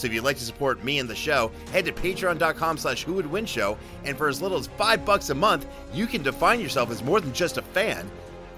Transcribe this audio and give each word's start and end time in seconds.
So 0.00 0.06
if 0.06 0.14
you'd 0.14 0.24
like 0.24 0.38
to 0.38 0.44
support 0.44 0.82
me 0.82 0.98
and 0.98 1.08
the 1.08 1.14
show, 1.14 1.52
head 1.72 1.84
to 1.84 1.92
patreon.com 1.92 2.78
slash 2.78 3.04
who 3.04 3.12
would 3.14 3.30
win 3.30 3.44
show, 3.44 3.76
and 4.04 4.16
for 4.16 4.28
as 4.28 4.40
little 4.40 4.58
as 4.58 4.66
five 4.66 5.04
bucks 5.04 5.28
a 5.28 5.34
month, 5.34 5.66
you 5.92 6.06
can 6.06 6.22
define 6.22 6.58
yourself 6.58 6.90
as 6.90 7.04
more 7.04 7.20
than 7.20 7.34
just 7.34 7.58
a 7.58 7.62
fan. 7.62 8.10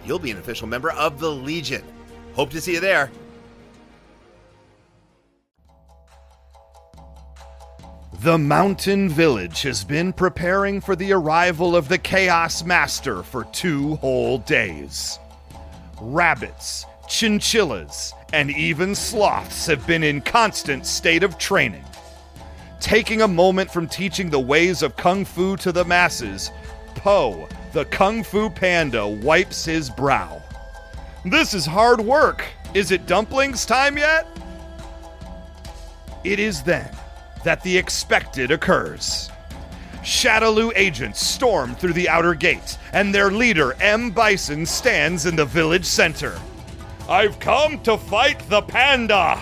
You'll 0.06 0.20
be 0.20 0.30
an 0.30 0.38
official 0.38 0.68
member 0.68 0.92
of 0.92 1.18
the 1.18 1.30
Legion. 1.30 1.82
Hope 2.34 2.50
to 2.50 2.60
see 2.60 2.74
you 2.74 2.80
there. 2.80 3.10
The 8.20 8.38
Mountain 8.38 9.08
Village 9.08 9.62
has 9.62 9.82
been 9.82 10.12
preparing 10.12 10.80
for 10.80 10.94
the 10.94 11.12
arrival 11.12 11.74
of 11.74 11.88
the 11.88 11.98
Chaos 11.98 12.62
Master 12.62 13.24
for 13.24 13.44
two 13.46 13.96
whole 13.96 14.38
days. 14.38 15.18
Rabbits, 16.00 16.86
chinchillas, 17.12 18.14
and 18.32 18.50
even 18.50 18.94
sloths 18.94 19.66
have 19.66 19.86
been 19.86 20.02
in 20.02 20.22
constant 20.22 20.86
state 20.86 21.22
of 21.22 21.36
training. 21.36 21.84
Taking 22.80 23.20
a 23.20 23.28
moment 23.28 23.70
from 23.70 23.86
teaching 23.86 24.30
the 24.30 24.40
ways 24.40 24.82
of 24.82 24.96
Kung 24.96 25.26
Fu 25.26 25.58
to 25.58 25.72
the 25.72 25.84
masses, 25.84 26.50
Po, 26.94 27.48
the 27.74 27.84
Kung 27.84 28.24
Fu 28.24 28.48
Panda, 28.48 29.06
wipes 29.06 29.66
his 29.66 29.90
brow. 29.90 30.42
This 31.26 31.52
is 31.52 31.66
hard 31.66 32.00
work. 32.00 32.46
Is 32.72 32.90
it 32.90 33.06
dumplings 33.06 33.66
time 33.66 33.98
yet? 33.98 34.26
It 36.24 36.38
is 36.38 36.62
then 36.62 36.90
that 37.44 37.62
the 37.62 37.76
expected 37.76 38.50
occurs. 38.50 39.28
Shadaloo 40.02 40.72
agents 40.76 41.24
storm 41.24 41.74
through 41.74 41.92
the 41.92 42.08
outer 42.08 42.34
gate, 42.34 42.78
and 42.94 43.14
their 43.14 43.30
leader, 43.30 43.74
M. 43.82 44.10
Bison, 44.12 44.64
stands 44.64 45.26
in 45.26 45.36
the 45.36 45.44
village 45.44 45.84
center. 45.84 46.40
I've 47.08 47.40
come 47.40 47.82
to 47.82 47.98
fight 47.98 48.38
the 48.48 48.62
panda! 48.62 49.40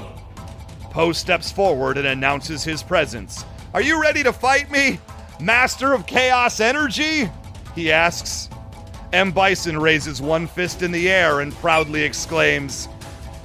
Po 0.90 1.12
steps 1.12 1.52
forward 1.52 1.98
and 1.98 2.06
announces 2.06 2.64
his 2.64 2.82
presence. 2.82 3.44
Are 3.74 3.82
you 3.82 4.00
ready 4.00 4.22
to 4.22 4.32
fight 4.32 4.70
me, 4.70 4.98
Master 5.40 5.92
of 5.92 6.06
Chaos 6.06 6.60
Energy? 6.60 7.30
He 7.74 7.92
asks. 7.92 8.48
M. 9.12 9.32
Bison 9.32 9.78
raises 9.78 10.22
one 10.22 10.46
fist 10.46 10.82
in 10.82 10.92
the 10.92 11.10
air 11.10 11.40
and 11.40 11.52
proudly 11.54 12.02
exclaims, 12.02 12.88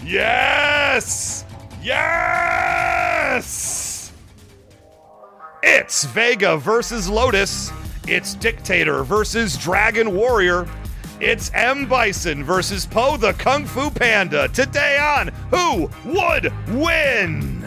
Yes! 0.03 1.43
Yes! 1.81 4.13
It's 5.61 6.05
Vega 6.05 6.57
versus 6.57 7.09
Lotus. 7.09 7.71
It's 8.07 8.35
Dictator 8.35 9.03
versus 9.03 9.57
Dragon 9.57 10.15
Warrior. 10.15 10.67
It's 11.21 11.49
M. 11.53 11.87
Bison 11.87 12.43
versus 12.43 12.85
Po 12.85 13.15
the 13.15 13.31
Kung 13.31 13.65
Fu 13.65 13.89
Panda. 13.89 14.49
Today 14.49 14.97
on 14.99 15.29
Who 15.49 15.89
Would 16.03 16.51
Win? 16.75 17.65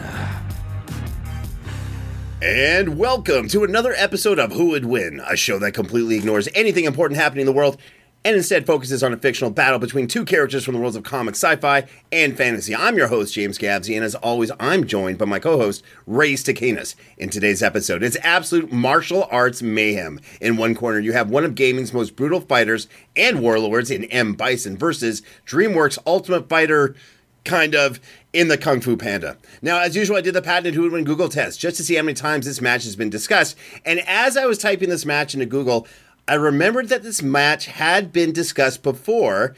And 2.43 2.99
welcome 2.99 3.47
to 3.47 3.63
another 3.63 3.93
episode 3.97 4.37
of 4.37 4.51
Who 4.51 4.67
Would 4.69 4.85
Win, 4.85 5.19
a 5.27 5.35
show 5.35 5.57
that 5.59 5.71
completely 5.71 6.15
ignores 6.15 6.47
anything 6.53 6.85
important 6.85 7.19
happening 7.19 7.41
in 7.41 7.47
the 7.47 7.51
world 7.51 7.81
and 8.25 8.35
instead 8.35 8.65
focuses 8.65 9.01
on 9.01 9.13
a 9.13 9.17
fictional 9.17 9.51
battle 9.51 9.79
between 9.79 10.07
two 10.07 10.25
characters 10.25 10.65
from 10.65 10.73
the 10.73 10.79
worlds 10.79 10.95
of 10.95 11.03
comics, 11.03 11.41
sci 11.41 11.55
fi, 11.57 11.85
and 12.11 12.35
fantasy. 12.35 12.75
I'm 12.75 12.97
your 12.97 13.07
host, 13.07 13.33
James 13.33 13.57
Gavsie, 13.57 13.95
and 13.95 14.03
as 14.03 14.15
always, 14.15 14.51
I'm 14.59 14.85
joined 14.85 15.17
by 15.17 15.25
my 15.25 15.39
co 15.39 15.57
host, 15.57 15.83
Ray 16.05 16.33
Stakenas. 16.33 16.95
In 17.17 17.29
today's 17.29 17.63
episode, 17.63 18.03
it's 18.03 18.17
absolute 18.21 18.71
martial 18.71 19.27
arts 19.31 19.61
mayhem. 19.61 20.19
In 20.41 20.57
one 20.57 20.75
corner, 20.75 20.99
you 20.99 21.13
have 21.13 21.29
one 21.29 21.45
of 21.45 21.55
gaming's 21.55 21.93
most 21.93 22.15
brutal 22.15 22.41
fighters 22.41 22.87
and 23.15 23.41
warlords 23.41 23.89
in 23.89 24.05
M. 24.05 24.33
Bison 24.33 24.77
versus 24.77 25.21
DreamWorks 25.45 25.97
Ultimate 26.05 26.49
Fighter 26.49 26.95
kind 27.45 27.73
of 27.73 27.99
in 28.33 28.47
the 28.47 28.57
Kung 28.57 28.81
Fu 28.81 28.95
Panda. 28.95 29.37
Now, 29.61 29.79
as 29.79 29.95
usual, 29.95 30.17
I 30.17 30.21
did 30.21 30.35
the 30.35 30.41
patented 30.41 30.75
Who 30.75 30.83
Would 30.83 30.91
Win 30.91 31.03
Google 31.03 31.29
test 31.29 31.59
just 31.59 31.77
to 31.77 31.83
see 31.83 31.95
how 31.95 32.03
many 32.03 32.13
times 32.13 32.45
this 32.45 32.61
match 32.61 32.83
has 32.83 32.95
been 32.95 33.09
discussed. 33.09 33.57
And 33.85 34.01
as 34.01 34.37
I 34.37 34.45
was 34.45 34.57
typing 34.57 34.89
this 34.89 35.05
match 35.05 35.33
into 35.33 35.45
Google, 35.45 35.87
I 36.29 36.35
remembered 36.35 36.89
that 36.89 37.03
this 37.03 37.21
match 37.21 37.65
had 37.65 38.13
been 38.13 38.31
discussed 38.31 38.83
before 38.83 39.55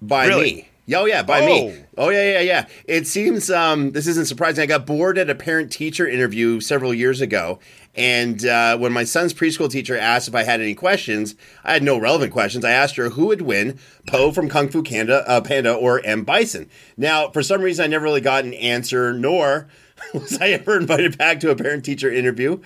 by 0.00 0.26
Really? 0.26 0.52
me. 0.54 0.68
Oh 0.94 1.04
yeah, 1.06 1.22
by 1.22 1.40
Oh. 1.40 1.46
me. 1.46 1.74
Oh 1.96 2.08
yeah, 2.10 2.32
yeah, 2.32 2.40
yeah. 2.40 2.66
It 2.86 3.06
seems 3.06 3.50
um, 3.50 3.92
this 3.92 4.06
isn't 4.06 4.26
surprising. 4.26 4.62
I 4.62 4.66
got 4.66 4.84
bored 4.84 5.16
at 5.16 5.30
a 5.30 5.34
parent-teacher 5.34 6.06
interview 6.06 6.60
several 6.60 6.92
years 6.92 7.20
ago, 7.20 7.60
and 7.94 8.44
uh, 8.44 8.76
when 8.76 8.92
my 8.92 9.04
son's 9.04 9.32
preschool 9.32 9.70
teacher 9.70 9.96
asked 9.96 10.26
if 10.28 10.34
I 10.34 10.42
had 10.42 10.60
any 10.60 10.74
questions, 10.74 11.34
I 11.64 11.72
had 11.74 11.82
no 11.84 11.96
relevant 11.98 12.32
questions. 12.32 12.64
I 12.64 12.72
asked 12.72 12.96
her 12.96 13.10
who 13.10 13.26
would 13.26 13.42
win, 13.42 13.78
Po 14.06 14.32
from 14.32 14.48
Kung 14.50 14.68
Fu 14.68 14.82
Panda, 14.82 15.26
uh, 15.28 15.40
Panda 15.40 15.72
or 15.72 16.04
M 16.04 16.24
Bison. 16.24 16.68
Now, 16.96 17.30
for 17.30 17.42
some 17.42 17.62
reason, 17.62 17.84
I 17.84 17.88
never 17.88 18.04
really 18.04 18.20
got 18.20 18.44
an 18.44 18.52
answer, 18.54 19.14
nor 19.14 19.68
was 20.14 20.38
I 20.42 20.48
ever 20.48 20.76
invited 20.76 21.16
back 21.16 21.38
to 21.40 21.50
a 21.50 21.56
parent-teacher 21.56 22.10
interview. 22.12 22.58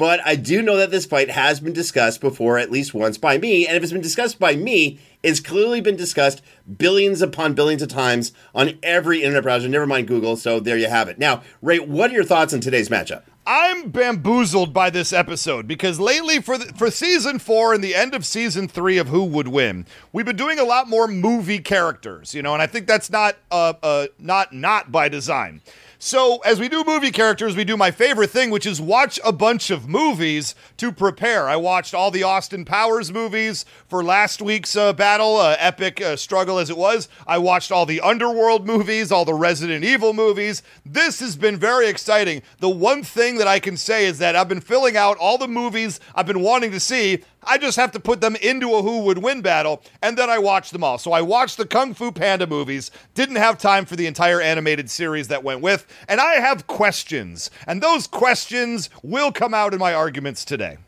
But 0.00 0.20
I 0.24 0.34
do 0.34 0.62
know 0.62 0.78
that 0.78 0.90
this 0.90 1.04
fight 1.04 1.28
has 1.28 1.60
been 1.60 1.74
discussed 1.74 2.22
before 2.22 2.56
at 2.56 2.70
least 2.70 2.94
once 2.94 3.18
by 3.18 3.36
me, 3.36 3.66
and 3.66 3.76
if 3.76 3.82
it's 3.82 3.92
been 3.92 4.00
discussed 4.00 4.38
by 4.38 4.56
me, 4.56 4.98
it's 5.22 5.40
clearly 5.40 5.82
been 5.82 5.96
discussed 5.96 6.40
billions 6.78 7.20
upon 7.20 7.52
billions 7.52 7.82
of 7.82 7.90
times 7.90 8.32
on 8.54 8.78
every 8.82 9.22
internet 9.22 9.42
browser, 9.42 9.68
never 9.68 9.86
mind 9.86 10.08
Google, 10.08 10.38
so 10.38 10.58
there 10.58 10.78
you 10.78 10.88
have 10.88 11.08
it. 11.08 11.18
Now, 11.18 11.42
Ray, 11.60 11.80
what 11.80 12.10
are 12.10 12.14
your 12.14 12.24
thoughts 12.24 12.54
on 12.54 12.60
today's 12.60 12.88
matchup? 12.88 13.24
I'm 13.46 13.90
bamboozled 13.90 14.72
by 14.72 14.88
this 14.88 15.12
episode 15.12 15.68
because 15.68 16.00
lately, 16.00 16.40
for 16.40 16.56
the, 16.56 16.72
for 16.78 16.90
season 16.90 17.38
four 17.38 17.74
and 17.74 17.84
the 17.84 17.94
end 17.94 18.14
of 18.14 18.24
season 18.24 18.68
three 18.68 18.96
of 18.96 19.08
Who 19.08 19.24
Would 19.24 19.48
Win, 19.48 19.84
we've 20.14 20.24
been 20.24 20.36
doing 20.36 20.58
a 20.58 20.64
lot 20.64 20.88
more 20.88 21.08
movie 21.08 21.58
characters, 21.58 22.34
you 22.34 22.40
know, 22.40 22.54
and 22.54 22.62
I 22.62 22.66
think 22.66 22.86
that's 22.86 23.10
not 23.10 23.36
uh, 23.50 23.74
uh 23.82 24.06
not 24.18 24.54
not 24.54 24.90
by 24.90 25.10
design. 25.10 25.60
So, 26.02 26.38
as 26.38 26.58
we 26.58 26.70
do 26.70 26.82
movie 26.82 27.10
characters, 27.10 27.54
we 27.54 27.64
do 27.64 27.76
my 27.76 27.90
favorite 27.90 28.30
thing, 28.30 28.48
which 28.48 28.64
is 28.64 28.80
watch 28.80 29.20
a 29.22 29.32
bunch 29.32 29.68
of 29.68 29.86
movies 29.86 30.54
to 30.78 30.92
prepare. 30.92 31.46
I 31.46 31.56
watched 31.56 31.92
all 31.92 32.10
the 32.10 32.22
Austin 32.22 32.64
Powers 32.64 33.12
movies 33.12 33.66
for 33.86 34.02
last 34.02 34.40
week's 34.40 34.74
uh, 34.74 34.94
battle, 34.94 35.36
uh, 35.36 35.56
epic 35.58 36.00
uh, 36.00 36.16
struggle 36.16 36.58
as 36.58 36.70
it 36.70 36.78
was. 36.78 37.10
I 37.26 37.36
watched 37.36 37.70
all 37.70 37.84
the 37.84 38.00
Underworld 38.00 38.66
movies, 38.66 39.12
all 39.12 39.26
the 39.26 39.34
Resident 39.34 39.84
Evil 39.84 40.14
movies. 40.14 40.62
This 40.86 41.20
has 41.20 41.36
been 41.36 41.58
very 41.58 41.86
exciting. 41.88 42.40
The 42.60 42.70
one 42.70 43.02
thing 43.02 43.36
that 43.36 43.46
I 43.46 43.60
can 43.60 43.76
say 43.76 44.06
is 44.06 44.16
that 44.20 44.36
I've 44.36 44.48
been 44.48 44.62
filling 44.62 44.96
out 44.96 45.18
all 45.18 45.36
the 45.36 45.48
movies 45.48 46.00
I've 46.14 46.26
been 46.26 46.40
wanting 46.40 46.70
to 46.70 46.80
see. 46.80 47.24
I 47.42 47.58
just 47.58 47.76
have 47.76 47.92
to 47.92 48.00
put 48.00 48.20
them 48.20 48.36
into 48.36 48.74
a 48.74 48.82
who 48.82 49.00
would 49.04 49.18
win 49.18 49.40
battle, 49.40 49.82
and 50.02 50.16
then 50.16 50.28
I 50.28 50.38
watch 50.38 50.70
them 50.70 50.84
all. 50.84 50.98
So 50.98 51.12
I 51.12 51.22
watched 51.22 51.56
the 51.56 51.66
Kung 51.66 51.94
Fu 51.94 52.12
Panda 52.12 52.46
movies, 52.46 52.90
didn't 53.14 53.36
have 53.36 53.58
time 53.58 53.84
for 53.84 53.96
the 53.96 54.06
entire 54.06 54.40
animated 54.40 54.90
series 54.90 55.28
that 55.28 55.44
went 55.44 55.60
with, 55.60 55.86
and 56.08 56.20
I 56.20 56.34
have 56.34 56.66
questions. 56.66 57.50
And 57.66 57.82
those 57.82 58.06
questions 58.06 58.90
will 59.02 59.32
come 59.32 59.54
out 59.54 59.72
in 59.72 59.78
my 59.78 59.94
arguments 59.94 60.44
today. 60.44 60.78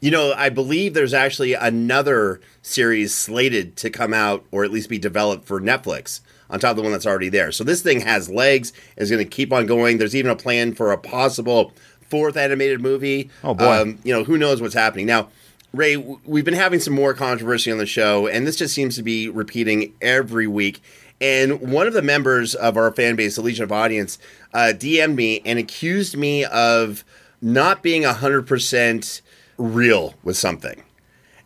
You 0.00 0.10
know, 0.10 0.32
I 0.32 0.48
believe 0.48 0.94
there's 0.94 1.14
actually 1.14 1.52
another 1.54 2.40
series 2.62 3.14
slated 3.14 3.76
to 3.76 3.90
come 3.90 4.14
out 4.14 4.44
or 4.50 4.64
at 4.64 4.70
least 4.70 4.88
be 4.88 4.98
developed 4.98 5.46
for 5.46 5.60
Netflix 5.60 6.20
on 6.48 6.60
top 6.60 6.72
of 6.72 6.76
the 6.76 6.82
one 6.82 6.92
that's 6.92 7.06
already 7.06 7.28
there. 7.28 7.52
So 7.52 7.64
this 7.64 7.82
thing 7.82 8.00
has 8.00 8.30
legs, 8.30 8.72
is 8.96 9.10
going 9.10 9.24
to 9.24 9.28
keep 9.28 9.52
on 9.52 9.66
going. 9.66 9.98
There's 9.98 10.16
even 10.16 10.30
a 10.30 10.36
plan 10.36 10.74
for 10.74 10.92
a 10.92 10.98
possible 10.98 11.72
fourth 12.08 12.36
animated 12.36 12.80
movie. 12.80 13.30
Oh, 13.42 13.54
boy. 13.54 13.64
Um, 13.64 13.98
you 14.04 14.12
know, 14.12 14.24
who 14.24 14.36
knows 14.36 14.60
what's 14.60 14.74
happening. 14.74 15.06
Now, 15.06 15.28
Ray, 15.72 15.96
we've 15.96 16.44
been 16.44 16.52
having 16.52 16.80
some 16.80 16.92
more 16.92 17.14
controversy 17.14 17.72
on 17.72 17.78
the 17.78 17.86
show, 17.86 18.26
and 18.26 18.46
this 18.46 18.56
just 18.56 18.74
seems 18.74 18.94
to 18.96 19.02
be 19.02 19.30
repeating 19.30 19.94
every 20.02 20.46
week. 20.46 20.82
And 21.18 21.72
one 21.72 21.86
of 21.86 21.94
the 21.94 22.02
members 22.02 22.54
of 22.54 22.76
our 22.76 22.92
fan 22.92 23.16
base, 23.16 23.36
the 23.36 23.42
Legion 23.42 23.64
of 23.64 23.72
Audience, 23.72 24.18
uh, 24.52 24.74
DM'd 24.74 25.16
me 25.16 25.40
and 25.46 25.58
accused 25.58 26.14
me 26.14 26.44
of 26.44 27.04
not 27.40 27.82
being 27.82 28.02
100% 28.02 29.22
real 29.56 30.14
with 30.22 30.36
something. 30.36 30.82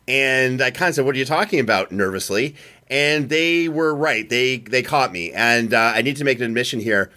And 0.09 0.61
I 0.61 0.73
kind 0.73 0.89
of 0.89 0.97
said, 0.97 1.05
"What 1.05 1.15
are 1.15 1.19
you 1.19 1.25
talking 1.25 1.61
about?" 1.61 1.93
nervously, 1.93 2.57
and 2.89 3.29
they 3.29 3.69
were 3.69 3.95
right. 3.95 4.29
They 4.29 4.59
they 4.59 4.83
caught 4.83 5.13
me, 5.13 5.33
and 5.33 5.75
uh, 5.75 5.93
I 5.95 6.03
need 6.03 6.17
to 6.17 6.25
make 6.25 6.39
an 6.39 6.45
admission 6.45 6.79
here. 6.81 7.11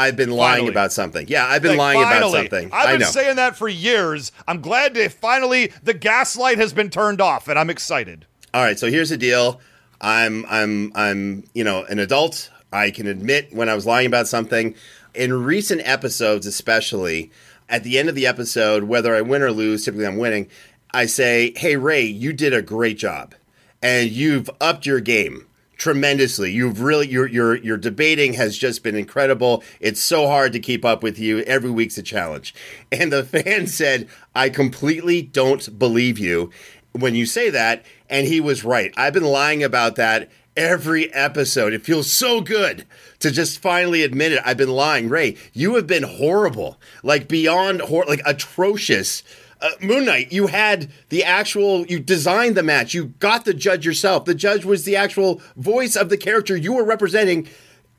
I've 0.00 0.16
been 0.16 0.30
lying 0.30 0.56
Finally. 0.58 0.70
about 0.70 0.92
something. 0.92 1.26
Yeah, 1.28 1.46
I've 1.46 1.62
been 1.62 1.76
Like, 1.76 1.96
lying 1.96 2.02
about 2.02 2.32
something. 2.32 2.70
I've 2.72 2.98
been 2.98 3.08
saying 3.08 3.36
that 3.36 3.56
for 3.56 3.68
years. 3.68 4.32
I'm 4.48 4.60
glad 4.60 4.94
to 4.94 5.08
finally 5.08 5.72
the 5.82 5.94
gaslight 5.94 6.58
has 6.58 6.72
been 6.72 6.90
turned 6.90 7.20
off, 7.20 7.48
and 7.48 7.58
I'm 7.58 7.70
excited. 7.70 8.26
All 8.54 8.62
right, 8.62 8.78
so 8.78 8.90
here's 8.90 9.10
the 9.10 9.16
deal. 9.16 9.60
I'm 10.00 10.46
I'm 10.48 10.92
I'm 10.94 11.44
you 11.54 11.64
know 11.64 11.84
an 11.84 11.98
adult. 11.98 12.50
I 12.72 12.90
can 12.90 13.06
admit 13.06 13.48
when 13.52 13.68
I 13.68 13.74
was 13.74 13.84
lying 13.86 14.06
about 14.06 14.28
something. 14.28 14.74
In 15.12 15.32
recent 15.44 15.80
episodes, 15.84 16.46
especially 16.46 17.30
at 17.68 17.82
the 17.84 17.98
end 17.98 18.08
of 18.08 18.14
the 18.14 18.26
episode, 18.26 18.84
whether 18.84 19.14
I 19.14 19.20
win 19.22 19.42
or 19.42 19.50
lose, 19.52 19.84
typically 19.84 20.06
I'm 20.06 20.16
winning. 20.18 20.48
I 20.92 21.06
say, 21.06 21.52
"Hey 21.56 21.76
Ray, 21.76 22.02
you 22.04 22.32
did 22.32 22.52
a 22.54 22.62
great 22.62 22.96
job, 22.98 23.34
and 23.82 24.08
you've 24.10 24.48
upped 24.60 24.86
your 24.86 25.00
game." 25.00 25.46
Tremendously. 25.80 26.52
You've 26.52 26.82
really 26.82 27.08
your 27.08 27.26
your 27.26 27.56
your 27.56 27.76
debating 27.78 28.34
has 28.34 28.56
just 28.56 28.84
been 28.84 28.94
incredible. 28.94 29.64
It's 29.80 30.00
so 30.00 30.28
hard 30.28 30.52
to 30.52 30.60
keep 30.60 30.84
up 30.84 31.02
with 31.02 31.18
you. 31.18 31.40
Every 31.40 31.70
week's 31.70 31.98
a 31.98 32.02
challenge. 32.02 32.54
And 32.92 33.12
the 33.12 33.24
fan 33.24 33.66
said, 33.66 34.08
"I 34.34 34.50
completely 34.50 35.22
don't 35.22 35.78
believe 35.78 36.18
you 36.18 36.50
when 36.92 37.14
you 37.14 37.24
say 37.24 37.48
that." 37.50 37.84
And 38.08 38.26
he 38.26 38.40
was 38.40 38.64
right. 38.64 38.92
I've 38.96 39.14
been 39.14 39.24
lying 39.24 39.62
about 39.62 39.96
that 39.96 40.28
every 40.56 41.12
episode. 41.14 41.72
It 41.72 41.84
feels 41.84 42.12
so 42.12 42.40
good 42.40 42.84
to 43.20 43.30
just 43.30 43.62
finally 43.62 44.02
admit 44.02 44.32
it. 44.32 44.42
I've 44.44 44.56
been 44.56 44.70
lying. 44.70 45.08
Ray, 45.08 45.36
you 45.52 45.76
have 45.76 45.86
been 45.86 46.02
horrible. 46.02 46.78
Like 47.02 47.28
beyond 47.28 47.80
hor- 47.82 48.04
like 48.06 48.22
atrocious 48.26 49.22
uh, 49.62 49.70
Moon 49.80 50.06
Knight, 50.06 50.32
you 50.32 50.46
had 50.46 50.90
the 51.10 51.22
actual, 51.22 51.86
you 51.86 52.00
designed 52.00 52.56
the 52.56 52.62
match, 52.62 52.94
you 52.94 53.06
got 53.18 53.44
the 53.44 53.54
judge 53.54 53.84
yourself. 53.84 54.24
The 54.24 54.34
judge 54.34 54.64
was 54.64 54.84
the 54.84 54.96
actual 54.96 55.42
voice 55.56 55.96
of 55.96 56.08
the 56.08 56.16
character 56.16 56.56
you 56.56 56.72
were 56.72 56.84
representing, 56.84 57.48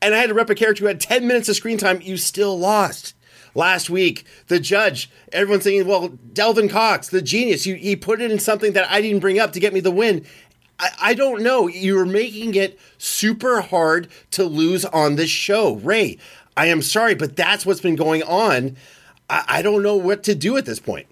and 0.00 0.14
I 0.14 0.18
had 0.18 0.28
to 0.28 0.34
rep 0.34 0.50
a 0.50 0.54
character 0.54 0.82
who 0.82 0.88
had 0.88 1.00
10 1.00 1.26
minutes 1.26 1.48
of 1.48 1.56
screen 1.56 1.78
time. 1.78 2.00
You 2.00 2.16
still 2.16 2.58
lost. 2.58 3.14
Last 3.54 3.90
week, 3.90 4.24
the 4.48 4.58
judge, 4.58 5.10
everyone's 5.30 5.64
saying, 5.64 5.86
well, 5.86 6.08
Delvin 6.08 6.70
Cox, 6.70 7.08
the 7.08 7.20
genius, 7.20 7.66
you, 7.66 7.74
he 7.74 7.94
put 7.96 8.22
it 8.22 8.30
in 8.30 8.38
something 8.38 8.72
that 8.72 8.90
I 8.90 9.02
didn't 9.02 9.20
bring 9.20 9.38
up 9.38 9.52
to 9.52 9.60
get 9.60 9.74
me 9.74 9.80
the 9.80 9.90
win. 9.90 10.24
I, 10.78 10.90
I 11.00 11.14
don't 11.14 11.42
know. 11.42 11.68
You're 11.68 12.06
making 12.06 12.54
it 12.54 12.80
super 12.96 13.60
hard 13.60 14.08
to 14.30 14.44
lose 14.44 14.86
on 14.86 15.16
this 15.16 15.28
show. 15.28 15.74
Ray, 15.76 16.16
I 16.56 16.66
am 16.68 16.80
sorry, 16.80 17.14
but 17.14 17.36
that's 17.36 17.66
what's 17.66 17.80
been 17.80 17.94
going 17.94 18.22
on. 18.22 18.78
I, 19.28 19.44
I 19.46 19.62
don't 19.62 19.82
know 19.82 19.96
what 19.96 20.22
to 20.24 20.34
do 20.34 20.56
at 20.56 20.64
this 20.64 20.80
point. 20.80 21.06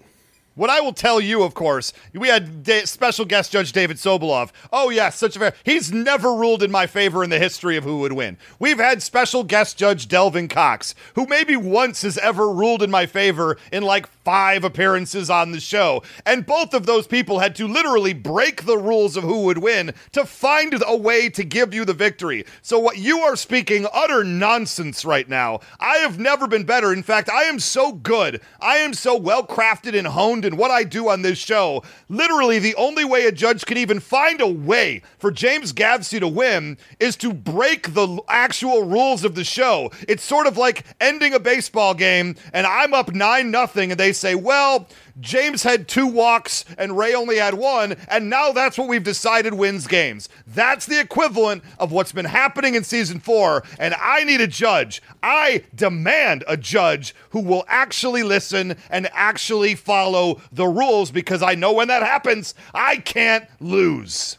What 0.55 0.69
I 0.69 0.81
will 0.81 0.91
tell 0.91 1.21
you, 1.21 1.43
of 1.43 1.53
course, 1.53 1.93
we 2.13 2.27
had 2.27 2.63
da- 2.63 2.83
special 2.83 3.23
guest 3.23 3.53
judge 3.53 3.71
David 3.71 3.95
Sobolov. 3.95 4.51
Oh, 4.71 4.89
yes, 4.89 5.17
such 5.17 5.37
a 5.37 5.39
fair. 5.39 5.53
He's 5.63 5.93
never 5.93 6.33
ruled 6.33 6.61
in 6.61 6.71
my 6.71 6.87
favor 6.87 7.23
in 7.23 7.29
the 7.29 7.39
history 7.39 7.77
of 7.77 7.85
who 7.85 7.99
would 7.99 8.11
win. 8.11 8.37
We've 8.59 8.77
had 8.77 9.01
special 9.01 9.45
guest 9.45 9.77
judge 9.77 10.09
Delvin 10.09 10.49
Cox, 10.49 10.93
who 11.15 11.25
maybe 11.25 11.55
once 11.55 12.01
has 12.01 12.17
ever 12.17 12.51
ruled 12.51 12.83
in 12.83 12.91
my 12.91 13.05
favor 13.05 13.57
in 13.71 13.83
like 13.83 14.07
five 14.23 14.65
appearances 14.65 15.29
on 15.29 15.53
the 15.53 15.61
show. 15.61 16.03
And 16.25 16.45
both 16.45 16.73
of 16.73 16.85
those 16.85 17.07
people 17.07 17.39
had 17.39 17.55
to 17.55 17.67
literally 17.67 18.13
break 18.13 18.65
the 18.65 18.77
rules 18.77 19.15
of 19.15 19.23
who 19.23 19.43
would 19.45 19.59
win 19.59 19.93
to 20.11 20.25
find 20.25 20.75
a 20.85 20.97
way 20.97 21.29
to 21.29 21.45
give 21.45 21.73
you 21.73 21.85
the 21.85 21.93
victory. 21.93 22.45
So, 22.61 22.77
what 22.77 22.97
you 22.97 23.19
are 23.19 23.37
speaking 23.37 23.87
utter 23.93 24.23
nonsense 24.25 25.05
right 25.05 25.27
now. 25.29 25.61
I 25.79 25.97
have 25.97 26.19
never 26.19 26.45
been 26.47 26.65
better. 26.65 26.91
In 26.91 27.03
fact, 27.03 27.29
I 27.29 27.43
am 27.43 27.59
so 27.59 27.93
good. 27.93 28.41
I 28.59 28.77
am 28.77 28.93
so 28.93 29.15
well 29.15 29.45
crafted 29.45 29.97
and 29.97 30.07
honed 30.07 30.40
in 30.45 30.57
what 30.57 30.71
I 30.71 30.83
do 30.83 31.09
on 31.09 31.21
this 31.21 31.37
show. 31.37 31.83
Literally, 32.09 32.59
the 32.59 32.75
only 32.75 33.05
way 33.05 33.25
a 33.25 33.31
judge 33.31 33.65
can 33.65 33.77
even 33.77 33.99
find 33.99 34.41
a 34.41 34.47
way 34.47 35.01
for 35.17 35.31
James 35.31 35.73
Gavsie 35.73 36.19
to 36.19 36.27
win 36.27 36.77
is 36.99 37.15
to 37.17 37.33
break 37.33 37.93
the 37.93 38.19
actual 38.27 38.83
rules 38.83 39.23
of 39.23 39.35
the 39.35 39.43
show. 39.43 39.91
It's 40.07 40.23
sort 40.23 40.47
of 40.47 40.57
like 40.57 40.85
ending 40.99 41.33
a 41.33 41.39
baseball 41.39 41.93
game 41.93 42.35
and 42.53 42.67
I'm 42.67 42.93
up 42.93 43.13
9 43.13 43.51
nothing 43.51 43.91
and 43.91 43.99
they 43.99 44.13
say, 44.13 44.35
"Well, 44.35 44.87
James 45.19 45.63
had 45.63 45.87
two 45.87 46.07
walks 46.07 46.65
and 46.77 46.97
Ray 46.97 47.13
only 47.13 47.37
had 47.37 47.55
one, 47.55 47.95
and 48.07 48.29
now 48.29 48.51
that's 48.51 48.77
what 48.77 48.87
we've 48.87 49.03
decided 49.03 49.53
wins 49.53 49.87
games. 49.87 50.29
That's 50.47 50.85
the 50.85 50.99
equivalent 50.99 51.63
of 51.79 51.91
what's 51.91 52.11
been 52.11 52.25
happening 52.25 52.75
in 52.75 52.83
season 52.83 53.19
four, 53.19 53.63
and 53.79 53.93
I 53.99 54.23
need 54.23 54.41
a 54.41 54.47
judge. 54.47 55.01
I 55.21 55.63
demand 55.75 56.43
a 56.47 56.57
judge 56.57 57.15
who 57.31 57.41
will 57.41 57.65
actually 57.67 58.23
listen 58.23 58.75
and 58.89 59.09
actually 59.13 59.75
follow 59.75 60.41
the 60.51 60.67
rules 60.67 61.11
because 61.11 61.41
I 61.41 61.55
know 61.55 61.73
when 61.73 61.87
that 61.89 62.03
happens, 62.03 62.53
I 62.73 62.97
can't 62.97 63.45
lose. 63.59 64.37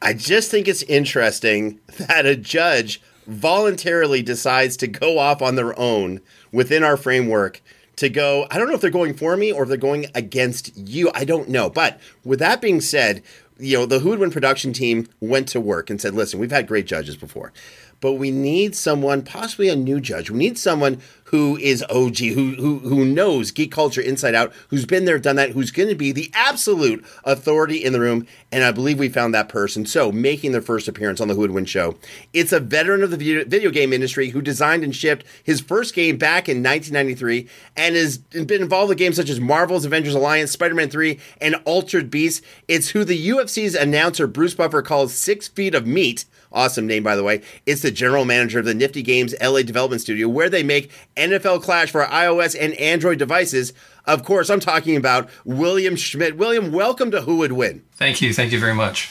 I 0.00 0.12
just 0.12 0.50
think 0.50 0.68
it's 0.68 0.82
interesting 0.84 1.80
that 1.98 2.26
a 2.26 2.36
judge 2.36 3.00
voluntarily 3.26 4.22
decides 4.22 4.76
to 4.78 4.86
go 4.86 5.18
off 5.18 5.42
on 5.42 5.54
their 5.54 5.78
own 5.78 6.20
within 6.50 6.82
our 6.82 6.96
framework 6.96 7.60
to 7.98 8.08
go. 8.08 8.46
I 8.50 8.58
don't 8.58 8.68
know 8.68 8.74
if 8.74 8.80
they're 8.80 8.90
going 8.90 9.14
for 9.14 9.36
me 9.36 9.52
or 9.52 9.64
if 9.64 9.68
they're 9.68 9.76
going 9.76 10.06
against 10.14 10.76
you. 10.76 11.10
I 11.14 11.24
don't 11.24 11.48
know. 11.48 11.68
But 11.68 12.00
with 12.24 12.38
that 12.38 12.60
being 12.60 12.80
said, 12.80 13.22
you 13.58 13.76
know, 13.76 13.86
the 13.86 13.98
Who 13.98 14.10
Would 14.10 14.20
Win 14.20 14.30
production 14.30 14.72
team 14.72 15.08
went 15.20 15.48
to 15.48 15.60
work 15.60 15.90
and 15.90 16.00
said, 16.00 16.14
listen, 16.14 16.38
we've 16.38 16.50
had 16.50 16.68
great 16.68 16.86
judges 16.86 17.16
before, 17.16 17.52
but 18.00 18.12
we 18.12 18.30
need 18.30 18.76
someone, 18.76 19.22
possibly 19.22 19.68
a 19.68 19.74
new 19.74 20.00
judge. 20.00 20.30
We 20.30 20.38
need 20.38 20.58
someone 20.58 21.00
who 21.30 21.58
is 21.58 21.84
OG, 21.90 22.18
who 22.18 22.54
who 22.54 22.78
who 22.80 23.04
knows 23.04 23.50
geek 23.50 23.70
culture 23.70 24.00
inside 24.00 24.34
out, 24.34 24.52
who's 24.68 24.86
been 24.86 25.04
there, 25.04 25.18
done 25.18 25.36
that, 25.36 25.50
who's 25.50 25.70
going 25.70 25.88
to 25.88 25.94
be 25.94 26.10
the 26.10 26.30
absolute 26.34 27.04
authority 27.24 27.84
in 27.84 27.92
the 27.92 28.00
room. 28.00 28.26
And 28.50 28.64
I 28.64 28.72
believe 28.72 28.98
we 28.98 29.10
found 29.10 29.34
that 29.34 29.48
person. 29.48 29.84
So 29.84 30.10
making 30.10 30.52
their 30.52 30.62
first 30.62 30.88
appearance 30.88 31.20
on 31.20 31.28
the 31.28 31.34
Who 31.34 31.40
Would 31.40 31.50
Win 31.50 31.66
show, 31.66 31.96
it's 32.32 32.52
a 32.52 32.60
veteran 32.60 33.02
of 33.02 33.10
the 33.10 33.18
video, 33.18 33.44
video 33.44 33.70
game 33.70 33.92
industry 33.92 34.30
who 34.30 34.40
designed 34.40 34.84
and 34.84 34.96
shipped 34.96 35.24
his 35.44 35.60
first 35.60 35.94
game 35.94 36.16
back 36.16 36.48
in 36.48 36.62
1993 36.62 37.46
and 37.76 37.94
has 37.94 38.18
been 38.18 38.62
involved 38.62 38.88
with 38.88 38.98
games 38.98 39.16
such 39.16 39.28
as 39.28 39.40
Marvel's 39.40 39.84
Avengers 39.84 40.14
Alliance, 40.14 40.50
Spider-Man 40.52 40.88
3, 40.88 41.18
and 41.40 41.56
Altered 41.66 42.10
Beast. 42.10 42.42
It's 42.68 42.90
who 42.90 43.04
the 43.04 43.28
UFC's 43.28 43.74
announcer 43.74 44.26
Bruce 44.26 44.54
Buffer 44.54 44.80
calls 44.80 45.14
Six 45.14 45.48
Feet 45.48 45.74
of 45.74 45.86
Meat. 45.86 46.24
Awesome 46.52 46.86
name, 46.86 47.02
by 47.02 47.14
the 47.14 47.22
way. 47.22 47.42
It's 47.66 47.82
the 47.82 47.90
general 47.90 48.24
manager 48.24 48.58
of 48.58 48.64
the 48.64 48.74
Nifty 48.74 49.02
Games 49.02 49.34
LA 49.40 49.62
development 49.62 50.00
studio 50.00 50.28
where 50.28 50.48
they 50.48 50.62
make 50.62 50.90
NFL 51.16 51.62
Clash 51.62 51.90
for 51.90 52.04
iOS 52.04 52.56
and 52.58 52.74
Android 52.74 53.18
devices. 53.18 53.72
Of 54.06 54.24
course, 54.24 54.48
I'm 54.48 54.60
talking 54.60 54.96
about 54.96 55.28
William 55.44 55.94
Schmidt. 55.96 56.36
William, 56.36 56.72
welcome 56.72 57.10
to 57.10 57.22
Who 57.22 57.36
Would 57.38 57.52
Win. 57.52 57.84
Thank 57.92 58.22
you. 58.22 58.32
Thank 58.32 58.52
you 58.52 58.60
very 58.60 58.74
much. 58.74 59.10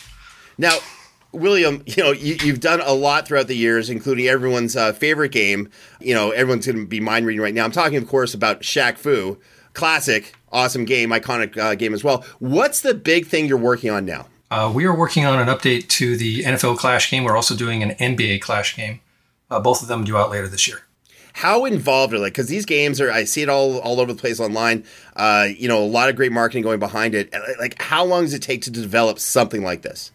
Now, 0.58 0.77
William, 1.32 1.84
you 1.86 2.03
know, 2.03 2.12
you, 2.12 2.38
you've 2.44 2.60
done 2.60 2.82
a 2.82 2.94
lot 2.94 3.27
throughout 3.27 3.48
the 3.48 3.56
years, 3.56 3.89
including 3.89 4.27
everyone's 4.27 4.75
uh, 4.75 4.94
favorite 4.94 5.32
game. 5.32 5.70
You 6.00 6.15
know, 6.15 6.32
everyone's 6.32 6.65
going 6.65 6.79
to 6.79 6.86
be 6.86 7.00
mind 7.00 7.25
reading 7.25 7.41
right 7.41 7.53
now. 7.53 7.65
I'm 7.65 7.72
talking, 7.72 7.98
of 7.98 8.08
course, 8.08 8.34
about 8.34 8.62
Shaq 8.62 8.98
Fu. 8.98 9.39
Classic, 9.74 10.34
awesome 10.51 10.86
game, 10.86 11.12
iconic 11.12 11.56
uh, 11.56 11.75
game 11.75 11.94
as 11.94 12.03
well. 12.03 12.25
What's 12.39 12.82
the 12.82 12.96
big 12.96 13.27
thing 13.27 13.46
you're 13.46 13.60
working 13.60 13.91
on 13.91 14.06
now? 14.06 14.25
Uh, 14.50 14.72
we 14.74 14.86
are 14.86 14.96
working 14.96 15.25
on 15.25 15.39
an 15.39 15.48
update 15.48 15.88
to 15.89 16.16
the 16.16 16.44
NFL 16.44 16.77
Clash 16.77 17.12
game. 17.12 17.24
We're 17.24 17.36
also 17.36 17.56
doing 17.56 17.84
an 17.84 17.92
NBA 17.92 18.42
Clash 18.42 18.75
game. 18.75 19.01
Uh, 19.50 19.60
both 19.60 19.82
of 19.82 19.88
them 19.88 20.04
due 20.04 20.18
out 20.18 20.32
later 20.32 20.48
this 20.48 20.68
year. 20.68 20.84
How 21.34 21.66
involved 21.66 22.13
are 22.13 22.20
they? 22.20 22.25
Because 22.25 22.48
these 22.48 22.66
games 22.66 23.00
are, 23.00 23.12
I 23.12 23.24
see 23.24 23.44
it 23.44 23.50
all 23.50 23.77
all 23.80 24.00
over 24.00 24.12
the 24.12 24.20
place 24.20 24.39
online. 24.39 24.84
Uh, 25.16 25.48
you 25.56 25.68
know, 25.68 25.84
a 25.84 25.86
lot 25.86 26.10
of 26.10 26.16
great 26.16 26.32
marketing 26.32 26.63
going 26.63 26.80
behind 26.80 27.13
it. 27.13 27.32
Like, 27.60 27.80
how 27.82 28.04
long 28.04 28.24
does 28.24 28.34
it 28.34 28.42
take 28.42 28.63
to 28.63 28.72
develop 28.72 29.20
something 29.20 29.62
like 29.63 29.84
this? 29.84 30.12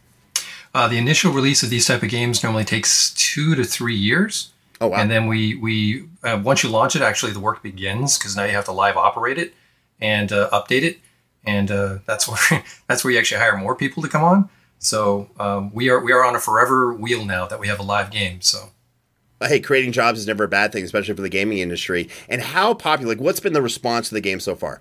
Uh, 0.74 0.88
the 0.88 0.98
initial 0.98 1.32
release 1.32 1.62
of 1.62 1.70
these 1.70 1.86
type 1.86 2.02
of 2.02 2.08
games 2.08 2.42
normally 2.42 2.64
takes 2.64 3.14
two 3.14 3.54
to 3.54 3.62
three 3.62 3.94
years. 3.94 4.50
Oh 4.80 4.88
wow! 4.88 4.96
And 4.96 5.10
then 5.10 5.28
we 5.28 5.54
we 5.54 6.08
uh, 6.24 6.40
once 6.42 6.64
you 6.64 6.70
launch 6.70 6.96
it, 6.96 7.02
actually 7.02 7.32
the 7.32 7.40
work 7.40 7.62
begins 7.62 8.18
because 8.18 8.34
now 8.34 8.44
you 8.44 8.52
have 8.52 8.64
to 8.64 8.72
live 8.72 8.96
operate 8.96 9.38
it 9.38 9.54
and 10.00 10.32
uh, 10.32 10.50
update 10.50 10.82
it, 10.82 10.98
and 11.44 11.70
uh, 11.70 11.98
that's 12.06 12.28
where 12.50 12.64
that's 12.88 13.04
where 13.04 13.12
you 13.12 13.18
actually 13.18 13.40
hire 13.40 13.56
more 13.56 13.74
people 13.74 14.02
to 14.02 14.08
come 14.08 14.24
on. 14.24 14.48
So 14.78 15.30
um, 15.38 15.72
we 15.72 15.90
are 15.90 16.00
we 16.00 16.12
are 16.12 16.24
on 16.24 16.34
a 16.34 16.40
forever 16.40 16.92
wheel 16.92 17.24
now 17.24 17.46
that 17.46 17.60
we 17.60 17.68
have 17.68 17.78
a 17.78 17.84
live 17.84 18.10
game. 18.10 18.40
So 18.40 18.70
hey, 19.48 19.60
creating 19.60 19.92
jobs 19.92 20.18
is 20.18 20.26
never 20.26 20.44
a 20.44 20.48
bad 20.48 20.72
thing, 20.72 20.84
especially 20.84 21.14
for 21.14 21.22
the 21.22 21.28
gaming 21.28 21.58
industry. 21.58 22.08
And 22.28 22.40
how 22.40 22.74
popular? 22.74 23.14
Like, 23.14 23.22
what's 23.22 23.40
been 23.40 23.52
the 23.52 23.62
response 23.62 24.08
to 24.08 24.14
the 24.14 24.20
game 24.20 24.40
so 24.40 24.54
far? 24.54 24.80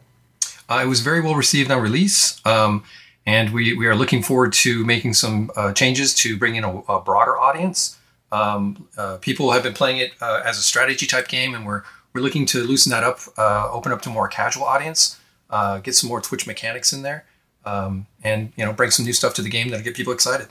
Uh, 0.69 0.81
it 0.83 0.87
was 0.87 1.01
very 1.01 1.21
well 1.21 1.35
received 1.35 1.69
on 1.69 1.81
release, 1.81 2.43
um, 2.45 2.83
and 3.25 3.51
we 3.51 3.73
we 3.75 3.87
are 3.87 3.95
looking 3.95 4.23
forward 4.23 4.53
to 4.53 4.85
making 4.85 5.13
some 5.13 5.51
uh, 5.55 5.73
changes 5.73 6.13
to 6.15 6.37
bring 6.37 6.55
in 6.55 6.63
a, 6.63 6.79
a 6.81 7.01
broader 7.01 7.37
audience. 7.37 7.97
Um, 8.31 8.87
uh, 8.97 9.17
people 9.17 9.51
have 9.51 9.63
been 9.63 9.73
playing 9.73 9.97
it 9.97 10.13
uh, 10.21 10.41
as 10.45 10.57
a 10.57 10.61
strategy 10.61 11.05
type 11.05 11.27
game, 11.27 11.53
and 11.53 11.65
we're 11.65 11.83
we're 12.13 12.21
looking 12.21 12.45
to 12.47 12.63
loosen 12.63 12.89
that 12.91 13.03
up, 13.03 13.19
uh, 13.37 13.69
open 13.71 13.91
up 13.91 14.01
to 14.03 14.09
more 14.09 14.27
casual 14.27 14.63
audience, 14.63 15.19
uh, 15.51 15.79
get 15.79 15.93
some 15.95 16.09
more 16.09 16.21
Twitch 16.21 16.47
mechanics 16.47 16.93
in 16.93 17.03
there, 17.03 17.25
um, 17.65 18.07
and 18.23 18.53
you 18.55 18.65
know 18.65 18.73
bring 18.73 18.89
some 18.89 19.05
new 19.05 19.13
stuff 19.13 19.33
to 19.35 19.41
the 19.41 19.49
game 19.49 19.69
that'll 19.69 19.83
get 19.83 19.95
people 19.95 20.13
excited. 20.13 20.47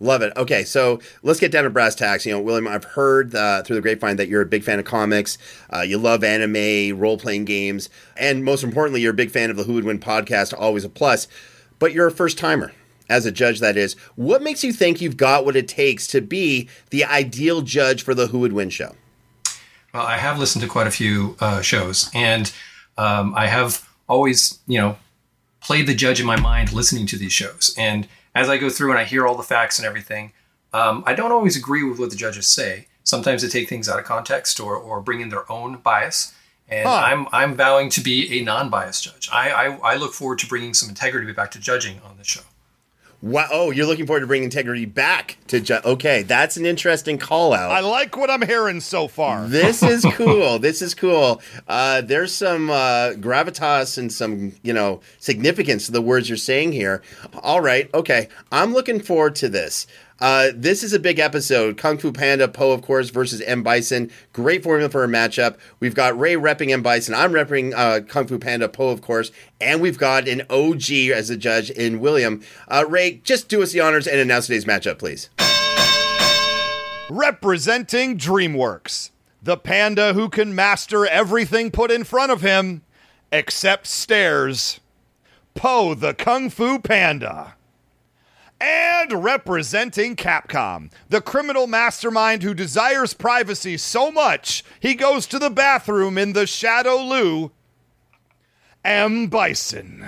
Love 0.00 0.22
it. 0.22 0.32
Okay, 0.36 0.62
so 0.62 1.00
let's 1.24 1.40
get 1.40 1.50
down 1.50 1.64
to 1.64 1.70
brass 1.70 1.96
tacks. 1.96 2.24
You 2.24 2.32
know, 2.32 2.40
William, 2.40 2.68
I've 2.68 2.84
heard 2.84 3.34
uh, 3.34 3.62
through 3.62 3.76
the 3.76 3.82
grapevine 3.82 4.16
that 4.16 4.28
you're 4.28 4.42
a 4.42 4.46
big 4.46 4.62
fan 4.62 4.78
of 4.78 4.84
comics. 4.84 5.38
Uh, 5.72 5.80
you 5.80 5.98
love 5.98 6.22
anime, 6.22 6.96
role 6.98 7.18
playing 7.18 7.44
games, 7.44 7.88
and 8.16 8.44
most 8.44 8.62
importantly, 8.62 9.00
you're 9.00 9.10
a 9.10 9.14
big 9.14 9.30
fan 9.30 9.50
of 9.50 9.56
the 9.56 9.64
Who 9.64 9.74
Would 9.74 9.84
Win 9.84 9.98
podcast. 9.98 10.54
Always 10.56 10.84
a 10.84 10.88
plus. 10.88 11.26
But 11.80 11.92
you're 11.92 12.06
a 12.06 12.12
first 12.12 12.38
timer, 12.38 12.72
as 13.08 13.26
a 13.26 13.32
judge, 13.32 13.58
that 13.60 13.76
is. 13.76 13.94
What 14.14 14.42
makes 14.42 14.62
you 14.62 14.72
think 14.72 15.00
you've 15.00 15.16
got 15.16 15.44
what 15.44 15.56
it 15.56 15.66
takes 15.66 16.06
to 16.08 16.20
be 16.20 16.68
the 16.90 17.04
ideal 17.04 17.62
judge 17.62 18.02
for 18.02 18.14
the 18.14 18.28
Who 18.28 18.40
Would 18.40 18.52
Win 18.52 18.70
show? 18.70 18.94
Well, 19.92 20.06
I 20.06 20.18
have 20.18 20.38
listened 20.38 20.62
to 20.62 20.68
quite 20.68 20.86
a 20.86 20.92
few 20.92 21.36
uh, 21.40 21.60
shows, 21.60 22.10
and 22.14 22.52
um, 22.96 23.34
I 23.34 23.46
have 23.46 23.87
always, 24.08 24.58
you 24.66 24.78
know, 24.78 24.96
played 25.60 25.86
the 25.86 25.94
judge 25.94 26.20
in 26.20 26.26
my 26.26 26.38
mind 26.40 26.72
listening 26.72 27.06
to 27.06 27.16
these 27.16 27.32
shows. 27.32 27.74
And 27.78 28.08
as 28.34 28.48
I 28.48 28.56
go 28.56 28.70
through 28.70 28.90
and 28.90 28.98
I 28.98 29.04
hear 29.04 29.26
all 29.26 29.36
the 29.36 29.42
facts 29.42 29.78
and 29.78 29.86
everything, 29.86 30.32
um, 30.72 31.02
I 31.06 31.14
don't 31.14 31.32
always 31.32 31.56
agree 31.56 31.82
with 31.82 31.98
what 31.98 32.10
the 32.10 32.16
judges 32.16 32.46
say. 32.46 32.86
Sometimes 33.04 33.42
they 33.42 33.48
take 33.48 33.68
things 33.68 33.88
out 33.88 33.98
of 33.98 34.04
context 34.04 34.60
or, 34.60 34.76
or 34.76 35.00
bring 35.00 35.20
in 35.20 35.30
their 35.30 35.50
own 35.50 35.78
bias. 35.78 36.34
And 36.68 36.86
huh. 36.86 36.94
I'm, 36.94 37.26
I'm 37.32 37.54
vowing 37.54 37.88
to 37.90 38.02
be 38.02 38.38
a 38.38 38.44
non 38.44 38.68
biased 38.68 39.04
judge. 39.04 39.28
I, 39.32 39.50
I, 39.50 39.64
I 39.92 39.96
look 39.96 40.12
forward 40.12 40.38
to 40.40 40.46
bringing 40.46 40.74
some 40.74 40.88
integrity 40.88 41.32
back 41.32 41.50
to 41.52 41.58
judging 41.58 42.00
on 42.00 42.18
this 42.18 42.26
show. 42.26 42.42
Wow! 43.20 43.48
Oh, 43.50 43.70
you're 43.72 43.86
looking 43.86 44.06
forward 44.06 44.20
to 44.20 44.26
bringing 44.28 44.44
integrity 44.44 44.84
back 44.86 45.38
to 45.48 45.58
ju- 45.60 45.80
okay. 45.84 46.22
That's 46.22 46.56
an 46.56 46.64
interesting 46.64 47.18
call 47.18 47.52
out. 47.52 47.72
I 47.72 47.80
like 47.80 48.16
what 48.16 48.30
I'm 48.30 48.42
hearing 48.42 48.80
so 48.80 49.08
far. 49.08 49.46
This 49.48 49.82
is 49.82 50.06
cool. 50.12 50.60
this 50.60 50.80
is 50.82 50.94
cool. 50.94 51.42
Uh, 51.66 52.00
there's 52.00 52.32
some 52.32 52.70
uh, 52.70 53.14
gravitas 53.16 53.98
and 53.98 54.12
some 54.12 54.52
you 54.62 54.72
know 54.72 55.00
significance 55.18 55.86
to 55.86 55.92
the 55.92 56.00
words 56.02 56.28
you're 56.28 56.36
saying 56.38 56.70
here. 56.72 57.02
All 57.42 57.60
right, 57.60 57.92
okay. 57.92 58.28
I'm 58.52 58.72
looking 58.72 59.00
forward 59.00 59.34
to 59.36 59.48
this. 59.48 59.88
Uh, 60.20 60.48
this 60.54 60.82
is 60.82 60.92
a 60.92 60.98
big 60.98 61.18
episode. 61.18 61.76
Kung 61.76 61.96
Fu 61.96 62.12
Panda, 62.12 62.48
Po, 62.48 62.72
of 62.72 62.82
course, 62.82 63.10
versus 63.10 63.40
M. 63.42 63.62
Bison. 63.62 64.10
Great 64.32 64.64
formula 64.64 64.90
for 64.90 65.04
a 65.04 65.08
matchup. 65.08 65.56
We've 65.78 65.94
got 65.94 66.18
Ray 66.18 66.34
repping 66.34 66.70
M. 66.70 66.82
Bison. 66.82 67.14
I'm 67.14 67.32
repping 67.32 67.72
uh, 67.74 68.00
Kung 68.00 68.26
Fu 68.26 68.38
Panda, 68.38 68.68
Po, 68.68 68.88
of 68.88 69.00
course. 69.00 69.30
And 69.60 69.80
we've 69.80 69.98
got 69.98 70.26
an 70.26 70.42
OG 70.50 70.90
as 71.14 71.30
a 71.30 71.36
judge 71.36 71.70
in 71.70 72.00
William. 72.00 72.42
Uh, 72.66 72.84
Ray, 72.88 73.20
just 73.22 73.48
do 73.48 73.62
us 73.62 73.72
the 73.72 73.80
honors 73.80 74.06
and 74.06 74.18
announce 74.18 74.46
today's 74.46 74.64
matchup, 74.64 74.98
please. 74.98 75.30
Representing 77.10 78.18
DreamWorks, 78.18 79.10
the 79.42 79.56
panda 79.56 80.14
who 80.14 80.28
can 80.28 80.54
master 80.54 81.06
everything 81.06 81.70
put 81.70 81.90
in 81.90 82.04
front 82.04 82.32
of 82.32 82.42
him 82.42 82.82
except 83.30 83.86
stairs. 83.86 84.80
Po, 85.54 85.94
the 85.94 86.12
Kung 86.12 86.50
Fu 86.50 86.78
Panda. 86.80 87.54
And 88.60 89.24
representing 89.24 90.16
Capcom, 90.16 90.90
the 91.08 91.20
criminal 91.20 91.66
mastermind 91.66 92.42
who 92.42 92.54
desires 92.54 93.14
privacy 93.14 93.76
so 93.76 94.10
much 94.10 94.64
he 94.80 94.94
goes 94.94 95.26
to 95.28 95.38
the 95.38 95.50
bathroom 95.50 96.18
in 96.18 96.32
the 96.32 96.46
Shadow 96.46 96.96
Loo, 96.96 97.52
M. 98.84 99.28
Bison. 99.28 100.04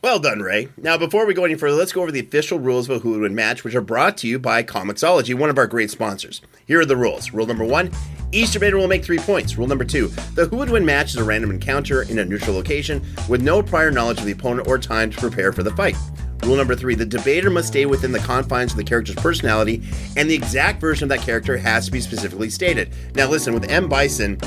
Well 0.00 0.20
done, 0.20 0.40
Ray. 0.40 0.68
Now, 0.76 0.96
before 0.96 1.26
we 1.26 1.34
go 1.34 1.44
any 1.44 1.56
further, 1.56 1.76
let's 1.76 1.92
go 1.92 2.02
over 2.02 2.12
the 2.12 2.20
official 2.20 2.60
rules 2.60 2.88
of 2.88 2.96
a 2.96 2.98
Who 3.00 3.10
Would 3.10 3.20
Win 3.22 3.34
match, 3.34 3.64
which 3.64 3.74
are 3.74 3.80
brought 3.80 4.16
to 4.18 4.28
you 4.28 4.38
by 4.38 4.62
Comixology, 4.62 5.34
one 5.34 5.50
of 5.50 5.58
our 5.58 5.66
great 5.66 5.90
sponsors. 5.90 6.40
Here 6.66 6.80
are 6.80 6.86
the 6.86 6.96
rules. 6.96 7.32
Rule 7.32 7.46
number 7.46 7.64
one 7.64 7.90
each 8.30 8.52
debater 8.52 8.76
will 8.76 8.88
make 8.88 9.04
three 9.04 9.18
points. 9.18 9.56
Rule 9.56 9.66
number 9.66 9.84
two 9.84 10.08
the 10.34 10.46
Who 10.46 10.58
Would 10.58 10.70
Win 10.70 10.84
match 10.84 11.10
is 11.10 11.16
a 11.16 11.24
random 11.24 11.50
encounter 11.50 12.02
in 12.02 12.18
a 12.18 12.24
neutral 12.24 12.54
location 12.54 13.04
with 13.28 13.42
no 13.42 13.62
prior 13.62 13.90
knowledge 13.90 14.18
of 14.18 14.26
the 14.26 14.32
opponent 14.32 14.68
or 14.68 14.78
time 14.78 15.10
to 15.10 15.18
prepare 15.18 15.52
for 15.52 15.62
the 15.62 15.72
fight. 15.72 15.96
Rule 16.42 16.56
number 16.56 16.74
three 16.74 16.94
the 16.94 17.06
debater 17.06 17.50
must 17.50 17.68
stay 17.68 17.86
within 17.86 18.12
the 18.12 18.18
confines 18.20 18.72
of 18.72 18.78
the 18.78 18.84
character's 18.84 19.16
personality, 19.16 19.82
and 20.16 20.28
the 20.28 20.34
exact 20.34 20.80
version 20.80 21.04
of 21.04 21.08
that 21.10 21.24
character 21.24 21.56
has 21.56 21.86
to 21.86 21.92
be 21.92 22.00
specifically 22.00 22.50
stated. 22.50 22.90
Now, 23.14 23.28
listen, 23.28 23.54
with 23.54 23.70
M. 23.70 23.88
Bison, 23.88 24.38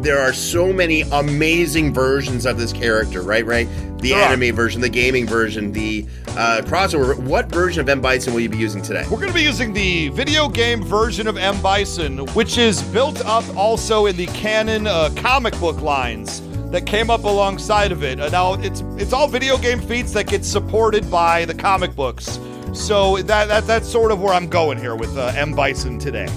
there 0.00 0.20
are 0.20 0.32
so 0.32 0.72
many 0.72 1.02
amazing 1.02 1.92
versions 1.92 2.46
of 2.46 2.56
this 2.58 2.72
character, 2.72 3.22
right? 3.22 3.44
Right? 3.44 3.68
The 3.98 4.10
there 4.10 4.28
anime 4.28 4.54
version, 4.54 4.80
the 4.80 4.88
gaming 4.88 5.26
version, 5.26 5.72
the 5.72 6.06
uh, 6.28 6.62
crossover. 6.64 7.18
What 7.18 7.46
version 7.46 7.80
of 7.80 7.88
M. 7.88 8.00
Bison 8.00 8.32
will 8.32 8.40
you 8.40 8.48
be 8.48 8.58
using 8.58 8.80
today? 8.80 9.04
We're 9.10 9.16
going 9.16 9.28
to 9.28 9.34
be 9.34 9.42
using 9.42 9.72
the 9.72 10.08
video 10.10 10.48
game 10.48 10.84
version 10.84 11.26
of 11.26 11.36
M. 11.36 11.60
Bison, 11.60 12.18
which 12.34 12.58
is 12.58 12.82
built 12.84 13.20
up 13.24 13.44
also 13.56 14.06
in 14.06 14.16
the 14.16 14.26
canon 14.26 14.86
uh, 14.86 15.10
comic 15.16 15.58
book 15.58 15.80
lines 15.80 16.42
that 16.70 16.86
came 16.86 17.10
up 17.10 17.24
alongside 17.24 17.92
of 17.92 18.02
it. 18.02 18.20
Uh, 18.20 18.28
now 18.28 18.54
it's 18.54 18.82
it's 18.96 19.12
all 19.12 19.28
video 19.28 19.56
game 19.56 19.80
feats 19.80 20.12
that 20.12 20.26
get 20.26 20.44
supported 20.44 21.10
by 21.10 21.44
the 21.44 21.54
comic 21.54 21.94
books. 21.94 22.38
So 22.74 23.16
that, 23.22 23.48
that 23.48 23.66
that's 23.66 23.88
sort 23.88 24.12
of 24.12 24.20
where 24.20 24.34
I'm 24.34 24.48
going 24.48 24.78
here 24.78 24.94
with 24.94 25.16
uh, 25.16 25.32
M 25.34 25.54
Bison 25.54 25.98
today. 25.98 26.28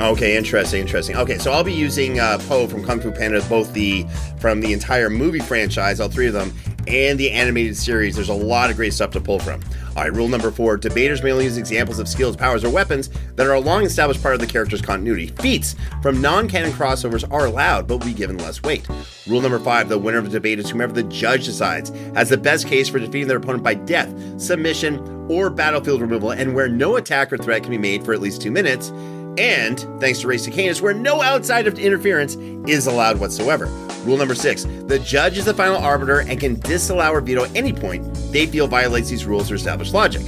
Okay, 0.00 0.36
interesting, 0.36 0.80
interesting. 0.80 1.16
Okay, 1.16 1.36
so 1.36 1.52
I'll 1.52 1.64
be 1.64 1.74
using 1.74 2.20
uh, 2.20 2.38
Po 2.48 2.66
from 2.66 2.84
Kung 2.84 3.00
Fu 3.00 3.10
Panda, 3.10 3.42
both 3.48 3.72
the 3.74 4.06
from 4.38 4.60
the 4.60 4.72
entire 4.72 5.10
movie 5.10 5.40
franchise, 5.40 6.00
all 6.00 6.08
three 6.08 6.26
of 6.26 6.32
them, 6.32 6.54
and 6.86 7.18
the 7.18 7.30
animated 7.30 7.76
series. 7.76 8.16
There's 8.16 8.30
a 8.30 8.34
lot 8.34 8.70
of 8.70 8.76
great 8.76 8.94
stuff 8.94 9.10
to 9.10 9.20
pull 9.20 9.38
from. 9.38 9.62
Rule 10.06 10.28
number 10.28 10.50
four 10.50 10.76
debaters 10.76 11.22
may 11.22 11.32
only 11.32 11.44
use 11.44 11.56
examples 11.56 11.98
of 11.98 12.08
skills, 12.08 12.36
powers, 12.36 12.64
or 12.64 12.70
weapons 12.70 13.10
that 13.36 13.46
are 13.46 13.54
a 13.54 13.60
long 13.60 13.84
established 13.84 14.22
part 14.22 14.34
of 14.34 14.40
the 14.40 14.46
character's 14.46 14.82
continuity. 14.82 15.28
Feats 15.40 15.76
from 16.02 16.20
non 16.20 16.48
canon 16.48 16.72
crossovers 16.72 17.30
are 17.32 17.46
allowed, 17.46 17.86
but 17.86 17.98
will 17.98 18.06
be 18.06 18.12
given 18.12 18.38
less 18.38 18.62
weight. 18.62 18.88
Rule 19.26 19.40
number 19.40 19.58
five 19.58 19.88
the 19.88 19.98
winner 19.98 20.18
of 20.18 20.24
the 20.24 20.30
debate 20.30 20.58
is 20.58 20.70
whomever 20.70 20.92
the 20.92 21.02
judge 21.04 21.44
decides 21.44 21.90
has 22.14 22.28
the 22.28 22.36
best 22.36 22.66
case 22.66 22.88
for 22.88 22.98
defeating 22.98 23.28
their 23.28 23.38
opponent 23.38 23.62
by 23.62 23.74
death, 23.74 24.12
submission, 24.40 24.98
or 25.30 25.50
battlefield 25.50 26.00
removal, 26.00 26.30
and 26.30 26.54
where 26.54 26.68
no 26.68 26.96
attack 26.96 27.32
or 27.32 27.38
threat 27.38 27.62
can 27.62 27.70
be 27.70 27.78
made 27.78 28.04
for 28.04 28.12
at 28.12 28.20
least 28.20 28.42
two 28.42 28.50
minutes 28.50 28.92
and 29.38 29.80
thanks 30.00 30.20
to 30.20 30.28
Ray 30.28 30.36
Stakenas, 30.36 30.80
where 30.80 30.94
no 30.94 31.22
outside 31.22 31.66
of 31.66 31.78
interference 31.78 32.36
is 32.68 32.86
allowed 32.86 33.20
whatsoever. 33.20 33.66
Rule 34.04 34.16
number 34.16 34.34
six 34.34 34.64
the 34.86 34.98
judge 34.98 35.38
is 35.38 35.44
the 35.44 35.54
final 35.54 35.76
arbiter 35.76 36.20
and 36.20 36.40
can 36.40 36.58
disallow 36.60 37.12
or 37.12 37.20
veto 37.20 37.44
any 37.54 37.72
point 37.72 38.04
they 38.32 38.46
feel 38.46 38.66
violates 38.66 39.10
these 39.10 39.26
rules 39.26 39.50
or 39.50 39.54
established 39.54 39.94
logic. 39.94 40.22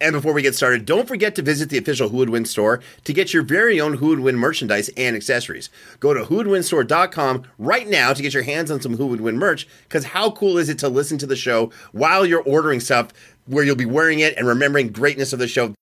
And 0.00 0.12
before 0.12 0.34
we 0.34 0.42
get 0.42 0.54
started, 0.54 0.84
don't 0.84 1.08
forget 1.08 1.34
to 1.36 1.42
visit 1.42 1.70
the 1.70 1.78
official 1.78 2.10
Who 2.10 2.18
Would 2.18 2.28
Win 2.28 2.44
store 2.44 2.80
to 3.04 3.12
get 3.14 3.32
your 3.32 3.42
very 3.42 3.80
own 3.80 3.94
Who 3.94 4.08
Would 4.08 4.20
Win 4.20 4.36
merchandise 4.36 4.90
and 4.98 5.16
accessories. 5.16 5.70
Go 5.98 6.12
to 6.12 6.24
whowouldwinstore.com 6.24 7.44
right 7.58 7.88
now 7.88 8.12
to 8.12 8.20
get 8.20 8.34
your 8.34 8.42
hands 8.42 8.70
on 8.70 8.82
some 8.82 8.98
Who 8.98 9.06
Would 9.06 9.22
Win 9.22 9.38
merch, 9.38 9.66
because 9.84 10.04
how 10.04 10.32
cool 10.32 10.58
is 10.58 10.68
it 10.68 10.78
to 10.80 10.90
listen 10.90 11.16
to 11.18 11.26
the 11.26 11.36
show 11.36 11.70
while 11.92 12.26
you're 12.26 12.42
ordering 12.42 12.80
stuff 12.80 13.14
where 13.46 13.64
you'll 13.64 13.76
be 13.76 13.86
wearing 13.86 14.18
it 14.18 14.36
and 14.36 14.46
remembering 14.46 14.88
greatness 14.88 15.32
of 15.32 15.38
the 15.38 15.48
show? 15.48 15.74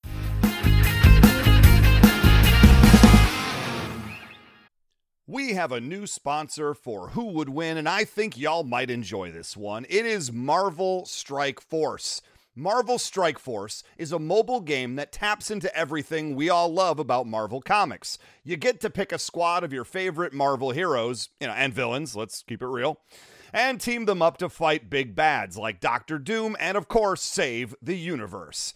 We 5.33 5.53
have 5.53 5.71
a 5.71 5.81
new 5.81 6.05
sponsor 6.05 6.75
for 6.75 7.09
Who 7.09 7.25
Would 7.31 7.49
Win, 7.49 7.75
and 7.75 7.89
I 7.89 8.03
think 8.03 8.37
y'all 8.37 8.63
might 8.63 8.91
enjoy 8.91 9.31
this 9.31 9.57
one. 9.57 9.83
It 9.89 10.05
is 10.05 10.31
Marvel 10.31 11.05
Strike 11.05 11.59
Force. 11.59 12.21
Marvel 12.55 12.99
Strike 12.99 13.39
Force 13.39 13.81
is 13.97 14.11
a 14.11 14.19
mobile 14.19 14.61
game 14.61 14.95
that 14.97 15.11
taps 15.11 15.49
into 15.49 15.75
everything 15.75 16.35
we 16.35 16.51
all 16.51 16.71
love 16.71 16.99
about 16.99 17.25
Marvel 17.25 17.61
Comics. 17.61 18.19
You 18.43 18.57
get 18.57 18.79
to 18.81 18.91
pick 18.91 19.11
a 19.11 19.17
squad 19.17 19.63
of 19.63 19.73
your 19.73 19.85
favorite 19.85 20.33
Marvel 20.33 20.69
heroes, 20.69 21.29
you 21.39 21.47
know, 21.47 21.53
and 21.53 21.73
villains, 21.73 22.15
let's 22.15 22.43
keep 22.43 22.61
it 22.61 22.67
real, 22.67 22.99
and 23.51 23.81
team 23.81 24.05
them 24.05 24.21
up 24.21 24.37
to 24.37 24.49
fight 24.49 24.91
big 24.91 25.15
bads 25.15 25.57
like 25.57 25.79
Doctor 25.79 26.19
Doom 26.19 26.55
and, 26.59 26.77
of 26.77 26.87
course, 26.87 27.23
save 27.23 27.73
the 27.81 27.97
universe. 27.97 28.75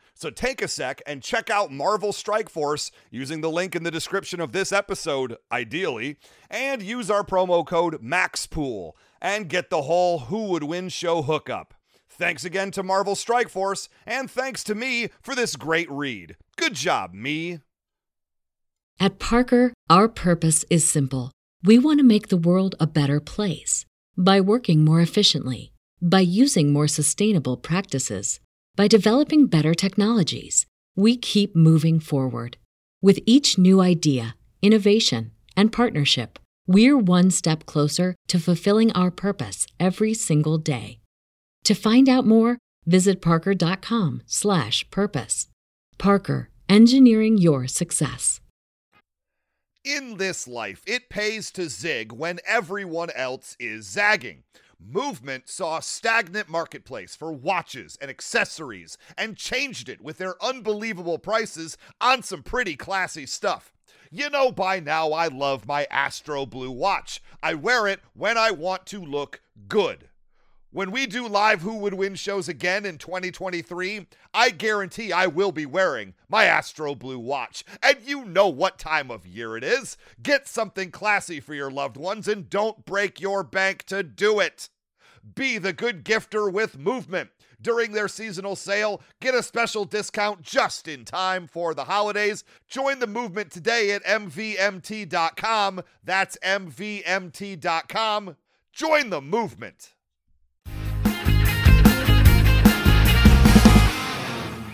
So 0.21 0.29
take 0.29 0.61
a 0.61 0.67
sec 0.67 1.01
and 1.07 1.23
check 1.23 1.49
out 1.49 1.71
Marvel 1.71 2.13
Strike 2.13 2.47
Force 2.47 2.91
using 3.09 3.41
the 3.41 3.49
link 3.49 3.75
in 3.75 3.81
the 3.81 3.89
description 3.89 4.39
of 4.39 4.51
this 4.51 4.71
episode, 4.71 5.35
ideally, 5.51 6.17
and 6.47 6.83
use 6.83 7.09
our 7.09 7.23
promo 7.23 7.65
code 7.65 8.03
MAXPOOL 8.03 8.91
and 9.19 9.49
get 9.49 9.71
the 9.71 9.81
whole 9.81 10.19
Who 10.19 10.49
Would 10.49 10.61
Win 10.61 10.89
show 10.89 11.23
hookup. 11.23 11.73
Thanks 12.07 12.45
again 12.45 12.69
to 12.69 12.83
Marvel 12.83 13.15
Strike 13.15 13.49
Force, 13.49 13.89
and 14.05 14.29
thanks 14.29 14.63
to 14.65 14.75
me 14.75 15.09
for 15.23 15.33
this 15.33 15.55
great 15.55 15.89
read. 15.89 16.37
Good 16.55 16.75
job, 16.75 17.15
me. 17.15 17.61
At 18.99 19.17
Parker, 19.17 19.73
our 19.89 20.07
purpose 20.07 20.63
is 20.69 20.87
simple. 20.87 21.31
We 21.63 21.79
want 21.79 21.99
to 21.99 22.05
make 22.05 22.27
the 22.27 22.37
world 22.37 22.75
a 22.79 22.85
better 22.85 23.19
place 23.19 23.85
by 24.15 24.39
working 24.39 24.85
more 24.85 25.01
efficiently, 25.01 25.73
by 25.99 26.19
using 26.19 26.71
more 26.71 26.87
sustainable 26.87 27.57
practices, 27.57 28.39
by 28.75 28.87
developing 28.87 29.47
better 29.47 29.73
technologies. 29.73 30.67
We 30.95 31.17
keep 31.17 31.55
moving 31.55 31.99
forward. 31.99 32.57
With 33.01 33.19
each 33.25 33.57
new 33.57 33.81
idea, 33.81 34.35
innovation, 34.61 35.31
and 35.57 35.71
partnership, 35.71 36.37
we're 36.67 36.97
one 36.97 37.31
step 37.31 37.65
closer 37.65 38.15
to 38.27 38.39
fulfilling 38.39 38.91
our 38.93 39.11
purpose 39.11 39.67
every 39.79 40.13
single 40.13 40.57
day. 40.57 40.99
To 41.65 41.73
find 41.73 42.09
out 42.09 42.25
more, 42.25 42.57
visit 42.85 43.21
parker.com/purpose. 43.21 45.47
Parker, 45.97 46.49
engineering 46.69 47.37
your 47.37 47.67
success. 47.67 48.39
In 49.83 50.17
this 50.17 50.47
life, 50.47 50.83
it 50.85 51.09
pays 51.09 51.49
to 51.51 51.67
zig 51.67 52.11
when 52.11 52.37
everyone 52.45 53.09
else 53.15 53.57
is 53.59 53.87
zagging. 53.87 54.43
Movement 54.89 55.47
saw 55.47 55.77
a 55.77 55.81
stagnant 55.81 56.49
marketplace 56.49 57.15
for 57.15 57.31
watches 57.31 57.97
and 58.01 58.09
accessories 58.09 58.97
and 59.17 59.37
changed 59.37 59.87
it 59.87 60.01
with 60.01 60.17
their 60.17 60.43
unbelievable 60.43 61.19
prices 61.19 61.77
on 61.99 62.23
some 62.23 62.41
pretty 62.41 62.75
classy 62.75 63.25
stuff. 63.25 63.73
You 64.09 64.29
know 64.29 64.51
by 64.51 64.79
now 64.79 65.11
I 65.11 65.27
love 65.27 65.67
my 65.67 65.87
Astro 65.91 66.45
Blue 66.45 66.71
watch. 66.71 67.21
I 67.43 67.53
wear 67.53 67.87
it 67.87 68.01
when 68.13 68.37
I 68.37 68.51
want 68.51 68.85
to 68.87 68.99
look 68.99 69.41
good. 69.67 70.09
When 70.73 70.91
we 70.91 71.05
do 71.05 71.27
live 71.27 71.61
Who 71.61 71.79
Would 71.79 71.93
Win 71.95 72.15
shows 72.15 72.47
again 72.47 72.85
in 72.85 72.97
2023, 72.97 74.07
I 74.33 74.51
guarantee 74.51 75.11
I 75.11 75.27
will 75.27 75.51
be 75.51 75.65
wearing 75.65 76.13
my 76.29 76.45
Astro 76.45 76.95
Blue 76.95 77.19
watch. 77.19 77.65
And 77.83 77.97
you 78.05 78.23
know 78.23 78.47
what 78.47 78.79
time 78.79 79.11
of 79.11 79.27
year 79.27 79.57
it 79.57 79.65
is. 79.65 79.97
Get 80.23 80.47
something 80.47 80.89
classy 80.89 81.41
for 81.41 81.53
your 81.53 81.69
loved 81.69 81.97
ones 81.97 82.27
and 82.27 82.49
don't 82.49 82.85
break 82.85 83.19
your 83.19 83.43
bank 83.43 83.83
to 83.87 84.01
do 84.01 84.39
it. 84.39 84.69
Be 85.35 85.57
the 85.57 85.73
good 85.73 86.03
gifter 86.03 86.51
with 86.51 86.77
movement. 86.77 87.29
During 87.61 87.91
their 87.91 88.07
seasonal 88.07 88.55
sale, 88.55 89.01
get 89.19 89.35
a 89.35 89.43
special 89.43 89.85
discount 89.85 90.41
just 90.41 90.87
in 90.87 91.05
time 91.05 91.45
for 91.47 91.75
the 91.75 91.83
holidays. 91.83 92.43
Join 92.67 92.99
the 92.99 93.07
movement 93.07 93.51
today 93.51 93.91
at 93.91 94.03
MVMT.com. 94.03 95.81
That's 96.03 96.37
MVMT.com. 96.43 98.35
Join 98.73 99.09
the 99.11 99.21
movement. 99.21 99.93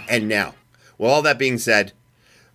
And 0.09 0.29
now, 0.29 0.55
with 0.97 1.11
all 1.11 1.21
that 1.23 1.37
being 1.37 1.57
said, 1.57 1.91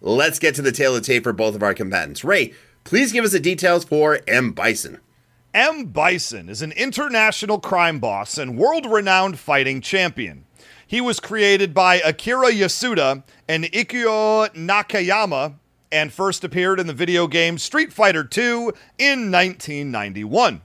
let's 0.00 0.38
get 0.38 0.54
to 0.54 0.62
the 0.62 0.72
tail 0.72 0.96
of 0.96 1.02
the 1.02 1.06
tape 1.06 1.24
for 1.24 1.34
both 1.34 1.54
of 1.54 1.62
our 1.62 1.74
combatants. 1.74 2.24
Ray, 2.24 2.54
please 2.84 3.12
give 3.12 3.24
us 3.24 3.32
the 3.32 3.40
details 3.40 3.84
for 3.84 4.20
M. 4.26 4.52
Bison. 4.52 5.00
M. 5.54 5.84
Bison 5.84 6.48
is 6.48 6.62
an 6.62 6.72
international 6.72 7.60
crime 7.60 7.98
boss 7.98 8.38
and 8.38 8.56
world 8.56 8.86
renowned 8.86 9.38
fighting 9.38 9.82
champion. 9.82 10.46
He 10.86 10.98
was 10.98 11.20
created 11.20 11.74
by 11.74 11.96
Akira 11.96 12.50
Yasuda 12.50 13.22
and 13.46 13.64
Ikyo 13.64 14.48
Nakayama 14.54 15.56
and 15.90 16.10
first 16.10 16.42
appeared 16.42 16.80
in 16.80 16.86
the 16.86 16.94
video 16.94 17.26
game 17.26 17.58
Street 17.58 17.92
Fighter 17.92 18.26
II 18.34 18.70
in 18.96 19.30
1991. 19.30 20.62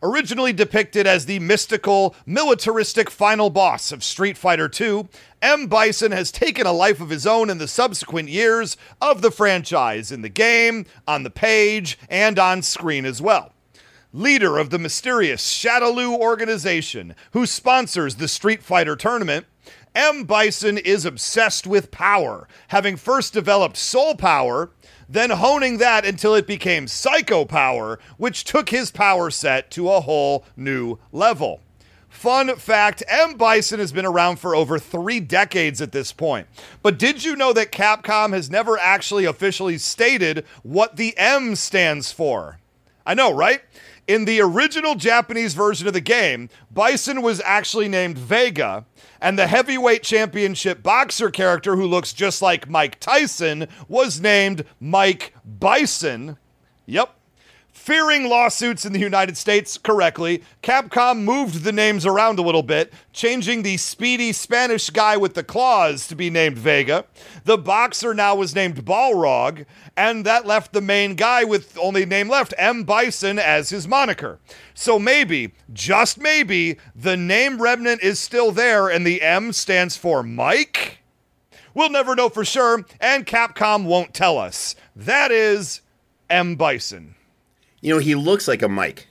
Originally 0.00 0.52
depicted 0.52 1.08
as 1.08 1.26
the 1.26 1.40
mystical, 1.40 2.14
militaristic 2.24 3.10
final 3.10 3.50
boss 3.50 3.90
of 3.90 4.04
Street 4.04 4.38
Fighter 4.38 4.70
II, 4.80 5.08
M. 5.42 5.66
Bison 5.66 6.12
has 6.12 6.30
taken 6.30 6.68
a 6.68 6.72
life 6.72 7.00
of 7.00 7.10
his 7.10 7.26
own 7.26 7.50
in 7.50 7.58
the 7.58 7.66
subsequent 7.66 8.28
years 8.28 8.76
of 9.00 9.22
the 9.22 9.32
franchise, 9.32 10.12
in 10.12 10.22
the 10.22 10.28
game, 10.28 10.86
on 11.08 11.24
the 11.24 11.30
page, 11.30 11.98
and 12.08 12.38
on 12.38 12.62
screen 12.62 13.04
as 13.04 13.20
well. 13.20 13.52
Leader 14.12 14.58
of 14.58 14.70
the 14.70 14.78
mysterious 14.78 15.44
Shadaloo 15.44 16.18
organization 16.18 17.14
who 17.32 17.46
sponsors 17.46 18.16
the 18.16 18.28
Street 18.28 18.62
Fighter 18.62 18.96
tournament, 18.96 19.46
M. 19.94 20.24
Bison 20.24 20.78
is 20.78 21.04
obsessed 21.04 21.66
with 21.66 21.90
power, 21.90 22.48
having 22.68 22.96
first 22.96 23.32
developed 23.32 23.76
soul 23.76 24.14
power 24.14 24.70
then 25.08 25.30
honing 25.30 25.78
that 25.78 26.04
until 26.04 26.34
it 26.34 26.46
became 26.46 26.86
psycho 26.86 27.44
power, 27.44 27.98
which 28.18 28.44
took 28.44 28.68
his 28.68 28.90
power 28.90 29.30
set 29.30 29.70
to 29.70 29.90
a 29.90 30.00
whole 30.00 30.44
new 30.56 30.98
level. 31.12 31.60
Fun 32.08 32.54
fact 32.56 33.02
M. 33.08 33.34
Bison 33.34 33.80
has 33.80 33.92
been 33.92 34.06
around 34.06 34.36
for 34.36 34.54
over 34.54 34.78
three 34.78 35.20
decades 35.20 35.80
at 35.80 35.92
this 35.92 36.12
point. 36.12 36.46
But 36.82 36.98
did 36.98 37.24
you 37.24 37.36
know 37.36 37.52
that 37.52 37.72
Capcom 37.72 38.32
has 38.32 38.50
never 38.50 38.78
actually 38.78 39.24
officially 39.24 39.78
stated 39.78 40.44
what 40.62 40.96
the 40.96 41.16
M 41.16 41.54
stands 41.54 42.10
for? 42.10 42.58
I 43.06 43.14
know, 43.14 43.32
right? 43.32 43.62
In 44.08 44.24
the 44.24 44.40
original 44.40 44.94
Japanese 44.94 45.52
version 45.52 45.86
of 45.86 45.92
the 45.92 46.00
game, 46.00 46.48
Bison 46.70 47.20
was 47.20 47.42
actually 47.44 47.88
named 47.88 48.16
Vega, 48.16 48.86
and 49.20 49.38
the 49.38 49.46
heavyweight 49.46 50.02
championship 50.02 50.82
boxer 50.82 51.30
character 51.30 51.76
who 51.76 51.86
looks 51.86 52.14
just 52.14 52.40
like 52.40 52.70
Mike 52.70 52.98
Tyson 53.00 53.68
was 53.86 54.18
named 54.18 54.64
Mike 54.80 55.34
Bison. 55.44 56.38
Yep, 56.86 57.17
Fearing 57.88 58.28
lawsuits 58.28 58.84
in 58.84 58.92
the 58.92 58.98
United 58.98 59.38
States 59.38 59.78
correctly, 59.78 60.42
Capcom 60.62 61.22
moved 61.22 61.64
the 61.64 61.72
names 61.72 62.04
around 62.04 62.38
a 62.38 62.42
little 62.42 62.62
bit, 62.62 62.92
changing 63.14 63.62
the 63.62 63.78
speedy 63.78 64.30
Spanish 64.30 64.90
guy 64.90 65.16
with 65.16 65.32
the 65.32 65.42
claws 65.42 66.06
to 66.08 66.14
be 66.14 66.28
named 66.28 66.58
Vega. 66.58 67.06
The 67.44 67.56
boxer 67.56 68.12
now 68.12 68.34
was 68.34 68.54
named 68.54 68.84
Balrog, 68.84 69.64
and 69.96 70.26
that 70.26 70.44
left 70.44 70.74
the 70.74 70.82
main 70.82 71.14
guy 71.14 71.44
with 71.44 71.78
only 71.78 72.04
name 72.04 72.28
left, 72.28 72.52
M. 72.58 72.84
Bison, 72.84 73.38
as 73.38 73.70
his 73.70 73.88
moniker. 73.88 74.38
So 74.74 74.98
maybe, 74.98 75.54
just 75.72 76.18
maybe, 76.18 76.76
the 76.94 77.16
name 77.16 77.62
remnant 77.62 78.02
is 78.02 78.18
still 78.18 78.52
there 78.52 78.90
and 78.90 79.06
the 79.06 79.22
M 79.22 79.50
stands 79.54 79.96
for 79.96 80.22
Mike? 80.22 80.98
We'll 81.72 81.88
never 81.88 82.14
know 82.14 82.28
for 82.28 82.44
sure, 82.44 82.84
and 83.00 83.24
Capcom 83.24 83.86
won't 83.86 84.12
tell 84.12 84.36
us. 84.36 84.74
That 84.94 85.30
is 85.30 85.80
M. 86.28 86.54
Bison. 86.54 87.14
You 87.80 87.94
know, 87.94 88.00
he 88.00 88.14
looks 88.14 88.48
like 88.48 88.62
a 88.62 88.68
Mike. 88.68 89.06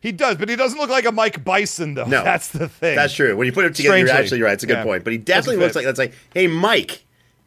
He 0.00 0.12
does, 0.12 0.36
but 0.36 0.48
he 0.48 0.54
doesn't 0.56 0.78
look 0.78 0.90
like 0.90 1.04
a 1.06 1.12
Mike 1.12 1.42
Bison, 1.44 1.94
though. 1.94 2.04
No, 2.04 2.22
that's 2.24 2.48
the 2.48 2.68
thing. 2.68 2.94
That's 2.96 3.12
true. 3.12 3.36
When 3.36 3.46
you 3.46 3.52
put 3.52 3.64
it 3.64 3.74
together, 3.74 3.94
Strangely. 3.96 4.12
you're 4.12 4.22
actually 4.22 4.42
right. 4.42 4.52
It's 4.52 4.62
a 4.64 4.66
good 4.66 4.74
Yeah. 4.78 4.84
point. 4.84 5.04
But 5.04 5.12
he 5.12 5.18
definitely 5.18 5.56
looks 5.56 5.74
like 5.76 5.84
that's 5.84 5.98
like, 5.98 6.14
hey, 6.34 6.46
Mike. 6.46 7.04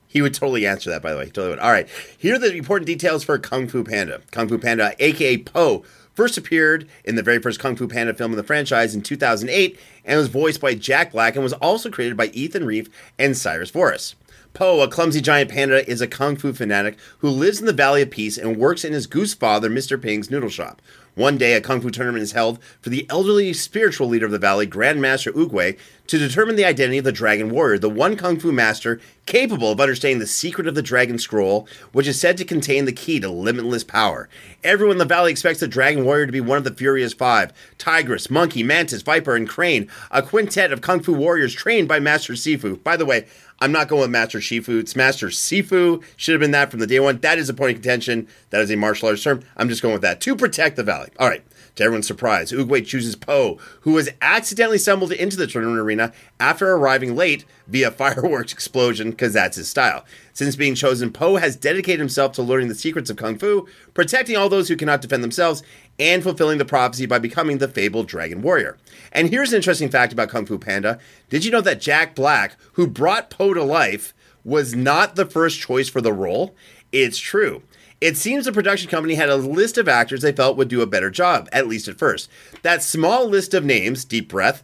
He 0.07 0.21
would 0.21 0.33
totally 0.33 0.67
answer 0.67 0.89
that, 0.89 1.01
by 1.01 1.13
the 1.13 1.17
way. 1.19 1.25
He 1.25 1.31
totally 1.31 1.51
would. 1.51 1.59
All 1.59 1.71
right. 1.71 1.87
Here 2.17 2.35
are 2.35 2.37
the 2.39 2.53
important 2.53 2.85
details 2.85 3.23
for 3.23 3.39
Kung 3.39 3.69
Fu 3.69 3.81
Panda. 3.85 4.19
Kung 4.31 4.49
Fu 4.49 4.57
Panda, 4.57 4.93
aka 4.99 5.37
Po, 5.37 5.85
first 6.13 6.37
appeared 6.37 6.85
in 7.05 7.15
the 7.15 7.23
very 7.23 7.39
first 7.39 7.61
Kung 7.61 7.77
Fu 7.77 7.87
Panda 7.87 8.13
film 8.13 8.31
in 8.31 8.37
the 8.37 8.43
franchise 8.43 8.93
in 8.93 9.01
2008 9.03 9.79
and 10.03 10.17
was 10.19 10.27
voiced 10.27 10.59
by 10.59 10.75
Jack 10.75 11.13
Black 11.13 11.35
and 11.35 11.43
was 11.45 11.53
also 11.53 11.89
created 11.89 12.17
by 12.17 12.25
Ethan 12.33 12.63
Reiff 12.63 12.89
and 13.17 13.37
Cyrus 13.37 13.71
Voris. 13.71 14.15
Po, 14.53 14.81
a 14.81 14.87
clumsy 14.89 15.21
giant 15.21 15.49
panda, 15.49 15.89
is 15.89 16.01
a 16.01 16.07
kung 16.07 16.35
fu 16.35 16.51
fanatic 16.51 16.97
who 17.19 17.29
lives 17.29 17.59
in 17.59 17.65
the 17.65 17.73
Valley 17.73 18.01
of 18.01 18.11
Peace 18.11 18.37
and 18.37 18.57
works 18.57 18.83
in 18.83 18.91
his 18.91 19.07
goose 19.07 19.33
father, 19.33 19.69
Mr. 19.69 20.01
Ping's 20.01 20.29
noodle 20.29 20.49
shop. 20.49 20.81
One 21.15 21.37
day, 21.37 21.53
a 21.53 21.61
kung 21.61 21.81
fu 21.81 21.89
tournament 21.89 22.23
is 22.23 22.33
held 22.33 22.61
for 22.81 22.89
the 22.89 23.05
elderly 23.09 23.53
spiritual 23.53 24.07
leader 24.07 24.25
of 24.25 24.31
the 24.31 24.39
valley, 24.39 24.67
Grandmaster 24.67 25.31
Oogway, 25.33 25.77
to 26.11 26.17
determine 26.17 26.57
the 26.57 26.65
identity 26.65 26.97
of 26.97 27.05
the 27.05 27.11
Dragon 27.13 27.49
Warrior, 27.49 27.77
the 27.77 27.89
one 27.89 28.17
Kung 28.17 28.37
Fu 28.37 28.51
master 28.51 28.99
capable 29.25 29.71
of 29.71 29.79
understanding 29.79 30.19
the 30.19 30.27
secret 30.27 30.67
of 30.67 30.75
the 30.75 30.81
Dragon 30.81 31.17
Scroll, 31.17 31.65
which 31.93 32.05
is 32.05 32.19
said 32.19 32.35
to 32.37 32.43
contain 32.43 32.83
the 32.83 32.91
key 32.91 33.17
to 33.21 33.29
limitless 33.29 33.85
power. 33.85 34.27
Everyone 34.61 34.95
in 34.95 34.97
the 34.97 35.05
valley 35.05 35.31
expects 35.31 35.61
the 35.61 35.69
Dragon 35.69 36.03
Warrior 36.03 36.25
to 36.25 36.31
be 36.33 36.41
one 36.41 36.57
of 36.57 36.65
the 36.65 36.73
Furious 36.73 37.13
Five 37.13 37.53
Tigress, 37.77 38.29
Monkey, 38.29 38.61
Mantis, 38.61 39.03
Viper, 39.03 39.37
and 39.37 39.47
Crane, 39.47 39.87
a 40.11 40.21
quintet 40.21 40.73
of 40.73 40.81
Kung 40.81 41.01
Fu 41.01 41.13
warriors 41.13 41.53
trained 41.53 41.87
by 41.87 42.01
Master 42.01 42.33
Sifu. 42.33 42.83
By 42.83 42.97
the 42.97 43.05
way, 43.05 43.25
I'm 43.61 43.71
not 43.71 43.87
going 43.87 44.01
with 44.01 44.09
Master 44.09 44.39
Shifu. 44.39 44.79
It's 44.79 44.95
Master 44.95 45.27
Sifu. 45.27 46.03
Should 46.17 46.33
have 46.33 46.39
been 46.39 46.49
that 46.49 46.71
from 46.71 46.79
the 46.79 46.87
day 46.87 46.99
one. 46.99 47.19
That 47.19 47.37
is 47.37 47.47
a 47.47 47.53
point 47.53 47.69
of 47.69 47.75
contention. 47.75 48.27
That 48.49 48.61
is 48.61 48.71
a 48.71 48.75
martial 48.75 49.09
arts 49.09 49.21
term. 49.21 49.43
I'm 49.55 49.69
just 49.69 49.83
going 49.83 49.93
with 49.93 50.01
that 50.01 50.19
to 50.21 50.35
protect 50.35 50.77
the 50.77 50.83
valley. 50.83 51.09
All 51.19 51.29
right. 51.29 51.43
To 51.75 51.83
everyone's 51.83 52.07
surprise, 52.07 52.51
Oogway 52.51 52.85
chooses 52.85 53.15
Po, 53.15 53.57
who 53.81 53.93
was 53.93 54.09
accidentally 54.21 54.77
stumbled 54.77 55.13
into 55.13 55.37
the 55.37 55.47
tournament 55.47 55.79
arena 55.79 56.11
after 56.37 56.69
arriving 56.69 57.15
late 57.15 57.45
via 57.65 57.91
fireworks 57.91 58.51
explosion, 58.51 59.11
because 59.11 59.31
that's 59.31 59.55
his 59.55 59.69
style. 59.69 60.03
Since 60.33 60.57
being 60.57 60.75
chosen, 60.75 61.13
Po 61.13 61.37
has 61.37 61.55
dedicated 61.55 61.99
himself 61.99 62.33
to 62.33 62.41
learning 62.41 62.67
the 62.67 62.75
secrets 62.75 63.09
of 63.09 63.15
Kung 63.15 63.37
Fu, 63.37 63.67
protecting 63.93 64.35
all 64.35 64.49
those 64.49 64.67
who 64.67 64.75
cannot 64.75 65.01
defend 65.01 65.23
themselves, 65.23 65.63
and 66.01 66.23
fulfilling 66.23 66.57
the 66.57 66.65
prophecy 66.65 67.05
by 67.05 67.19
becoming 67.19 67.59
the 67.59 67.67
fabled 67.67 68.07
Dragon 68.07 68.41
Warrior. 68.41 68.75
And 69.11 69.29
here's 69.29 69.53
an 69.53 69.57
interesting 69.57 69.87
fact 69.87 70.11
about 70.11 70.29
Kung 70.29 70.47
Fu 70.47 70.57
Panda. 70.57 70.97
Did 71.29 71.45
you 71.45 71.51
know 71.51 71.61
that 71.61 71.79
Jack 71.79 72.15
Black, 72.15 72.57
who 72.73 72.87
brought 72.87 73.29
Po 73.29 73.53
to 73.53 73.63
life, 73.63 74.15
was 74.43 74.73
not 74.73 75.15
the 75.15 75.27
first 75.27 75.59
choice 75.59 75.89
for 75.89 76.01
the 76.01 76.11
role? 76.11 76.55
It's 76.91 77.19
true. 77.19 77.61
It 78.01 78.17
seems 78.17 78.45
the 78.45 78.51
production 78.51 78.89
company 78.89 79.13
had 79.13 79.29
a 79.29 79.35
list 79.35 79.77
of 79.77 79.87
actors 79.87 80.21
they 80.21 80.31
felt 80.31 80.57
would 80.57 80.69
do 80.69 80.81
a 80.81 80.87
better 80.87 81.11
job, 81.11 81.47
at 81.51 81.67
least 81.67 81.87
at 81.87 81.99
first. 81.99 82.27
That 82.63 82.81
small 82.81 83.27
list 83.27 83.53
of 83.53 83.63
names, 83.63 84.03
deep 84.03 84.27
breath, 84.27 84.63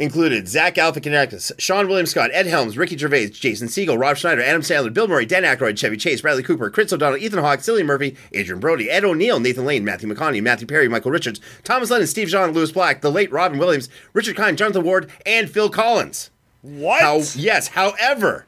included 0.00 0.48
Zach 0.48 0.76
Galifianakis, 0.76 1.52
Seann 1.56 1.86
William 1.86 2.06
Scott, 2.06 2.30
Ed 2.32 2.46
Helms, 2.46 2.78
Ricky 2.78 2.96
Gervais, 2.96 3.28
Jason 3.28 3.68
Segel, 3.68 4.00
Rob 4.00 4.16
Schneider, 4.16 4.42
Adam 4.42 4.62
Sandler, 4.62 4.92
Bill 4.92 5.06
Murray, 5.06 5.26
Dan 5.26 5.42
Aykroyd, 5.42 5.76
Chevy 5.76 5.98
Chase, 5.98 6.22
Bradley 6.22 6.42
Cooper, 6.42 6.70
Chris 6.70 6.90
O'Donnell, 6.90 7.18
Ethan 7.18 7.40
Hawke, 7.40 7.60
Cillian 7.60 7.84
Murphy, 7.84 8.16
Adrien 8.34 8.60
Brody, 8.60 8.90
Ed 8.90 9.04
O'Neill, 9.04 9.38
Nathan 9.38 9.66
Lane, 9.66 9.84
Matthew 9.84 10.08
McConaughey, 10.08 10.42
Matthew 10.42 10.66
Perry, 10.66 10.88
Michael 10.88 11.10
Richards, 11.10 11.38
Thomas 11.64 11.90
Lennon, 11.90 12.06
Steve 12.06 12.30
Zahn, 12.30 12.52
Lewis 12.52 12.72
Black, 12.72 13.02
the 13.02 13.12
late 13.12 13.30
Robin 13.30 13.58
Williams, 13.58 13.90
Richard 14.14 14.36
Kind, 14.36 14.56
Jonathan 14.56 14.84
Ward, 14.84 15.10
and 15.26 15.50
Phil 15.50 15.68
Collins. 15.68 16.30
What? 16.62 17.02
How, 17.02 17.20
yes, 17.34 17.68
however, 17.68 18.46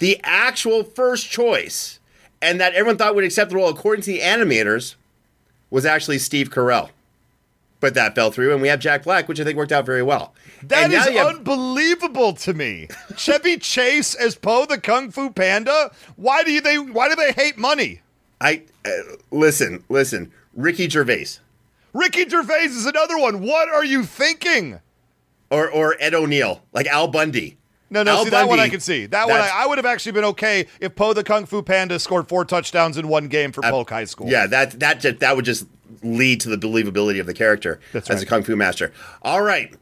the 0.00 0.20
actual 0.22 0.84
first 0.84 1.30
choice 1.30 1.98
and 2.42 2.60
that 2.60 2.74
everyone 2.74 2.98
thought 2.98 3.14
would 3.14 3.24
accept 3.24 3.50
the 3.50 3.56
role 3.56 3.70
according 3.70 4.02
to 4.02 4.12
the 4.12 4.20
animators 4.20 4.96
was 5.70 5.86
actually 5.86 6.18
Steve 6.18 6.50
Carell. 6.50 6.90
But 7.80 7.94
that 7.94 8.14
fell 8.14 8.30
through, 8.30 8.52
and 8.52 8.60
we 8.60 8.68
have 8.68 8.80
Jack 8.80 9.04
Black, 9.04 9.28
which 9.28 9.40
I 9.40 9.44
think 9.44 9.56
worked 9.56 9.72
out 9.72 9.86
very 9.86 10.02
well. 10.02 10.34
That 10.64 10.92
is 10.92 11.06
you 11.06 11.20
unbelievable 11.20 12.34
to 12.34 12.54
me. 12.54 12.88
Chevy 13.16 13.56
Chase 13.56 14.14
as 14.14 14.34
Po 14.36 14.66
the 14.66 14.78
Kung 14.78 15.10
Fu 15.10 15.30
Panda. 15.30 15.90
Why 16.16 16.42
do 16.42 16.52
you 16.52 16.60
they? 16.60 16.78
Why 16.78 17.08
do 17.08 17.14
they 17.14 17.32
hate 17.32 17.56
money? 17.56 18.02
I 18.40 18.62
uh, 18.84 18.90
listen, 19.30 19.84
listen. 19.88 20.32
Ricky 20.54 20.88
Gervais 20.88 21.38
Ricky 21.92 22.28
Gervais 22.28 22.64
is 22.64 22.86
another 22.86 23.18
one. 23.18 23.40
What 23.42 23.68
are 23.68 23.84
you 23.84 24.04
thinking? 24.04 24.80
or 25.50 25.68
or 25.70 25.96
Ed 26.00 26.14
O'Neill, 26.14 26.62
like 26.72 26.86
Al 26.86 27.08
Bundy. 27.08 27.56
No, 27.92 28.04
no, 28.04 28.12
Al 28.12 28.24
see 28.24 28.30
that 28.30 28.48
one 28.48 28.60
I 28.60 28.62
Bundy, 28.62 28.70
can 28.70 28.80
see. 28.80 29.06
That 29.06 29.28
one 29.28 29.40
I, 29.40 29.50
I 29.52 29.66
would 29.66 29.78
have 29.78 29.86
actually 29.86 30.12
been 30.12 30.24
okay 30.24 30.66
if 30.80 30.94
Po 30.94 31.12
the 31.12 31.24
Kung 31.24 31.44
Fu 31.44 31.60
Panda 31.60 31.98
scored 31.98 32.28
four 32.28 32.44
touchdowns 32.44 32.96
in 32.96 33.08
one 33.08 33.26
game 33.28 33.50
for 33.52 33.62
Polk 33.62 33.90
High 33.90 34.04
School. 34.04 34.28
Yeah, 34.28 34.46
that 34.46 34.78
that 34.78 35.20
that 35.20 35.36
would 35.36 35.44
just 35.44 35.66
lead 36.02 36.40
to 36.42 36.48
the 36.48 36.56
believability 36.56 37.20
of 37.20 37.26
the 37.26 37.34
character 37.34 37.80
That's 37.92 38.08
as 38.08 38.18
right. 38.18 38.22
a 38.22 38.26
kung 38.26 38.42
fu 38.44 38.54
master. 38.54 38.92
All 39.22 39.42
right, 39.42 39.74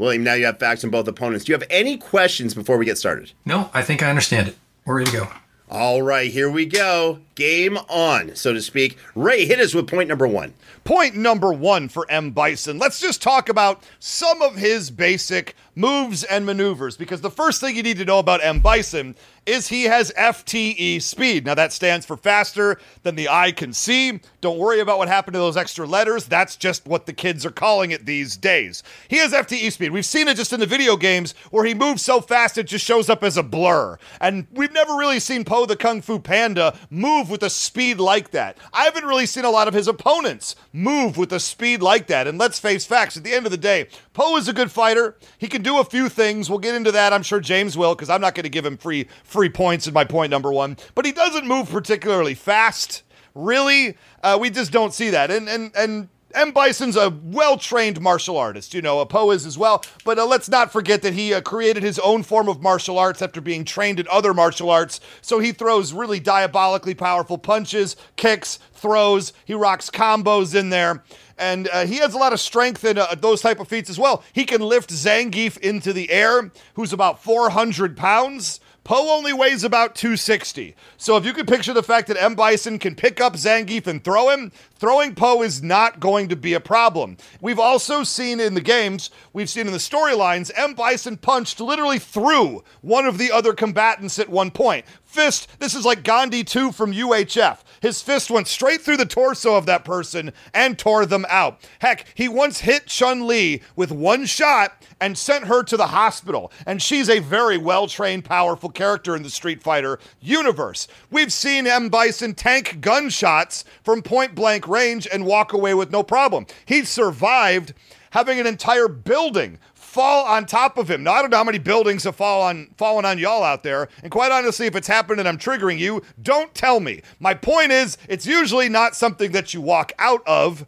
William. 0.00 0.24
Now 0.24 0.34
you 0.34 0.46
have 0.46 0.58
facts 0.58 0.82
on 0.82 0.90
both 0.90 1.06
opponents. 1.06 1.44
Do 1.44 1.52
you 1.52 1.58
have 1.58 1.68
any 1.70 1.96
questions 1.96 2.54
before 2.54 2.78
we 2.78 2.84
get 2.84 2.98
started? 2.98 3.32
No, 3.44 3.70
I 3.72 3.82
think 3.82 4.02
I 4.02 4.10
understand 4.10 4.48
it. 4.48 4.56
We're 4.84 4.98
ready 4.98 5.10
to 5.10 5.16
go. 5.18 5.28
All 5.72 6.02
right, 6.02 6.32
here 6.32 6.50
we 6.50 6.66
go. 6.66 7.20
Game 7.36 7.76
on, 7.88 8.34
so 8.34 8.52
to 8.52 8.60
speak. 8.60 8.98
Ray, 9.14 9.44
hit 9.44 9.60
us 9.60 9.72
with 9.72 9.86
point 9.86 10.08
number 10.08 10.26
one. 10.26 10.52
Point 10.82 11.14
number 11.14 11.52
one 11.52 11.88
for 11.88 12.10
M. 12.10 12.32
Bison. 12.32 12.78
Let's 12.78 12.98
just 12.98 13.22
talk 13.22 13.48
about 13.48 13.84
some 14.00 14.42
of 14.42 14.56
his 14.56 14.90
basic 14.90 15.54
moves 15.76 16.24
and 16.24 16.44
maneuvers 16.44 16.96
because 16.96 17.20
the 17.20 17.30
first 17.30 17.60
thing 17.60 17.76
you 17.76 17.84
need 17.84 17.98
to 17.98 18.04
know 18.04 18.18
about 18.18 18.42
M. 18.42 18.58
Bison 18.58 19.14
is 19.50 19.68
he 19.68 19.84
has 19.84 20.12
FTE 20.12 21.02
speed. 21.02 21.44
Now, 21.44 21.54
that 21.54 21.72
stands 21.72 22.06
for 22.06 22.16
faster 22.16 22.78
than 23.02 23.16
the 23.16 23.28
eye 23.28 23.50
can 23.50 23.72
see. 23.72 24.20
Don't 24.40 24.58
worry 24.58 24.80
about 24.80 24.98
what 24.98 25.08
happened 25.08 25.34
to 25.34 25.40
those 25.40 25.56
extra 25.56 25.86
letters. 25.86 26.24
That's 26.24 26.56
just 26.56 26.86
what 26.86 27.06
the 27.06 27.12
kids 27.12 27.44
are 27.44 27.50
calling 27.50 27.90
it 27.90 28.06
these 28.06 28.36
days. 28.36 28.82
He 29.08 29.16
has 29.16 29.32
FTE 29.32 29.72
speed. 29.72 29.90
We've 29.90 30.06
seen 30.06 30.28
it 30.28 30.36
just 30.36 30.52
in 30.52 30.60
the 30.60 30.66
video 30.66 30.96
games 30.96 31.34
where 31.50 31.64
he 31.64 31.74
moves 31.74 32.02
so 32.02 32.20
fast 32.20 32.58
it 32.58 32.64
just 32.64 32.84
shows 32.84 33.10
up 33.10 33.24
as 33.24 33.36
a 33.36 33.42
blur. 33.42 33.98
And 34.20 34.46
we've 34.52 34.72
never 34.72 34.94
really 34.94 35.20
seen 35.20 35.44
Po 35.44 35.66
the 35.66 35.76
Kung 35.76 36.00
Fu 36.00 36.20
Panda 36.20 36.78
move 36.88 37.28
with 37.28 37.42
a 37.42 37.50
speed 37.50 37.98
like 37.98 38.30
that. 38.30 38.56
I 38.72 38.84
haven't 38.84 39.04
really 39.04 39.26
seen 39.26 39.44
a 39.44 39.50
lot 39.50 39.68
of 39.68 39.74
his 39.74 39.88
opponents 39.88 40.54
move 40.72 41.16
with 41.16 41.32
a 41.32 41.40
speed 41.40 41.82
like 41.82 42.06
that. 42.06 42.28
And 42.28 42.38
let's 42.38 42.60
face 42.60 42.86
facts, 42.86 43.16
at 43.16 43.24
the 43.24 43.32
end 43.32 43.46
of 43.46 43.52
the 43.52 43.58
day, 43.58 43.88
Po 44.12 44.36
is 44.36 44.46
a 44.46 44.52
good 44.52 44.70
fighter. 44.70 45.16
He 45.38 45.48
can 45.48 45.62
do 45.62 45.80
a 45.80 45.84
few 45.84 46.08
things. 46.08 46.48
We'll 46.48 46.60
get 46.60 46.76
into 46.76 46.92
that. 46.92 47.12
I'm 47.12 47.22
sure 47.24 47.40
James 47.40 47.76
will, 47.76 47.94
because 47.94 48.10
I'm 48.10 48.20
not 48.20 48.34
going 48.34 48.44
to 48.44 48.50
give 48.50 48.64
him 48.64 48.76
free 48.76 49.08
free 49.24 49.39
points 49.48 49.86
in 49.86 49.94
my 49.94 50.04
point 50.04 50.30
number 50.30 50.52
one. 50.52 50.76
But 50.94 51.06
he 51.06 51.12
doesn't 51.12 51.46
move 51.46 51.70
particularly 51.70 52.34
fast. 52.34 53.02
Really, 53.34 53.96
uh, 54.22 54.38
we 54.40 54.50
just 54.50 54.72
don't 54.72 54.92
see 54.92 55.10
that. 55.10 55.30
And 55.30 55.48
and 55.48 55.70
and 55.76 56.08
M. 56.34 56.52
Bison's 56.52 56.96
a 56.96 57.10
well 57.10 57.56
trained 57.56 58.00
martial 58.00 58.36
artist, 58.36 58.72
you 58.72 58.82
know, 58.82 59.04
Po 59.04 59.30
is 59.30 59.46
as 59.46 59.58
well. 59.58 59.82
But 60.04 60.18
uh, 60.18 60.26
let's 60.26 60.48
not 60.48 60.72
forget 60.72 61.02
that 61.02 61.14
he 61.14 61.34
uh, 61.34 61.40
created 61.40 61.82
his 61.82 61.98
own 61.98 62.22
form 62.22 62.48
of 62.48 62.62
martial 62.62 62.98
arts 62.98 63.20
after 63.22 63.40
being 63.40 63.64
trained 63.64 63.98
in 63.98 64.06
other 64.08 64.32
martial 64.32 64.70
arts. 64.70 65.00
So 65.22 65.38
he 65.40 65.52
throws 65.52 65.92
really 65.92 66.20
diabolically 66.20 66.94
powerful 66.94 67.38
punches, 67.38 67.96
kicks, 68.16 68.58
throws. 68.72 69.32
He 69.44 69.54
rocks 69.54 69.90
combos 69.90 70.54
in 70.54 70.70
there. 70.70 71.02
And 71.36 71.68
uh, 71.72 71.86
he 71.86 71.96
has 71.96 72.14
a 72.14 72.18
lot 72.18 72.32
of 72.32 72.40
strength 72.40 72.84
in 72.84 72.98
uh, 72.98 73.14
those 73.18 73.40
type 73.40 73.60
of 73.60 73.68
feats 73.68 73.90
as 73.90 73.98
well. 73.98 74.22
He 74.32 74.44
can 74.44 74.60
lift 74.60 74.90
Zangief 74.90 75.56
into 75.58 75.92
the 75.92 76.10
air, 76.10 76.52
who's 76.74 76.92
about 76.92 77.22
400 77.22 77.96
pounds. 77.96 78.60
Po 78.82 79.14
only 79.14 79.32
weighs 79.32 79.62
about 79.62 79.94
260. 79.94 80.74
So 80.96 81.16
if 81.16 81.24
you 81.24 81.32
can 81.32 81.46
picture 81.46 81.72
the 81.72 81.82
fact 81.82 82.08
that 82.08 82.20
M. 82.20 82.34
Bison 82.34 82.78
can 82.78 82.94
pick 82.94 83.20
up 83.20 83.34
Zangief 83.34 83.86
and 83.86 84.02
throw 84.02 84.30
him, 84.30 84.50
throwing 84.74 85.14
Po 85.14 85.42
is 85.42 85.62
not 85.62 86.00
going 86.00 86.28
to 86.28 86.36
be 86.36 86.54
a 86.54 86.60
problem. 86.60 87.16
We've 87.40 87.58
also 87.58 88.02
seen 88.02 88.40
in 88.40 88.54
the 88.54 88.60
games, 88.60 89.10
we've 89.32 89.50
seen 89.50 89.66
in 89.66 89.72
the 89.72 89.78
storylines, 89.78 90.50
M. 90.56 90.74
Bison 90.74 91.18
punched 91.18 91.60
literally 91.60 91.98
through 91.98 92.64
one 92.80 93.04
of 93.04 93.18
the 93.18 93.30
other 93.30 93.52
combatants 93.52 94.18
at 94.18 94.28
one 94.28 94.50
point. 94.50 94.86
Fist, 95.04 95.48
this 95.58 95.74
is 95.74 95.84
like 95.84 96.02
Gandhi 96.02 96.42
2 96.44 96.72
from 96.72 96.92
UHF. 96.92 97.58
His 97.80 98.02
fist 98.02 98.30
went 98.30 98.46
straight 98.46 98.82
through 98.82 98.98
the 98.98 99.06
torso 99.06 99.54
of 99.54 99.66
that 99.66 99.84
person 99.84 100.32
and 100.52 100.78
tore 100.78 101.06
them 101.06 101.26
out. 101.28 101.60
Heck, 101.80 102.06
he 102.14 102.28
once 102.28 102.60
hit 102.60 102.86
Chun 102.86 103.26
Li 103.26 103.62
with 103.74 103.90
one 103.90 104.26
shot 104.26 104.82
and 105.00 105.16
sent 105.16 105.46
her 105.46 105.62
to 105.64 105.76
the 105.76 105.88
hospital. 105.88 106.52
And 106.66 106.82
she's 106.82 107.08
a 107.08 107.20
very 107.20 107.56
well 107.58 107.86
trained, 107.86 108.24
powerful 108.24 108.68
character 108.68 109.16
in 109.16 109.22
the 109.22 109.30
Street 109.30 109.62
Fighter 109.62 109.98
universe. 110.20 110.88
We've 111.10 111.32
seen 111.32 111.66
M. 111.66 111.88
Bison 111.88 112.34
tank 112.34 112.80
gunshots 112.80 113.64
from 113.82 114.02
point 114.02 114.34
blank 114.34 114.68
range 114.68 115.08
and 115.10 115.24
walk 115.24 115.52
away 115.52 115.74
with 115.74 115.90
no 115.90 116.02
problem. 116.02 116.46
He 116.66 116.84
survived 116.84 117.72
having 118.10 118.40
an 118.40 118.46
entire 118.46 118.88
building 118.88 119.58
fall 119.90 120.24
on 120.24 120.46
top 120.46 120.78
of 120.78 120.88
him. 120.88 121.02
Now 121.02 121.14
I 121.14 121.20
don't 121.20 121.30
know 121.30 121.38
how 121.38 121.44
many 121.44 121.58
buildings 121.58 122.04
have 122.04 122.14
fallen 122.14 122.58
on 122.58 122.74
fallen 122.76 123.04
on 123.04 123.18
y'all 123.18 123.42
out 123.42 123.64
there. 123.64 123.88
And 124.02 124.12
quite 124.12 124.30
honestly, 124.30 124.66
if 124.66 124.76
it's 124.76 124.86
happened 124.86 125.18
and 125.18 125.28
I'm 125.28 125.36
triggering 125.36 125.78
you, 125.78 126.02
don't 126.22 126.54
tell 126.54 126.78
me. 126.78 127.02
My 127.18 127.34
point 127.34 127.72
is, 127.72 127.98
it's 128.08 128.24
usually 128.24 128.68
not 128.68 128.94
something 128.94 129.32
that 129.32 129.52
you 129.52 129.60
walk 129.60 129.92
out 129.98 130.22
of. 130.26 130.64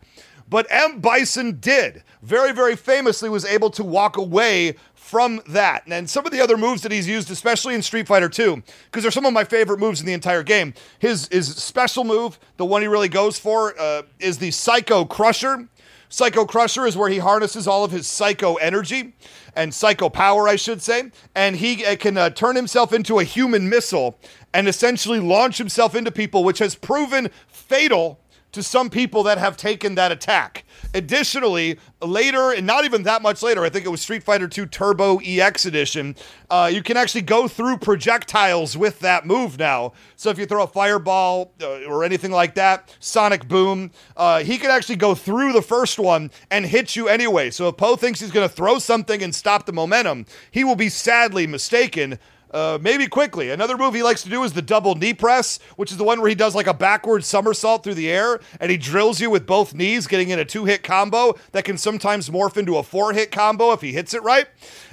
But 0.48 0.66
M. 0.68 1.00
Bison 1.00 1.60
did. 1.60 2.02
Very, 2.20 2.52
very 2.52 2.76
famously 2.76 3.28
was 3.28 3.44
able 3.44 3.70
to 3.70 3.84
walk 3.84 4.16
away 4.16 4.74
from 4.92 5.40
that. 5.46 5.84
And 5.86 6.10
some 6.10 6.26
of 6.26 6.32
the 6.32 6.40
other 6.40 6.56
moves 6.56 6.82
that 6.82 6.92
he's 6.92 7.08
used, 7.08 7.30
especially 7.30 7.74
in 7.74 7.82
Street 7.82 8.08
Fighter 8.08 8.28
2, 8.28 8.62
because 8.86 9.02
they're 9.02 9.12
some 9.12 9.24
of 9.24 9.32
my 9.32 9.44
favorite 9.44 9.78
moves 9.78 10.00
in 10.00 10.06
the 10.06 10.12
entire 10.12 10.42
game. 10.42 10.74
His, 10.98 11.28
his 11.28 11.54
special 11.56 12.04
move, 12.04 12.38
the 12.56 12.66
one 12.66 12.82
he 12.82 12.88
really 12.88 13.08
goes 13.08 13.38
for, 13.38 13.78
uh, 13.80 14.02
is 14.18 14.38
the 14.38 14.50
Psycho 14.50 15.04
Crusher. 15.04 15.68
Psycho 16.12 16.44
Crusher 16.44 16.84
is 16.84 16.94
where 16.94 17.08
he 17.08 17.16
harnesses 17.16 17.66
all 17.66 17.84
of 17.84 17.90
his 17.90 18.06
psycho 18.06 18.56
energy 18.56 19.14
and 19.56 19.72
psycho 19.72 20.10
power, 20.10 20.46
I 20.46 20.56
should 20.56 20.82
say, 20.82 21.10
and 21.34 21.56
he 21.56 21.86
uh, 21.86 21.96
can 21.96 22.18
uh, 22.18 22.28
turn 22.28 22.54
himself 22.54 22.92
into 22.92 23.18
a 23.18 23.24
human 23.24 23.70
missile 23.70 24.18
and 24.52 24.68
essentially 24.68 25.20
launch 25.20 25.56
himself 25.56 25.94
into 25.94 26.10
people, 26.10 26.44
which 26.44 26.58
has 26.58 26.74
proven 26.74 27.30
fatal 27.48 28.20
to 28.52 28.62
some 28.62 28.90
people 28.90 29.22
that 29.24 29.38
have 29.38 29.56
taken 29.56 29.94
that 29.94 30.12
attack. 30.12 30.64
Additionally, 30.94 31.78
later, 32.02 32.52
and 32.52 32.66
not 32.66 32.84
even 32.84 33.02
that 33.04 33.22
much 33.22 33.42
later, 33.42 33.64
I 33.64 33.70
think 33.70 33.86
it 33.86 33.88
was 33.88 34.00
Street 34.00 34.22
Fighter 34.22 34.48
II 34.56 34.66
Turbo 34.66 35.18
EX 35.24 35.64
Edition, 35.64 36.14
uh, 36.50 36.70
you 36.72 36.82
can 36.82 36.96
actually 36.96 37.22
go 37.22 37.48
through 37.48 37.78
projectiles 37.78 38.76
with 38.76 39.00
that 39.00 39.24
move 39.26 39.58
now. 39.58 39.92
So 40.16 40.28
if 40.28 40.38
you 40.38 40.44
throw 40.44 40.64
a 40.64 40.66
fireball 40.66 41.52
uh, 41.62 41.84
or 41.84 42.04
anything 42.04 42.30
like 42.30 42.54
that, 42.56 42.94
Sonic 43.00 43.48
Boom, 43.48 43.90
uh, 44.16 44.40
he 44.40 44.58
can 44.58 44.70
actually 44.70 44.96
go 44.96 45.14
through 45.14 45.52
the 45.52 45.62
first 45.62 45.98
one 45.98 46.30
and 46.50 46.66
hit 46.66 46.94
you 46.94 47.08
anyway. 47.08 47.50
So 47.50 47.68
if 47.68 47.76
Po 47.78 47.96
thinks 47.96 48.20
he's 48.20 48.30
going 48.30 48.48
to 48.48 48.54
throw 48.54 48.78
something 48.78 49.22
and 49.22 49.34
stop 49.34 49.64
the 49.64 49.72
momentum, 49.72 50.26
he 50.50 50.62
will 50.62 50.76
be 50.76 50.90
sadly 50.90 51.46
mistaken 51.46 52.18
uh, 52.52 52.78
maybe 52.80 53.06
quickly. 53.06 53.50
Another 53.50 53.76
move 53.76 53.94
he 53.94 54.02
likes 54.02 54.22
to 54.22 54.28
do 54.28 54.42
is 54.44 54.52
the 54.52 54.62
double 54.62 54.94
knee 54.94 55.14
press, 55.14 55.58
which 55.76 55.90
is 55.90 55.96
the 55.96 56.04
one 56.04 56.20
where 56.20 56.28
he 56.28 56.34
does 56.34 56.54
like 56.54 56.66
a 56.66 56.74
backward 56.74 57.24
somersault 57.24 57.84
through 57.84 57.94
the 57.94 58.10
air 58.10 58.40
and 58.60 58.70
he 58.70 58.76
drills 58.76 59.20
you 59.20 59.30
with 59.30 59.46
both 59.46 59.74
knees, 59.74 60.06
getting 60.06 60.30
in 60.30 60.38
a 60.38 60.44
two 60.44 60.64
hit 60.64 60.82
combo 60.82 61.34
that 61.52 61.64
can 61.64 61.78
sometimes 61.78 62.28
morph 62.28 62.56
into 62.56 62.76
a 62.76 62.82
four 62.82 63.12
hit 63.12 63.30
combo 63.30 63.72
if 63.72 63.80
he 63.80 63.92
hits 63.92 64.14
it 64.14 64.22
right. 64.22 64.46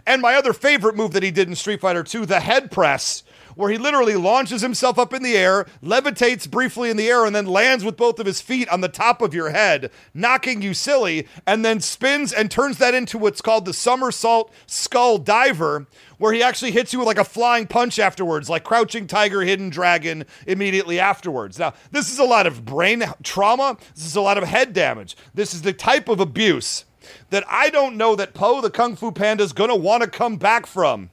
And 0.05 0.21
my 0.21 0.35
other 0.35 0.53
favorite 0.53 0.95
move 0.95 1.11
that 1.13 1.23
he 1.23 1.31
did 1.31 1.47
in 1.47 1.55
Street 1.55 1.81
Fighter 1.81 2.03
2, 2.03 2.25
the 2.25 2.39
head 2.39 2.71
press 2.71 3.23
where 3.59 3.69
he 3.69 3.77
literally 3.77 4.15
launches 4.15 4.61
himself 4.61 4.97
up 4.97 5.13
in 5.13 5.21
the 5.21 5.35
air, 5.35 5.65
levitates 5.83 6.49
briefly 6.49 6.89
in 6.89 6.95
the 6.95 7.09
air, 7.09 7.25
and 7.25 7.35
then 7.35 7.45
lands 7.45 7.83
with 7.83 7.97
both 7.97 8.17
of 8.17 8.25
his 8.25 8.39
feet 8.39 8.69
on 8.69 8.79
the 8.79 8.87
top 8.87 9.21
of 9.21 9.33
your 9.33 9.49
head, 9.49 9.91
knocking 10.13 10.61
you 10.61 10.73
silly, 10.73 11.27
and 11.45 11.65
then 11.65 11.81
spins 11.81 12.31
and 12.31 12.49
turns 12.49 12.77
that 12.77 12.93
into 12.93 13.17
what's 13.17 13.41
called 13.41 13.65
the 13.65 13.73
somersault 13.73 14.49
skull 14.65 15.17
diver, 15.17 15.87
where 16.19 16.31
he 16.31 16.43
actually 16.43 16.71
hits 16.71 16.93
you 16.93 16.99
with 16.99 17.07
like 17.07 17.17
a 17.17 17.23
flying 17.23 17.65
punch 17.65 17.97
afterwards, 17.97 18.49
like 18.49 18.63
Crouching 18.63 19.07
Tiger, 19.07 19.41
Hidden 19.41 19.71
Dragon 19.71 20.25
immediately 20.45 20.99
afterwards. 20.99 21.57
Now, 21.57 21.73
this 21.91 22.11
is 22.11 22.19
a 22.19 22.23
lot 22.23 22.45
of 22.45 22.63
brain 22.63 23.03
trauma, 23.23 23.77
this 23.95 24.05
is 24.05 24.15
a 24.15 24.21
lot 24.21 24.37
of 24.37 24.43
head 24.43 24.73
damage. 24.73 25.17
This 25.33 25.53
is 25.53 25.63
the 25.63 25.73
type 25.73 26.07
of 26.07 26.19
abuse 26.19 26.85
that 27.31 27.43
I 27.47 27.69
don't 27.69 27.97
know 27.97 28.15
that 28.15 28.33
Po 28.33 28.61
the 28.61 28.69
Kung 28.69 28.95
Fu 28.95 29.11
Panda 29.11 29.43
is 29.43 29.53
going 29.53 29.69
to 29.69 29.75
want 29.75 30.03
to 30.03 30.09
come 30.09 30.37
back 30.37 30.67
from. 30.67 31.09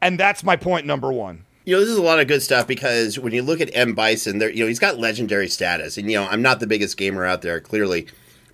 And 0.00 0.18
that's 0.18 0.44
my 0.44 0.56
point 0.56 0.86
number 0.86 1.12
one. 1.12 1.44
You 1.64 1.74
know, 1.74 1.80
this 1.80 1.88
is 1.88 1.96
a 1.96 2.02
lot 2.02 2.20
of 2.20 2.28
good 2.28 2.42
stuff 2.42 2.68
because 2.68 3.18
when 3.18 3.32
you 3.32 3.42
look 3.42 3.60
at 3.60 3.74
M. 3.74 3.92
Bison, 3.94 4.38
there, 4.38 4.50
you 4.50 4.60
know, 4.60 4.68
he's 4.68 4.78
got 4.78 4.98
legendary 4.98 5.48
status. 5.48 5.98
And, 5.98 6.08
you 6.08 6.16
know, 6.16 6.28
I'm 6.28 6.42
not 6.42 6.60
the 6.60 6.66
biggest 6.66 6.96
gamer 6.96 7.24
out 7.24 7.42
there, 7.42 7.60
clearly. 7.60 8.06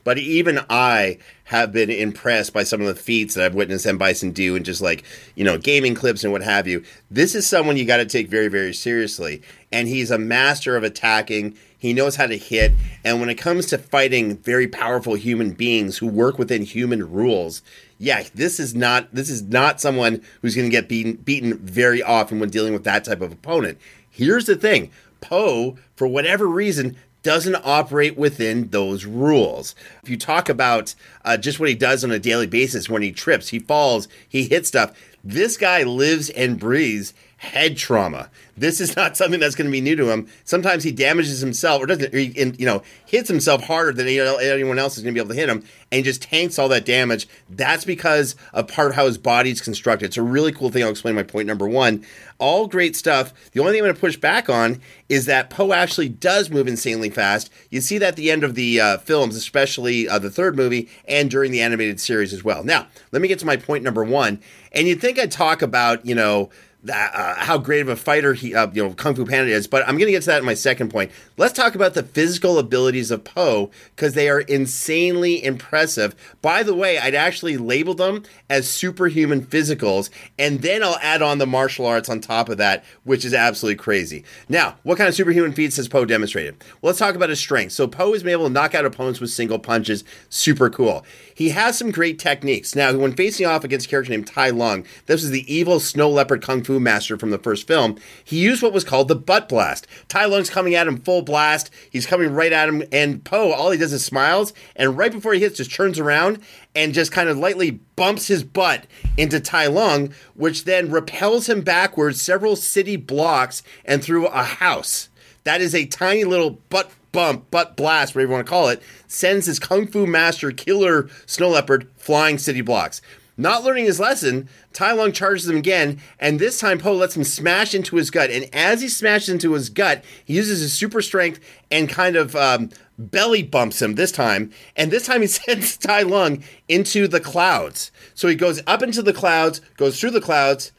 But 0.04 0.18
even 0.18 0.60
I 0.68 1.18
have 1.44 1.72
been 1.72 1.90
impressed 1.90 2.52
by 2.52 2.62
some 2.62 2.80
of 2.80 2.86
the 2.86 2.94
feats 2.94 3.34
that 3.34 3.44
I've 3.44 3.54
witnessed 3.54 3.86
M. 3.86 3.98
Bison 3.98 4.32
do 4.32 4.56
and 4.56 4.64
just 4.64 4.80
like, 4.80 5.04
you 5.34 5.44
know, 5.44 5.58
gaming 5.58 5.94
clips 5.94 6.24
and 6.24 6.32
what 6.32 6.42
have 6.42 6.66
you. 6.66 6.82
This 7.10 7.34
is 7.34 7.46
someone 7.46 7.76
you 7.76 7.84
got 7.84 7.98
to 7.98 8.06
take 8.06 8.28
very, 8.28 8.48
very 8.48 8.72
seriously. 8.72 9.42
And 9.70 9.88
he's 9.88 10.10
a 10.10 10.18
master 10.18 10.76
of 10.76 10.82
attacking. 10.82 11.56
He 11.78 11.92
knows 11.92 12.16
how 12.16 12.26
to 12.26 12.38
hit. 12.38 12.72
And 13.04 13.20
when 13.20 13.28
it 13.28 13.34
comes 13.34 13.66
to 13.66 13.78
fighting 13.78 14.38
very 14.38 14.68
powerful 14.68 15.14
human 15.14 15.52
beings 15.52 15.98
who 15.98 16.06
work 16.06 16.38
within 16.38 16.62
human 16.62 17.10
rules, 17.10 17.62
yeah, 17.98 18.24
this 18.34 18.58
is 18.58 18.74
not 18.74 19.14
this 19.14 19.30
is 19.30 19.42
not 19.42 19.80
someone 19.80 20.22
who's 20.40 20.56
going 20.56 20.68
to 20.68 20.76
get 20.76 20.88
beaten 20.88 21.14
beaten 21.14 21.58
very 21.58 22.02
often 22.02 22.40
when 22.40 22.50
dealing 22.50 22.72
with 22.72 22.84
that 22.84 23.04
type 23.04 23.20
of 23.20 23.32
opponent. 23.32 23.78
Here's 24.10 24.46
the 24.46 24.56
thing. 24.56 24.90
Po, 25.20 25.76
for 25.94 26.08
whatever 26.08 26.48
reason, 26.48 26.96
doesn't 27.22 27.56
operate 27.64 28.16
within 28.16 28.68
those 28.68 29.04
rules. 29.04 29.74
If 30.02 30.08
you 30.08 30.16
talk 30.16 30.48
about 30.48 30.94
uh, 31.24 31.36
just 31.36 31.60
what 31.60 31.68
he 31.68 31.74
does 31.74 32.04
on 32.04 32.10
a 32.10 32.18
daily 32.18 32.46
basis 32.46 32.88
when 32.88 33.02
he 33.02 33.12
trips, 33.12 33.48
he 33.48 33.58
falls, 33.58 34.08
he 34.28 34.44
hits 34.44 34.68
stuff, 34.68 34.92
this 35.24 35.56
guy 35.56 35.82
lives 35.82 36.30
and 36.30 36.58
breathes 36.58 37.14
head 37.38 37.76
trauma. 37.76 38.30
This 38.56 38.80
is 38.80 38.96
not 38.96 39.16
something 39.16 39.40
that's 39.40 39.54
going 39.54 39.66
to 39.66 39.72
be 39.72 39.80
new 39.80 39.96
to 39.96 40.10
him. 40.10 40.28
Sometimes 40.44 40.84
he 40.84 40.92
damages 40.92 41.40
himself 41.40 41.82
or 41.82 41.86
doesn't, 41.86 42.14
or 42.14 42.18
he, 42.18 42.54
you 42.58 42.66
know, 42.66 42.82
hits 43.06 43.28
himself 43.28 43.64
harder 43.64 43.92
than 43.92 44.06
anyone 44.06 44.78
else 44.78 44.96
is 44.96 45.02
going 45.02 45.14
to 45.14 45.18
be 45.18 45.24
able 45.24 45.34
to 45.34 45.40
hit 45.40 45.48
him 45.48 45.64
and 45.90 46.04
just 46.04 46.22
tanks 46.22 46.58
all 46.58 46.68
that 46.68 46.84
damage. 46.84 47.26
That's 47.48 47.84
because 47.84 48.36
of 48.52 48.68
part 48.68 48.90
of 48.90 48.96
how 48.96 49.06
his 49.06 49.16
body's 49.16 49.60
constructed. 49.60 50.06
It's 50.06 50.16
a 50.16 50.22
really 50.22 50.52
cool 50.52 50.70
thing. 50.70 50.82
I'll 50.82 50.90
explain 50.90 51.14
my 51.14 51.22
point 51.22 51.46
number 51.46 51.66
one. 51.66 52.04
All 52.38 52.66
great 52.66 52.94
stuff. 52.94 53.32
The 53.52 53.60
only 53.60 53.72
thing 53.72 53.80
I'm 53.80 53.86
going 53.86 53.94
to 53.94 54.00
push 54.00 54.16
back 54.16 54.50
on 54.50 54.80
is 55.08 55.26
that 55.26 55.48
Po 55.48 55.72
actually 55.72 56.08
does 56.08 56.50
move 56.50 56.68
insanely 56.68 57.10
fast. 57.10 57.50
You 57.70 57.80
see 57.80 57.98
that 57.98 58.08
at 58.08 58.16
the 58.16 58.30
end 58.30 58.44
of 58.44 58.54
the 58.54 58.80
uh, 58.80 58.98
films, 58.98 59.36
especially 59.36 60.08
uh, 60.08 60.18
the 60.18 60.30
third 60.30 60.56
movie 60.56 60.90
and 61.06 61.30
during 61.30 61.52
the 61.52 61.62
animated 61.62 62.00
series 62.00 62.32
as 62.32 62.44
well. 62.44 62.64
Now, 62.64 62.88
let 63.12 63.22
me 63.22 63.28
get 63.28 63.38
to 63.38 63.46
my 63.46 63.56
point 63.56 63.84
number 63.84 64.04
one. 64.04 64.40
And 64.72 64.88
you'd 64.88 65.00
think 65.00 65.18
I'd 65.18 65.30
talk 65.30 65.62
about, 65.62 66.04
you 66.04 66.14
know, 66.14 66.50
uh, 66.90 67.34
how 67.36 67.58
great 67.58 67.80
of 67.80 67.88
a 67.88 67.96
fighter 67.96 68.34
he, 68.34 68.54
uh, 68.54 68.68
you 68.72 68.82
know, 68.82 68.94
Kung 68.94 69.14
Fu 69.14 69.24
Panda 69.24 69.52
is. 69.52 69.66
But 69.66 69.82
I'm 69.82 69.96
going 69.96 70.06
to 70.06 70.12
get 70.12 70.22
to 70.22 70.30
that 70.30 70.40
in 70.40 70.44
my 70.44 70.54
second 70.54 70.90
point. 70.90 71.12
Let's 71.36 71.52
talk 71.52 71.74
about 71.74 71.94
the 71.94 72.02
physical 72.02 72.58
abilities 72.58 73.10
of 73.10 73.24
Po 73.24 73.70
because 73.94 74.14
they 74.14 74.28
are 74.28 74.40
insanely 74.40 75.44
impressive. 75.44 76.16
By 76.40 76.62
the 76.62 76.74
way, 76.74 76.98
I'd 76.98 77.14
actually 77.14 77.56
label 77.56 77.94
them 77.94 78.24
as 78.50 78.68
superhuman 78.68 79.46
physicals, 79.46 80.10
and 80.38 80.62
then 80.62 80.82
I'll 80.82 80.98
add 81.02 81.22
on 81.22 81.38
the 81.38 81.46
martial 81.46 81.86
arts 81.86 82.08
on 82.08 82.20
top 82.20 82.48
of 82.48 82.58
that, 82.58 82.84
which 83.04 83.24
is 83.24 83.34
absolutely 83.34 83.76
crazy. 83.76 84.24
Now, 84.48 84.76
what 84.82 84.98
kind 84.98 85.08
of 85.08 85.14
superhuman 85.14 85.52
feats 85.52 85.76
has 85.76 85.88
Po 85.88 86.04
demonstrated? 86.04 86.56
Well, 86.80 86.90
let's 86.90 86.98
talk 86.98 87.14
about 87.14 87.28
his 87.28 87.38
strength. 87.38 87.72
So 87.72 87.86
Po 87.86 88.12
has 88.12 88.22
been 88.22 88.32
able 88.32 88.48
to 88.48 88.52
knock 88.52 88.74
out 88.74 88.84
opponents 88.84 89.20
with 89.20 89.30
single 89.30 89.58
punches. 89.58 90.04
Super 90.28 90.68
cool. 90.68 91.04
He 91.34 91.50
has 91.50 91.78
some 91.78 91.90
great 91.90 92.18
techniques. 92.18 92.74
Now, 92.74 92.96
when 92.96 93.14
facing 93.14 93.46
off 93.46 93.64
against 93.64 93.86
a 93.86 93.88
character 93.88 94.10
named 94.10 94.26
Tai 94.26 94.50
Lung, 94.50 94.84
this 95.06 95.22
is 95.22 95.30
the 95.30 95.52
evil 95.52 95.80
snow 95.80 96.08
leopard 96.08 96.42
kung 96.42 96.62
fu 96.62 96.78
master 96.78 97.18
from 97.18 97.30
the 97.30 97.38
first 97.38 97.66
film, 97.66 97.98
he 98.24 98.38
used 98.38 98.62
what 98.62 98.72
was 98.72 98.84
called 98.84 99.08
the 99.08 99.16
butt 99.16 99.48
blast. 99.48 99.86
Tai 100.08 100.26
Lung's 100.26 100.50
coming 100.50 100.74
at 100.74 100.86
him 100.86 100.98
full 100.98 101.22
blast. 101.22 101.70
He's 101.90 102.06
coming 102.06 102.32
right 102.32 102.52
at 102.52 102.68
him, 102.68 102.82
and 102.92 103.24
Po, 103.24 103.52
all 103.52 103.70
he 103.70 103.78
does 103.78 103.92
is 103.92 104.04
smiles, 104.04 104.52
and 104.76 104.96
right 104.96 105.12
before 105.12 105.34
he 105.34 105.40
hits, 105.40 105.56
just 105.56 105.74
turns 105.74 105.98
around 105.98 106.40
and 106.74 106.94
just 106.94 107.12
kind 107.12 107.28
of 107.28 107.38
lightly 107.38 107.72
bumps 107.96 108.28
his 108.28 108.44
butt 108.44 108.86
into 109.16 109.40
Tai 109.40 109.66
Lung, 109.68 110.14
which 110.34 110.64
then 110.64 110.90
repels 110.90 111.48
him 111.48 111.60
backwards 111.62 112.20
several 112.20 112.56
city 112.56 112.96
blocks 112.96 113.62
and 113.84 114.02
through 114.02 114.26
a 114.26 114.42
house. 114.42 115.08
That 115.44 115.60
is 115.60 115.74
a 115.74 115.86
tiny 115.86 116.24
little 116.24 116.50
butt 116.50 116.90
bump, 117.12 117.50
butt 117.50 117.76
blast, 117.76 118.14
whatever 118.14 118.30
you 118.30 118.34
want 118.34 118.46
to 118.46 118.50
call 118.50 118.68
it, 118.68 118.82
sends 119.06 119.46
his 119.46 119.58
kung 119.58 119.86
fu 119.86 120.06
master 120.06 120.50
killer 120.50 121.08
snow 121.26 121.50
leopard 121.50 121.88
flying 121.96 122.38
city 122.38 122.60
blocks. 122.60 123.00
Not 123.36 123.64
learning 123.64 123.86
his 123.86 123.98
lesson, 123.98 124.48
Tai 124.74 124.92
Lung 124.92 125.12
charges 125.12 125.48
him 125.48 125.56
again, 125.56 126.00
and 126.20 126.38
this 126.38 126.60
time 126.60 126.78
Po 126.78 126.92
lets 126.92 127.16
him 127.16 127.24
smash 127.24 127.74
into 127.74 127.96
his 127.96 128.10
gut. 128.10 128.30
And 128.30 128.48
as 128.54 128.82
he 128.82 128.88
smashes 128.88 129.30
into 129.30 129.54
his 129.54 129.70
gut, 129.70 130.04
he 130.24 130.34
uses 130.34 130.60
his 130.60 130.74
super 130.74 131.00
strength 131.00 131.40
and 131.70 131.88
kind 131.88 132.14
of 132.14 132.36
um, 132.36 132.68
belly 132.98 133.42
bumps 133.42 133.80
him 133.80 133.94
this 133.94 134.12
time. 134.12 134.50
And 134.76 134.90
this 134.90 135.06
time 135.06 135.22
he 135.22 135.26
sends 135.28 135.78
Tai 135.78 136.02
Lung 136.02 136.44
into 136.68 137.08
the 137.08 137.20
clouds. 137.20 137.90
So 138.14 138.28
he 138.28 138.34
goes 138.34 138.62
up 138.66 138.82
into 138.82 139.02
the 139.02 139.14
clouds, 139.14 139.62
goes 139.76 139.98
through 139.98 140.10
the 140.10 140.20
clouds, 140.20 140.72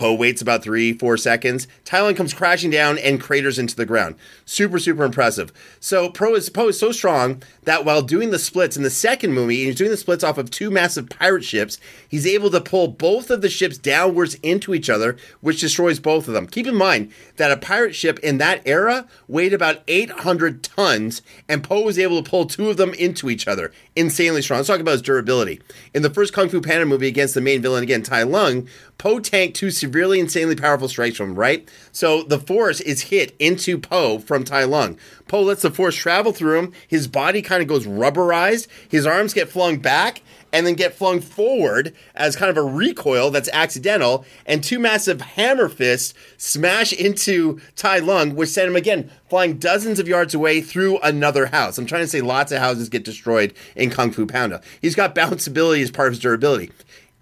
Po 0.00 0.14
waits 0.14 0.40
about 0.40 0.62
three, 0.62 0.94
four 0.94 1.18
seconds. 1.18 1.68
Tai 1.84 2.14
comes 2.14 2.32
crashing 2.32 2.70
down 2.70 2.96
and 2.96 3.20
craters 3.20 3.58
into 3.58 3.76
the 3.76 3.84
ground. 3.84 4.14
Super, 4.46 4.78
super 4.78 5.04
impressive. 5.04 5.52
So 5.78 6.08
Po 6.08 6.34
is, 6.34 6.48
Po 6.48 6.68
is 6.68 6.78
so 6.78 6.90
strong 6.90 7.42
that 7.64 7.84
while 7.84 8.02
doing 8.02 8.30
the 8.30 8.38
splits 8.38 8.76
in 8.76 8.82
the 8.82 8.90
second 8.90 9.32
movie, 9.32 9.64
he's 9.64 9.76
doing 9.76 9.90
the 9.90 9.96
splits 9.96 10.24
off 10.24 10.38
of 10.38 10.50
two 10.50 10.70
massive 10.70 11.08
pirate 11.08 11.44
ships, 11.44 11.78
he's 12.08 12.26
able 12.26 12.50
to 12.50 12.60
pull 12.60 12.88
both 12.88 13.30
of 13.30 13.42
the 13.42 13.48
ships 13.48 13.78
downwards 13.78 14.34
into 14.42 14.74
each 14.74 14.88
other, 14.88 15.16
which 15.40 15.60
destroys 15.60 16.00
both 16.00 16.28
of 16.28 16.34
them. 16.34 16.46
Keep 16.46 16.66
in 16.66 16.76
mind 16.76 17.12
that 17.36 17.50
a 17.50 17.56
pirate 17.56 17.94
ship 17.94 18.18
in 18.20 18.38
that 18.38 18.62
era 18.64 19.06
weighed 19.28 19.52
about 19.52 19.82
800 19.88 20.62
tons, 20.62 21.22
and 21.48 21.62
Po 21.64 21.82
was 21.82 21.98
able 21.98 22.22
to 22.22 22.30
pull 22.30 22.46
two 22.46 22.70
of 22.70 22.76
them 22.76 22.94
into 22.94 23.30
each 23.30 23.46
other. 23.46 23.72
Insanely 23.96 24.42
strong. 24.42 24.58
Let's 24.58 24.68
talk 24.68 24.80
about 24.80 24.92
his 24.92 25.02
durability. 25.02 25.60
In 25.94 26.02
the 26.02 26.10
first 26.10 26.32
Kung 26.32 26.48
Fu 26.48 26.60
Panda 26.60 26.86
movie 26.86 27.08
against 27.08 27.34
the 27.34 27.40
main 27.40 27.62
villain, 27.62 27.82
again, 27.82 28.02
Tai 28.02 28.24
Lung, 28.24 28.68
Po 28.98 29.18
tanked 29.18 29.56
two 29.56 29.70
severely 29.70 30.20
insanely 30.20 30.56
powerful 30.56 30.88
strikes 30.88 31.16
from 31.16 31.30
him, 31.30 31.34
right? 31.36 31.68
So 31.90 32.22
the 32.22 32.38
force 32.38 32.80
is 32.80 33.02
hit 33.02 33.34
into 33.38 33.78
Po 33.78 34.18
from 34.18 34.44
Tai 34.44 34.64
Lung. 34.64 34.98
Po 35.26 35.42
lets 35.42 35.62
the 35.62 35.70
force 35.70 35.94
travel 35.94 36.32
through 36.32 36.58
him. 36.58 36.72
His 36.86 37.08
body 37.08 37.40
kind 37.40 37.59
of 37.62 37.68
goes 37.68 37.86
rubberized. 37.86 38.66
His 38.88 39.06
arms 39.06 39.34
get 39.34 39.48
flung 39.48 39.78
back 39.78 40.22
and 40.52 40.66
then 40.66 40.74
get 40.74 40.94
flung 40.94 41.20
forward 41.20 41.94
as 42.14 42.36
kind 42.36 42.50
of 42.50 42.56
a 42.56 42.62
recoil 42.62 43.30
that's 43.30 43.48
accidental. 43.52 44.24
And 44.46 44.62
two 44.62 44.78
massive 44.78 45.20
hammer 45.20 45.68
fists 45.68 46.14
smash 46.36 46.92
into 46.92 47.60
Tai 47.76 47.98
Lung, 48.00 48.34
which 48.34 48.50
sent 48.50 48.68
him 48.68 48.76
again 48.76 49.10
flying 49.28 49.58
dozens 49.58 49.98
of 49.98 50.08
yards 50.08 50.34
away 50.34 50.60
through 50.60 50.98
another 51.00 51.46
house. 51.46 51.78
I'm 51.78 51.86
trying 51.86 52.02
to 52.02 52.08
say 52.08 52.20
lots 52.20 52.52
of 52.52 52.58
houses 52.58 52.88
get 52.88 53.04
destroyed 53.04 53.54
in 53.76 53.90
Kung 53.90 54.10
Fu 54.10 54.26
Panda. 54.26 54.60
He's 54.80 54.94
got 54.94 55.14
bounce 55.14 55.46
ability 55.46 55.82
as 55.82 55.90
part 55.90 56.08
of 56.08 56.14
his 56.14 56.20
durability. 56.20 56.72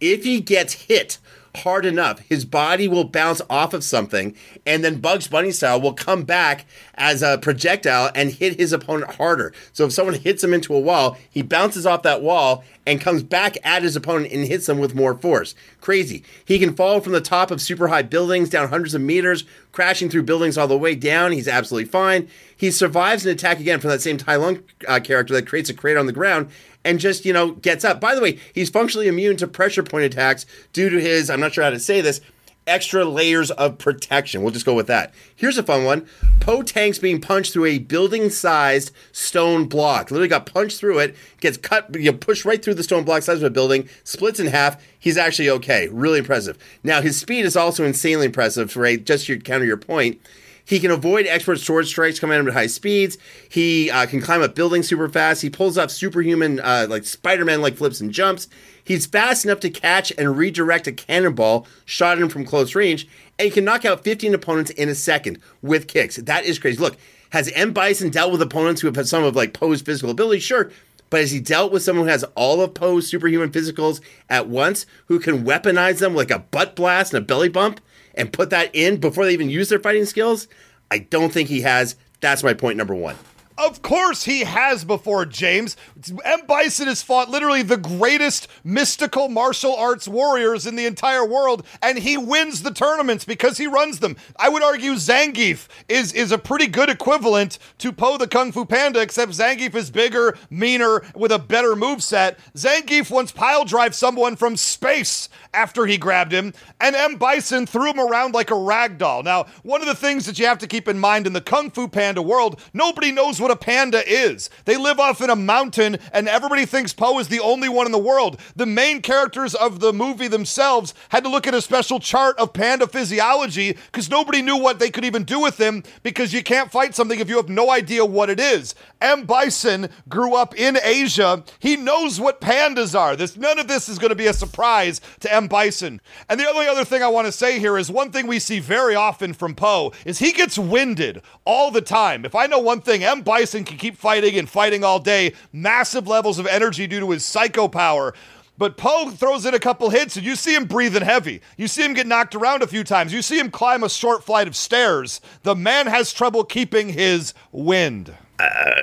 If 0.01 0.24
he 0.24 0.40
gets 0.40 0.74
hit 0.74 1.18
hard 1.59 1.87
enough, 1.87 2.21
his 2.21 2.44
body 2.44 2.88
will 2.88 3.05
bounce 3.05 3.40
off 3.49 3.75
of 3.75 3.85
something, 3.85 4.35
and 4.66 4.85
then 4.85 5.01
Bugs 5.01 5.29
Bunny 5.29 5.51
style 5.51 5.81
will 5.81 5.92
come 5.92 6.23
back 6.23 6.66
as 6.94 7.23
a 7.23 7.38
projectile 7.38 8.11
and 8.14 8.31
hit 8.31 8.59
his 8.59 8.73
opponent 8.73 9.14
harder. 9.14 9.53
So 9.73 9.87
if 9.87 9.92
someone 9.92 10.14
hits 10.14 10.42
him 10.42 10.55
into 10.55 10.75
a 10.75 10.81
wall, 10.81 11.16
he 11.31 11.42
bounces 11.42 11.87
off 11.87 12.03
that 12.03 12.23
wall 12.23 12.64
and 12.87 13.01
comes 13.01 13.23
back 13.23 13.59
at 13.64 13.83
his 13.83 13.97
opponent 13.97 14.33
and 14.33 14.47
hits 14.47 14.66
them 14.66 14.79
with 14.79 14.94
more 14.94 15.14
force. 15.14 15.55
Crazy. 15.81 16.25
He 16.44 16.59
can 16.59 16.75
fall 16.75 17.01
from 17.01 17.12
the 17.12 17.21
top 17.21 17.51
of 17.51 17.61
super 17.61 17.88
high 17.88 18.03
buildings 18.03 18.49
down 18.49 18.68
hundreds 18.68 18.94
of 18.94 19.03
meters, 19.03 19.44
crashing 19.73 20.09
through 20.09 20.23
buildings 20.23 20.57
all 20.57 20.66
the 20.66 20.79
way 20.79 20.94
down. 20.94 21.33
He's 21.33 21.49
absolutely 21.49 21.90
fine. 21.90 22.29
He 22.57 22.71
survives 22.71 23.25
an 23.27 23.33
attack 23.33 23.61
again 23.61 23.79
from 23.79 23.90
that 23.90 24.01
same 24.01 24.16
Tai 24.16 24.37
Lung 24.37 24.62
uh, 24.88 25.01
character 25.01 25.35
that 25.35 25.47
creates 25.47 25.71
a 25.71 25.75
crater 25.75 25.99
on 25.99 26.07
the 26.07 26.12
ground 26.12 26.51
and 26.88 26.98
just, 26.98 27.27
you 27.27 27.35
know, 27.35 27.53
gets 27.53 27.85
up. 27.85 28.01
By 28.01 28.14
the 28.14 28.22
way, 28.22 28.38
he's 28.55 28.70
functionally 28.70 29.09
immune 29.09 29.37
to 29.37 29.46
pressure 29.46 29.83
point 29.83 30.05
attacks 30.05 30.46
due 30.72 30.88
to 30.88 30.98
his, 30.98 31.29
I'm 31.29 31.38
not 31.38 31.53
sure 31.53 31.62
how 31.62 31.68
to 31.68 31.79
say 31.79 32.01
this, 32.01 32.22
extra 32.66 33.05
layers 33.05 33.51
of 33.51 33.77
protection. 33.77 34.42
We'll 34.42 34.53
just 34.53 34.64
go 34.64 34.72
with 34.72 34.87
that. 34.87 35.12
Here's 35.37 35.59
a 35.59 35.62
fun 35.62 35.85
one. 35.85 36.07
Po 36.40 36.62
Tank's 36.62 36.98
being 36.98 37.20
punched 37.20 37.53
through 37.53 37.66
a 37.66 37.79
building-sized 37.79 38.90
stone 39.12 39.66
block. 39.66 40.11
Literally 40.11 40.29
got 40.29 40.46
punched 40.46 40.81
through 40.81 41.01
it, 41.01 41.14
gets 41.40 41.59
cut, 41.59 41.94
you 41.94 42.11
know, 42.11 42.16
pushed 42.16 42.46
right 42.46 42.62
through 42.62 42.74
the 42.74 42.83
stone 42.83 43.05
block 43.05 43.22
size 43.22 43.38
of 43.38 43.44
a 43.44 43.51
building, 43.51 43.87
splits 44.05 44.40
in 44.40 44.46
half. 44.46 44.83
He's 44.98 45.18
actually 45.18 45.51
okay. 45.51 45.88
Really 45.88 46.20
impressive. 46.20 46.59
Now 46.83 47.03
his 47.03 47.20
speed 47.20 47.44
is 47.44 47.57
also 47.57 47.85
insanely 47.85 48.27
impressive. 48.27 48.77
Right, 48.77 49.05
just 49.05 49.27
to 49.27 49.38
counter 49.38 49.66
your 49.66 49.77
point. 49.77 50.22
He 50.68 50.81
can 50.81 50.90
avoid 50.90 51.26
expert 51.26 51.61
sword 51.61 51.87
strikes 51.87 52.20
coming 52.20 52.35
at 52.35 52.40
him 52.40 52.48
at 52.48 52.52
high 52.52 52.66
speeds. 52.66 53.16
He 53.48 53.90
uh, 53.90 54.04
can 54.04 54.20
climb 54.20 54.42
up 54.42 54.54
buildings 54.54 54.87
super 54.87 55.09
fast. 55.09 55.40
He 55.40 55.48
pulls 55.48 55.78
off 55.78 55.90
superhuman, 55.90 56.61
uh, 56.61 56.87
like 56.90 57.07
Spider 57.07 57.46
Man 57.46 57.62
like 57.62 57.76
flips 57.76 58.02
and 58.02 58.12
jumps. 58.12 58.48
He's 58.85 59.07
fast 59.07 59.46
enough 59.46 59.61
to 59.61 59.70
catch 59.70 60.12
and 60.18 60.37
redirect 60.37 60.87
a 60.87 60.92
cannonball 60.92 61.66
shot 61.87 62.18
at 62.18 62.22
him 62.22 62.28
from 62.28 62.44
close 62.44 62.74
range, 62.74 63.09
and 63.38 63.46
he 63.46 63.50
can 63.50 63.64
knock 63.64 63.87
out 63.87 64.04
15 64.04 64.35
opponents 64.35 64.70
in 64.72 64.90
a 64.90 64.94
second 64.94 65.40
with 65.62 65.88
kicks. 65.88 66.16
That 66.16 66.44
is 66.44 66.59
crazy. 66.59 66.78
Look, 66.78 66.98
has 67.31 67.50
M. 67.52 67.72
Bison 67.72 68.11
dealt 68.11 68.31
with 68.31 68.42
opponents 68.42 68.83
who 68.83 68.88
have 68.88 68.96
had 68.96 69.09
some 69.09 69.24
of 69.24 69.35
like 69.35 69.54
Po's 69.54 69.81
physical 69.81 70.11
ability? 70.11 70.40
Sure. 70.40 70.70
But 71.09 71.20
has 71.20 71.31
he 71.31 71.40
dealt 71.40 71.72
with 71.72 71.83
someone 71.83 72.04
who 72.04 72.11
has 72.11 72.24
all 72.35 72.61
of 72.61 72.74
Po's 72.74 73.09
superhuman 73.09 73.50
physicals 73.50 74.02
at 74.28 74.48
once, 74.48 74.85
who 75.07 75.18
can 75.18 75.46
weaponize 75.46 75.98
them 75.98 76.14
like 76.14 76.31
a 76.31 76.40
butt 76.40 76.76
blast 76.76 77.14
and 77.14 77.22
a 77.22 77.26
belly 77.26 77.48
bump? 77.48 77.81
And 78.18 78.33
put 78.33 78.50
that 78.50 78.74
in 78.74 78.98
before 78.98 79.24
they 79.24 79.33
even 79.33 79.48
use 79.48 79.70
their 79.70 79.78
fighting 79.78 80.04
skills? 80.04 80.48
I 80.90 80.98
don't 80.98 81.33
think 81.33 81.48
he 81.48 81.62
has. 81.62 81.96
That's 82.20 82.42
my 82.42 82.52
point 82.52 82.76
number 82.76 82.94
one. 82.94 83.16
Of 83.59 83.83
course 83.83 84.23
he 84.23 84.44
has 84.44 84.85
before, 84.85 85.27
James. 85.27 85.77
M. 86.25 86.47
Bison 86.47 86.87
has 86.87 87.03
fought 87.03 87.29
literally 87.29 87.62
the 87.62 87.77
greatest 87.77 88.47
mystical 88.62 89.29
martial 89.29 89.75
arts 89.75 90.07
warriors 90.07 90.64
in 90.64 90.77
the 90.77 90.87
entire 90.87 91.27
world, 91.27 91.66
and 91.83 91.99
he 91.99 92.16
wins 92.16 92.62
the 92.62 92.71
tournaments 92.71 93.25
because 93.25 93.59
he 93.59 93.66
runs 93.66 93.99
them. 93.99 94.16
I 94.37 94.49
would 94.49 94.62
argue 94.62 94.92
Zangief 94.92 95.66
is, 95.88 96.12
is 96.12 96.31
a 96.31 96.38
pretty 96.38 96.68
good 96.68 96.88
equivalent 96.88 97.59
to 97.79 97.90
Po 97.90 98.16
the 98.16 98.29
Kung 98.29 98.53
Fu 98.53 98.64
Panda, 98.64 99.01
except 99.01 99.33
Zangief 99.33 99.75
is 99.75 99.90
bigger, 99.90 100.38
meaner, 100.51 101.03
with 101.16 101.33
a 101.33 101.38
better 101.40 101.75
move 101.75 102.01
set. 102.01 102.38
Zangief 102.55 103.11
once 103.11 103.33
pile 103.33 103.64
drive 103.64 103.94
someone 103.94 104.37
from 104.37 104.57
space 104.57 105.29
after 105.53 105.85
he 105.87 105.99
grabbed 105.99 106.31
him, 106.31 106.53
and 106.81 106.94
M. 106.94 107.16
Bison 107.16 107.66
threw 107.66 107.90
him 107.90 107.99
around 107.99 108.35
like 108.35 108.53
a 108.53 108.55
rag 108.55 108.99
doll. 108.99 109.25
Now, 109.25 109.47
one 109.64 109.81
of 109.81 109.88
the 109.88 109.97
things 109.97 110.27
that 110.27 110.38
you 110.38 110.47
have 110.47 110.59
to 110.59 110.68
keep 110.68 110.87
in 110.87 111.01
mind 111.01 111.27
in 111.27 111.33
the 111.33 111.40
Kung 111.40 111.73
Fu 111.73 111.88
Panda 111.88 112.23
world, 112.23 112.61
nobody 112.73 113.11
knows 113.11 113.40
what 113.40 113.47
what 113.48 113.56
a 113.56 113.64
panda 113.64 114.02
is. 114.06 114.50
They 114.66 114.76
live 114.76 115.00
off 115.00 115.22
in 115.22 115.30
a 115.30 115.37
mountain, 115.37 115.96
and 116.12 116.28
everybody 116.28 116.66
thinks 116.66 116.92
Po 116.92 117.18
is 117.18 117.28
the 117.28 117.40
only 117.40 117.68
one 117.68 117.87
in 117.87 117.92
the 117.92 117.98
world. 117.98 118.38
The 118.56 118.66
main 118.66 119.00
characters 119.00 119.54
of 119.54 119.80
the 119.80 119.90
movie 119.90 120.28
themselves 120.28 120.92
had 121.08 121.24
to 121.24 121.30
look 121.30 121.46
at 121.46 121.54
a 121.54 121.62
special 121.62 121.98
chart 121.98 122.38
of 122.38 122.52
panda 122.52 122.87
physiology 122.87 123.72
because 123.72 124.11
nobody 124.11 124.42
knew 124.42 124.58
what 124.58 124.78
they 124.78 124.90
could 124.90 125.06
even 125.06 125.24
do 125.24 125.40
with 125.40 125.58
him 125.58 125.82
because 126.02 126.34
you 126.34 126.42
can't 126.42 126.70
fight 126.70 126.94
something 126.94 127.20
if 127.20 127.30
you 127.30 127.38
have 127.38 127.48
no 127.48 127.70
idea 127.70 128.04
what 128.04 128.28
it 128.28 128.38
is. 128.38 128.74
M. 129.00 129.24
Bison 129.24 129.88
grew 130.11 130.34
up 130.34 130.54
in 130.54 130.76
Asia. 130.82 131.42
He 131.58 131.76
knows 131.76 132.20
what 132.20 132.42
pandas 132.42 132.98
are. 132.98 133.16
This 133.16 133.34
none 133.34 133.58
of 133.58 133.68
this 133.68 133.88
is 133.88 133.98
going 133.98 134.11
to 134.11 134.16
be 134.16 134.26
a 134.26 134.34
surprise 134.34 135.00
to 135.20 135.32
M. 135.32 135.46
Bison. 135.46 136.02
And 136.28 136.38
the 136.38 136.48
only 136.48 136.66
other 136.66 136.84
thing 136.84 137.02
I 137.02 137.08
want 137.08 137.26
to 137.26 137.32
say 137.32 137.58
here 137.58 137.78
is 137.78 137.90
one 137.90 138.11
thing 138.11 138.26
we 138.26 138.40
see 138.40 138.61
very 138.61 138.94
often 138.94 139.32
from 139.32 139.54
Po 139.54 139.92
is 140.04 140.18
he 140.18 140.32
gets 140.32 140.58
winded 140.58 141.22
all 141.46 141.70
the 141.70 141.80
time. 141.80 142.26
If 142.26 142.34
I 142.34 142.46
know 142.46 142.58
one 142.58 142.82
thing, 142.82 143.02
M. 143.02 143.22
Bison 143.22 143.38
Bison 143.38 143.62
can 143.62 143.79
keep 143.79 143.96
fighting 143.96 144.37
and 144.37 144.48
fighting 144.48 144.83
all 144.83 144.98
day, 144.98 145.33
massive 145.53 146.09
levels 146.09 146.40
of 146.40 146.46
energy 146.48 146.88
due 146.88 146.98
to 146.98 147.11
his 147.12 147.24
psycho 147.24 147.68
power. 147.68 148.12
But 148.57 148.77
Po 148.77 149.11
throws 149.11 149.46
in 149.46 149.55
a 149.55 149.61
couple 149.61 149.90
hits, 149.90 150.16
and 150.16 150.27
you 150.27 150.35
see 150.35 150.57
him 150.57 150.64
breathing 150.64 151.05
heavy. 151.05 151.40
You 151.57 151.68
see 151.68 151.85
him 151.85 151.94
get 151.94 152.09
knocked 152.09 152.35
around 152.35 152.64
a 152.64 152.66
few 152.66 152.83
times. 152.83 153.12
You 153.12 153.22
see 153.22 153.38
him 153.38 153.53
climb 153.53 153.85
a 153.85 153.88
short 153.88 154.24
flight 154.24 154.48
of 154.48 154.57
stairs. 154.57 155.20
The 155.44 155.55
man 155.55 155.87
has 155.87 156.12
trouble 156.12 156.42
keeping 156.42 156.88
his 156.88 157.33
wind. 157.53 158.12
Uh, 158.40 158.74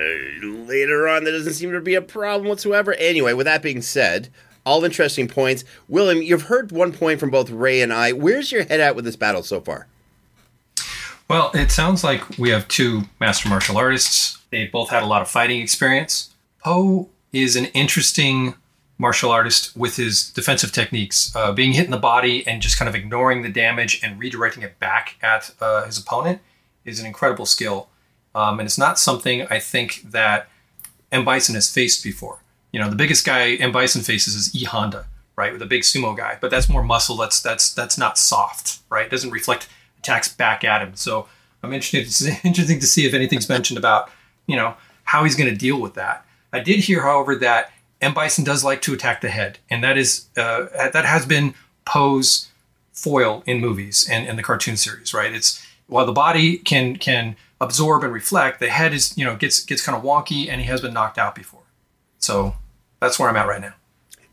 later 0.42 1.10
on, 1.10 1.26
there 1.26 1.34
doesn't 1.34 1.56
seem 1.56 1.74
to 1.74 1.82
be 1.82 1.96
a 1.96 2.02
problem 2.02 2.48
whatsoever. 2.48 2.94
Anyway, 2.94 3.34
with 3.34 3.48
that 3.48 3.62
being 3.62 3.82
said, 3.82 4.30
all 4.66 4.86
interesting 4.86 5.28
points. 5.28 5.66
William, 5.90 6.22
you've 6.22 6.44
heard 6.44 6.72
one 6.72 6.94
point 6.94 7.20
from 7.20 7.30
both 7.30 7.50
Ray 7.50 7.82
and 7.82 7.92
I. 7.92 8.14
Where's 8.14 8.54
your 8.54 8.64
head 8.64 8.80
at 8.80 8.96
with 8.96 9.04
this 9.04 9.18
battle 9.18 9.44
so 9.44 9.60
far? 9.60 9.88
Well, 11.28 11.52
it 11.56 11.72
sounds 11.72 12.04
like 12.04 12.38
we 12.38 12.52
have 12.52 12.68
two 12.68 13.04
master 13.20 13.50
martial 13.50 13.78
artists. 13.78 14.38
They 14.56 14.68
both 14.68 14.90
had 14.90 15.04
a 15.04 15.06
lot 15.06 15.22
of 15.22 15.28
fighting 15.28 15.60
experience. 15.60 16.34
Po 16.64 17.10
is 17.34 17.58
an 17.58 17.66
interesting 17.66 18.56
martial 18.98 19.30
artist 19.30 19.76
with 19.76 19.98
his 19.98 20.30
defensive 20.30 20.72
techniques, 20.72 21.36
uh, 21.36 21.52
being 21.52 21.74
hit 21.74 21.84
in 21.84 21.92
the 21.92 21.98
body 21.98 22.48
and 22.48 22.62
just 22.62 22.80
kind 22.80 22.88
of 22.88 22.96
ignoring 22.96 23.42
the 23.42 23.50
damage 23.50 24.00
and 24.02 24.18
redirecting 24.18 24.64
it 24.64 24.80
back 24.80 25.18
at 25.22 25.52
uh, 25.60 25.84
his 25.84 25.98
opponent 25.98 26.40
is 26.86 27.02
an 27.02 27.06
incredible 27.06 27.46
skill. 27.46 27.90
Um, 28.34 28.62
and 28.62 28.66
it's 28.66 28.78
not 28.78 28.98
something 28.98 29.46
I 29.50 29.60
think 29.60 30.04
that 30.12 30.48
M. 31.12 31.26
Bison 31.26 31.54
has 31.56 31.70
faced 31.70 32.02
before. 32.02 32.40
You 32.72 32.80
know, 32.80 32.90
the 32.90 32.96
biggest 32.96 33.26
guy 33.26 33.56
M. 33.56 33.74
Bison 33.74 34.04
faces 34.04 34.36
is 34.36 34.56
E. 34.56 34.64
Honda, 34.64 35.06
right, 35.36 35.52
with 35.52 35.62
a 35.64 35.66
big 35.66 35.82
sumo 35.82 36.16
guy, 36.16 36.38
but 36.40 36.50
that's 36.50 36.70
more 36.70 36.82
muscle. 36.82 37.18
That's 37.18 37.42
that's 37.42 37.74
that's 37.74 37.98
not 37.98 38.18
soft, 38.18 38.80
right? 38.90 39.08
It 39.08 39.12
doesn't 39.12 39.32
reflect 39.32 39.68
attacks 40.00 40.34
back 40.34 40.64
at 40.64 40.82
him. 40.82 40.96
So 40.96 41.28
I'm 41.62 41.74
interested. 41.74 42.04
It's 42.04 42.22
interesting 42.46 42.80
to 42.80 42.88
see 42.88 43.06
if 43.06 43.14
anything's 43.14 43.50
mentioned 43.50 43.78
about 43.78 44.10
you 44.48 44.56
know 44.56 44.76
how 45.06 45.24
he's 45.24 45.36
going 45.36 45.50
to 45.50 45.56
deal 45.56 45.80
with 45.80 45.94
that. 45.96 46.26
I 46.52 46.60
did 46.60 46.80
hear, 46.80 47.02
however, 47.02 47.36
that 47.36 47.72
M 48.02 48.14
Bison 48.14 48.44
does 48.44 48.64
like 48.64 48.82
to 48.84 48.94
attack 48.94 49.22
the 49.22 49.30
head, 49.30 49.60
and 49.70 49.84
that 49.84 49.98
is 49.98 50.28
uh, 50.38 50.66
that 50.74 51.06
has 51.06 51.26
been 51.26 51.54
Po's 51.86 52.50
foil 52.94 53.44
in 53.46 53.60
movies 53.60 54.08
and, 54.10 54.28
in 54.28 54.36
the 54.36 54.44
cartoon 54.44 54.78
series. 54.78 55.14
Right? 55.14 55.34
It's 55.34 55.66
while 55.88 56.06
the 56.06 56.12
body 56.12 56.58
can 56.58 56.98
can 56.98 57.36
absorb 57.62 58.04
and 58.04 58.14
reflect, 58.14 58.60
the 58.60 58.70
head 58.70 58.94
is 58.94 59.18
you 59.18 59.26
know 59.26 59.36
gets 59.36 59.64
gets 59.64 59.86
kind 59.86 59.98
of 59.98 60.04
wonky, 60.04 60.50
and 60.50 60.62
he 60.62 60.68
has 60.68 60.82
been 60.82 60.94
knocked 60.94 61.18
out 61.18 61.36
before. 61.36 61.62
So 62.20 62.56
that's 63.00 63.20
where 63.20 63.30
I'm 63.30 63.36
at 63.36 63.48
right 63.48 63.62
now. 63.62 63.74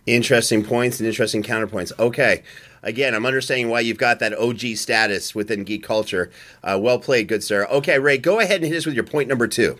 Interesting 0.06 0.64
points 0.64 0.98
and 0.98 1.06
interesting 1.06 1.42
counterpoints. 1.42 1.92
Okay. 1.98 2.42
Again, 2.82 3.14
I'm 3.14 3.24
understanding 3.24 3.68
why 3.68 3.80
you've 3.80 3.98
got 3.98 4.18
that 4.18 4.36
OG 4.36 4.76
status 4.76 5.36
within 5.36 5.62
geek 5.62 5.84
culture. 5.84 6.32
Uh, 6.64 6.76
well 6.82 6.98
played, 6.98 7.28
good 7.28 7.44
sir. 7.44 7.66
Okay, 7.66 8.00
Ray, 8.00 8.18
go 8.18 8.40
ahead 8.40 8.60
and 8.62 8.72
hit 8.72 8.78
us 8.78 8.86
with 8.86 8.96
your 8.96 9.04
point 9.04 9.28
number 9.28 9.46
two. 9.46 9.78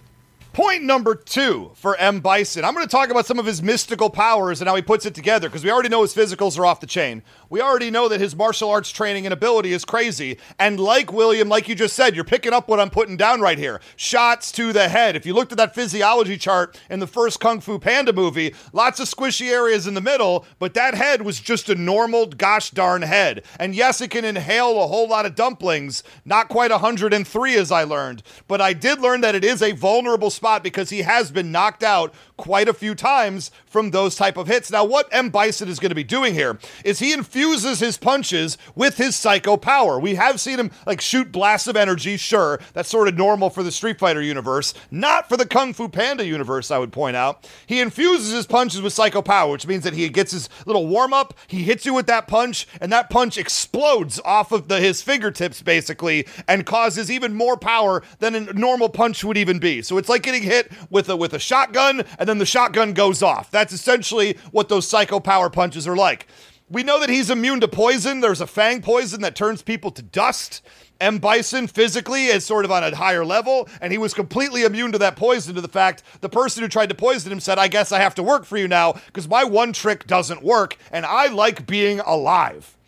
Point 0.53 0.83
number 0.83 1.15
two 1.15 1.71
for 1.75 1.97
M. 1.97 2.21
Bison. 2.21 2.63
I'm 2.63 2.75
going 2.75 2.87
to 2.87 2.91
talk 2.91 3.09
about 3.09 3.25
some 3.25 3.39
of 3.39 3.47
his 3.47 3.63
mystical 3.63 4.11
powers 4.11 4.61
and 4.61 4.69
how 4.69 4.77
he 4.77 4.83
puts 4.83 5.07
it 5.07 5.15
together 5.15 5.49
because 5.49 5.65
we 5.65 5.71
already 5.71 5.89
know 5.89 6.03
his 6.03 6.15
physicals 6.15 6.59
are 6.59 6.67
off 6.67 6.79
the 6.79 6.87
chain. 6.87 7.23
We 7.49 7.63
already 7.63 7.91
know 7.91 8.07
that 8.09 8.21
his 8.21 8.37
martial 8.37 8.69
arts 8.69 8.91
training 8.91 9.25
and 9.25 9.33
ability 9.33 9.73
is 9.73 9.87
crazy. 9.87 10.37
And 10.59 10.79
like 10.79 11.11
William, 11.11 11.49
like 11.49 11.69
you 11.69 11.75
just 11.75 11.97
said, 11.97 12.15
you're 12.15 12.25
picking 12.25 12.53
up 12.53 12.69
what 12.69 12.81
I'm 12.81 12.91
putting 12.91 13.17
down 13.17 13.41
right 13.41 13.57
here. 13.57 13.81
Shots 13.97 14.53
to 14.53 14.75
the 14.75 14.91
head. 14.91 15.17
If 15.17 15.25
you 15.25 15.33
looked 15.33 15.53
at 15.53 15.59
that 15.59 15.75
physiology 15.75 16.37
chart 16.37 16.79
in 16.91 17.01
the 17.01 17.07
first 17.07 17.41
Kung 17.41 17.63
Fu 17.63 17.79
Panda 17.79 18.13
movie, 18.13 18.55
lots 18.75 19.01
of 19.01 19.09
squishy 19.09 19.51
areas 19.51 19.87
in 19.87 19.95
the 19.95 20.03
middle, 20.03 20.45
but 20.59 20.75
that 20.75 20.93
head 20.93 21.23
was 21.23 21.41
just 21.41 21.71
a 21.71 21.75
normal 21.75 22.27
gosh 22.27 22.73
darn 22.73 23.01
head. 23.01 23.43
And 23.59 23.75
yes, 23.75 24.03
it 24.03 24.11
can 24.11 24.27
inhale 24.27 24.83
a 24.83 24.87
whole 24.87 25.09
lot 25.09 25.25
of 25.25 25.35
dumplings, 25.35 26.03
not 26.27 26.51
quite 26.51 26.71
103 26.71 27.55
as 27.55 27.73
I 27.73 27.85
learned, 27.85 28.23
but 28.49 28.61
I 28.61 28.75
did 28.75 29.01
learn 29.01 29.23
that 29.23 29.35
it 29.35 29.45
is 29.45 29.63
a 29.63 29.73
vulnerable 29.73 30.29
spot 30.43 30.65
because 30.65 30.91
he 30.91 31.03
has 31.03 31.31
been 31.31 31.53
knocked 31.53 31.85
out 31.85 32.13
quite 32.43 32.69
a 32.69 32.75
few 32.75 32.93
times 32.93 33.53
from 33.65 33.93
those 33.93 34.17
type 34.17 34.37
of 34.37 34.49
hits. 34.49 34.69
Now, 34.69 34.85
what 34.85 35.09
M. 35.13 35.31
Bison 35.31 35.69
is 35.69 35.79
going 35.79 35.91
to 35.91 35.95
be 35.95 36.03
doing 36.03 36.35
here 36.35 36.59
is 36.85 36.99
he 36.99 37.13
infuses 37.13 37.79
his 37.79 37.97
punches 37.97 38.59
with 38.75 38.97
his 38.97 39.15
psycho 39.15 39.57
power. 39.57 39.97
We 40.01 40.17
have 40.17 40.41
seen 40.41 40.59
him 40.59 40.73
like 40.85 41.01
shoot 41.01 41.31
blasts 41.31 41.69
of 41.69 41.77
energy, 41.77 42.17
sure, 42.17 42.59
that's 42.73 42.89
sort 42.89 43.07
of 43.07 43.17
normal 43.17 43.49
for 43.49 43.63
the 43.63 43.71
Street 43.71 44.01
Fighter 44.01 44.21
universe, 44.21 44.75
not 44.91 45.29
for 45.29 45.37
the 45.37 45.47
Kung 45.47 45.73
Fu 45.73 45.89
Panda 45.89 46.27
universe, 46.27 46.73
I 46.73 46.79
would 46.79 46.93
point 46.93 47.15
out. 47.15 47.49
He 47.65 47.81
infuses 47.81 48.33
his 48.33 48.45
punches 48.45 48.83
with 48.83 48.93
psycho 48.93 49.23
power, 49.23 49.53
which 49.53 49.69
means 49.69 49.85
that 49.85 49.95
he 49.95 50.09
gets 50.09 50.33
his 50.33 50.49
little 50.67 50.89
warm 50.89 51.13
up, 51.13 51.35
he 51.47 51.63
hits 51.63 51.87
you 51.87 51.95
with 51.95 52.09
that 52.09 52.27
punch, 52.27 52.67
and 52.81 52.91
that 52.91 53.09
punch 53.09 53.39
explodes 53.39 54.19
off 54.25 54.51
of 54.51 54.67
the, 54.67 54.81
his 54.81 55.01
fingertips 55.01 55.63
basically 55.63 56.27
and 56.49 56.67
causes 56.67 57.09
even 57.09 57.35
more 57.35 57.57
power 57.57 58.03
than 58.19 58.35
a 58.35 58.53
normal 58.53 58.89
punch 58.89 59.23
would 59.23 59.37
even 59.37 59.61
be. 59.61 59.81
So 59.81 59.97
it's 59.97 60.09
like 60.09 60.23
getting 60.25 60.43
hit 60.43 60.73
with 60.91 61.09
a 61.09 61.17
with 61.17 61.33
a 61.35 61.39
shotgun 61.39 62.03
and 62.19 62.29
then 62.29 62.32
the 62.39 62.47
shotgun 62.47 62.93
goes 62.93 63.23
off. 63.23 63.51
That's 63.51 63.73
essentially 63.73 64.37
what 64.51 64.69
those 64.69 64.87
psycho 64.87 65.21
power 65.21 65.51
punches 65.51 65.87
are 65.87 65.97
like. 65.97 66.27
We 66.71 66.83
know 66.83 66.99
that 67.01 67.11
he's 67.11 67.29
immune 67.29 67.61
to 67.61 67.69
poison. 67.69 68.21
There's 68.21 68.41
a 68.41 68.47
fang 68.47 68.81
poison 68.81 69.21
that 69.21 69.37
turns 69.37 69.61
people 69.61 69.91
to 69.91 70.03
dust. 70.03 70.63
M. 71.03 71.19
Bison 71.19 71.67
physically 71.67 72.27
is 72.27 72.47
sort 72.47 72.65
of 72.65 72.71
on 72.71 72.85
a 72.85 72.97
higher 72.97 73.25
level, 73.25 73.69
and 73.81 73.93
he 73.93 73.99
was 73.99 74.15
completely 74.15 74.63
immune 74.63 74.93
to 74.93 74.99
that 74.99 75.17
poison. 75.17 75.55
To 75.57 75.61
the 75.61 75.69
fact 75.69 76.03
the 76.21 76.29
person 76.29 76.63
who 76.63 76.69
tried 76.69 76.89
to 76.89 76.95
poison 76.95 77.33
him 77.33 77.41
said, 77.41 77.59
I 77.59 77.69
guess 77.69 77.93
I 77.93 77.99
have 77.99 78.15
to 78.15 78.23
work 78.23 78.45
for 78.45 78.57
you 78.57 78.69
now 78.69 78.93
because 79.07 79.29
my 79.29 79.45
one 79.45 79.73
trick 79.73 80.07
doesn't 80.07 80.43
work, 80.43 80.79
and 80.91 81.05
I 81.05 81.27
like 81.27 81.67
being 81.67 82.01
alive. 82.01 82.79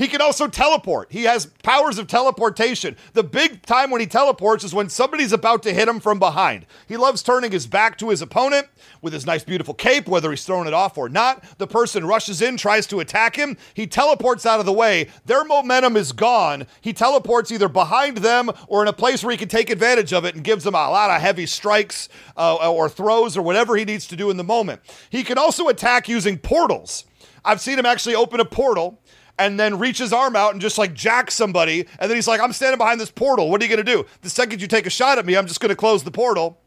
He 0.00 0.08
can 0.08 0.22
also 0.22 0.48
teleport. 0.48 1.12
He 1.12 1.24
has 1.24 1.44
powers 1.62 1.98
of 1.98 2.06
teleportation. 2.06 2.96
The 3.12 3.22
big 3.22 3.66
time 3.66 3.90
when 3.90 4.00
he 4.00 4.06
teleports 4.06 4.64
is 4.64 4.72
when 4.72 4.88
somebody's 4.88 5.30
about 5.30 5.62
to 5.64 5.74
hit 5.74 5.88
him 5.88 6.00
from 6.00 6.18
behind. 6.18 6.64
He 6.88 6.96
loves 6.96 7.22
turning 7.22 7.52
his 7.52 7.66
back 7.66 7.98
to 7.98 8.08
his 8.08 8.22
opponent 8.22 8.68
with 9.02 9.12
his 9.12 9.26
nice, 9.26 9.44
beautiful 9.44 9.74
cape, 9.74 10.08
whether 10.08 10.30
he's 10.30 10.46
throwing 10.46 10.66
it 10.66 10.72
off 10.72 10.96
or 10.96 11.10
not. 11.10 11.44
The 11.58 11.66
person 11.66 12.06
rushes 12.06 12.40
in, 12.40 12.56
tries 12.56 12.86
to 12.86 13.00
attack 13.00 13.36
him. 13.36 13.58
He 13.74 13.86
teleports 13.86 14.46
out 14.46 14.58
of 14.58 14.64
the 14.64 14.72
way. 14.72 15.08
Their 15.26 15.44
momentum 15.44 15.98
is 15.98 16.12
gone. 16.12 16.66
He 16.80 16.94
teleports 16.94 17.52
either 17.52 17.68
behind 17.68 18.16
them 18.18 18.48
or 18.68 18.80
in 18.80 18.88
a 18.88 18.94
place 18.94 19.22
where 19.22 19.32
he 19.32 19.36
can 19.36 19.48
take 19.48 19.68
advantage 19.68 20.14
of 20.14 20.24
it 20.24 20.34
and 20.34 20.42
gives 20.42 20.64
them 20.64 20.74
a 20.74 20.78
lot 20.78 21.10
of 21.10 21.20
heavy 21.20 21.44
strikes 21.44 22.08
uh, 22.38 22.70
or 22.70 22.88
throws 22.88 23.36
or 23.36 23.42
whatever 23.42 23.76
he 23.76 23.84
needs 23.84 24.06
to 24.06 24.16
do 24.16 24.30
in 24.30 24.38
the 24.38 24.44
moment. 24.44 24.80
He 25.10 25.22
can 25.24 25.36
also 25.36 25.68
attack 25.68 26.08
using 26.08 26.38
portals. 26.38 27.04
I've 27.44 27.60
seen 27.60 27.78
him 27.78 27.86
actually 27.86 28.14
open 28.14 28.40
a 28.40 28.44
portal 28.44 28.98
and 29.38 29.58
then 29.58 29.78
reach 29.78 29.98
his 29.98 30.12
arm 30.12 30.36
out 30.36 30.52
and 30.52 30.60
just 30.60 30.78
like 30.78 30.94
jack 30.94 31.30
somebody. 31.30 31.86
And 31.98 32.10
then 32.10 32.16
he's 32.16 32.28
like, 32.28 32.40
I'm 32.40 32.52
standing 32.52 32.78
behind 32.78 33.00
this 33.00 33.10
portal. 33.10 33.50
What 33.50 33.60
are 33.60 33.64
you 33.64 33.74
going 33.74 33.84
to 33.84 33.92
do? 33.92 34.06
The 34.22 34.30
second 34.30 34.60
you 34.60 34.68
take 34.68 34.86
a 34.86 34.90
shot 34.90 35.18
at 35.18 35.26
me, 35.26 35.36
I'm 35.36 35.46
just 35.46 35.60
going 35.60 35.70
to 35.70 35.76
close 35.76 36.02
the 36.02 36.10
portal. 36.10 36.58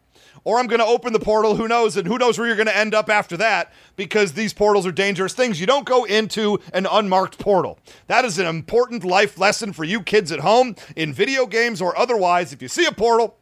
Or 0.45 0.59
I'm 0.59 0.67
going 0.67 0.79
to 0.79 0.85
open 0.85 1.13
the 1.13 1.19
portal. 1.19 1.55
Who 1.55 1.69
knows? 1.69 1.95
And 1.95 2.05
who 2.05 2.17
knows 2.17 2.37
where 2.37 2.45
you're 2.45 2.57
going 2.57 2.67
to 2.67 2.75
end 2.75 2.93
up 2.93 3.09
after 3.09 3.37
that 3.37 3.71
because 3.95 4.33
these 4.33 4.53
portals 4.53 4.85
are 4.85 4.91
dangerous 4.91 5.33
things. 5.33 5.61
You 5.61 5.65
don't 5.65 5.85
go 5.85 6.03
into 6.03 6.59
an 6.73 6.85
unmarked 6.85 7.39
portal. 7.39 7.79
That 8.07 8.25
is 8.25 8.39
an 8.39 8.47
important 8.47 9.05
life 9.05 9.37
lesson 9.37 9.71
for 9.71 9.85
you 9.85 10.01
kids 10.01 10.33
at 10.33 10.41
home 10.41 10.75
in 10.97 11.13
video 11.13 11.45
games 11.45 11.81
or 11.81 11.97
otherwise. 11.97 12.51
If 12.51 12.61
you 12.61 12.67
see 12.67 12.85
a 12.85 12.91
portal, 12.91 13.37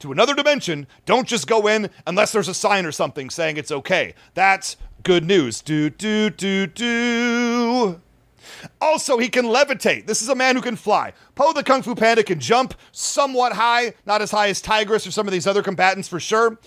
to 0.00 0.12
another 0.12 0.34
dimension, 0.34 0.86
don't 1.04 1.26
just 1.26 1.46
go 1.46 1.66
in 1.66 1.90
unless 2.06 2.32
there's 2.32 2.48
a 2.48 2.54
sign 2.54 2.86
or 2.86 2.92
something 2.92 3.30
saying 3.30 3.56
it's 3.56 3.72
okay. 3.72 4.14
That's 4.34 4.76
good 5.02 5.24
news. 5.24 5.62
Do, 5.62 5.90
do, 5.90 6.30
do, 6.30 6.66
do. 6.66 8.00
Also, 8.80 9.18
he 9.18 9.28
can 9.28 9.46
levitate. 9.46 10.06
This 10.06 10.22
is 10.22 10.28
a 10.28 10.34
man 10.34 10.56
who 10.56 10.62
can 10.62 10.76
fly. 10.76 11.12
Po 11.34 11.52
the 11.52 11.62
Kung 11.62 11.82
Fu 11.82 11.94
Panda 11.94 12.22
can 12.22 12.40
jump 12.40 12.74
somewhat 12.92 13.52
high, 13.52 13.94
not 14.06 14.22
as 14.22 14.30
high 14.30 14.48
as 14.48 14.60
Tigress 14.60 15.06
or 15.06 15.10
some 15.10 15.26
of 15.26 15.32
these 15.32 15.46
other 15.46 15.62
combatants 15.62 16.08
for 16.08 16.20
sure. 16.20 16.58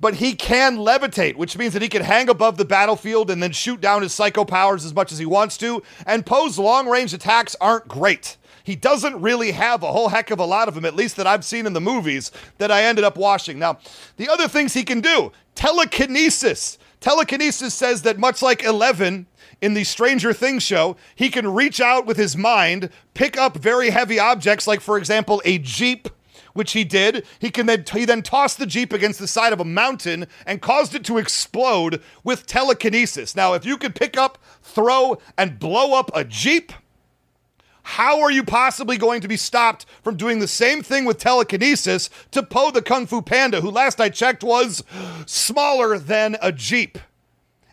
But 0.00 0.14
he 0.14 0.34
can 0.34 0.78
levitate, 0.78 1.36
which 1.36 1.58
means 1.58 1.74
that 1.74 1.82
he 1.82 1.88
can 1.88 2.02
hang 2.02 2.30
above 2.30 2.56
the 2.56 2.64
battlefield 2.64 3.30
and 3.30 3.42
then 3.42 3.52
shoot 3.52 3.80
down 3.80 4.02
his 4.02 4.14
psycho 4.14 4.46
powers 4.46 4.84
as 4.84 4.94
much 4.94 5.12
as 5.12 5.18
he 5.18 5.26
wants 5.26 5.58
to. 5.58 5.82
And 6.06 6.24
Po's 6.24 6.58
long 6.58 6.88
range 6.88 7.12
attacks 7.12 7.54
aren't 7.60 7.86
great. 7.86 8.38
He 8.64 8.76
doesn't 8.76 9.20
really 9.20 9.52
have 9.52 9.82
a 9.82 9.92
whole 9.92 10.08
heck 10.08 10.30
of 10.30 10.38
a 10.38 10.44
lot 10.44 10.68
of 10.68 10.74
them, 10.74 10.84
at 10.84 10.94
least 10.94 11.16
that 11.16 11.26
I've 11.26 11.44
seen 11.44 11.66
in 11.66 11.72
the 11.72 11.80
movies 11.80 12.30
that 12.58 12.70
I 12.70 12.84
ended 12.84 13.04
up 13.04 13.16
watching. 13.16 13.58
Now, 13.58 13.78
the 14.16 14.28
other 14.28 14.48
things 14.48 14.74
he 14.74 14.84
can 14.84 15.00
do 15.00 15.32
telekinesis. 15.54 16.78
Telekinesis 17.00 17.74
says 17.74 18.02
that 18.02 18.18
much 18.18 18.42
like 18.42 18.62
Eleven, 18.62 19.26
in 19.60 19.74
the 19.74 19.84
Stranger 19.84 20.32
Things 20.32 20.62
show, 20.62 20.96
he 21.14 21.28
can 21.30 21.52
reach 21.52 21.80
out 21.80 22.06
with 22.06 22.16
his 22.16 22.36
mind, 22.36 22.90
pick 23.14 23.36
up 23.36 23.56
very 23.56 23.90
heavy 23.90 24.18
objects, 24.18 24.66
like, 24.66 24.80
for 24.80 24.96
example, 24.96 25.42
a 25.44 25.58
Jeep. 25.58 26.08
Which 26.52 26.72
he 26.72 26.82
did. 26.82 27.24
He 27.38 27.50
can 27.50 27.66
then 27.66 27.84
he 27.92 28.04
then 28.04 28.22
tossed 28.22 28.58
the 28.58 28.66
jeep 28.66 28.92
against 28.92 29.20
the 29.20 29.28
side 29.28 29.52
of 29.52 29.60
a 29.60 29.64
mountain 29.64 30.26
and 30.44 30.60
caused 30.60 30.96
it 30.96 31.04
to 31.04 31.16
explode 31.16 32.02
with 32.24 32.44
telekinesis. 32.44 33.36
Now, 33.36 33.54
if 33.54 33.64
you 33.64 33.76
could 33.76 33.94
pick 33.94 34.16
up, 34.16 34.36
throw, 34.60 35.18
and 35.38 35.60
blow 35.60 35.94
up 35.96 36.10
a 36.12 36.24
jeep, 36.24 36.72
how 37.82 38.20
are 38.20 38.30
you 38.30 38.44
possibly 38.44 38.96
going 38.96 39.20
to 39.20 39.28
be 39.28 39.36
stopped 39.36 39.86
from 40.02 40.16
doing 40.16 40.38
the 40.38 40.48
same 40.48 40.82
thing 40.82 41.04
with 41.04 41.18
telekinesis 41.18 42.10
to 42.30 42.42
Po 42.42 42.70
the 42.70 42.82
Kung 42.82 43.06
Fu 43.06 43.22
Panda, 43.22 43.60
who 43.60 43.70
last 43.70 44.00
I 44.00 44.08
checked 44.08 44.42
was 44.42 44.82
smaller 45.26 45.98
than 45.98 46.36
a 46.42 46.52
Jeep? 46.52 46.98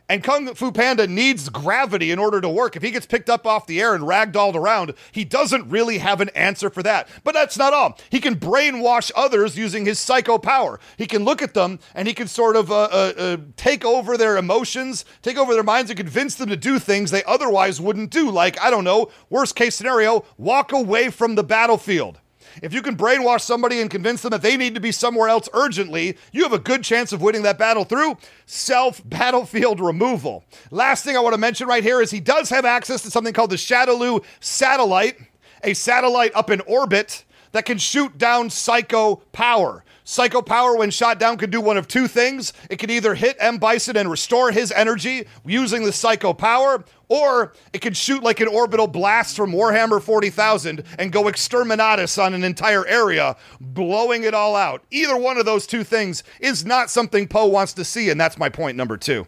And 0.09 0.23
Kung 0.23 0.55
Fu 0.55 0.71
Panda 0.71 1.05
needs 1.05 1.49
gravity 1.49 2.11
in 2.11 2.19
order 2.19 2.39
to 2.39 2.47
work. 2.47 2.77
If 2.77 2.83
he 2.83 2.91
gets 2.91 3.05
picked 3.05 3.29
up 3.29 3.45
off 3.45 3.67
the 3.67 3.81
air 3.81 3.93
and 3.93 4.05
ragdolled 4.05 4.55
around, 4.55 4.93
he 5.11 5.25
doesn't 5.25 5.69
really 5.69 5.97
have 5.97 6.21
an 6.21 6.29
answer 6.29 6.69
for 6.69 6.81
that. 6.83 7.09
But 7.25 7.33
that's 7.33 7.57
not 7.57 7.73
all. 7.73 7.99
He 8.09 8.21
can 8.21 8.37
brainwash 8.37 9.11
others 9.17 9.57
using 9.57 9.85
his 9.85 9.99
psycho 9.99 10.37
power. 10.37 10.79
He 10.97 11.07
can 11.07 11.25
look 11.25 11.41
at 11.41 11.53
them 11.53 11.79
and 11.93 12.07
he 12.07 12.13
can 12.13 12.27
sort 12.27 12.55
of 12.55 12.71
uh, 12.71 12.83
uh, 12.83 13.13
uh, 13.17 13.37
take 13.57 13.83
over 13.83 14.15
their 14.15 14.37
emotions, 14.37 15.03
take 15.21 15.37
over 15.37 15.53
their 15.53 15.63
minds, 15.63 15.91
and 15.91 15.97
convince 15.97 16.35
them 16.35 16.49
to 16.49 16.55
do 16.55 16.79
things 16.79 17.11
they 17.11 17.23
otherwise 17.25 17.81
wouldn't 17.81 18.09
do. 18.09 18.31
Like, 18.31 18.57
I 18.61 18.69
don't 18.69 18.85
know, 18.85 19.11
worst 19.29 19.57
case 19.57 19.75
scenario, 19.75 20.23
walk 20.37 20.71
away 20.71 21.09
from 21.09 21.35
the 21.35 21.43
battlefield. 21.43 22.21
If 22.61 22.73
you 22.73 22.81
can 22.81 22.95
brainwash 22.95 23.41
somebody 23.41 23.81
and 23.81 23.89
convince 23.89 24.21
them 24.21 24.31
that 24.31 24.41
they 24.41 24.57
need 24.57 24.75
to 24.75 24.81
be 24.81 24.91
somewhere 24.91 25.29
else 25.29 25.49
urgently, 25.53 26.17
you 26.31 26.43
have 26.43 26.53
a 26.53 26.59
good 26.59 26.83
chance 26.83 27.11
of 27.11 27.21
winning 27.21 27.43
that 27.43 27.57
battle 27.57 27.83
through 27.83 28.17
self 28.45 29.01
battlefield 29.07 29.79
removal. 29.79 30.43
Last 30.71 31.03
thing 31.03 31.15
I 31.15 31.19
want 31.19 31.33
to 31.33 31.39
mention 31.39 31.67
right 31.67 31.83
here 31.83 32.01
is 32.01 32.11
he 32.11 32.19
does 32.19 32.49
have 32.49 32.65
access 32.65 33.01
to 33.03 33.11
something 33.11 33.33
called 33.33 33.51
the 33.51 33.55
Shadaloo 33.55 34.23
satellite, 34.39 35.19
a 35.63 35.73
satellite 35.73 36.31
up 36.35 36.49
in 36.49 36.61
orbit 36.61 37.25
that 37.51 37.65
can 37.65 37.77
shoot 37.77 38.17
down 38.17 38.49
psycho 38.49 39.17
power. 39.31 39.83
Psycho 40.09 40.41
Power, 40.41 40.77
when 40.77 40.89
shot 40.89 41.19
down, 41.19 41.35
can 41.35 41.49
do 41.49 41.59
one 41.59 41.75
of 41.75 41.85
two 41.85 42.07
things. 42.07 42.53
It 42.69 42.79
can 42.79 42.89
either 42.89 43.13
hit 43.13 43.35
M. 43.41 43.57
Bison 43.57 43.97
and 43.97 44.09
restore 44.09 44.51
his 44.51 44.71
energy 44.71 45.27
using 45.45 45.83
the 45.83 45.91
Psycho 45.91 46.33
Power, 46.33 46.85
or 47.09 47.51
it 47.73 47.81
can 47.81 47.93
shoot 47.93 48.23
like 48.23 48.39
an 48.39 48.47
orbital 48.47 48.87
blast 48.87 49.35
from 49.35 49.51
Warhammer 49.51 50.01
40,000 50.01 50.81
and 50.97 51.11
go 51.11 51.23
exterminatus 51.23 52.23
on 52.23 52.33
an 52.33 52.45
entire 52.45 52.87
area, 52.87 53.35
blowing 53.59 54.23
it 54.23 54.33
all 54.33 54.55
out. 54.55 54.81
Either 54.91 55.17
one 55.17 55.37
of 55.37 55.45
those 55.45 55.67
two 55.67 55.83
things 55.83 56.23
is 56.39 56.65
not 56.65 56.89
something 56.89 57.27
Po 57.27 57.45
wants 57.45 57.73
to 57.73 57.83
see, 57.83 58.09
and 58.09 58.17
that's 58.17 58.37
my 58.37 58.47
point 58.47 58.77
number 58.77 58.95
two. 58.95 59.27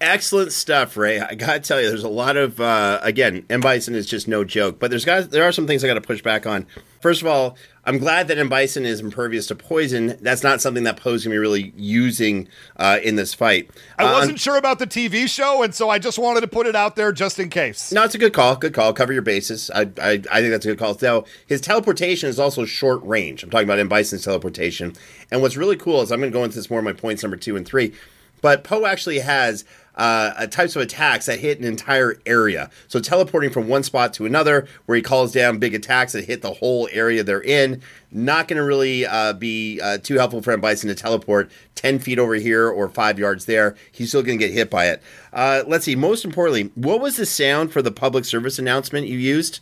Excellent 0.00 0.50
stuff, 0.50 0.96
Ray. 0.96 1.20
I 1.20 1.34
gotta 1.34 1.60
tell 1.60 1.78
you, 1.78 1.88
there's 1.88 2.02
a 2.02 2.08
lot 2.08 2.38
of 2.38 2.58
uh, 2.58 2.98
again, 3.02 3.44
M 3.50 3.60
Bison 3.60 3.94
is 3.94 4.06
just 4.06 4.26
no 4.26 4.44
joke, 4.44 4.80
but 4.80 4.90
there's 4.90 5.04
got 5.04 5.30
there 5.30 5.44
are 5.44 5.52
some 5.52 5.66
things 5.66 5.84
I 5.84 5.88
got 5.88 5.94
to 5.94 6.00
push 6.00 6.22
back 6.22 6.46
on. 6.46 6.66
First 7.02 7.20
of 7.20 7.28
all, 7.28 7.58
I'm 7.84 7.98
glad 7.98 8.28
that 8.28 8.36
M 8.38 8.48
Bison 8.48 8.84
is 8.84 9.00
impervious 9.00 9.46
to 9.46 9.54
poison. 9.54 10.18
That's 10.20 10.42
not 10.42 10.60
something 10.60 10.84
that 10.84 10.98
Po's 10.98 11.24
gonna 11.24 11.34
be 11.34 11.38
really 11.38 11.72
using 11.76 12.46
uh, 12.76 12.98
in 13.02 13.16
this 13.16 13.32
fight. 13.32 13.70
I 13.98 14.04
Uh, 14.04 14.12
wasn't 14.12 14.38
sure 14.38 14.56
about 14.56 14.78
the 14.78 14.86
TV 14.86 15.26
show, 15.26 15.62
and 15.62 15.74
so 15.74 15.88
I 15.88 15.98
just 15.98 16.18
wanted 16.18 16.42
to 16.42 16.46
put 16.48 16.66
it 16.66 16.76
out 16.76 16.96
there 16.96 17.10
just 17.10 17.38
in 17.38 17.48
case. 17.48 17.90
No, 17.90 18.04
it's 18.04 18.14
a 18.14 18.18
good 18.18 18.34
call. 18.34 18.56
Good 18.56 18.74
call. 18.74 18.92
Cover 18.92 19.12
your 19.14 19.22
bases. 19.22 19.70
I, 19.74 19.82
I, 20.00 20.10
I 20.30 20.40
think 20.40 20.50
that's 20.50 20.66
a 20.66 20.68
good 20.68 20.78
call. 20.78 20.96
Now, 21.00 21.24
his 21.46 21.60
teleportation 21.62 22.28
is 22.28 22.38
also 22.38 22.64
short 22.66 23.02
range. 23.02 23.42
I'm 23.42 23.50
talking 23.50 23.66
about 23.66 23.78
M. 23.78 23.88
Bison's 23.88 24.24
teleportation. 24.24 24.94
And 25.30 25.40
what's 25.40 25.56
really 25.56 25.76
cool 25.76 26.02
is 26.02 26.12
I'm 26.12 26.20
going 26.20 26.30
to 26.32 26.38
go 26.38 26.44
into 26.44 26.56
this 26.56 26.68
more 26.68 26.80
in 26.80 26.84
my 26.84 26.92
points 26.92 27.22
number 27.22 27.36
two 27.38 27.56
and 27.56 27.66
three. 27.66 27.94
But 28.42 28.64
Po 28.64 28.86
actually 28.86 29.18
has 29.20 29.64
uh, 30.00 30.46
types 30.46 30.74
of 30.76 30.82
attacks 30.82 31.26
that 31.26 31.38
hit 31.40 31.58
an 31.58 31.64
entire 31.66 32.16
area. 32.24 32.70
So 32.88 33.00
teleporting 33.00 33.50
from 33.50 33.68
one 33.68 33.82
spot 33.82 34.14
to 34.14 34.24
another, 34.24 34.66
where 34.86 34.96
he 34.96 35.02
calls 35.02 35.30
down 35.30 35.58
big 35.58 35.74
attacks 35.74 36.12
that 36.12 36.24
hit 36.24 36.40
the 36.40 36.54
whole 36.54 36.88
area 36.90 37.22
they're 37.22 37.42
in. 37.42 37.82
Not 38.10 38.48
going 38.48 38.56
to 38.56 38.64
really 38.64 39.04
uh, 39.04 39.34
be 39.34 39.78
uh, 39.78 39.98
too 39.98 40.16
helpful 40.16 40.40
for 40.40 40.52
M. 40.52 40.60
Bison 40.62 40.88
to 40.88 40.94
teleport 40.94 41.50
10 41.74 41.98
feet 41.98 42.18
over 42.18 42.34
here 42.34 42.66
or 42.66 42.88
five 42.88 43.18
yards 43.18 43.44
there. 43.44 43.76
He's 43.92 44.08
still 44.08 44.22
going 44.22 44.38
to 44.38 44.44
get 44.44 44.54
hit 44.54 44.70
by 44.70 44.86
it. 44.86 45.02
Uh, 45.34 45.64
let's 45.66 45.84
see. 45.84 45.96
Most 45.96 46.24
importantly, 46.24 46.72
what 46.76 47.02
was 47.02 47.16
the 47.16 47.26
sound 47.26 47.70
for 47.70 47.82
the 47.82 47.92
public 47.92 48.24
service 48.24 48.58
announcement 48.58 49.06
you 49.06 49.18
used? 49.18 49.60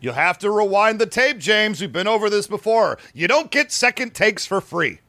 You'll 0.00 0.14
have 0.14 0.38
to 0.38 0.50
rewind 0.50 0.98
the 0.98 1.06
tape, 1.06 1.36
James. 1.38 1.82
We've 1.82 1.92
been 1.92 2.08
over 2.08 2.30
this 2.30 2.46
before. 2.46 2.98
You 3.12 3.28
don't 3.28 3.50
get 3.50 3.70
second 3.70 4.14
takes 4.14 4.46
for 4.46 4.62
free. 4.62 5.00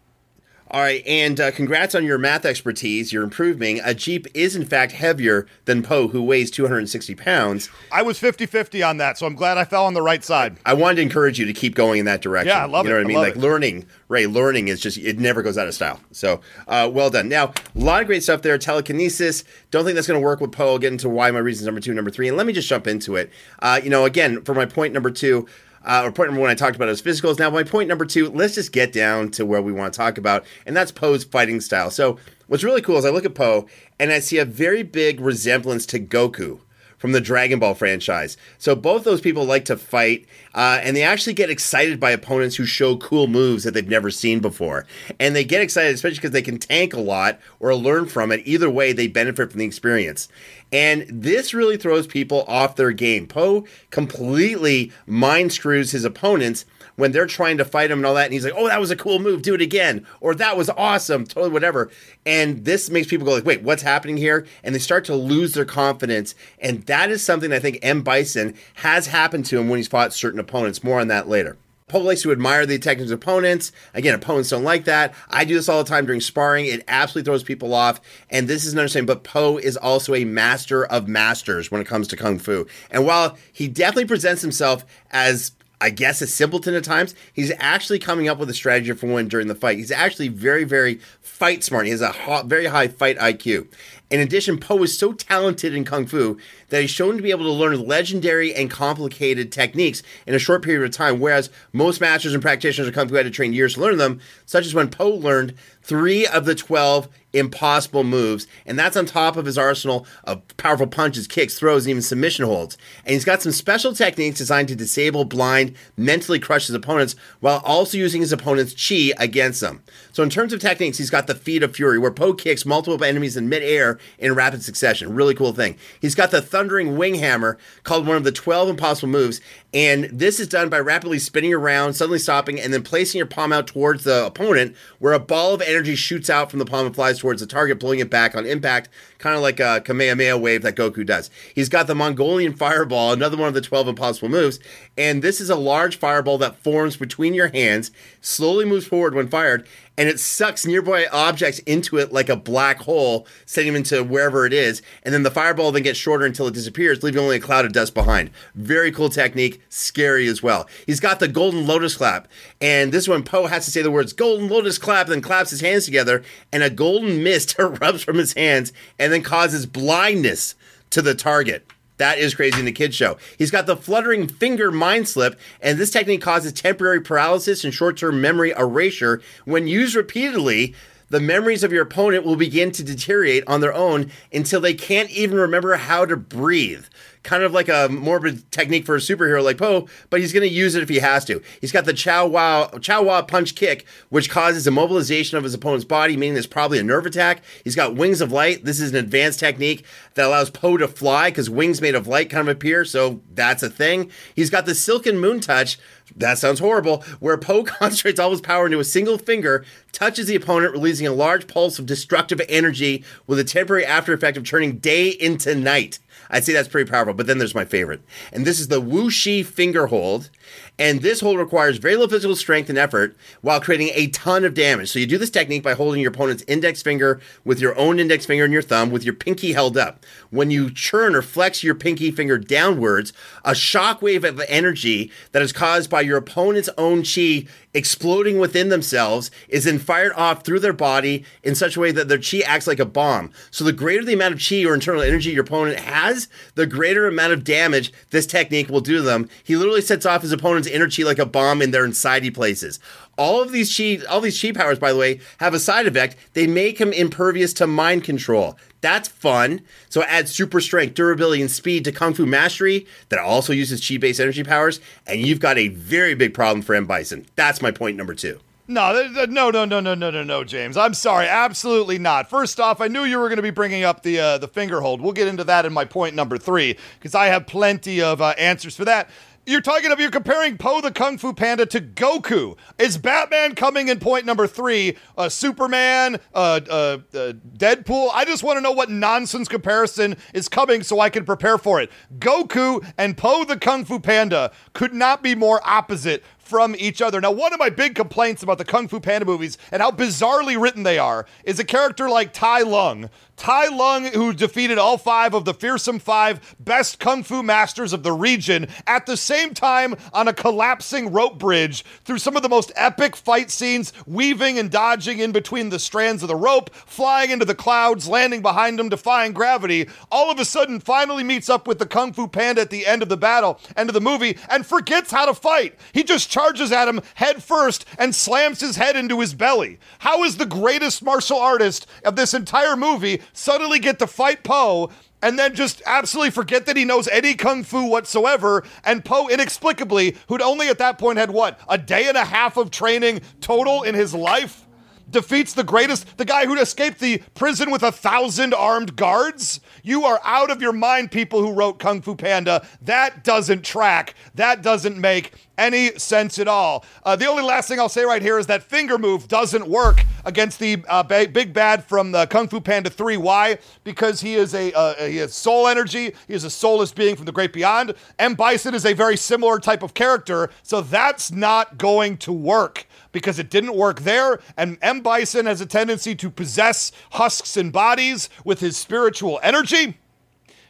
All 0.72 0.82
right, 0.82 1.03
and 1.05 1.39
uh, 1.39 1.51
congrats 1.51 1.93
on 1.93 2.05
your 2.05 2.18
math 2.18 2.43
expertise. 2.43 3.13
You're 3.13 3.24
improving. 3.24 3.80
A 3.82 3.93
Jeep 3.93 4.26
is, 4.34 4.55
in 4.55 4.66
fact, 4.66 4.93
heavier 4.93 5.45
than 5.66 5.84
Po, 5.84 6.07
who 6.07 6.24
weighs 6.24 6.49
260 6.49 7.13
pounds. 7.13 7.70
I 7.91 8.01
was 8.01 8.18
50 8.18 8.47
50 8.47 8.82
on 8.82 8.97
that, 8.97 9.20
so 9.20 9.28
I'm 9.28 9.36
glad 9.36 9.59
I 9.59 9.63
fell 9.63 9.86
on 9.86 9.93
the 9.93 10.01
right 10.01 10.24
side. 10.24 10.57
I 10.66 10.74
wanted 10.74 10.95
to 10.95 11.01
encourage 11.03 11.38
you 11.38 11.45
to 11.45 11.53
keep 11.53 11.76
going 11.76 11.99
in 11.99 12.05
that 12.05 12.24
direction. 12.24 12.47
Yeah, 12.49 12.63
I 12.63 12.66
love 12.66 12.88
it. 12.88 12.89
you 12.89 12.95
know 12.95 12.99
it. 12.99 13.03
what 13.03 13.05
I 13.05 13.05
I 13.05 13.07
mean? 13.07 13.16
love 13.18 13.26
like 13.28 13.36
it. 13.36 13.39
learning, 13.39 13.86
Ray, 14.07 14.26
learning 14.26 14.68
is 14.70 14.80
just, 14.82 14.97
it 14.97 15.20
never 15.20 15.43
goes 15.43 15.55
out 15.55 15.68
of 15.68 15.76
style. 15.76 15.99
So 16.11 16.41
uh, 16.68 16.89
well 16.91 17.11
done. 17.11 17.30
Now, 17.30 17.53
a 17.76 17.80
lot 17.80 18.01
of 18.01 18.07
great 18.07 18.24
stuff 18.24 18.41
there. 18.41 18.57
Telekinesis. 18.57 19.43
Don't 19.70 19.84
think 19.86 19.93
that's 19.93 20.07
going 20.07 20.20
to 20.20 20.26
work 20.26 20.41
with 20.41 20.51
Po. 20.51 20.70
I'll 20.70 20.80
get 20.80 20.91
into 20.91 21.09
why 21.09 21.30
my 21.30 21.39
reasons 21.39 21.68
number 21.68 21.80
two, 21.80 21.93
number 21.93 22.09
three. 22.09 22.28
And 22.28 22.38
let 22.38 22.47
me 22.47 22.53
just 22.53 22.68
jump 22.68 22.88
into 22.88 23.16
it. 23.16 23.30
Uh, 23.59 23.80
you 23.84 23.91
know, 23.91 24.03
again, 24.05 24.41
for 24.43 24.55
my 24.55 24.66
point 24.66 24.93
number 24.95 25.11
two, 25.11 25.47
uh, 25.86 26.01
or 26.03 26.11
point 26.11 26.29
number 26.29 26.41
one, 26.41 26.49
I 26.49 26.55
talked 26.55 26.75
about 26.75 26.88
his 26.88 27.01
physicals. 27.01 27.39
Now, 27.39 27.49
my 27.49 27.63
point 27.63 27.88
number 27.88 28.05
two, 28.05 28.29
let's 28.29 28.55
just 28.55 28.71
get 28.71 28.91
down 28.91 29.31
to 29.31 29.45
where 29.45 29.61
we 29.61 29.71
want 29.71 29.93
to 29.93 29.97
talk 29.97 30.17
about, 30.17 30.45
and 30.65 30.75
that's 30.75 30.91
Po's 30.91 31.23
fighting 31.23 31.61
style. 31.61 31.91
So, 31.91 32.17
what's 32.47 32.63
really 32.63 32.81
cool 32.81 32.97
is 32.97 33.05
I 33.05 33.09
look 33.09 33.25
at 33.25 33.36
Po 33.36 33.67
and 33.99 34.11
I 34.11 34.19
see 34.19 34.38
a 34.38 34.45
very 34.45 34.83
big 34.83 35.19
resemblance 35.19 35.86
to 35.88 35.99
Goku 35.99 36.59
from 37.06 37.12
the 37.12 37.22
Dragon 37.22 37.60
Ball 37.60 37.76
franchise. 37.76 38.36
So 38.58 38.76
both 38.76 39.03
those 39.03 39.22
people 39.22 39.45
like 39.45 39.66
to 39.66 39.78
fight, 39.78 40.26
uh, 40.56 40.80
and 40.82 40.97
they 40.97 41.03
actually 41.03 41.36
get 41.36 41.51
excited 41.51 41.99
by 41.99 42.10
opponents 42.10 42.56
who 42.56 42.66
show 42.66 42.97
cool 42.97 43.28
moves 43.28 43.64
that 43.64 43.76
they've 43.76 43.88
never 43.88 44.10
seen 44.10 44.39
before. 44.39 44.88
And 45.20 45.36
they 45.36 45.43
get 45.43 45.62
excited, 45.62 45.93
especially 45.93 46.16
because 46.16 46.32
they 46.32 46.41
can 46.41 46.58
tank 46.58 46.95
a 46.95 46.99
lot 46.99 47.39
or 47.60 47.76
learn 47.76 48.08
from 48.08 48.32
it. 48.32 48.41
Either 48.45 48.72
way, 48.72 48.91
they 48.91 49.06
benefit 49.06 49.51
from 49.51 49.60
the 49.60 49.66
experience. 49.66 50.30
And 50.72 51.06
this 51.08 51.53
really 51.53 51.78
throws 51.78 52.08
people 52.08 52.43
off 52.47 52.76
their 52.76 52.91
game. 52.91 53.28
Po 53.28 53.68
completely 53.91 54.91
mind 55.06 55.53
screws 55.53 55.91
his 55.91 56.06
opponents 56.06 56.66
when 56.95 57.11
they're 57.11 57.25
trying 57.25 57.57
to 57.57 57.65
fight 57.65 57.91
him 57.91 57.99
and 57.99 58.05
all 58.05 58.15
that. 58.15 58.25
And 58.25 58.33
he's 58.33 58.45
like, 58.45 58.53
oh, 58.55 58.67
that 58.67 58.79
was 58.79 58.91
a 58.91 58.95
cool 58.95 59.19
move. 59.19 59.41
Do 59.41 59.53
it 59.53 59.61
again. 59.61 60.05
Or 60.21 60.35
that 60.35 60.57
was 60.57 60.69
awesome. 60.69 61.25
Totally 61.25 61.51
whatever. 61.51 61.89
And 62.25 62.65
this 62.65 62.89
makes 62.89 63.07
people 63.07 63.25
go 63.25 63.33
like, 63.33 63.45
wait, 63.45 63.63
what's 63.63 63.83
happening 63.83 64.17
here? 64.17 64.45
And 64.63 64.73
they 64.73 64.79
start 64.79 65.05
to 65.05 65.15
lose 65.15 65.53
their 65.53 65.65
confidence. 65.65 66.35
And 66.59 66.83
that 66.83 67.11
is 67.11 67.23
something 67.23 67.51
I 67.51 67.59
think 67.59 67.79
M. 67.81 68.01
Bison 68.01 68.55
has 68.75 69.07
happened 69.07 69.45
to 69.47 69.59
him 69.59 69.69
when 69.69 69.77
he's 69.77 69.87
fought 69.87 70.13
certain 70.13 70.39
opponents. 70.39 70.83
More 70.83 70.99
on 70.99 71.07
that 71.09 71.27
later. 71.27 71.57
Po 71.87 71.99
likes 71.99 72.23
to 72.23 72.31
admire 72.31 72.65
the 72.65 72.75
of 72.75 73.11
opponents. 73.11 73.71
Again, 73.93 74.15
opponents 74.15 74.49
don't 74.49 74.63
like 74.63 74.85
that. 74.85 75.13
I 75.29 75.45
do 75.45 75.53
this 75.53 75.69
all 75.69 75.83
the 75.83 75.87
time 75.87 76.07
during 76.07 76.19
sparring. 76.19 76.65
It 76.65 76.83
absolutely 76.87 77.29
throws 77.29 77.43
people 77.43 77.75
off. 77.75 78.01
And 78.31 78.47
this 78.47 78.65
is 78.65 78.73
an 78.73 78.79
understanding, 78.79 79.05
but 79.05 79.23
Po 79.23 79.57
is 79.59 79.77
also 79.77 80.15
a 80.15 80.25
master 80.25 80.83
of 80.83 81.07
masters 81.07 81.69
when 81.69 81.81
it 81.81 81.87
comes 81.87 82.07
to 82.07 82.17
Kung 82.17 82.39
Fu. 82.39 82.65
And 82.89 83.05
while 83.05 83.37
he 83.53 83.67
definitely 83.67 84.05
presents 84.05 84.41
himself 84.41 84.83
as 85.11 85.51
I 85.82 85.89
guess 85.89 86.21
a 86.21 86.28
simpleton 86.28 86.73
at 86.73 86.84
times. 86.84 87.15
He's 87.34 87.51
actually 87.59 87.99
coming 87.99 88.28
up 88.28 88.38
with 88.38 88.49
a 88.49 88.53
strategy 88.53 88.91
for 88.93 89.07
one 89.07 89.28
during 89.28 89.47
the 89.47 89.55
fight. 89.55 89.78
He's 89.78 89.91
actually 89.91 90.30
very, 90.30 90.63
very 90.63 90.95
fight 91.21 91.63
smart. 91.63 91.86
He 91.86 91.91
has 91.91 92.01
a 92.01 92.11
hot, 92.11 92.45
very 92.45 92.65
high 92.65 92.88
fight 92.88 93.17
IQ. 93.17 93.67
In 94.16 94.22
addition, 94.22 94.57
Po 94.57 94.82
is 94.82 94.97
so 94.97 95.11
talented 95.11 95.74
in 95.74 95.84
Kung 95.84 96.05
Fu 96.05 96.38
that 96.70 96.80
he's 96.80 96.89
shown 96.89 97.18
to 97.18 97.22
be 97.22 97.32
able 97.32 97.43
to 97.43 97.51
learn 97.51 97.86
legendary 97.86 98.55
and 98.55 98.72
complicated 98.72 99.51
techniques 99.51 100.03
in 100.26 100.34
a 100.34 100.39
short 100.39 100.63
period 100.63 100.86
of 100.86 100.95
time, 100.95 101.20
whereas 101.20 101.49
most 101.74 101.99
masters 101.99 102.34
and 102.34 102.41
practitioners 102.41 102.88
of 102.88 102.93
Kung 102.93 103.09
Fu 103.09 103.16
had 103.16 103.26
to 103.26 103.30
train 103.30 103.51
years 103.51 103.74
to 103.74 103.82
learn 103.82 103.97
them, 103.97 104.22
such 104.45 104.66
as 104.66 104.74
when 104.74 104.89
Po 104.89 105.09
learned 105.09 105.53
three 105.84 106.26
of 106.26 106.45
the 106.45 106.55
12 106.55 107.09
impossible 107.36 108.03
moves, 108.03 108.47
and 108.66 108.80
that's 108.80 108.95
on 108.95 109.05
top 109.05 109.36
of 109.36 109.45
his 109.45 109.57
arsenal 109.57 110.07
of 110.24 110.41
powerful 110.57 110.88
punches, 110.88 111.28
kicks, 111.28 111.59
throws, 111.59 111.86
and 111.86 111.91
even 111.91 112.01
submission 112.01 112.45
holds. 112.45 112.78
And 113.03 113.13
he's 113.13 113.26
got 113.26 113.41
some 113.41 113.51
special 113.51 113.93
techniques 113.93 114.38
designed 114.38 114.70
to 114.70 114.76
disable, 114.76 115.26
blind, 115.26 115.76
mentally 115.97 116.39
crush 116.39 116.68
his 116.68 116.76
opponents 116.76 117.16
while 117.41 117.61
also 117.66 117.97
using 117.97 118.22
his 118.22 118.32
opponent's 118.32 118.74
chi 118.74 119.11
against 119.18 119.61
them. 119.61 119.84
So, 120.13 120.24
in 120.24 120.30
terms 120.30 120.53
of 120.53 120.61
techniques, 120.61 120.97
he's 120.97 121.09
got 121.09 121.28
the 121.28 121.36
feet 121.36 121.61
of 121.61 121.76
fury, 121.76 121.99
where 121.99 122.11
Po 122.11 122.34
kicks 122.34 122.66
multiple 122.66 123.03
enemies 123.03 123.38
in 123.38 123.49
midair 123.49 123.99
in 124.18 124.36
rapid 124.36 124.64
succession. 124.64 125.14
Really 125.14 125.36
cool 125.36 125.53
thing. 125.53 125.78
He's 125.99 126.16
got 126.16 126.32
the 126.32 126.41
thundering 126.41 126.97
wing 126.97 127.16
hammer, 127.16 127.58
called 127.84 128.08
one 128.08 128.18
of 128.18 128.24
the 128.24 128.32
12 128.32 128.70
impossible 128.70 129.10
moves, 129.10 129.41
and 129.76 130.05
this 130.05 130.39
is 130.39 130.47
done 130.47 130.69
by 130.69 130.80
rapidly 130.80 131.19
spinning 131.19 131.53
around, 131.53 131.95
suddenly 131.95 132.17
stopping, 132.17 132.61
and 132.61 132.73
then 132.73 132.82
placing 132.82 133.17
your 133.19 133.28
palm 133.28 133.51
out 133.51 133.67
towards 133.67 134.05
the 134.05 134.26
opponent, 134.26 134.73
where 134.99 135.11
a 135.11 135.19
ball 135.19 135.53
of 135.53 135.61
energy 135.61 135.95
shoots 135.95 136.30
out 136.30 136.49
from 136.49 136.59
the 136.59 136.65
palm 136.65 136.86
and 136.86 136.95
flies 136.95 137.19
towards 137.19 137.41
the 137.41 137.45
target, 137.45 137.78
blowing 137.78 137.99
it 137.99 138.09
back 138.09 138.36
on 138.36 138.45
impact, 138.45 138.88
kind 139.17 139.36
of 139.36 139.41
like 139.41 139.59
a 139.59 139.82
Kamehameha 139.84 140.38
wave 140.38 140.61
that 140.61 140.78
Goku 140.78 141.05
does. 141.05 141.30
He's 141.53 141.67
got 141.67 141.88
the 141.88 141.95
Mongolian 141.95 142.53
Fireball, 142.53 143.11
another 143.11 143.36
one 143.36 143.49
of 143.49 143.53
the 143.53 143.59
12 143.59 143.89
impossible 143.89 144.30
moves, 144.30 144.59
and 144.97 145.21
this 145.21 145.41
is 145.41 145.49
a 145.49 145.57
large 145.57 145.97
fireball 145.97 146.38
that 146.38 146.55
forms 146.55 146.95
between 146.95 147.34
your 147.34 147.49
hands, 147.49 147.91
slowly 148.21 148.63
moves 148.63 148.88
forward 148.88 149.13
when 149.13 149.28
fired, 149.28 149.67
and 149.97 150.09
it 150.09 150.19
sucks 150.19 150.65
nearby 150.65 151.07
objects 151.11 151.59
into 151.59 151.97
it 151.97 152.11
like 152.11 152.30
a 152.30 152.36
black 152.36 152.80
hole, 152.82 153.28
sending 153.45 153.73
them 153.73 153.80
into 153.82 154.03
wherever 154.03 154.45
it 154.45 154.53
is. 154.53 154.82
And 155.03 155.13
then 155.13 155.23
the 155.23 155.32
fireball 155.32 155.71
then 155.71 155.84
gets 155.84 155.97
shorter 155.97 156.26
until 156.26 156.47
it 156.47 156.53
disappears, 156.53 157.03
leaving 157.03 157.21
only 157.21 157.38
a 157.38 157.41
cloud 157.41 157.65
of 157.65 157.73
dust 157.73 157.93
behind. 157.93 158.32
Very 158.55 158.91
cool 158.91 159.09
technique, 159.09 159.61
scary 159.70 160.28
as 160.28 160.41
well. 160.41 160.68
He's 160.86 160.99
got 160.99 161.20
the 161.20 161.28
golden 161.28 161.68
lotus 161.68 161.95
clap, 161.95 162.28
and 162.61 162.91
this 162.91 163.07
one 163.07 163.24
Po 163.24 163.47
has 163.47 163.66
to 163.66 163.72
say 163.72 163.82
the 163.82 163.91
words 163.91 164.13
golden 164.13 164.47
lotus 164.47 164.78
clap, 164.78 165.07
and 165.07 165.13
then 165.13 165.22
claps 165.22 165.49
his 165.49 165.61
hands 165.61 165.86
together, 165.86 166.24
and 166.51 166.63
a 166.63 166.70
golden 166.70 167.24
mist 167.24 167.57
erupts 167.59 168.03
from 168.03 168.18
his 168.18 168.34
hands 168.34 168.74
and 168.99 169.11
then 169.11 169.24
causes 169.24 169.66
blindness 169.66 170.55
to 170.91 171.01
the 171.01 171.16
target. 171.16 171.66
That 171.97 172.20
is 172.20 172.36
crazy 172.36 172.59
in 172.59 172.66
the 172.66 172.72
kids 172.72 172.95
show. 172.95 173.18
He's 173.38 173.51
got 173.51 173.68
the 173.68 173.78
fluttering 173.78 174.28
finger 174.28 174.72
mind 174.72 175.07
slip, 175.07 175.39
and 175.61 175.78
this 175.78 175.91
technique 175.91 176.22
causes 176.22 176.51
temporary 176.51 177.01
paralysis 177.01 177.63
and 177.63 177.74
short-term 177.74 178.20
memory 178.20 178.51
erasure. 178.51 179.22
When 179.45 179.68
used 179.68 179.95
repeatedly, 179.95 180.76
the 181.09 181.22
memories 181.22 181.63
of 181.63 181.72
your 181.72 181.84
opponent 181.84 182.26
will 182.26 182.36
begin 182.36 182.72
to 182.72 182.84
deteriorate 182.84 183.43
on 183.47 183.61
their 183.61 183.74
own 183.74 184.11
until 184.34 184.59
they 184.59 184.74
can't 184.74 185.09
even 185.11 185.38
remember 185.38 185.76
how 185.76 186.05
to 186.05 186.18
breathe 186.18 186.86
kind 187.26 187.43
of 187.43 187.51
like 187.51 187.67
a 187.67 187.89
morbid 187.91 188.49
technique 188.51 188.86
for 188.86 188.95
a 188.95 188.99
superhero 188.99 189.43
like 189.43 189.57
Po, 189.57 189.89
but 190.09 190.21
he's 190.21 190.32
going 190.32 190.47
to 190.47 190.53
use 190.53 190.76
it 190.76 190.84
if 190.84 190.89
he 190.89 190.99
has 190.99 191.26
to. 191.26 191.41
He's 191.59 191.71
got 191.71 191.84
the 191.84 191.93
Chow 191.93 192.26
Wow 192.28 192.67
Chow 192.80 193.01
Wow 193.03 193.23
punch 193.23 193.55
kick, 193.55 193.86
which 194.09 194.30
causes 194.30 194.67
immobilization 194.67 195.34
of 195.38 195.43
his 195.43 195.53
opponent's 195.53 195.86
body, 195.86 196.15
meaning 196.15 196.36
there's 196.36 196.47
probably 196.47 196.80
a 196.80 196.84
nerve 196.84 197.05
attack. 197.05 197.43
He's 197.63 197.76
got 197.76 197.95
Wings 197.95 198.21
of 198.21 198.32
Light. 198.32 198.63
This 198.63 198.80
is 198.80 198.91
an 198.91 198.97
advanced 198.97 199.39
technique 199.39 199.86
that 200.16 200.28
allows 200.28 200.49
Po 200.49 200.78
to 200.78 200.88
fly 200.88 201.30
because 201.30 201.49
wings 201.49 201.82
made 201.82 201.95
of 201.95 202.07
light 202.07 202.30
kind 202.30 202.47
of 202.47 202.55
appear, 202.55 202.84
so 202.84 203.22
that's 203.34 203.63
a 203.63 203.70
thing. 203.70 204.09
He's 204.36 204.49
got 204.49 204.66
the 204.66 204.76
Silken 204.76 205.20
Moon 205.20 205.39
touch. 205.39 205.78
That 206.16 206.38
sounds 206.38 206.59
horrible. 206.59 207.03
Where 207.20 207.38
Po 207.38 207.63
concentrates 207.66 208.20
all 208.20 208.32
his 208.32 208.41
power 208.41 208.66
into 208.66 208.80
a 208.80 208.84
single 208.84 209.18
finger, 209.18 209.63
touches 209.91 210.28
the 210.28 210.36
opponent, 210.36 210.74
releasing 210.74 211.07
a 211.07 211.13
large 211.13 211.47
pulse 211.47 211.80
of 211.80 211.86
destructive 211.86 212.41
energy 212.49 213.03
with 213.28 213.39
a 213.39 213.43
temporary 213.43 213.86
after 213.86 214.13
effect 214.13 214.38
of 214.38 214.45
turning 214.45 214.78
day 214.78 215.09
into 215.09 215.53
night. 215.53 215.99
I'd 216.30 216.43
say 216.43 216.53
that's 216.53 216.68
pretty 216.68 216.89
powerful. 216.89 217.13
But 217.13 217.28
then 217.28 217.38
there's 217.38 217.55
my 217.55 217.66
favorite. 217.66 218.01
And 218.32 218.45
this 218.45 218.59
is 218.59 218.68
the 218.68 218.82
Wuxi 218.82 219.45
finger 219.45 219.88
hold. 219.88 220.30
And 220.78 221.01
this 221.01 221.21
hold 221.21 221.39
requires 221.39 221.78
very 221.78 221.95
little 221.95 222.09
physical 222.09 222.36
strength 222.36 222.69
and 222.69 222.78
effort 222.78 223.15
while 223.41 223.61
creating 223.61 223.91
a 223.93 224.07
ton 224.07 224.43
of 224.43 224.53
damage. 224.53 224.91
So 224.91 224.99
you 224.99 225.05
do 225.05 225.17
this 225.17 225.30
technique 225.30 225.63
by 225.63 225.73
holding 225.73 226.01
your 226.01 226.11
opponent's 226.11 226.43
index 226.47 226.82
finger 226.82 227.21
with 227.45 227.59
your 227.59 227.78
own 227.78 227.99
index 227.99 228.26
finger 228.26 228.43
and 228.43 228.51
your 228.51 228.61
thumb 228.61 228.91
with 228.91 229.05
your 229.05 229.13
pinky 229.13 229.53
held 229.53 229.78
up. 229.78 230.05
When 230.32 230.51
you 230.51 230.69
churn 230.69 231.15
or 231.15 231.21
flex 231.21 231.63
your 231.63 231.76
pinky 231.76 232.11
finger 232.11 232.38
downwards, 232.38 233.13
a 233.45 233.51
shockwave 233.51 234.28
of 234.28 234.41
energy 234.49 235.11
that 235.32 235.41
is 235.41 235.53
caused 235.53 235.89
by 235.89 236.01
your 236.01 236.17
opponent's 236.17 236.69
own 236.78 237.03
chi 237.03 237.45
exploding 237.76 238.39
within 238.39 238.69
themselves 238.69 239.30
is 239.49 239.65
then 239.65 239.78
fired 239.78 240.13
off 240.13 240.43
through 240.43 240.61
their 240.61 240.73
body 240.73 241.26
in 241.43 241.53
such 241.53 241.76
a 241.76 241.80
way 241.80 241.91
that 241.91 242.07
their 242.07 242.17
chi 242.17 242.39
acts 242.39 242.65
like 242.65 242.80
a 242.80 242.86
bomb. 242.86 243.32
So 243.51 243.63
the 243.63 243.73
greater 243.73 244.03
the 244.03 244.13
amount 244.13 244.34
of 244.34 244.39
chi 244.39 244.63
or 244.63 244.73
internal 244.73 245.01
energy 245.01 245.32
your 245.32 245.43
opponent 245.43 245.80
has, 245.80 246.30
the 246.55 246.65
greater 246.65 247.05
amount 247.05 247.34
of 247.34 247.43
damage 247.43 247.91
this 248.09 248.26
technique 248.26 248.69
will 248.69 248.82
do 248.82 248.95
to 248.95 249.01
them. 249.01 249.30
He 249.43 249.55
literally 249.57 249.82
sets 249.82 250.05
off 250.05 250.21
his 250.21 250.32
opponent's 250.32 250.69
inner 250.69 250.89
chi 250.89 251.03
like 251.03 251.19
a 251.19 251.26
bomb 251.26 251.61
in 251.61 251.71
their 251.71 251.86
insidey 251.86 252.34
places. 252.34 252.80
All 253.18 253.41
of 253.41 253.51
these 253.51 253.76
chi, 253.76 253.99
all 254.09 254.22
these 254.22 254.41
chi 254.41 254.51
powers, 254.51 254.80
by 254.80 254.91
the 254.91 254.99
way, 254.99 255.22
have 255.39 255.53
a 255.53 255.59
side 255.59 255.88
effect. 255.88 256.16
They 256.34 256.47
make 256.47 256.80
him 256.80 256.91
impervious 256.91 257.53
to 257.53 257.68
mind 257.68 258.03
control. 258.03 258.57
That's 258.82 259.07
fun. 259.07 259.61
So 259.89 260.03
add 260.03 260.30
super 260.30 260.59
strength, 260.61 260.95
durability, 260.95 261.41
and 261.41 261.49
speed 261.49 261.86
to 261.86 261.91
Kung 261.91 262.13
Fu 262.13 262.26
Mastery 262.26 262.86
that 263.09 263.20
also 263.20 263.53
uses 263.53 263.88
chi 263.88 263.97
based 263.97 264.20
energy 264.20 264.43
powers, 264.43 264.80
and 265.07 265.22
you've 265.22 265.39
got 265.39 265.57
a 265.57 265.70
very 265.70 266.13
big 266.13 266.34
problem 266.34 266.61
for 266.61 266.76
M. 266.76 266.86
Bison. 266.86 267.26
That's 267.36 267.61
my 267.61 267.72
point 267.72 267.97
number 267.97 268.13
two. 268.13 268.39
No, 268.68 268.91
no, 269.13 269.26
no, 269.26 269.66
no, 269.66 269.80
no, 269.80 269.93
no, 269.93 270.09
no, 270.09 270.24
no, 270.24 270.43
James. 270.43 270.76
I'm 270.76 270.95
sorry, 270.95 271.28
absolutely 271.28 271.99
not. 271.99 272.32
First 272.32 272.59
off, 272.59 272.82
I 272.82 272.88
knew 272.88 273.03
you 273.03 273.20
were 273.20 273.30
going 273.30 273.38
to 273.38 273.43
be 273.43 273.51
bringing 273.51 273.84
up 273.84 274.01
the 274.01 274.20
uh, 274.20 274.38
the 274.39 274.47
finger 274.47 274.82
hold. 274.82 275.01
We'll 275.01 275.13
get 275.13 275.28
into 275.28 275.43
that 275.43 275.68
in 275.68 275.74
my 275.74 275.86
point 275.86 276.16
number 276.16 276.39
three 276.39 276.76
because 276.97 277.13
I 277.13 277.28
have 277.28 277.45
plenty 277.45 278.01
of 278.01 278.22
uh, 278.22 278.34
answers 278.39 278.76
for 278.76 278.84
that. 278.86 279.09
You're 279.47 279.61
talking 279.61 279.85
about 279.85 279.99
you're 279.99 280.09
comparing 280.09 280.57
Po 280.57 280.81
the 280.81 280.91
Kung 280.91 281.19
Fu 281.19 281.31
Panda 281.31 281.67
to 281.67 281.79
Goku. 281.79 282.57
Is 282.79 282.97
Batman 282.97 283.53
coming 283.53 283.89
in 283.89 283.99
point 283.99 284.25
number 284.25 284.47
three? 284.47 284.97
Uh, 285.15 285.29
Superman, 285.29 286.15
uh, 286.33 286.61
uh, 286.67 286.97
uh 287.13 287.33
Deadpool. 287.55 288.09
I 288.11 288.25
just 288.25 288.41
want 288.41 288.57
to 288.57 288.61
know 288.61 288.71
what 288.71 288.89
nonsense 288.89 289.47
comparison 289.47 290.17
is 290.33 290.49
coming 290.49 290.81
so 290.81 290.99
I 290.99 291.11
can 291.11 291.25
prepare 291.25 291.59
for 291.59 291.79
it. 291.79 291.91
Goku 292.17 292.83
and 292.97 293.15
Po 293.15 293.43
the 293.45 293.57
Kung 293.57 293.85
Fu 293.85 293.99
Panda 293.99 294.51
could 294.73 294.95
not 294.95 295.21
be 295.21 295.35
more 295.35 295.61
opposite 295.63 296.23
from 296.45 296.75
each 296.77 297.01
other. 297.01 297.19
Now, 297.19 297.31
one 297.31 297.53
of 297.53 297.59
my 297.59 297.69
big 297.69 297.95
complaints 297.95 298.43
about 298.43 298.59
the 298.59 298.65
Kung 298.65 298.87
Fu 298.87 298.99
Panda 298.99 299.25
movies 299.25 299.57
and 299.71 299.81
how 299.81 299.91
bizarrely 299.91 300.59
written 300.59 300.83
they 300.83 300.97
are 300.99 301.25
is 301.43 301.59
a 301.59 301.63
character 301.63 302.07
like 302.07 302.33
Tai 302.33 302.61
Lung. 302.61 303.09
Tai 303.38 303.67
Lung, 303.67 304.05
who 304.05 304.33
defeated 304.33 304.77
all 304.77 304.97
five 304.97 305.33
of 305.33 305.45
the 305.45 305.53
fearsome 305.53 305.99
five 305.99 306.55
best 306.59 306.99
kung 306.99 307.21
fu 307.21 307.43
masters 307.43 307.91
of 307.91 308.01
the 308.01 308.13
region 308.13 308.67
at 308.88 309.05
the 309.05 309.17
same 309.17 309.53
time 309.53 309.95
on 310.13 310.27
a 310.27 310.33
collapsing 310.33 311.11
rope 311.11 311.38
bridge 311.38 311.83
through 312.05 312.17
some 312.19 312.36
of 312.36 312.43
the 312.43 312.49
most 312.49 312.71
epic 312.75 313.15
fight 313.15 313.51
scenes, 313.51 313.91
weaving 314.07 314.57
and 314.57 314.71
dodging 314.71 315.19
in 315.19 315.31
between 315.31 315.69
the 315.69 315.79
strands 315.79 316.23
of 316.23 316.29
the 316.29 316.36
rope, 316.36 316.73
flying 316.73 317.29
into 317.29 317.45
the 317.45 317.53
clouds, 317.53 318.07
landing 318.07 318.41
behind 318.41 318.79
him, 318.79 318.89
defying 318.89 319.33
gravity, 319.33 319.88
all 320.11 320.31
of 320.31 320.39
a 320.39 320.45
sudden 320.45 320.79
finally 320.79 321.23
meets 321.23 321.49
up 321.49 321.67
with 321.67 321.77
the 321.77 321.86
Kung 321.86 322.13
Fu 322.13 322.27
Panda 322.27 322.61
at 322.61 322.69
the 322.69 322.86
end 322.86 323.01
of 323.01 323.09
the 323.09 323.17
battle, 323.17 323.59
end 323.75 323.89
of 323.89 323.93
the 323.93 324.01
movie, 324.01 324.38
and 324.49 324.65
forgets 324.65 325.11
how 325.11 325.25
to 325.25 325.33
fight. 325.33 325.75
He 325.93 326.03
just 326.03 326.29
charges 326.29 326.71
at 326.71 326.88
him 326.88 327.01
head 327.15 327.43
first 327.43 327.86
and 327.99 328.15
slams 328.15 328.61
his 328.61 328.77
head 328.77 328.95
into 328.95 329.19
his 329.19 329.33
belly. 329.33 329.77
How 329.99 330.23
is 330.23 330.38
the 330.38 330.45
greatest 330.45 331.03
martial 331.03 331.38
artist 331.38 331.86
of 332.03 332.15
this 332.15 332.33
entire 332.33 332.75
movie 332.75 333.21
suddenly 333.34 333.80
get 333.80 333.99
to 333.99 334.07
fight 334.07 334.43
Po 334.43 334.89
and 335.21 335.39
then 335.39 335.55
just 335.55 335.82
absolutely 335.86 336.32
forget 336.32 336.65
that 336.67 336.78
he 336.78 336.86
knows 336.86 337.07
any 337.07 337.34
kung 337.34 337.63
fu 337.63 337.88
whatsoever. 337.88 338.63
And 338.84 339.03
Po, 339.03 339.28
inexplicably, 339.28 340.15
who'd 340.28 340.41
only 340.41 340.67
at 340.67 340.78
that 340.78 340.99
point 340.99 341.17
had 341.17 341.32
what, 341.32 341.59
a 341.67 341.78
day 341.78 342.07
and 342.07 342.17
a 342.17 342.26
half 342.26 342.57
of 342.57 342.69
training 342.69 343.21
total 343.41 343.84
in 343.84 343.95
his 343.95 344.13
life? 344.13 344.61
defeats 345.09 345.53
the 345.53 345.63
greatest, 345.63 346.17
the 346.17 346.26
guy 346.26 346.45
who'd 346.45 346.59
escaped 346.59 346.99
the 346.99 347.21
prison 347.36 347.71
with 347.71 347.84
a 347.84 347.91
thousand 347.91 348.53
armed 348.53 348.95
guards. 348.95 349.59
You 349.84 350.03
are 350.03 350.19
out 350.23 350.51
of 350.51 350.61
your 350.61 350.73
mind, 350.73 351.11
people 351.11 351.41
who 351.41 351.53
wrote 351.53 351.80
Kung 351.80 352.01
Fu 352.01 352.15
Panda. 352.15 352.65
That 352.82 353.23
doesn't 353.23 353.63
track. 353.63 354.15
That 354.34 354.61
doesn't 354.61 354.97
make 354.97 355.32
any 355.58 355.97
sense 355.97 356.39
at 356.39 356.47
all. 356.47 356.86
Uh, 357.03 357.16
the 357.16 357.26
only 357.26 357.43
last 357.43 357.68
thing 357.68 357.80
I'll 357.80 357.89
say 357.89 358.06
right 358.06 358.22
here 358.22 358.38
is 358.38 358.47
that 358.47 358.64
finger 358.64 358.97
move 358.97 359.28
doesn't 359.28 359.68
work 359.68 360.03
against 360.26 360.60
the 360.60 360.84
uh, 360.88 361.03
ba- 361.03 361.28
big 361.32 361.53
bad 361.53 361.84
from 361.84 362.12
the 362.12 362.26
Kung 362.28 362.47
Fu 362.47 362.60
Panda 362.60 362.89
3. 362.89 363.18
Why? 363.18 363.58
Because 363.84 364.22
he 364.22 364.36
is 364.36 364.53
a 364.53 364.74
uh, 364.74 365.08
he 365.08 365.18
has 365.18 365.34
soul 365.34 365.68
energy. 365.68 366.14
He 366.28 366.34
is 366.34 366.43
a 366.43 366.49
soulless 366.49 366.91
being 366.91 367.16
from 367.16 367.26
the 367.26 367.32
great 367.32 367.53
beyond. 367.53 367.93
M 368.20 368.36
Bison 368.36 368.74
is 368.74 368.86
a 368.86 368.93
very 368.93 369.18
similar 369.18 369.60
type 369.60 369.84
of 369.84 369.93
character, 369.93 370.49
so 370.64 370.82
that's 370.82 371.32
not 371.32 371.78
going 371.78 372.18
to 372.18 372.32
work 372.32 372.88
because 373.12 373.39
it 373.39 373.49
didn't 373.49 373.76
work 373.76 374.01
there. 374.01 374.39
And 374.58 374.78
M. 374.82 375.01
Bison 375.01 375.45
has 375.45 375.62
a 375.62 375.66
tendency 375.66 376.16
to 376.16 376.30
possess 376.30 376.91
husks 377.12 377.56
and 377.58 377.72
bodies 377.72 378.30
with 378.43 378.60
his 378.60 378.78
spiritual 378.78 379.39
energy. 379.41 379.97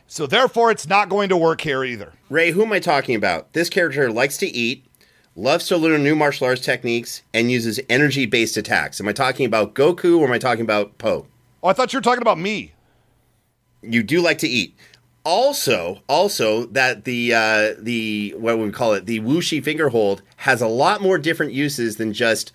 So 0.08 0.28
therefore, 0.28 0.72
it's 0.72 0.88
not 0.88 1.10
going 1.10 1.30
to 1.30 1.38
work 1.38 1.62
here 1.62 1.84
either. 1.84 2.14
Ray, 2.30 2.52
who 2.52 2.64
am 2.64 2.72
I 2.72 2.80
talking 2.80 3.16
about? 3.16 3.54
This 3.54 3.70
character 3.70 4.12
likes 4.12 4.38
to 4.38 4.48
eat, 4.48 4.86
loves 5.36 5.68
to 5.68 5.78
learn 5.78 6.04
new 6.04 6.16
martial 6.16 6.48
arts 6.48 6.62
techniques, 6.62 7.24
and 7.34 7.52
uses 7.52 7.80
energy 7.90 8.26
based 8.26 8.58
attacks. 8.58 9.00
Am 9.02 9.08
I 9.08 9.14
talking 9.14 9.46
about 9.46 9.74
Goku 9.74 10.20
or 10.20 10.28
am 10.28 10.34
I 10.34 10.38
talking 10.38 10.64
about 10.64 10.98
Po? 10.98 11.28
Oh, 11.64 11.70
I 11.70 11.74
thought 11.74 11.92
you 11.92 11.98
were 11.98 12.04
talking 12.04 12.22
about 12.22 12.40
me. 12.40 12.74
You 13.82 14.04
do 14.04 14.22
like 14.22 14.38
to 14.40 14.48
eat 14.48 14.76
also 15.26 16.02
also 16.08 16.66
that 16.68 17.04
the 17.04 17.34
uh, 17.34 17.74
the 17.80 18.34
what 18.38 18.58
would 18.58 18.68
we 18.68 18.72
call 18.72 18.94
it 18.94 19.06
the 19.08 19.20
Wuxi 19.20 19.62
finger 19.62 19.90
hold 19.90 20.22
has 20.38 20.62
a 20.62 20.68
lot 20.68 21.02
more 21.02 21.18
different 21.18 21.52
uses 21.52 21.98
than 21.98 22.14
just 22.14 22.54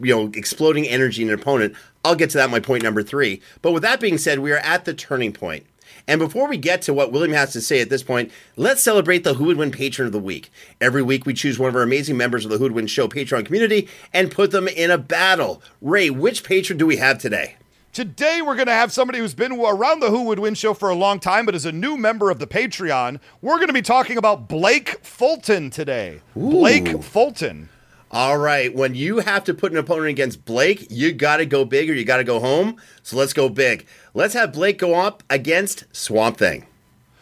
you 0.00 0.14
know 0.14 0.30
exploding 0.34 0.86
energy 0.86 1.22
in 1.22 1.28
an 1.28 1.34
opponent. 1.34 1.74
I'll 2.04 2.14
get 2.14 2.30
to 2.30 2.38
that. 2.38 2.50
My 2.50 2.60
point 2.60 2.82
number 2.82 3.02
three. 3.02 3.42
But 3.60 3.72
with 3.72 3.82
that 3.82 4.00
being 4.00 4.18
said, 4.18 4.38
we 4.38 4.52
are 4.52 4.58
at 4.58 4.84
the 4.86 4.94
turning 4.94 5.32
point. 5.32 5.66
And 6.08 6.18
before 6.18 6.48
we 6.48 6.56
get 6.56 6.82
to 6.82 6.94
what 6.94 7.12
William 7.12 7.32
has 7.32 7.52
to 7.52 7.60
say 7.60 7.80
at 7.80 7.90
this 7.90 8.02
point, 8.02 8.30
let's 8.56 8.82
celebrate 8.82 9.24
the 9.24 9.34
Who 9.34 9.44
Would 9.44 9.56
Win 9.56 9.70
Patron 9.70 10.06
of 10.06 10.12
the 10.12 10.18
Week. 10.18 10.50
Every 10.80 11.02
week 11.02 11.26
we 11.26 11.34
choose 11.34 11.58
one 11.58 11.68
of 11.68 11.76
our 11.76 11.82
amazing 11.82 12.16
members 12.16 12.44
of 12.44 12.50
the 12.50 12.58
Who 12.58 12.64
Would 12.64 12.72
Win 12.72 12.86
Show 12.86 13.08
Patreon 13.08 13.46
community 13.46 13.88
and 14.12 14.30
put 14.30 14.50
them 14.50 14.68
in 14.68 14.90
a 14.90 14.98
battle. 14.98 15.62
Ray, 15.80 16.10
which 16.10 16.44
patron 16.44 16.78
do 16.78 16.86
we 16.86 16.96
have 16.96 17.18
today? 17.18 17.56
Today, 17.92 18.40
we're 18.40 18.54
going 18.54 18.68
to 18.68 18.72
have 18.72 18.90
somebody 18.90 19.18
who's 19.18 19.34
been 19.34 19.52
around 19.52 20.00
the 20.00 20.08
Who 20.08 20.22
Would 20.22 20.38
Win 20.38 20.54
show 20.54 20.72
for 20.72 20.88
a 20.88 20.94
long 20.94 21.20
time, 21.20 21.44
but 21.44 21.54
is 21.54 21.66
a 21.66 21.72
new 21.72 21.98
member 21.98 22.30
of 22.30 22.38
the 22.38 22.46
Patreon. 22.46 23.20
We're 23.42 23.56
going 23.56 23.66
to 23.66 23.74
be 23.74 23.82
talking 23.82 24.16
about 24.16 24.48
Blake 24.48 25.04
Fulton 25.04 25.68
today. 25.68 26.22
Ooh. 26.34 26.50
Blake 26.50 27.02
Fulton. 27.02 27.68
All 28.12 28.36
right. 28.36 28.74
When 28.74 28.94
you 28.94 29.20
have 29.20 29.42
to 29.44 29.54
put 29.54 29.72
an 29.72 29.78
opponent 29.78 30.10
against 30.10 30.44
Blake, 30.44 30.86
you 30.90 31.12
got 31.12 31.38
to 31.38 31.46
go 31.46 31.64
big 31.64 31.88
or 31.88 31.94
you 31.94 32.04
got 32.04 32.18
to 32.18 32.24
go 32.24 32.40
home. 32.40 32.76
So 33.02 33.16
let's 33.16 33.32
go 33.32 33.48
big. 33.48 33.86
Let's 34.12 34.34
have 34.34 34.52
Blake 34.52 34.78
go 34.78 34.94
up 34.94 35.22
against 35.30 35.84
Swamp 35.92 36.36
Thing. 36.36 36.66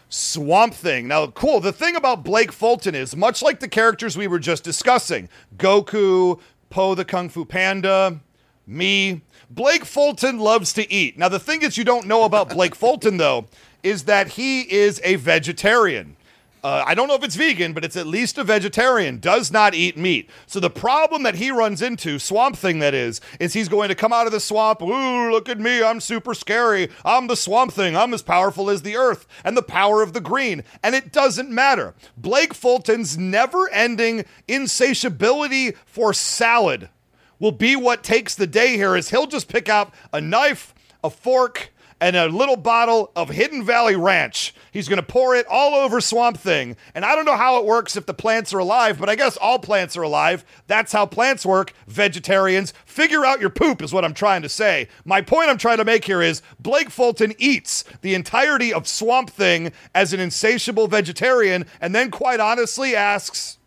Swamp 0.09 0.74
Thing. 0.74 1.07
Now, 1.07 1.28
cool. 1.28 1.61
The 1.61 1.72
thing 1.72 1.95
about 1.95 2.24
Blake 2.24 2.51
Fulton 2.51 2.97
is 2.97 3.14
much 3.14 3.41
like 3.41 3.61
the 3.61 3.68
characters 3.68 4.18
we 4.18 4.26
were 4.26 4.41
just 4.41 4.64
discussing 4.64 5.28
Goku, 5.57 6.41
Po 6.70 6.97
the 6.97 7.05
Kung 7.05 7.28
Fu 7.28 7.45
Panda, 7.45 8.18
me, 8.66 9.22
Blake 9.49 9.84
Fulton 9.84 10.38
loves 10.38 10.72
to 10.72 10.93
eat. 10.93 11.16
Now, 11.16 11.28
the 11.28 11.38
thing 11.38 11.61
that 11.61 11.76
you 11.76 11.84
don't 11.84 12.07
know 12.07 12.24
about 12.24 12.51
Blake 12.51 12.74
Fulton, 12.74 13.16
though, 13.16 13.47
is 13.84 14.05
that 14.05 14.28
he 14.28 14.62
is 14.72 15.01
a 15.05 15.16
vegetarian. 15.16 16.16
Uh, 16.63 16.85
I 16.87 16.95
don't 16.95 17.09
know 17.09 17.15
if 17.15 17.25
it's 17.25 17.37
vegan, 17.37 17.73
but 17.73 17.85
it's 17.85 17.97
at 17.97 18.07
least 18.07 18.37
a 18.37 18.45
vegetarian, 18.45 19.19
does 19.19 19.51
not 19.51 19.75
eat 19.75 19.97
meat. 19.97 20.29
So 20.47 20.61
the 20.61 20.71
problem 20.71 21.23
that 21.23 21.37
he 21.37 21.51
runs 21.51 21.81
into, 21.81 22.19
Swamp 22.19 22.57
Thing 22.57 22.81
that 22.81 22.93
is, 22.93 23.21
is 23.39 23.55
he's 23.55 23.69
going 23.69 23.89
to 23.89 23.95
come 23.95 24.13
out 24.13 24.27
of 24.27 24.33
the 24.33 24.41
swamp. 24.41 24.83
Ooh, 24.83 25.31
look 25.31 25.49
at 25.49 25.59
me. 25.59 25.83
I'm 25.83 26.01
super 26.01 26.35
scary. 26.35 26.91
I'm 27.05 27.29
the 27.29 27.37
Swamp 27.37 27.73
Thing. 27.73 27.97
I'm 27.97 28.13
as 28.13 28.23
powerful 28.23 28.69
as 28.69 28.83
the 28.83 28.97
earth 28.97 29.27
and 29.43 29.57
the 29.57 29.63
power 29.63 30.03
of 30.03 30.13
the 30.13 30.21
green. 30.21 30.63
And 30.83 30.95
it 30.95 31.13
doesn't 31.13 31.51
matter. 31.51 31.95
Blake 32.17 32.53
Fulton's 32.53 33.17
never 33.17 33.71
ending 33.71 34.25
insatiability 34.47 35.73
for 35.87 36.13
salad 36.13 36.91
will 37.39 37.53
be 37.53 37.75
what 37.75 38.05
takes 38.05 38.35
the 38.35 38.47
day 38.47 38.77
here 38.77 38.95
is 38.95 39.11
he'll 39.11 39.27
just 39.27 39.49
pick 39.49 39.69
out 39.69 39.93
a 40.13 40.21
knife, 40.21 40.75
a 41.03 41.11
fork, 41.11 41.73
and 42.01 42.16
a 42.16 42.28
little 42.28 42.57
bottle 42.57 43.12
of 43.14 43.28
Hidden 43.28 43.64
Valley 43.64 43.96
Ranch. 43.96 44.55
He's 44.72 44.88
going 44.88 45.01
to 45.01 45.07
pour 45.07 45.34
it 45.34 45.46
all 45.48 45.74
over 45.74 46.01
Swamp 46.01 46.38
Thing. 46.38 46.76
And 46.94 47.05
I 47.05 47.14
don't 47.14 47.24
know 47.24 47.36
how 47.36 47.59
it 47.59 47.66
works 47.66 47.96
if 47.96 48.07
the 48.07 48.14
plants 48.14 48.55
are 48.55 48.59
alive, 48.59 48.98
but 48.98 49.09
I 49.09 49.16
guess 49.16 49.36
all 49.36 49.59
plants 49.59 49.96
are 49.96 50.03
alive. 50.03 50.44
That's 50.66 50.92
how 50.92 51.07
plants 51.07 51.44
work. 51.44 51.72
Vegetarians, 51.86 52.72
figure 52.86 53.24
out 53.24 53.40
your 53.40 53.51
poop, 53.51 53.82
is 53.82 53.92
what 53.92 54.05
I'm 54.05 54.14
trying 54.14 54.42
to 54.42 54.48
say. 54.48 54.88
My 55.05 55.20
point 55.20 55.51
I'm 55.51 55.59
trying 55.59 55.78
to 55.78 55.84
make 55.84 56.05
here 56.05 56.22
is 56.22 56.42
Blake 56.59 56.90
Fulton 56.90 57.34
eats 57.38 57.84
the 58.01 58.14
entirety 58.14 58.72
of 58.72 58.88
Swamp 58.88 59.30
Thing 59.30 59.72
as 59.94 60.12
an 60.12 60.20
insatiable 60.20 60.88
vegetarian, 60.88 61.66
and 61.80 61.94
then 61.94 62.11
quite 62.11 62.40
honestly 62.40 62.96
asks, 62.96 63.59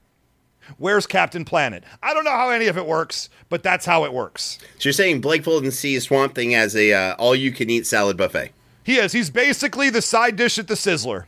Where's 0.78 1.08
Captain 1.08 1.46
Planet? 1.46 1.84
I 2.02 2.14
don't 2.14 2.24
know 2.24 2.32
how 2.32 2.50
any 2.50 2.68
of 2.68 2.78
it 2.78 2.86
works, 2.86 3.30
but 3.50 3.64
that's 3.64 3.86
how 3.86 4.06
it 4.06 4.14
works. 4.14 4.60
So 4.80 4.88
you're 4.88 4.94
saying 4.94 5.22
Blake 5.22 5.44
Fulton 5.44 5.72
sees 5.72 6.04
Swamp 6.04 6.36
Thing 6.36 6.56
as 6.56 6.76
a 6.76 6.94
uh, 6.94 7.16
all-you-can-eat 7.16 7.86
salad 7.86 8.18
buffet? 8.18 8.52
He 8.84 8.98
is. 8.98 9.14
He's 9.14 9.30
basically 9.30 9.90
the 9.90 10.02
side 10.02 10.36
dish 10.36 10.60
at 10.60 10.68
the 10.68 10.74
Sizzler. 10.74 11.26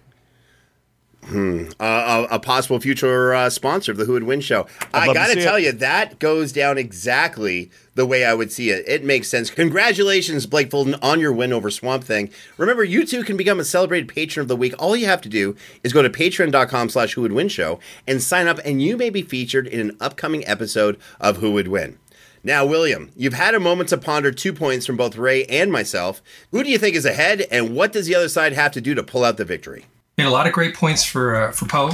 Hmm. 1.25 1.69
Uh, 1.79 2.27
a, 2.29 2.35
a, 2.35 2.39
possible 2.39 2.79
future 2.79 3.33
uh, 3.33 3.49
sponsor 3.49 3.91
of 3.91 3.97
the 3.97 4.05
Who 4.05 4.13
Would 4.13 4.25
Win 4.25 4.41
show. 4.41 4.67
I 4.93 5.11
got 5.11 5.33
to 5.33 5.41
tell 5.41 5.55
it. 5.55 5.63
you, 5.63 5.71
that 5.71 6.19
goes 6.19 6.51
down 6.51 6.77
exactly 6.77 7.71
the 7.95 8.05
way 8.05 8.23
I 8.23 8.35
would 8.35 8.51
see 8.51 8.69
it. 8.69 8.87
It 8.87 9.03
makes 9.03 9.27
sense. 9.27 9.49
Congratulations, 9.49 10.45
Blake 10.45 10.69
Fulton, 10.69 10.93
on 11.01 11.19
your 11.19 11.33
win 11.33 11.51
over 11.51 11.71
Swamp 11.71 12.03
Thing. 12.03 12.29
Remember, 12.57 12.83
you 12.83 13.07
too 13.07 13.23
can 13.23 13.37
become 13.37 13.59
a 13.59 13.65
celebrated 13.65 14.07
patron 14.07 14.43
of 14.43 14.49
the 14.49 14.55
week. 14.55 14.75
All 14.77 14.95
you 14.95 15.07
have 15.07 15.21
to 15.21 15.29
do 15.29 15.55
is 15.83 15.93
go 15.93 16.03
to 16.03 16.11
patreon.com 16.11 16.89
slash 16.89 17.15
Who 17.15 17.23
Would 17.23 17.31
Win 17.31 17.47
show 17.47 17.79
and 18.05 18.21
sign 18.21 18.47
up, 18.47 18.59
and 18.63 18.79
you 18.79 18.95
may 18.95 19.09
be 19.09 19.23
featured 19.23 19.65
in 19.65 19.79
an 19.79 19.97
upcoming 19.99 20.45
episode 20.47 20.99
of 21.19 21.37
Who 21.37 21.53
Would 21.53 21.69
Win. 21.69 21.97
Now, 22.43 22.67
William, 22.67 23.09
you've 23.15 23.33
had 23.33 23.55
a 23.55 23.59
moment 23.59 23.89
to 23.89 23.97
ponder 23.97 24.31
two 24.31 24.53
points 24.53 24.85
from 24.85 24.95
both 24.95 25.17
Ray 25.17 25.45
and 25.45 25.71
myself. 25.71 26.21
Who 26.51 26.63
do 26.63 26.69
you 26.69 26.77
think 26.77 26.95
is 26.95 27.05
ahead, 27.05 27.47
and 27.49 27.75
what 27.75 27.91
does 27.91 28.05
the 28.05 28.13
other 28.13 28.29
side 28.29 28.53
have 28.53 28.73
to 28.73 28.81
do 28.81 28.93
to 28.93 29.01
pull 29.01 29.23
out 29.23 29.37
the 29.37 29.45
victory? 29.45 29.85
Made 30.17 30.27
a 30.27 30.31
lot 30.31 30.47
of 30.47 30.53
great 30.53 30.75
points 30.75 31.03
for 31.03 31.35
uh, 31.35 31.51
for 31.51 31.65
Po. 31.65 31.91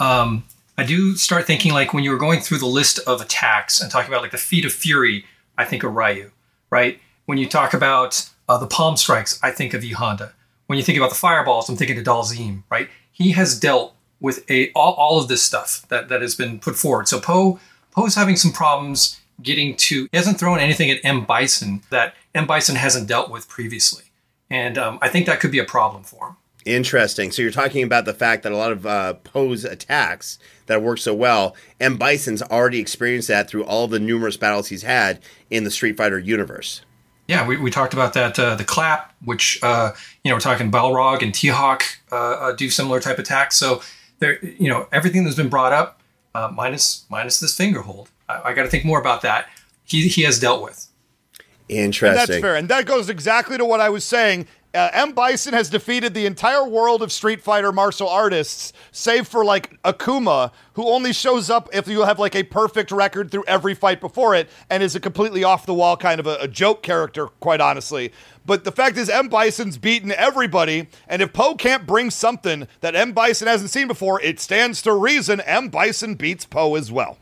Um, 0.00 0.44
I 0.78 0.84
do 0.84 1.16
start 1.16 1.46
thinking 1.46 1.72
like 1.72 1.92
when 1.92 2.04
you 2.04 2.10
were 2.10 2.18
going 2.18 2.40
through 2.40 2.58
the 2.58 2.66
list 2.66 2.98
of 3.00 3.20
attacks 3.20 3.80
and 3.80 3.90
talking 3.90 4.10
about 4.10 4.22
like 4.22 4.30
the 4.30 4.38
feet 4.38 4.64
of 4.64 4.72
fury, 4.72 5.24
I 5.58 5.64
think 5.64 5.82
of 5.82 5.94
Ryu, 5.94 6.30
right? 6.70 7.00
When 7.26 7.36
you 7.36 7.48
talk 7.48 7.74
about 7.74 8.30
uh, 8.48 8.58
the 8.58 8.66
palm 8.66 8.96
strikes, 8.96 9.38
I 9.42 9.50
think 9.50 9.74
of 9.74 9.84
E 9.84 9.92
Honda. 9.92 10.32
When 10.66 10.78
you 10.78 10.84
think 10.84 10.96
about 10.96 11.10
the 11.10 11.16
fireballs, 11.16 11.68
I'm 11.68 11.76
thinking 11.76 11.98
of 11.98 12.04
Dhalsim, 12.04 12.62
right? 12.70 12.88
He 13.10 13.32
has 13.32 13.58
dealt 13.58 13.94
with 14.20 14.48
a 14.50 14.70
all, 14.72 14.94
all 14.94 15.20
of 15.20 15.28
this 15.28 15.42
stuff 15.42 15.86
that, 15.88 16.08
that 16.08 16.22
has 16.22 16.34
been 16.34 16.58
put 16.60 16.76
forward. 16.76 17.08
So 17.08 17.20
Po 17.20 17.58
Po's 17.90 18.14
having 18.14 18.36
some 18.36 18.52
problems 18.52 19.20
getting 19.42 19.76
to. 19.76 20.08
He 20.10 20.16
hasn't 20.16 20.38
thrown 20.38 20.58
anything 20.58 20.90
at 20.90 21.00
M 21.04 21.24
Bison 21.24 21.82
that 21.90 22.14
M 22.34 22.46
Bison 22.46 22.76
hasn't 22.76 23.08
dealt 23.08 23.30
with 23.30 23.48
previously, 23.48 24.04
and 24.48 24.78
um, 24.78 24.98
I 25.02 25.08
think 25.08 25.26
that 25.26 25.40
could 25.40 25.52
be 25.52 25.58
a 25.58 25.64
problem 25.64 26.02
for 26.02 26.28
him. 26.28 26.36
Interesting. 26.64 27.30
So 27.30 27.42
you're 27.42 27.50
talking 27.50 27.82
about 27.82 28.04
the 28.04 28.12
fact 28.12 28.42
that 28.42 28.52
a 28.52 28.56
lot 28.56 28.72
of 28.72 28.86
uh, 28.86 29.14
Po's 29.14 29.64
attacks 29.64 30.38
that 30.66 30.82
work 30.82 30.98
so 30.98 31.14
well, 31.14 31.56
and 31.80 31.98
Bison's 31.98 32.42
already 32.42 32.78
experienced 32.78 33.28
that 33.28 33.48
through 33.48 33.64
all 33.64 33.88
the 33.88 33.98
numerous 33.98 34.36
battles 34.36 34.68
he's 34.68 34.82
had 34.82 35.20
in 35.50 35.64
the 35.64 35.70
Street 35.70 35.96
Fighter 35.96 36.18
universe. 36.18 36.82
Yeah, 37.26 37.46
we, 37.46 37.58
we 37.58 37.70
talked 37.70 37.92
about 37.92 38.14
that. 38.14 38.38
Uh, 38.38 38.54
the 38.54 38.64
clap, 38.64 39.14
which 39.24 39.58
uh, 39.62 39.92
you 40.24 40.30
know, 40.30 40.36
we're 40.36 40.40
talking 40.40 40.70
Balrog 40.70 41.22
and 41.22 41.34
T-Hawk 41.34 41.84
uh, 42.10 42.16
uh, 42.16 42.52
do 42.52 42.70
similar 42.70 43.00
type 43.00 43.18
attacks. 43.18 43.56
So 43.56 43.82
there, 44.18 44.42
you 44.44 44.68
know, 44.68 44.88
everything 44.92 45.24
that's 45.24 45.36
been 45.36 45.50
brought 45.50 45.72
up, 45.72 46.00
uh, 46.34 46.50
minus 46.52 47.04
minus 47.10 47.38
this 47.38 47.56
finger 47.56 47.82
hold. 47.82 48.10
I, 48.28 48.40
I 48.44 48.52
got 48.54 48.62
to 48.62 48.68
think 48.68 48.84
more 48.84 49.00
about 49.00 49.22
that. 49.22 49.46
He 49.84 50.08
he 50.08 50.22
has 50.22 50.40
dealt 50.40 50.62
with. 50.62 50.86
Interesting. 51.68 52.18
And 52.18 52.28
that's 52.28 52.40
fair, 52.40 52.56
and 52.56 52.68
that 52.70 52.86
goes 52.86 53.10
exactly 53.10 53.58
to 53.58 53.64
what 53.64 53.80
I 53.80 53.90
was 53.90 54.04
saying 54.04 54.46
uh, 54.74 54.90
M. 54.92 55.12
Bison 55.12 55.54
has 55.54 55.70
defeated 55.70 56.12
the 56.12 56.26
entire 56.26 56.66
world 56.66 57.02
of 57.02 57.10
Street 57.10 57.40
Fighter 57.40 57.72
martial 57.72 58.08
artists, 58.08 58.72
save 58.92 59.26
for 59.26 59.44
like 59.44 59.80
Akuma, 59.82 60.52
who 60.74 60.86
only 60.86 61.12
shows 61.12 61.48
up 61.48 61.68
if 61.72 61.88
you 61.88 62.02
have 62.02 62.18
like 62.18 62.34
a 62.34 62.42
perfect 62.42 62.90
record 62.90 63.30
through 63.30 63.44
every 63.46 63.74
fight 63.74 64.00
before 64.00 64.34
it 64.34 64.48
and 64.68 64.82
is 64.82 64.94
a 64.94 65.00
completely 65.00 65.42
off 65.42 65.64
the 65.64 65.72
wall 65.72 65.96
kind 65.96 66.20
of 66.20 66.26
a, 66.26 66.36
a 66.40 66.48
joke 66.48 66.82
character, 66.82 67.28
quite 67.40 67.60
honestly. 67.60 68.12
But 68.44 68.64
the 68.64 68.72
fact 68.72 68.96
is, 68.98 69.08
M. 69.08 69.28
Bison's 69.28 69.78
beaten 69.78 70.12
everybody, 70.12 70.88
and 71.06 71.22
if 71.22 71.32
Po 71.32 71.54
can't 71.54 71.86
bring 71.86 72.10
something 72.10 72.68
that 72.80 72.94
M. 72.94 73.12
Bison 73.12 73.48
hasn't 73.48 73.70
seen 73.70 73.88
before, 73.88 74.20
it 74.20 74.38
stands 74.38 74.82
to 74.82 74.92
reason 74.92 75.40
M. 75.40 75.68
Bison 75.68 76.14
beats 76.14 76.44
Po 76.44 76.74
as 76.74 76.92
well. 76.92 77.18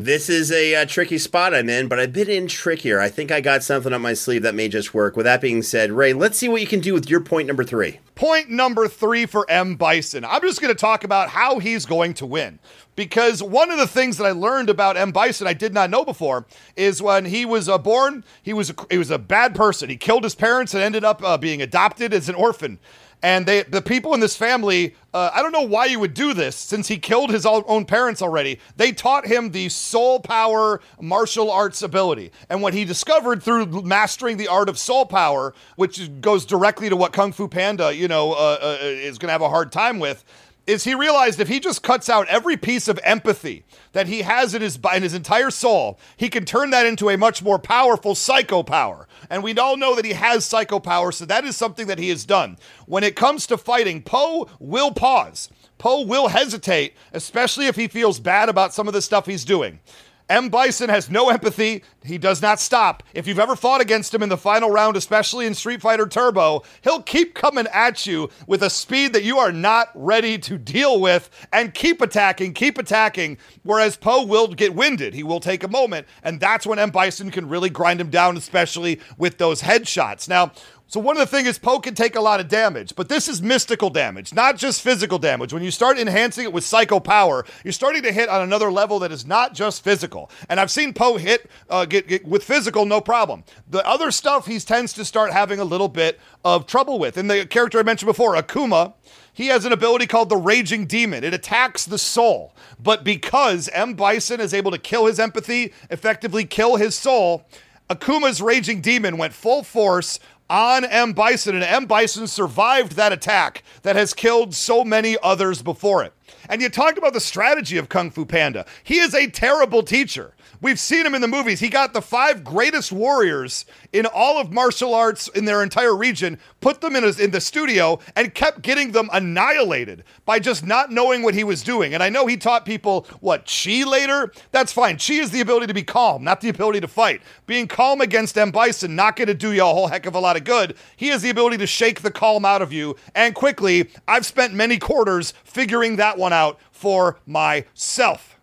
This 0.00 0.30
is 0.30 0.52
a 0.52 0.76
uh, 0.76 0.84
tricky 0.84 1.18
spot 1.18 1.52
I'm 1.52 1.68
in, 1.68 1.88
but 1.88 1.98
I've 1.98 2.12
been 2.12 2.30
in 2.30 2.46
trickier. 2.46 3.00
I 3.00 3.08
think 3.08 3.32
I 3.32 3.40
got 3.40 3.64
something 3.64 3.92
up 3.92 4.00
my 4.00 4.14
sleeve 4.14 4.42
that 4.42 4.54
may 4.54 4.68
just 4.68 4.94
work. 4.94 5.16
With 5.16 5.24
that 5.24 5.40
being 5.40 5.60
said, 5.60 5.90
Ray, 5.90 6.12
let's 6.12 6.38
see 6.38 6.48
what 6.48 6.60
you 6.60 6.68
can 6.68 6.78
do 6.78 6.94
with 6.94 7.10
your 7.10 7.18
point 7.18 7.48
number 7.48 7.64
three. 7.64 7.98
Point 8.14 8.48
number 8.48 8.86
three 8.86 9.26
for 9.26 9.44
M. 9.50 9.74
Bison. 9.74 10.24
I'm 10.24 10.42
just 10.42 10.60
going 10.60 10.72
to 10.72 10.78
talk 10.78 11.02
about 11.02 11.30
how 11.30 11.58
he's 11.58 11.84
going 11.84 12.14
to 12.14 12.26
win. 12.26 12.60
Because 12.94 13.42
one 13.42 13.72
of 13.72 13.78
the 13.78 13.88
things 13.88 14.18
that 14.18 14.24
I 14.24 14.30
learned 14.30 14.70
about 14.70 14.96
M. 14.96 15.10
Bison 15.10 15.48
I 15.48 15.52
did 15.52 15.74
not 15.74 15.90
know 15.90 16.04
before 16.04 16.46
is 16.76 17.02
when 17.02 17.24
he 17.24 17.44
was 17.44 17.68
uh, 17.68 17.76
born, 17.76 18.24
he 18.40 18.52
was 18.52 18.70
a, 18.70 18.74
he 18.88 18.98
was 18.98 19.10
a 19.10 19.18
bad 19.18 19.56
person. 19.56 19.90
He 19.90 19.96
killed 19.96 20.22
his 20.22 20.36
parents 20.36 20.74
and 20.74 20.82
ended 20.82 21.02
up 21.02 21.24
uh, 21.24 21.36
being 21.38 21.60
adopted 21.60 22.14
as 22.14 22.28
an 22.28 22.36
orphan. 22.36 22.78
And 23.22 23.46
they, 23.46 23.64
the 23.64 23.82
people 23.82 24.14
in 24.14 24.20
this 24.20 24.36
family, 24.36 24.94
uh, 25.12 25.30
I 25.34 25.42
don't 25.42 25.50
know 25.50 25.62
why 25.62 25.86
you 25.86 25.98
would 25.98 26.14
do 26.14 26.34
this 26.34 26.54
since 26.54 26.86
he 26.86 26.98
killed 26.98 27.30
his 27.30 27.44
own 27.44 27.84
parents 27.84 28.22
already. 28.22 28.60
They 28.76 28.92
taught 28.92 29.26
him 29.26 29.50
the 29.50 29.68
soul 29.70 30.20
power 30.20 30.80
martial 31.00 31.50
arts 31.50 31.82
ability. 31.82 32.30
And 32.48 32.62
what 32.62 32.74
he 32.74 32.84
discovered 32.84 33.42
through 33.42 33.82
mastering 33.82 34.36
the 34.36 34.46
art 34.46 34.68
of 34.68 34.78
soul 34.78 35.04
power, 35.04 35.52
which 35.74 36.20
goes 36.20 36.46
directly 36.46 36.88
to 36.88 36.96
what 36.96 37.12
Kung 37.12 37.32
Fu 37.32 37.48
Panda, 37.48 37.92
you 37.94 38.06
know, 38.06 38.34
uh, 38.34 38.58
uh, 38.60 38.78
is 38.82 39.18
going 39.18 39.28
to 39.28 39.32
have 39.32 39.42
a 39.42 39.48
hard 39.48 39.72
time 39.72 39.98
with, 39.98 40.24
is 40.68 40.84
he 40.84 40.94
realized 40.94 41.40
if 41.40 41.48
he 41.48 41.60
just 41.60 41.82
cuts 41.82 42.10
out 42.10 42.28
every 42.28 42.56
piece 42.56 42.88
of 42.88 43.00
empathy 43.02 43.64
that 43.92 44.06
he 44.06 44.22
has 44.22 44.54
in 44.54 44.60
his 44.60 44.78
in 44.94 45.02
his 45.02 45.14
entire 45.14 45.50
soul, 45.50 45.98
he 46.16 46.28
can 46.28 46.44
turn 46.44 46.70
that 46.70 46.84
into 46.84 47.08
a 47.08 47.16
much 47.16 47.42
more 47.42 47.58
powerful 47.58 48.14
psycho 48.14 48.62
power. 48.62 49.08
And 49.30 49.42
we 49.42 49.56
all 49.56 49.78
know 49.78 49.96
that 49.96 50.04
he 50.04 50.12
has 50.12 50.44
psycho 50.44 50.78
power, 50.78 51.10
so 51.10 51.24
that 51.24 51.44
is 51.44 51.56
something 51.56 51.86
that 51.86 51.98
he 51.98 52.10
has 52.10 52.24
done. 52.24 52.58
When 52.86 53.02
it 53.02 53.16
comes 53.16 53.46
to 53.46 53.56
fighting, 53.56 54.02
Po 54.02 54.48
will 54.58 54.92
pause. 54.92 55.48
Po 55.78 56.02
will 56.02 56.28
hesitate, 56.28 56.94
especially 57.12 57.66
if 57.66 57.76
he 57.76 57.88
feels 57.88 58.20
bad 58.20 58.48
about 58.48 58.74
some 58.74 58.88
of 58.88 58.94
the 58.94 59.02
stuff 59.02 59.26
he's 59.26 59.44
doing. 59.44 59.80
M. 60.28 60.50
Bison 60.50 60.90
has 60.90 61.10
no 61.10 61.30
empathy. 61.30 61.82
He 62.04 62.18
does 62.18 62.42
not 62.42 62.60
stop. 62.60 63.02
If 63.14 63.26
you've 63.26 63.38
ever 63.38 63.56
fought 63.56 63.80
against 63.80 64.14
him 64.14 64.22
in 64.22 64.28
the 64.28 64.36
final 64.36 64.70
round, 64.70 64.96
especially 64.96 65.46
in 65.46 65.54
Street 65.54 65.80
Fighter 65.80 66.06
Turbo, 66.06 66.64
he'll 66.82 67.02
keep 67.02 67.34
coming 67.34 67.66
at 67.72 68.06
you 68.06 68.28
with 68.46 68.62
a 68.62 68.70
speed 68.70 69.14
that 69.14 69.24
you 69.24 69.38
are 69.38 69.52
not 69.52 69.88
ready 69.94 70.36
to 70.38 70.58
deal 70.58 71.00
with 71.00 71.30
and 71.52 71.72
keep 71.72 72.02
attacking, 72.02 72.52
keep 72.52 72.76
attacking. 72.76 73.38
Whereas 73.62 73.96
Po 73.96 74.24
will 74.24 74.48
get 74.48 74.74
winded. 74.74 75.14
He 75.14 75.22
will 75.22 75.40
take 75.40 75.62
a 75.62 75.68
moment, 75.68 76.06
and 76.22 76.40
that's 76.40 76.66
when 76.66 76.78
M. 76.78 76.90
Bison 76.90 77.30
can 77.30 77.48
really 77.48 77.70
grind 77.70 78.00
him 78.00 78.10
down, 78.10 78.36
especially 78.36 79.00
with 79.16 79.38
those 79.38 79.62
headshots. 79.62 80.28
Now, 80.28 80.52
so 80.88 81.00
one 81.00 81.18
of 81.18 81.20
the 81.20 81.36
things 81.36 81.46
is 81.46 81.58
Po 81.58 81.80
can 81.80 81.94
take 81.94 82.16
a 82.16 82.20
lot 82.20 82.40
of 82.40 82.48
damage, 82.48 82.96
but 82.96 83.10
this 83.10 83.28
is 83.28 83.42
mystical 83.42 83.90
damage, 83.90 84.32
not 84.32 84.56
just 84.56 84.80
physical 84.80 85.18
damage. 85.18 85.52
When 85.52 85.62
you 85.62 85.70
start 85.70 85.98
enhancing 85.98 86.44
it 86.44 86.52
with 86.52 86.64
psycho 86.64 86.98
power, 86.98 87.44
you're 87.62 87.72
starting 87.72 88.02
to 88.04 88.12
hit 88.12 88.30
on 88.30 88.40
another 88.40 88.72
level 88.72 88.98
that 89.00 89.12
is 89.12 89.26
not 89.26 89.52
just 89.52 89.84
physical. 89.84 90.30
And 90.48 90.58
I've 90.58 90.70
seen 90.70 90.94
Po 90.94 91.18
hit 91.18 91.50
uh, 91.68 91.84
get, 91.84 92.08
get, 92.08 92.26
with 92.26 92.42
physical, 92.42 92.86
no 92.86 93.02
problem. 93.02 93.44
The 93.68 93.86
other 93.86 94.10
stuff 94.10 94.46
he 94.46 94.58
tends 94.60 94.94
to 94.94 95.04
start 95.04 95.30
having 95.30 95.60
a 95.60 95.64
little 95.64 95.88
bit 95.88 96.18
of 96.42 96.66
trouble 96.66 96.98
with. 96.98 97.18
And 97.18 97.30
the 97.30 97.44
character 97.44 97.78
I 97.78 97.82
mentioned 97.82 98.08
before, 98.08 98.34
Akuma, 98.34 98.94
he 99.30 99.48
has 99.48 99.66
an 99.66 99.72
ability 99.72 100.06
called 100.06 100.30
the 100.30 100.38
Raging 100.38 100.86
Demon. 100.86 101.22
It 101.22 101.34
attacks 101.34 101.84
the 101.84 101.98
soul. 101.98 102.54
But 102.82 103.04
because 103.04 103.68
M. 103.74 103.92
Bison 103.92 104.40
is 104.40 104.54
able 104.54 104.70
to 104.70 104.78
kill 104.78 105.04
his 105.04 105.20
empathy, 105.20 105.74
effectively 105.90 106.46
kill 106.46 106.76
his 106.76 106.94
soul, 106.94 107.46
Akuma's 107.90 108.42
Raging 108.42 108.80
Demon 108.80 109.16
went 109.16 109.32
full 109.32 109.62
force 109.62 110.18
on 110.50 110.84
M. 110.84 111.12
Bison, 111.12 111.54
and 111.54 111.64
M. 111.64 111.86
Bison 111.86 112.26
survived 112.26 112.92
that 112.92 113.12
attack 113.12 113.62
that 113.82 113.96
has 113.96 114.14
killed 114.14 114.54
so 114.54 114.84
many 114.84 115.16
others 115.22 115.62
before 115.62 116.02
it. 116.04 116.12
And 116.48 116.62
you 116.62 116.68
talked 116.68 116.98
about 116.98 117.12
the 117.12 117.20
strategy 117.20 117.76
of 117.76 117.88
Kung 117.88 118.10
Fu 118.10 118.24
Panda. 118.24 118.64
He 118.82 118.98
is 118.98 119.14
a 119.14 119.28
terrible 119.28 119.82
teacher. 119.82 120.34
We've 120.60 120.80
seen 120.80 121.06
him 121.06 121.14
in 121.14 121.20
the 121.20 121.28
movies. 121.28 121.60
He 121.60 121.68
got 121.68 121.92
the 121.92 122.02
five 122.02 122.42
greatest 122.42 122.90
warriors 122.90 123.64
in 123.92 124.06
all 124.06 124.40
of 124.40 124.52
martial 124.52 124.92
arts 124.92 125.28
in 125.28 125.44
their 125.44 125.62
entire 125.62 125.94
region, 125.94 126.38
put 126.60 126.80
them 126.80 126.96
in, 126.96 127.04
a, 127.04 127.08
in 127.22 127.30
the 127.30 127.40
studio, 127.40 128.00
and 128.16 128.34
kept 128.34 128.62
getting 128.62 128.90
them 128.90 129.08
annihilated 129.12 130.02
by 130.24 130.40
just 130.40 130.66
not 130.66 130.90
knowing 130.90 131.22
what 131.22 131.34
he 131.34 131.44
was 131.44 131.62
doing. 131.62 131.94
And 131.94 132.02
I 132.02 132.08
know 132.08 132.26
he 132.26 132.36
taught 132.36 132.64
people 132.64 133.06
what 133.20 133.46
chi 133.46 133.84
later. 133.84 134.32
That's 134.50 134.72
fine. 134.72 134.98
Chi 134.98 135.14
is 135.14 135.30
the 135.30 135.40
ability 135.40 135.68
to 135.68 135.74
be 135.74 135.84
calm, 135.84 136.24
not 136.24 136.40
the 136.40 136.48
ability 136.48 136.80
to 136.80 136.88
fight. 136.88 137.22
Being 137.46 137.68
calm 137.68 138.00
against 138.00 138.36
M. 138.36 138.50
Bison 138.50 138.96
not 138.96 139.14
going 139.14 139.28
to 139.28 139.34
do 139.34 139.52
you 139.52 139.62
a 139.62 139.66
whole 139.66 139.86
heck 139.86 140.06
of 140.06 140.16
a 140.16 140.20
lot 140.20 140.36
of 140.36 140.42
good. 140.42 140.74
He 140.96 141.08
has 141.08 141.22
the 141.22 141.30
ability 141.30 141.58
to 141.58 141.66
shake 141.66 142.02
the 142.02 142.10
calm 142.10 142.44
out 142.44 142.62
of 142.62 142.72
you. 142.72 142.96
And 143.14 143.34
quickly, 143.34 143.90
I've 144.08 144.26
spent 144.26 144.54
many 144.54 144.78
quarters 144.78 145.34
figuring 145.44 145.96
that 145.96 146.18
one 146.18 146.32
out 146.32 146.58
for 146.72 147.20
myself. 147.26 148.37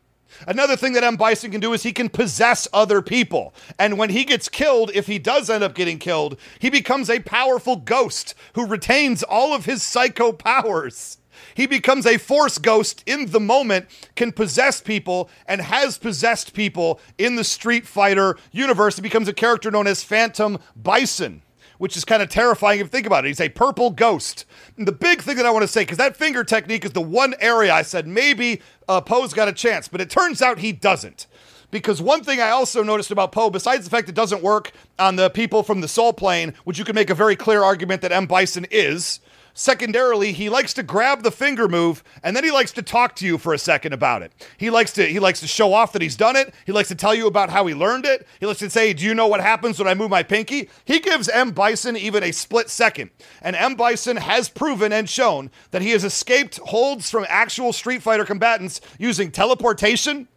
Another 0.47 0.75
thing 0.75 0.93
that 0.93 1.03
M. 1.03 1.15
Bison 1.15 1.51
can 1.51 1.61
do 1.61 1.73
is 1.73 1.83
he 1.83 1.93
can 1.93 2.09
possess 2.09 2.67
other 2.73 3.01
people. 3.01 3.53
And 3.79 3.97
when 3.97 4.09
he 4.09 4.23
gets 4.23 4.49
killed, 4.49 4.91
if 4.93 5.07
he 5.07 5.19
does 5.19 5.49
end 5.49 5.63
up 5.63 5.75
getting 5.75 5.99
killed, 5.99 6.37
he 6.59 6.69
becomes 6.69 7.09
a 7.09 7.19
powerful 7.19 7.75
ghost 7.75 8.35
who 8.53 8.65
retains 8.65 9.23
all 9.23 9.53
of 9.53 9.65
his 9.65 9.83
psycho 9.83 10.31
powers. 10.31 11.17
He 11.53 11.67
becomes 11.67 12.05
a 12.05 12.17
force 12.17 12.57
ghost 12.57 13.03
in 13.05 13.31
the 13.31 13.39
moment, 13.39 13.87
can 14.15 14.31
possess 14.31 14.81
people, 14.81 15.29
and 15.47 15.61
has 15.61 15.97
possessed 15.97 16.53
people 16.53 16.99
in 17.17 17.35
the 17.35 17.43
Street 17.43 17.85
Fighter 17.85 18.37
universe. 18.51 18.95
He 18.95 19.01
becomes 19.01 19.27
a 19.27 19.33
character 19.33 19.71
known 19.71 19.87
as 19.87 20.03
Phantom 20.03 20.59
Bison 20.75 21.41
which 21.77 21.97
is 21.97 22.05
kind 22.05 22.21
of 22.21 22.29
terrifying 22.29 22.79
if 22.79 22.85
you 22.85 22.89
think 22.89 23.07
about 23.07 23.25
it. 23.25 23.29
He's 23.29 23.41
a 23.41 23.49
purple 23.49 23.89
ghost. 23.89 24.45
And 24.77 24.87
the 24.87 24.91
big 24.91 25.21
thing 25.21 25.37
that 25.37 25.45
I 25.45 25.51
want 25.51 25.63
to 25.63 25.67
say, 25.67 25.81
because 25.81 25.97
that 25.97 26.17
finger 26.17 26.43
technique 26.43 26.85
is 26.85 26.91
the 26.91 27.01
one 27.01 27.35
area 27.39 27.73
I 27.73 27.81
said 27.81 28.07
maybe 28.07 28.61
uh, 28.87 29.01
Po's 29.01 29.33
got 29.33 29.47
a 29.47 29.53
chance, 29.53 29.87
but 29.87 30.01
it 30.01 30.09
turns 30.09 30.41
out 30.41 30.59
he 30.59 30.71
doesn't. 30.71 31.27
Because 31.71 32.01
one 32.01 32.23
thing 32.23 32.39
I 32.39 32.51
also 32.51 32.83
noticed 32.83 33.11
about 33.11 33.31
Po, 33.31 33.49
besides 33.49 33.83
the 33.83 33.89
fact 33.89 34.07
it 34.07 34.15
doesn't 34.15 34.41
work 34.41 34.71
on 34.97 35.15
the 35.15 35.29
people 35.29 35.63
from 35.63 35.81
the 35.81 35.87
Soul 35.87 36.13
Plane, 36.13 36.53
which 36.63 36.79
you 36.79 36.85
can 36.85 36.95
make 36.95 37.09
a 37.09 37.15
very 37.15 37.35
clear 37.35 37.63
argument 37.63 38.01
that 38.01 38.11
M. 38.11 38.27
Bison 38.27 38.65
is, 38.71 39.19
Secondarily, 39.57 40.33
he 40.33 40.49
likes 40.49 40.73
to 40.73 40.83
grab 40.83 41.23
the 41.23 41.31
finger 41.31 41.69
move 41.69 42.03
and 42.21 42.35
then 42.35 42.43
he 42.43 42.51
likes 42.51 42.73
to 42.73 42.81
talk 42.81 43.15
to 43.15 43.25
you 43.25 43.37
for 43.37 43.53
a 43.53 43.57
second 43.57 43.93
about 43.93 44.21
it. 44.21 44.33
He 44.57 44.69
likes 44.69 44.91
to 44.93 45.05
he 45.05 45.17
likes 45.17 45.39
to 45.39 45.47
show 45.47 45.73
off 45.73 45.93
that 45.93 46.01
he's 46.01 46.17
done 46.17 46.35
it. 46.35 46.53
He 46.65 46.73
likes 46.73 46.89
to 46.89 46.95
tell 46.95 47.15
you 47.15 47.25
about 47.25 47.49
how 47.49 47.65
he 47.65 47.73
learned 47.73 48.05
it. 48.05 48.27
He 48.41 48.45
likes 48.45 48.59
to 48.59 48.69
say, 48.69 48.91
"Do 48.91 49.05
you 49.05 49.15
know 49.15 49.27
what 49.27 49.39
happens 49.39 49.79
when 49.79 49.87
I 49.87 49.93
move 49.93 50.09
my 50.09 50.23
pinky?" 50.23 50.69
He 50.83 50.99
gives 50.99 51.29
M 51.29 51.51
Bison 51.51 51.95
even 51.95 52.21
a 52.21 52.33
split 52.33 52.69
second. 52.69 53.11
And 53.41 53.55
M 53.55 53.75
Bison 53.75 54.17
has 54.17 54.49
proven 54.49 54.91
and 54.91 55.09
shown 55.09 55.49
that 55.71 55.81
he 55.81 55.91
has 55.91 56.03
escaped 56.03 56.57
holds 56.57 57.09
from 57.09 57.25
actual 57.29 57.71
Street 57.71 58.01
Fighter 58.01 58.25
combatants 58.25 58.81
using 58.99 59.31
teleportation 59.31 60.27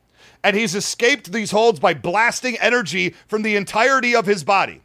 and 0.44 0.54
he's 0.54 0.76
escaped 0.76 1.32
these 1.32 1.50
holds 1.50 1.80
by 1.80 1.92
blasting 1.92 2.56
energy 2.58 3.16
from 3.26 3.42
the 3.42 3.56
entirety 3.56 4.14
of 4.14 4.26
his 4.26 4.44
body. 4.44 4.80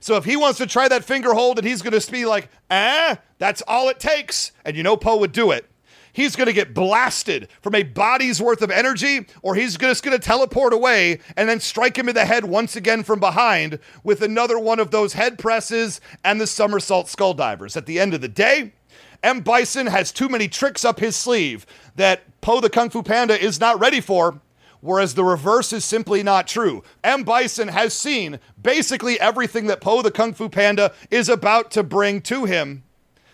So 0.00 0.16
if 0.16 0.24
he 0.24 0.36
wants 0.36 0.58
to 0.58 0.66
try 0.66 0.88
that 0.88 1.04
finger 1.04 1.34
hold 1.34 1.58
and 1.58 1.66
he's 1.66 1.82
going 1.82 1.98
to 1.98 2.12
be 2.12 2.26
like, 2.26 2.48
eh, 2.70 3.16
that's 3.38 3.62
all 3.66 3.88
it 3.88 4.00
takes, 4.00 4.52
and 4.64 4.76
you 4.76 4.82
know 4.82 4.96
Po 4.96 5.16
would 5.18 5.32
do 5.32 5.50
it, 5.50 5.68
he's 6.12 6.34
going 6.34 6.46
to 6.46 6.52
get 6.52 6.74
blasted 6.74 7.48
from 7.60 7.74
a 7.74 7.82
body's 7.82 8.40
worth 8.40 8.62
of 8.62 8.70
energy, 8.70 9.26
or 9.42 9.54
he's 9.54 9.76
just 9.76 10.02
going 10.02 10.18
to 10.18 10.24
teleport 10.24 10.72
away 10.72 11.20
and 11.36 11.48
then 11.48 11.60
strike 11.60 11.98
him 11.98 12.08
in 12.08 12.14
the 12.14 12.24
head 12.24 12.44
once 12.44 12.74
again 12.76 13.02
from 13.02 13.20
behind 13.20 13.78
with 14.02 14.22
another 14.22 14.58
one 14.58 14.80
of 14.80 14.90
those 14.90 15.12
head 15.12 15.38
presses 15.38 16.00
and 16.24 16.40
the 16.40 16.46
somersault 16.46 17.08
skull 17.08 17.34
divers. 17.34 17.76
At 17.76 17.86
the 17.86 18.00
end 18.00 18.14
of 18.14 18.22
the 18.22 18.28
day, 18.28 18.72
M. 19.22 19.40
Bison 19.40 19.88
has 19.88 20.12
too 20.12 20.28
many 20.28 20.48
tricks 20.48 20.84
up 20.84 21.00
his 21.00 21.16
sleeve 21.16 21.66
that 21.96 22.22
Po 22.40 22.60
the 22.60 22.70
Kung 22.70 22.90
Fu 22.90 23.02
Panda 23.02 23.42
is 23.42 23.60
not 23.60 23.78
ready 23.80 24.00
for, 24.00 24.40
whereas 24.80 25.14
the 25.14 25.24
reverse 25.24 25.72
is 25.72 25.84
simply 25.84 26.22
not 26.22 26.46
true. 26.46 26.82
M. 27.02 27.22
Bison 27.22 27.68
has 27.68 27.94
seen 27.94 28.38
basically 28.60 29.18
everything 29.20 29.66
that 29.66 29.80
Po 29.80 30.02
the 30.02 30.10
Kung 30.10 30.32
Fu 30.32 30.48
Panda 30.48 30.92
is 31.10 31.28
about 31.28 31.70
to 31.72 31.82
bring 31.82 32.20
to 32.22 32.44
him. 32.44 32.82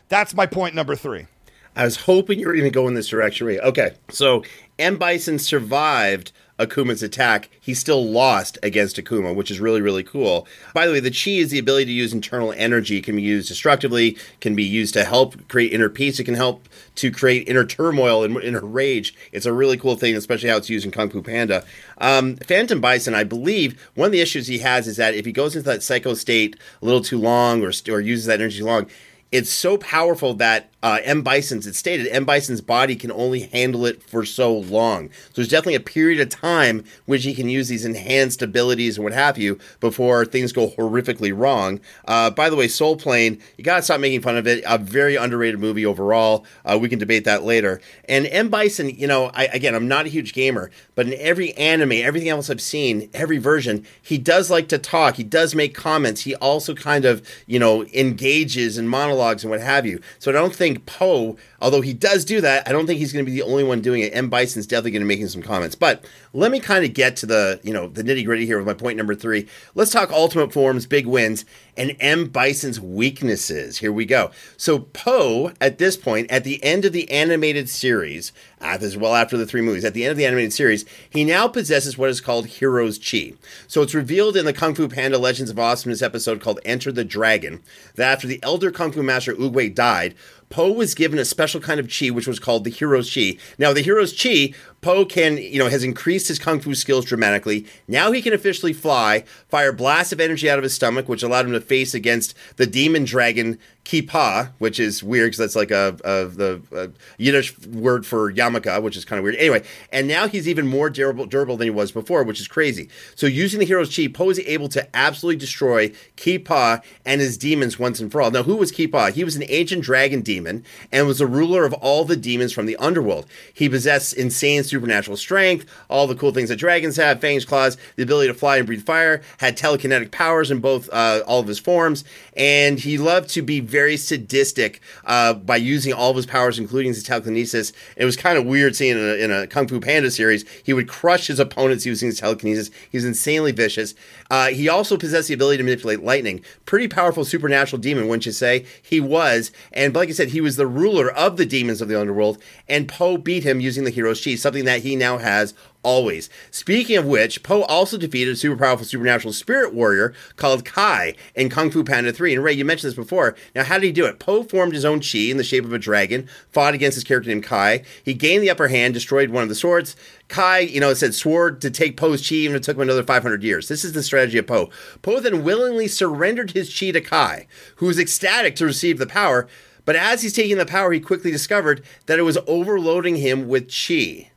That's 0.08 0.34
my 0.34 0.46
point 0.46 0.74
number 0.74 0.94
three. 0.96 1.26
I 1.74 1.84
was 1.84 1.96
hoping 1.96 2.38
you 2.38 2.46
were 2.46 2.52
going 2.52 2.64
to 2.64 2.70
go 2.70 2.86
in 2.86 2.94
this 2.94 3.08
direction. 3.08 3.48
Okay, 3.48 3.92
so 4.10 4.44
M. 4.78 4.98
Bison 4.98 5.38
survived 5.38 6.32
Akuma's 6.58 7.02
attack, 7.02 7.50
he 7.60 7.74
still 7.74 8.04
lost 8.04 8.58
against 8.62 8.96
Akuma, 8.96 9.34
which 9.34 9.50
is 9.50 9.60
really, 9.60 9.80
really 9.80 10.02
cool. 10.02 10.46
By 10.74 10.86
the 10.86 10.92
way, 10.92 11.00
the 11.00 11.10
chi 11.10 11.32
is 11.32 11.50
the 11.50 11.58
ability 11.58 11.86
to 11.86 11.92
use 11.92 12.12
internal 12.12 12.52
energy. 12.56 12.98
It 12.98 13.04
can 13.04 13.16
be 13.16 13.22
used 13.22 13.48
destructively, 13.48 14.16
can 14.40 14.54
be 14.54 14.62
used 14.62 14.94
to 14.94 15.04
help 15.04 15.48
create 15.48 15.72
inner 15.72 15.88
peace. 15.88 16.20
It 16.20 16.24
can 16.24 16.34
help 16.34 16.68
to 16.96 17.10
create 17.10 17.48
inner 17.48 17.64
turmoil 17.64 18.22
and 18.22 18.36
inner 18.42 18.64
rage. 18.64 19.14
It's 19.32 19.46
a 19.46 19.52
really 19.52 19.76
cool 19.76 19.96
thing, 19.96 20.14
especially 20.14 20.50
how 20.50 20.58
it's 20.58 20.70
used 20.70 20.84
in 20.84 20.90
Kung 20.90 21.10
Fu 21.10 21.22
Panda. 21.22 21.64
Um, 21.98 22.36
Phantom 22.36 22.80
Bison, 22.80 23.14
I 23.14 23.24
believe, 23.24 23.80
one 23.94 24.06
of 24.06 24.12
the 24.12 24.20
issues 24.20 24.46
he 24.46 24.58
has 24.58 24.86
is 24.86 24.96
that 24.96 25.14
if 25.14 25.24
he 25.24 25.32
goes 25.32 25.56
into 25.56 25.68
that 25.70 25.82
psycho 25.82 26.14
state 26.14 26.56
a 26.80 26.84
little 26.84 27.02
too 27.02 27.18
long 27.18 27.62
or, 27.62 27.72
or 27.88 28.00
uses 28.00 28.26
that 28.26 28.40
energy 28.40 28.58
too 28.58 28.66
long, 28.66 28.86
it's 29.32 29.50
so 29.50 29.78
powerful 29.78 30.34
that 30.34 30.68
uh, 30.82 30.98
M. 31.04 31.22
Bison's, 31.22 31.66
it 31.66 31.74
stated, 31.74 32.08
M. 32.08 32.26
Bison's 32.26 32.60
body 32.60 32.96
can 32.96 33.10
only 33.12 33.40
handle 33.40 33.86
it 33.86 34.02
for 34.02 34.26
so 34.26 34.52
long. 34.52 35.10
So 35.10 35.36
there's 35.36 35.48
definitely 35.48 35.76
a 35.76 35.80
period 35.80 36.20
of 36.20 36.28
time 36.28 36.84
which 37.06 37.24
he 37.24 37.34
can 37.34 37.48
use 37.48 37.68
these 37.68 37.84
enhanced 37.84 38.42
abilities 38.42 38.98
and 38.98 39.04
what 39.04 39.14
have 39.14 39.38
you 39.38 39.58
before 39.80 40.26
things 40.26 40.52
go 40.52 40.68
horrifically 40.70 41.32
wrong. 41.34 41.80
Uh, 42.06 42.30
by 42.30 42.50
the 42.50 42.56
way, 42.56 42.68
Soul 42.68 42.96
Plane, 42.96 43.40
you 43.56 43.64
gotta 43.64 43.80
stop 43.80 44.00
making 44.00 44.20
fun 44.20 44.36
of 44.36 44.46
it. 44.46 44.64
A 44.66 44.76
very 44.76 45.16
underrated 45.16 45.60
movie 45.60 45.86
overall. 45.86 46.44
Uh, 46.64 46.76
we 46.78 46.90
can 46.90 46.98
debate 46.98 47.24
that 47.24 47.42
later. 47.42 47.80
And 48.08 48.26
M. 48.26 48.50
Bison, 48.50 48.90
you 48.90 49.06
know, 49.06 49.30
I, 49.32 49.44
again, 49.44 49.74
I'm 49.74 49.88
not 49.88 50.06
a 50.06 50.10
huge 50.10 50.34
gamer, 50.34 50.70
but 50.94 51.06
in 51.06 51.14
every 51.14 51.54
anime, 51.54 51.92
everything 51.92 52.28
else 52.28 52.50
I've 52.50 52.60
seen, 52.60 53.08
every 53.14 53.38
version, 53.38 53.86
he 54.02 54.18
does 54.18 54.50
like 54.50 54.68
to 54.68 54.78
talk. 54.78 55.14
He 55.14 55.24
does 55.24 55.54
make 55.54 55.74
comments. 55.74 56.22
He 56.22 56.34
also 56.34 56.74
kind 56.74 57.04
of, 57.04 57.26
you 57.46 57.60
know, 57.60 57.84
engages 57.94 58.76
in 58.76 58.88
monologues 58.88 59.21
and 59.42 59.50
what 59.50 59.60
have 59.60 59.86
you. 59.86 60.00
So 60.18 60.30
I 60.30 60.34
don't 60.34 60.54
think 60.54 60.72
think 60.72 60.86
Po, 60.86 61.36
although 61.62 61.80
he 61.80 61.94
does 61.94 62.24
do 62.24 62.40
that, 62.40 62.68
I 62.68 62.72
don't 62.72 62.86
think 62.86 62.98
he's 62.98 63.12
going 63.12 63.24
to 63.24 63.30
be 63.30 63.36
the 63.36 63.46
only 63.46 63.64
one 63.64 63.80
doing 63.80 64.02
it. 64.02 64.14
M. 64.14 64.28
Bison's 64.28 64.66
definitely 64.66 64.90
going 64.90 65.02
to 65.02 65.06
be 65.06 65.14
making 65.14 65.28
some 65.28 65.42
comments. 65.42 65.74
But 65.74 66.04
let 66.34 66.50
me 66.50 66.60
kind 66.60 66.84
of 66.84 66.92
get 66.92 67.16
to 67.16 67.26
the, 67.26 67.60
you 67.62 67.72
know, 67.72 67.88
the 67.88 68.02
nitty 68.02 68.24
gritty 68.24 68.44
here 68.44 68.58
with 68.58 68.66
my 68.66 68.74
point 68.74 68.96
number 68.98 69.14
three. 69.14 69.46
Let's 69.74 69.92
talk 69.92 70.10
ultimate 70.10 70.52
forms, 70.52 70.86
big 70.86 71.06
wins, 71.06 71.44
and 71.76 71.96
M. 72.00 72.26
Bison's 72.26 72.80
weaknesses. 72.80 73.78
Here 73.78 73.92
we 73.92 74.04
go. 74.04 74.30
So 74.56 74.80
Po, 74.80 75.52
at 75.60 75.78
this 75.78 75.96
point, 75.96 76.30
at 76.30 76.44
the 76.44 76.62
end 76.62 76.84
of 76.84 76.92
the 76.92 77.10
animated 77.10 77.68
series, 77.68 78.32
ah, 78.60 78.76
as 78.80 78.96
well 78.96 79.14
after 79.14 79.36
the 79.36 79.46
three 79.46 79.62
movies, 79.62 79.84
at 79.84 79.94
the 79.94 80.04
end 80.04 80.10
of 80.10 80.18
the 80.18 80.26
animated 80.26 80.52
series, 80.52 80.84
he 81.08 81.24
now 81.24 81.48
possesses 81.48 81.96
what 81.96 82.10
is 82.10 82.20
called 82.20 82.46
Hero's 82.46 82.98
Chi. 82.98 83.32
So 83.68 83.82
it's 83.82 83.94
revealed 83.94 84.36
in 84.36 84.44
the 84.44 84.52
Kung 84.52 84.74
Fu 84.74 84.88
Panda 84.88 85.18
Legends 85.18 85.50
of 85.50 85.58
Awesomeness 85.58 86.02
episode 86.02 86.40
called 86.40 86.60
Enter 86.64 86.92
the 86.92 87.04
Dragon 87.04 87.62
that 87.94 88.12
after 88.12 88.26
the 88.26 88.42
elder 88.42 88.70
Kung 88.70 88.92
Fu 88.92 89.02
master 89.02 89.34
Oogway 89.34 89.74
died, 89.74 90.14
Po 90.52 90.70
was 90.70 90.94
given 90.94 91.18
a 91.18 91.24
special 91.24 91.62
kind 91.62 91.80
of 91.80 91.90
chi, 91.90 92.10
which 92.10 92.26
was 92.26 92.38
called 92.38 92.64
the 92.64 92.70
hero's 92.70 93.12
chi. 93.12 93.38
Now, 93.58 93.72
the 93.72 93.80
hero's 93.80 94.12
chi 94.12 94.52
Po 94.82 95.04
can, 95.04 95.36
you 95.36 95.60
know, 95.60 95.68
has 95.68 95.84
increased 95.84 96.26
his 96.26 96.40
kung 96.40 96.58
fu 96.58 96.74
skills 96.74 97.04
dramatically. 97.04 97.64
Now 97.86 98.10
he 98.10 98.20
can 98.20 98.32
officially 98.32 98.72
fly, 98.72 99.22
fire 99.48 99.72
blasts 99.72 100.12
of 100.12 100.20
energy 100.20 100.50
out 100.50 100.58
of 100.58 100.64
his 100.64 100.74
stomach, 100.74 101.08
which 101.08 101.22
allowed 101.22 101.46
him 101.46 101.52
to 101.52 101.60
face 101.60 101.94
against 101.94 102.34
the 102.56 102.66
demon 102.66 103.04
dragon 103.04 103.58
Kipa, 103.84 104.52
which 104.58 104.78
is 104.78 105.02
weird 105.02 105.28
because 105.28 105.38
that's 105.38 105.56
like 105.56 105.72
a, 105.72 105.96
a 106.04 106.26
the 106.26 106.62
a 106.72 106.90
Yiddish 107.18 107.58
word 107.66 108.06
for 108.06 108.32
Yamaka, 108.32 108.80
which 108.80 108.96
is 108.96 109.04
kind 109.04 109.18
of 109.18 109.24
weird. 109.24 109.36
Anyway, 109.36 109.64
and 109.92 110.06
now 110.06 110.28
he's 110.28 110.48
even 110.48 110.66
more 110.68 110.88
durable, 110.88 111.26
durable 111.26 111.56
than 111.56 111.66
he 111.66 111.70
was 111.70 111.90
before, 111.90 112.22
which 112.22 112.40
is 112.40 112.46
crazy. 112.46 112.88
So 113.16 113.26
using 113.26 113.58
the 113.58 113.66
hero's 113.66 113.94
chi, 113.94 114.06
Po 114.06 114.30
is 114.30 114.38
able 114.40 114.68
to 114.70 114.96
absolutely 114.96 115.38
destroy 115.38 115.92
Kipa 116.16 116.80
and 117.04 117.20
his 117.20 117.36
demons 117.36 117.78
once 117.78 117.98
and 117.98 118.10
for 118.10 118.22
all. 118.22 118.30
Now, 118.30 118.44
who 118.44 118.56
was 118.56 118.70
Kipa? 118.70 119.10
He 119.10 119.24
was 119.24 119.34
an 119.34 119.44
ancient 119.48 119.82
dragon 119.82 120.20
demon 120.20 120.64
and 120.92 121.06
was 121.06 121.18
the 121.18 121.26
ruler 121.26 121.64
of 121.64 121.72
all 121.74 122.04
the 122.04 122.16
demons 122.16 122.52
from 122.52 122.66
the 122.66 122.76
underworld. 122.76 123.26
He 123.52 123.68
possessed 123.68 124.14
insane 124.14 124.62
supernatural 124.72 125.16
strength, 125.16 125.66
all 125.88 126.06
the 126.06 126.14
cool 126.14 126.32
things 126.32 126.48
that 126.48 126.56
dragons 126.56 126.96
have, 126.96 127.20
fangs, 127.20 127.44
claws, 127.44 127.76
the 127.96 128.02
ability 128.02 128.28
to 128.28 128.34
fly 128.34 128.56
and 128.56 128.66
breathe 128.66 128.84
fire, 128.84 129.22
had 129.38 129.56
telekinetic 129.56 130.10
powers 130.10 130.50
in 130.50 130.58
both 130.58 130.88
uh, 130.92 131.22
all 131.26 131.40
of 131.40 131.46
his 131.46 131.58
forms, 131.58 132.04
and 132.34 132.78
he 132.78 132.98
loved 132.98 133.28
to 133.30 133.42
be 133.42 133.60
very 133.60 133.96
sadistic 133.96 134.80
uh, 135.04 135.34
by 135.34 135.56
using 135.56 135.92
all 135.92 136.10
of 136.10 136.16
his 136.16 136.26
powers, 136.26 136.58
including 136.58 136.92
his 136.92 137.02
telekinesis. 137.02 137.72
It 137.96 138.04
was 138.04 138.16
kind 138.16 138.38
of 138.38 138.46
weird 138.46 138.74
seeing 138.76 138.98
in 138.98 139.04
a, 139.04 139.14
in 139.14 139.30
a, 139.30 139.46
Kung 139.46 139.68
Fu 139.68 139.80
Panda 139.80 140.10
series, 140.10 140.44
he 140.62 140.72
would 140.72 140.88
crush 140.88 141.26
his 141.26 141.38
opponents 141.38 141.84
using 141.84 142.06
his 142.06 142.20
telekinesis. 142.20 142.70
He 142.90 142.96
was 142.96 143.04
insanely 143.04 143.52
vicious. 143.52 143.94
Uh, 144.30 144.48
he 144.48 144.68
also 144.68 144.96
possessed 144.96 145.28
the 145.28 145.34
ability 145.34 145.58
to 145.58 145.64
manipulate 145.64 146.02
lightning. 146.02 146.42
Pretty 146.64 146.88
powerful 146.88 147.24
supernatural 147.24 147.80
demon, 147.80 148.08
wouldn't 148.08 148.26
you 148.26 148.32
say? 148.32 148.64
He 148.80 149.00
was, 149.00 149.52
and 149.72 149.94
like 149.94 150.08
I 150.08 150.12
said, 150.12 150.28
he 150.28 150.40
was 150.40 150.56
the 150.56 150.66
ruler 150.66 151.10
of 151.10 151.36
the 151.36 151.46
demons 151.46 151.82
of 151.82 151.88
the 151.88 152.00
underworld, 152.00 152.42
and 152.68 152.88
Po 152.88 153.16
beat 153.16 153.44
him 153.44 153.60
using 153.60 153.84
the 153.84 153.90
hero's 153.90 154.24
chi, 154.24 154.36
something 154.36 154.64
that 154.64 154.82
he 154.82 154.96
now 154.96 155.18
has 155.18 155.54
always. 155.82 156.30
Speaking 156.50 156.96
of 156.96 157.06
which, 157.06 157.42
Po 157.42 157.62
also 157.62 157.98
defeated 157.98 158.32
a 158.32 158.36
super 158.36 158.56
powerful 158.56 158.86
supernatural 158.86 159.32
spirit 159.32 159.74
warrior 159.74 160.14
called 160.36 160.64
Kai 160.64 161.14
in 161.34 161.48
Kung 161.48 161.70
Fu 161.70 161.84
Panda 161.84 162.12
3. 162.12 162.34
And 162.34 162.44
Ray, 162.44 162.52
you 162.52 162.64
mentioned 162.64 162.90
this 162.90 162.96
before. 162.96 163.34
Now, 163.54 163.64
how 163.64 163.78
did 163.78 163.86
he 163.86 163.92
do 163.92 164.06
it? 164.06 164.18
Po 164.18 164.42
formed 164.42 164.74
his 164.74 164.84
own 164.84 165.00
chi 165.00 165.18
in 165.18 165.36
the 165.36 165.44
shape 165.44 165.64
of 165.64 165.72
a 165.72 165.78
dragon, 165.78 166.28
fought 166.50 166.74
against 166.74 166.96
his 166.96 167.04
character 167.04 167.28
named 167.28 167.44
Kai. 167.44 167.82
He 168.04 168.14
gained 168.14 168.42
the 168.42 168.50
upper 168.50 168.68
hand, 168.68 168.94
destroyed 168.94 169.30
one 169.30 169.42
of 169.42 169.48
the 169.48 169.54
swords. 169.54 169.96
Kai, 170.28 170.60
you 170.60 170.80
know, 170.80 170.94
said 170.94 171.14
swore 171.14 171.50
to 171.50 171.70
take 171.70 171.96
Po's 171.96 172.26
chi, 172.26 172.36
and 172.46 172.54
it 172.54 172.62
took 172.62 172.76
him 172.76 172.82
another 172.82 173.02
500 173.02 173.42
years. 173.42 173.68
This 173.68 173.84
is 173.84 173.92
the 173.92 174.02
strategy 174.02 174.38
of 174.38 174.46
Po. 174.46 174.70
Po 175.02 175.20
then 175.20 175.44
willingly 175.44 175.88
surrendered 175.88 176.52
his 176.52 176.76
chi 176.76 176.90
to 176.90 177.00
Kai, 177.00 177.46
who 177.76 177.86
was 177.86 177.98
ecstatic 177.98 178.56
to 178.56 178.64
receive 178.64 178.98
the 178.98 179.06
power. 179.06 179.48
But 179.84 179.96
as 179.96 180.22
he's 180.22 180.32
taking 180.32 180.58
the 180.58 180.66
power, 180.66 180.92
he 180.92 181.00
quickly 181.00 181.30
discovered 181.30 181.84
that 182.06 182.18
it 182.18 182.22
was 182.22 182.38
overloading 182.46 183.16
him 183.16 183.48
with 183.48 183.70
chi. 183.70 184.31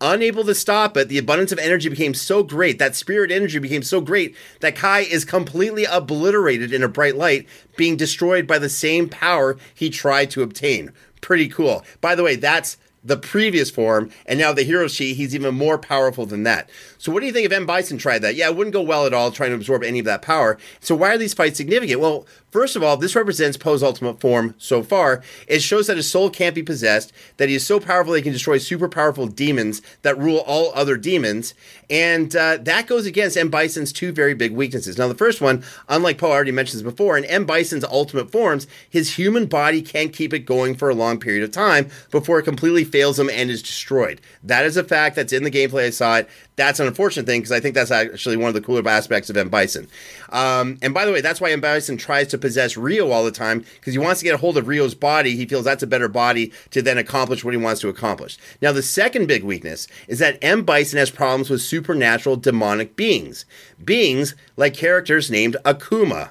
Unable 0.00 0.44
to 0.44 0.54
stop 0.54 0.94
it, 0.98 1.08
the 1.08 1.16
abundance 1.16 1.52
of 1.52 1.58
energy 1.58 1.88
became 1.88 2.12
so 2.12 2.42
great, 2.42 2.78
that 2.78 2.94
spirit 2.94 3.30
energy 3.30 3.58
became 3.58 3.82
so 3.82 4.02
great, 4.02 4.36
that 4.60 4.76
Kai 4.76 5.00
is 5.00 5.24
completely 5.24 5.84
obliterated 5.84 6.70
in 6.70 6.82
a 6.82 6.88
bright 6.88 7.16
light, 7.16 7.46
being 7.76 7.96
destroyed 7.96 8.46
by 8.46 8.58
the 8.58 8.68
same 8.68 9.08
power 9.08 9.56
he 9.74 9.88
tried 9.88 10.30
to 10.32 10.42
obtain. 10.42 10.92
Pretty 11.22 11.48
cool. 11.48 11.82
By 12.02 12.14
the 12.14 12.22
way, 12.22 12.36
that's 12.36 12.76
the 13.06 13.16
previous 13.16 13.70
form, 13.70 14.10
and 14.26 14.38
now 14.38 14.52
the 14.52 14.64
hero 14.64 14.88
chi, 14.88 15.04
he's 15.04 15.34
even 15.34 15.54
more 15.54 15.78
powerful 15.78 16.26
than 16.26 16.42
that. 16.42 16.68
So, 16.98 17.12
what 17.12 17.20
do 17.20 17.26
you 17.26 17.32
think 17.32 17.46
if 17.46 17.52
M. 17.52 17.64
Bison 17.64 17.98
tried 17.98 18.18
that? 18.22 18.34
Yeah, 18.34 18.48
it 18.48 18.56
wouldn't 18.56 18.74
go 18.74 18.82
well 18.82 19.06
at 19.06 19.14
all 19.14 19.30
trying 19.30 19.50
to 19.50 19.56
absorb 19.56 19.84
any 19.84 20.00
of 20.00 20.04
that 20.06 20.22
power. 20.22 20.58
So, 20.80 20.94
why 20.94 21.14
are 21.14 21.18
these 21.18 21.32
fights 21.32 21.56
significant? 21.56 22.00
Well, 22.00 22.26
First 22.50 22.76
of 22.76 22.82
all, 22.82 22.96
this 22.96 23.16
represents 23.16 23.56
Po's 23.56 23.82
ultimate 23.82 24.20
form 24.20 24.54
so 24.56 24.82
far. 24.82 25.22
It 25.46 25.60
shows 25.60 25.88
that 25.88 25.96
his 25.96 26.10
soul 26.10 26.30
can't 26.30 26.54
be 26.54 26.62
possessed, 26.62 27.12
that 27.36 27.48
he 27.48 27.54
is 27.56 27.66
so 27.66 27.80
powerful 27.80 28.14
he 28.14 28.22
can 28.22 28.32
destroy 28.32 28.58
super 28.58 28.88
powerful 28.88 29.26
demons 29.26 29.82
that 30.02 30.16
rule 30.16 30.44
all 30.46 30.72
other 30.74 30.96
demons. 30.96 31.54
And 31.90 32.34
uh, 32.34 32.58
that 32.62 32.86
goes 32.86 33.04
against 33.04 33.36
M. 33.36 33.50
Bison's 33.50 33.92
two 33.92 34.12
very 34.12 34.32
big 34.32 34.52
weaknesses. 34.52 34.96
Now, 34.96 35.08
the 35.08 35.14
first 35.14 35.40
one, 35.40 35.64
unlike 35.88 36.18
Po 36.18 36.30
already 36.30 36.52
mentioned 36.52 36.78
this 36.78 36.90
before, 36.90 37.18
in 37.18 37.24
M. 37.24 37.46
Bison's 37.46 37.84
ultimate 37.84 38.30
forms, 38.30 38.66
his 38.88 39.16
human 39.16 39.46
body 39.46 39.82
can't 39.82 40.12
keep 40.12 40.32
it 40.32 40.40
going 40.40 40.76
for 40.76 40.88
a 40.88 40.94
long 40.94 41.18
period 41.18 41.42
of 41.42 41.50
time 41.50 41.90
before 42.10 42.38
it 42.38 42.44
completely 42.44 42.84
fails 42.84 43.18
him 43.18 43.28
and 43.28 43.50
is 43.50 43.62
destroyed. 43.62 44.20
That 44.42 44.64
is 44.64 44.76
a 44.76 44.84
fact 44.84 45.16
that's 45.16 45.32
in 45.32 45.42
the 45.42 45.50
gameplay. 45.50 45.86
I 45.86 45.90
saw 45.90 46.16
it. 46.18 46.28
That's 46.56 46.80
an 46.80 46.86
unfortunate 46.86 47.26
thing 47.26 47.42
because 47.42 47.52
I 47.52 47.60
think 47.60 47.74
that's 47.74 47.90
actually 47.90 48.38
one 48.38 48.48
of 48.48 48.54
the 48.54 48.62
cooler 48.62 48.86
aspects 48.88 49.28
of 49.28 49.36
M. 49.36 49.50
Bison. 49.50 49.88
Um, 50.30 50.78
and 50.80 50.94
by 50.94 51.04
the 51.04 51.12
way, 51.12 51.20
that's 51.20 51.40
why 51.40 51.52
M. 51.52 51.60
Bison 51.60 51.98
tries 51.98 52.28
to 52.28 52.38
possess 52.38 52.78
Ryu 52.78 53.10
all 53.10 53.24
the 53.24 53.30
time 53.30 53.64
because 53.74 53.92
he 53.92 53.98
wants 53.98 54.20
to 54.20 54.24
get 54.24 54.34
a 54.34 54.38
hold 54.38 54.56
of 54.56 54.66
Ryu's 54.66 54.94
body. 54.94 55.36
He 55.36 55.44
feels 55.44 55.66
that's 55.66 55.82
a 55.82 55.86
better 55.86 56.08
body 56.08 56.52
to 56.70 56.80
then 56.80 56.96
accomplish 56.96 57.44
what 57.44 57.52
he 57.52 57.58
wants 57.58 57.82
to 57.82 57.88
accomplish. 57.88 58.38
Now, 58.62 58.72
the 58.72 58.82
second 58.82 59.26
big 59.26 59.44
weakness 59.44 59.86
is 60.08 60.18
that 60.20 60.38
M. 60.42 60.62
Bison 60.62 60.98
has 60.98 61.10
problems 61.10 61.50
with 61.50 61.60
supernatural 61.60 62.36
demonic 62.36 62.96
beings. 62.96 63.44
Beings 63.84 64.34
like 64.56 64.72
characters 64.72 65.30
named 65.30 65.58
Akuma. 65.64 66.30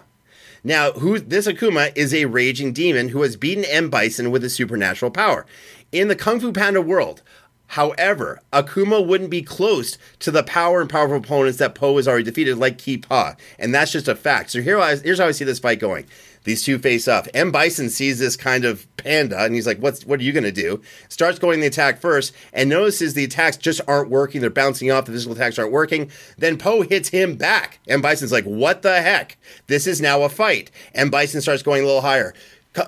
Now, 0.63 0.93
who 0.93 1.19
this 1.19 1.45
Akuma 1.45 1.95
is 1.95 2.11
a 2.11 2.25
raging 2.25 2.73
demon 2.73 3.09
who 3.09 3.21
has 3.21 3.37
beaten 3.37 3.63
M. 3.65 3.91
Bison 3.91 4.31
with 4.31 4.43
a 4.43 4.49
supernatural 4.49 5.11
power. 5.11 5.45
In 5.91 6.07
the 6.07 6.15
Kung 6.15 6.39
Fu 6.39 6.51
Panda 6.51 6.81
world, 6.81 7.21
However, 7.67 8.41
Akuma 8.53 9.05
wouldn't 9.05 9.29
be 9.29 9.41
close 9.41 9.97
to 10.19 10.31
the 10.31 10.43
power 10.43 10.81
and 10.81 10.89
powerful 10.89 11.17
opponents 11.17 11.57
that 11.57 11.75
Po 11.75 11.95
has 11.97 12.07
already 12.07 12.23
defeated, 12.23 12.57
like 12.57 12.77
Ki 12.77 12.97
Pa, 12.97 13.35
and 13.57 13.73
that's 13.73 13.91
just 13.91 14.07
a 14.07 14.15
fact. 14.15 14.51
So 14.51 14.61
here, 14.61 14.79
here's 14.97 15.19
how 15.19 15.27
I 15.27 15.31
see 15.31 15.45
this 15.45 15.59
fight 15.59 15.79
going. 15.79 16.05
These 16.45 16.63
two 16.63 16.77
face 16.77 17.07
off. 17.07 17.27
M. 17.33 17.51
Bison 17.51 17.89
sees 17.89 18.19
this 18.19 18.37
kind 18.37 18.65
of 18.65 18.85
panda, 18.97 19.43
and 19.43 19.55
he's 19.55 19.65
like, 19.65 19.79
"What's 19.79 20.05
what 20.05 20.19
are 20.19 20.23
you 20.23 20.31
going 20.31 20.43
to 20.43 20.51
do?" 20.51 20.79
Starts 21.09 21.39
going 21.39 21.59
the 21.59 21.65
attack 21.65 21.99
first, 21.99 22.33
and 22.53 22.69
notices 22.69 23.15
the 23.15 23.23
attacks 23.23 23.57
just 23.57 23.81
aren't 23.87 24.11
working. 24.11 24.41
They're 24.41 24.51
bouncing 24.51 24.91
off. 24.91 25.05
The 25.05 25.11
physical 25.11 25.35
attacks 25.35 25.57
aren't 25.57 25.71
working. 25.71 26.11
Then 26.37 26.59
Po 26.59 26.83
hits 26.83 27.09
him 27.09 27.35
back. 27.35 27.79
M. 27.87 27.99
Bison's 27.99 28.31
like, 28.31 28.43
"What 28.43 28.83
the 28.83 29.01
heck? 29.01 29.37
This 29.65 29.87
is 29.87 29.99
now 29.99 30.21
a 30.21 30.29
fight." 30.29 30.69
M. 30.93 31.09
Bison 31.09 31.41
starts 31.41 31.63
going 31.63 31.81
a 31.81 31.85
little 31.85 32.01
higher. 32.01 32.35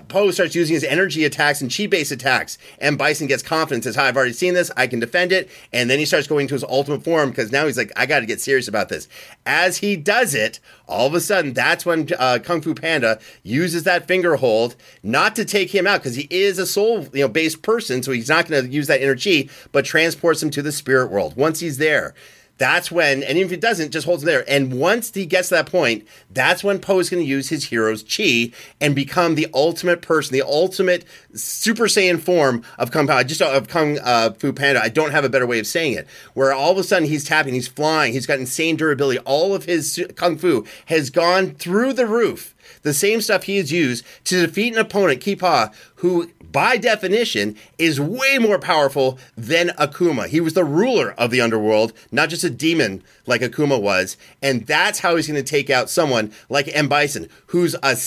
Po 0.08 0.32
starts 0.32 0.56
using 0.56 0.74
his 0.74 0.84
energy 0.84 1.24
attacks 1.24 1.62
and 1.62 1.76
chi 1.76 1.88
base 1.88 2.12
attacks, 2.12 2.58
and 2.80 2.98
Bison 2.98 3.28
gets 3.28 3.44
confidence 3.44 3.86
says, 3.86 3.96
"Hi, 3.96 4.08
I've 4.08 4.18
already 4.18 4.34
seen 4.34 4.54
this. 4.54 4.70
I 4.76 4.88
can 4.88 5.00
defend 5.00 5.32
it." 5.32 5.50
And 5.72 5.90
then 5.90 6.00
he 6.00 6.06
starts 6.06 6.28
going 6.28 6.48
to 6.48 6.56
his 6.56 6.64
ultimate 6.64 7.04
form 7.04 7.30
because 7.30 7.52
now 7.52 7.66
he's 7.66 7.78
like, 7.78 7.92
"I 7.96 8.06
got 8.06 8.20
to 8.20 8.26
get 8.26 8.42
serious 8.42 8.68
about 8.68 8.90
this." 8.90 9.08
As 9.46 9.78
he 9.78 9.96
does 9.96 10.36
it, 10.36 10.60
all 10.88 11.08
of 11.08 11.14
a 11.14 11.22
sudden, 11.22 11.54
that's 11.54 11.86
when 11.86 12.10
uh, 12.20 12.40
Kung 12.44 12.62
Fu 12.62 12.74
Panda 12.74 13.20
uses 13.44 13.84
that 13.84 14.08
finger 14.08 14.36
hold, 14.38 14.76
not 15.04 15.36
to 15.36 15.46
take 15.46 15.74
him 15.74 15.88
out 15.88 16.02
because 16.02 16.16
he 16.16 16.28
is 16.30 16.60
a 16.60 16.66
soul, 16.66 17.08
you 17.14 17.22
know, 17.22 17.28
based 17.28 17.62
person, 17.62 18.04
so 18.04 18.12
he's 18.12 18.30
not 18.30 18.48
going 18.48 18.64
to 18.64 18.70
use 18.70 18.88
that 18.88 19.02
energy, 19.02 19.50
but 19.72 19.86
transports 19.86 20.44
him 20.44 20.50
to 20.52 20.62
the 20.62 20.72
spirit 20.72 21.10
world. 21.10 21.36
Once 21.36 21.60
he's 21.60 21.78
there, 21.78 22.14
that's 22.58 22.92
when, 22.92 23.24
and 23.24 23.38
even 23.38 23.48
if 23.48 23.52
it 23.52 23.62
doesn't, 23.62 23.92
just 23.92 24.06
holds 24.06 24.24
there. 24.24 24.44
And 24.50 24.80
once 24.80 25.14
he 25.14 25.26
gets 25.26 25.50
to 25.50 25.56
that 25.56 25.68
point, 25.68 26.08
that's 26.32 26.64
when 26.64 26.80
Po 26.80 27.00
is 27.00 27.10
going 27.10 27.22
to 27.22 27.28
use 27.28 27.50
his 27.50 27.66
hero's 27.66 28.04
chi 28.04 28.52
and 28.82 28.96
become 28.96 29.36
the 29.36 29.48
ultimate 29.54 30.02
person, 30.02 30.34
the 30.34 30.42
ultimate 30.42 31.06
Super 31.34 31.86
Saiyan 31.86 32.20
form 32.20 32.64
of 32.80 32.92
Kung 32.92 33.08
Pao, 33.08 33.22
just 33.24 33.42
of 33.42 33.68
Kung 33.68 34.00
uh, 34.00 34.32
Fu 34.34 34.52
Panda. 34.54 34.82
I 34.82 34.90
don't 34.90 35.12
have 35.12 35.24
a 35.24 35.30
better 35.30 35.48
way 35.48 35.60
of 35.60 35.68
saying 35.68 35.94
it. 35.94 36.08
Where 36.34 36.54
all 36.54 36.72
of 36.72 36.78
a 36.78 36.84
sudden 36.84 37.08
he's 37.08 37.26
tapping, 37.26 37.54
he's 37.54 37.68
flying, 37.68 38.14
he's 38.14 38.26
got 38.26 38.40
insane 38.40 38.76
durability. 38.76 39.20
All 39.20 39.54
of 39.54 39.66
his 39.66 40.04
Kung 40.16 40.38
Fu 40.38 40.66
has 40.88 41.10
gone 41.10 41.52
through 41.52 41.94
the 41.94 42.08
roof 42.08 42.56
The 42.88 42.94
same 42.94 43.20
stuff 43.20 43.44
he 43.44 43.58
has 43.58 43.70
used 43.70 44.06
to 44.24 44.46
defeat 44.46 44.74
an 44.74 44.80
opponent, 44.80 45.20
Kipa, 45.20 45.72
who 45.96 46.32
by 46.54 46.78
definition 46.78 47.58
is 47.78 48.00
way 48.00 48.38
more 48.38 48.58
powerful 48.60 49.20
than 49.36 49.70
Akuma. 49.78 50.28
He 50.28 50.40
was 50.40 50.54
the 50.54 50.64
ruler 50.64 51.12
of 51.18 51.30
the 51.30 51.42
underworld, 51.42 51.92
not 52.14 52.30
just 52.30 52.46
a 52.46 52.50
demon 52.50 53.04
like 53.26 53.42
Akuma 53.42 53.82
was. 53.82 54.16
And 54.42 54.66
that's 54.66 55.00
how 55.00 55.18
he's 55.18 55.28
going 55.28 55.44
to 55.44 55.44
take 55.44 55.70
out 55.70 55.90
someone 55.90 56.32
like 56.48 56.70
M. 56.74 56.88
Bison, 56.88 57.28
who's 57.48 57.76
a, 57.84 57.98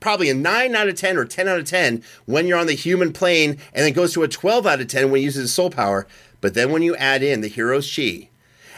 probably 0.00 0.30
a 0.30 0.34
9 0.34 0.74
out 0.74 0.88
of 0.88 0.94
10 0.94 1.18
or 1.18 1.26
10 1.26 1.46
out 1.46 1.58
of 1.58 1.66
10 1.66 2.02
when 2.24 2.46
you're 2.46 2.58
on 2.58 2.66
the 2.66 2.72
human 2.72 3.12
plane, 3.12 3.58
and 3.74 3.84
then 3.84 3.92
goes 3.92 4.14
to 4.14 4.22
a 4.22 4.28
12 4.28 4.66
out 4.66 4.80
of 4.80 4.88
10 4.88 5.10
when 5.10 5.18
he 5.18 5.24
uses 5.26 5.42
his 5.42 5.52
soul 5.52 5.68
power. 5.68 6.06
But 6.40 6.54
then 6.54 6.72
when 6.72 6.80
you 6.80 6.96
add 6.96 7.22
in 7.22 7.42
the 7.42 7.48
hero's 7.48 7.94
chi, 7.94 8.30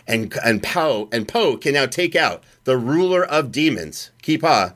and 0.07 0.37
and 0.45 0.63
Po 0.63 1.09
and 1.13 1.27
Po 1.27 1.57
can 1.57 1.75
now 1.75 1.87
take 1.87 2.15
out 2.15 2.43
the 2.65 2.77
ruler 2.77 3.25
of 3.25 3.53
demons, 3.53 4.11
Kipa. 4.23 4.75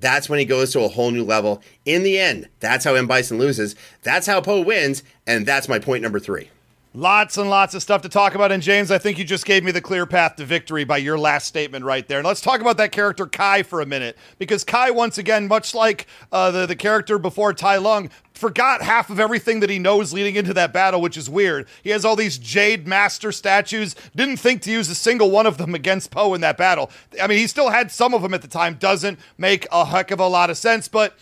That's 0.00 0.28
when 0.28 0.38
he 0.38 0.44
goes 0.44 0.72
to 0.72 0.80
a 0.80 0.88
whole 0.88 1.10
new 1.10 1.24
level. 1.24 1.62
In 1.84 2.02
the 2.02 2.18
end, 2.18 2.48
that's 2.60 2.84
how 2.84 2.94
M 2.94 3.06
Bison 3.06 3.38
loses. 3.38 3.74
That's 4.02 4.26
how 4.26 4.40
Po 4.40 4.60
wins, 4.60 5.02
and 5.26 5.46
that's 5.46 5.68
my 5.68 5.78
point 5.78 6.02
number 6.02 6.20
three. 6.20 6.50
Lots 6.94 7.36
and 7.36 7.50
lots 7.50 7.74
of 7.74 7.82
stuff 7.82 8.00
to 8.02 8.08
talk 8.08 8.34
about. 8.34 8.50
And 8.50 8.62
James, 8.62 8.90
I 8.90 8.96
think 8.96 9.18
you 9.18 9.24
just 9.24 9.44
gave 9.44 9.62
me 9.62 9.70
the 9.72 9.80
clear 9.80 10.06
path 10.06 10.36
to 10.36 10.44
victory 10.46 10.84
by 10.84 10.96
your 10.96 11.18
last 11.18 11.46
statement 11.46 11.84
right 11.84 12.08
there. 12.08 12.18
And 12.18 12.26
let's 12.26 12.40
talk 12.40 12.62
about 12.62 12.78
that 12.78 12.92
character 12.92 13.26
Kai 13.26 13.62
for 13.62 13.82
a 13.82 13.86
minute, 13.86 14.16
because 14.38 14.64
Kai, 14.64 14.90
once 14.90 15.18
again, 15.18 15.48
much 15.48 15.74
like 15.74 16.06
uh, 16.32 16.50
the 16.50 16.66
the 16.66 16.74
character 16.74 17.18
before 17.18 17.52
Tai 17.52 17.76
Lung, 17.76 18.10
forgot 18.32 18.80
half 18.80 19.10
of 19.10 19.20
everything 19.20 19.60
that 19.60 19.68
he 19.68 19.78
knows 19.78 20.14
leading 20.14 20.36
into 20.36 20.54
that 20.54 20.72
battle, 20.72 21.02
which 21.02 21.18
is 21.18 21.28
weird. 21.28 21.68
He 21.82 21.90
has 21.90 22.06
all 22.06 22.16
these 22.16 22.38
Jade 22.38 22.86
Master 22.86 23.32
statues, 23.32 23.94
didn't 24.16 24.38
think 24.38 24.62
to 24.62 24.70
use 24.70 24.88
a 24.88 24.94
single 24.94 25.30
one 25.30 25.46
of 25.46 25.58
them 25.58 25.74
against 25.74 26.10
Po 26.10 26.32
in 26.32 26.40
that 26.40 26.56
battle. 26.56 26.90
I 27.20 27.26
mean, 27.26 27.38
he 27.38 27.48
still 27.48 27.68
had 27.68 27.90
some 27.90 28.14
of 28.14 28.22
them 28.22 28.32
at 28.32 28.40
the 28.40 28.48
time, 28.48 28.74
doesn't 28.74 29.18
make 29.36 29.66
a 29.70 29.84
heck 29.84 30.10
of 30.10 30.20
a 30.20 30.26
lot 30.26 30.48
of 30.48 30.56
sense, 30.56 30.88
but 30.88 31.18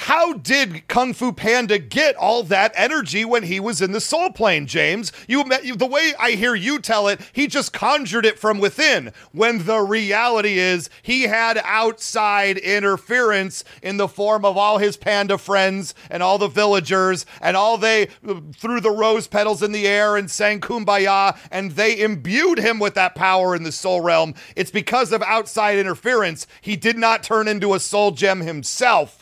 how 0.00 0.32
did 0.32 0.88
Kung 0.88 1.12
Fu 1.12 1.30
Panda 1.30 1.78
get 1.78 2.16
all 2.16 2.42
that 2.44 2.72
energy 2.74 3.22
when 3.22 3.42
he 3.42 3.60
was 3.60 3.82
in 3.82 3.92
the 3.92 4.00
soul 4.00 4.30
plane, 4.30 4.66
James? 4.66 5.12
You, 5.28 5.44
the 5.44 5.86
way 5.86 6.14
I 6.18 6.30
hear 6.30 6.54
you 6.54 6.78
tell 6.78 7.06
it, 7.06 7.20
he 7.34 7.46
just 7.46 7.74
conjured 7.74 8.24
it 8.24 8.38
from 8.38 8.60
within. 8.60 9.12
When 9.32 9.66
the 9.66 9.80
reality 9.80 10.58
is 10.58 10.88
he 11.02 11.24
had 11.24 11.60
outside 11.64 12.56
interference 12.56 13.62
in 13.82 13.98
the 13.98 14.08
form 14.08 14.46
of 14.46 14.56
all 14.56 14.78
his 14.78 14.96
panda 14.96 15.36
friends 15.36 15.94
and 16.10 16.22
all 16.22 16.38
the 16.38 16.48
villagers, 16.48 17.26
and 17.42 17.54
all 17.54 17.76
they 17.76 18.08
uh, 18.26 18.40
threw 18.56 18.80
the 18.80 18.90
rose 18.90 19.26
petals 19.26 19.62
in 19.62 19.72
the 19.72 19.86
air 19.86 20.16
and 20.16 20.30
sang 20.30 20.60
kumbaya, 20.60 21.36
and 21.50 21.72
they 21.72 22.00
imbued 22.00 22.58
him 22.58 22.78
with 22.78 22.94
that 22.94 23.14
power 23.14 23.54
in 23.54 23.64
the 23.64 23.72
soul 23.72 24.00
realm. 24.00 24.34
It's 24.56 24.70
because 24.70 25.12
of 25.12 25.22
outside 25.24 25.78
interference. 25.78 26.46
He 26.62 26.76
did 26.76 26.96
not 26.96 27.22
turn 27.22 27.46
into 27.46 27.74
a 27.74 27.80
soul 27.80 28.12
gem 28.12 28.40
himself. 28.40 29.19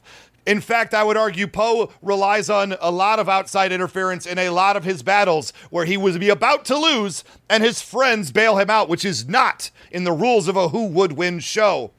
In 0.49 0.63
fact, 0.63 0.95
I 0.95 1.05
would 1.05 1.19
argue 1.19 1.47
Po 1.47 1.93
relies 2.01 2.49
on 2.49 2.75
a 2.81 2.91
lot 2.91 3.19
of 3.19 3.29
outside 3.29 3.71
interference 3.71 4.25
in 4.25 4.39
a 4.39 4.49
lot 4.49 4.79
of 4.79 4.85
his 4.85 5.03
battles 5.03 5.53
where 5.69 5.85
he 5.85 5.99
would 5.99 6.19
be 6.19 6.31
about 6.31 6.65
to 6.65 6.79
lose 6.79 7.23
and 7.51 7.63
his 7.63 7.83
friends 7.83 8.33
bail 8.33 8.57
him 8.57 8.71
out, 8.71 8.89
which 8.89 9.05
is 9.05 9.29
not 9.29 9.71
in 9.91 10.05
the 10.05 10.13
rules 10.13 10.49
of 10.49 10.57
a 10.57 10.71
who 10.71 10.87
would 10.87 11.13
win 11.13 11.41
show. 11.41 11.91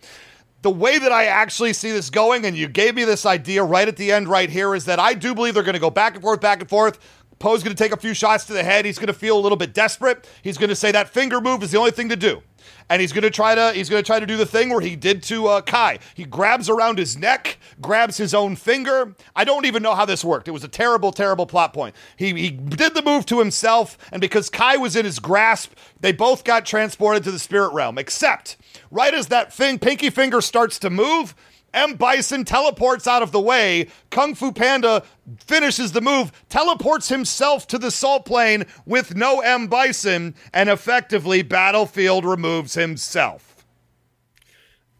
The 0.63 0.71
way 0.71 0.97
that 0.97 1.11
I 1.11 1.25
actually 1.25 1.73
see 1.73 1.91
this 1.91 2.09
going, 2.09 2.43
and 2.43 2.57
you 2.57 2.67
gave 2.67 2.95
me 2.95 3.03
this 3.03 3.23
idea 3.23 3.63
right 3.63 3.87
at 3.87 3.97
the 3.97 4.11
end, 4.11 4.27
right 4.27 4.49
here, 4.49 4.73
is 4.73 4.85
that 4.85 4.97
I 4.97 5.13
do 5.13 5.35
believe 5.35 5.53
they're 5.53 5.61
going 5.61 5.73
to 5.73 5.79
go 5.79 5.91
back 5.91 6.15
and 6.15 6.23
forth, 6.23 6.41
back 6.41 6.59
and 6.59 6.67
forth. 6.67 6.97
Po's 7.39 7.63
going 7.63 7.75
to 7.75 7.81
take 7.81 7.93
a 7.93 7.97
few 7.97 8.13
shots 8.13 8.45
to 8.45 8.53
the 8.53 8.63
head. 8.63 8.85
He's 8.85 8.99
going 8.99 9.07
to 9.07 9.13
feel 9.13 9.37
a 9.37 9.41
little 9.41 9.57
bit 9.57 9.73
desperate. 9.73 10.27
He's 10.41 10.57
going 10.57 10.69
to 10.69 10.75
say 10.75 10.91
that 10.91 11.09
finger 11.09 11.41
move 11.41 11.63
is 11.63 11.71
the 11.71 11.77
only 11.77 11.91
thing 11.91 12.09
to 12.09 12.15
do 12.15 12.43
and 12.89 13.01
he's 13.01 13.13
gonna 13.13 13.29
try 13.29 13.55
to 13.55 13.71
he's 13.73 13.89
gonna 13.89 14.03
try 14.03 14.19
to 14.19 14.25
do 14.25 14.37
the 14.37 14.45
thing 14.45 14.69
where 14.69 14.81
he 14.81 14.95
did 14.95 15.21
to 15.23 15.47
uh, 15.47 15.61
Kai. 15.61 15.99
He 16.15 16.25
grabs 16.25 16.69
around 16.69 16.97
his 16.97 17.17
neck, 17.17 17.57
grabs 17.79 18.17
his 18.17 18.33
own 18.33 18.55
finger. 18.55 19.15
I 19.35 19.43
don't 19.43 19.65
even 19.65 19.83
know 19.83 19.95
how 19.95 20.05
this 20.05 20.23
worked. 20.23 20.47
It 20.47 20.51
was 20.51 20.63
a 20.63 20.67
terrible, 20.67 21.11
terrible 21.11 21.45
plot 21.45 21.73
point. 21.73 21.95
He 22.15 22.33
he 22.33 22.49
did 22.51 22.95
the 22.95 23.01
move 23.01 23.25
to 23.27 23.39
himself, 23.39 23.97
and 24.11 24.21
because 24.21 24.49
Kai 24.49 24.77
was 24.77 24.95
in 24.95 25.05
his 25.05 25.19
grasp, 25.19 25.73
they 25.99 26.11
both 26.11 26.43
got 26.43 26.65
transported 26.65 27.23
to 27.23 27.31
the 27.31 27.39
spirit 27.39 27.73
realm. 27.73 27.97
Except 27.97 28.57
right 28.91 29.13
as 29.13 29.27
that 29.27 29.53
thing, 29.53 29.79
pinky 29.79 30.09
finger 30.09 30.41
starts 30.41 30.79
to 30.79 30.89
move, 30.89 31.35
M. 31.73 31.95
Bison 31.95 32.45
teleports 32.45 33.07
out 33.07 33.21
of 33.21 33.31
the 33.31 33.39
way. 33.39 33.87
Kung 34.09 34.35
Fu 34.35 34.51
Panda 34.51 35.03
finishes 35.39 35.91
the 35.91 36.01
move, 36.01 36.31
teleports 36.49 37.09
himself 37.09 37.67
to 37.67 37.77
the 37.77 37.91
salt 37.91 38.25
plane 38.25 38.65
with 38.85 39.15
no 39.15 39.41
M. 39.41 39.67
Bison, 39.67 40.35
and 40.53 40.69
effectively 40.69 41.41
Battlefield 41.41 42.25
removes 42.25 42.73
himself. 42.73 43.65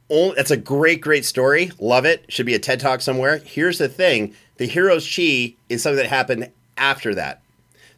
Oh, 0.09 0.33
that's 0.33 0.51
a 0.51 0.57
great, 0.57 1.01
great 1.01 1.25
story. 1.25 1.71
Love 1.79 2.05
it. 2.05 2.25
Should 2.29 2.47
be 2.47 2.55
a 2.55 2.59
TED 2.59 2.79
Talk 2.79 3.01
somewhere. 3.01 3.37
Here's 3.37 3.77
the 3.77 3.89
thing 3.89 4.33
the 4.57 4.65
hero's 4.65 5.05
chi 5.05 5.55
is 5.69 5.83
something 5.83 5.97
that 5.97 6.07
happened 6.07 6.51
after 6.77 7.13
that. 7.15 7.41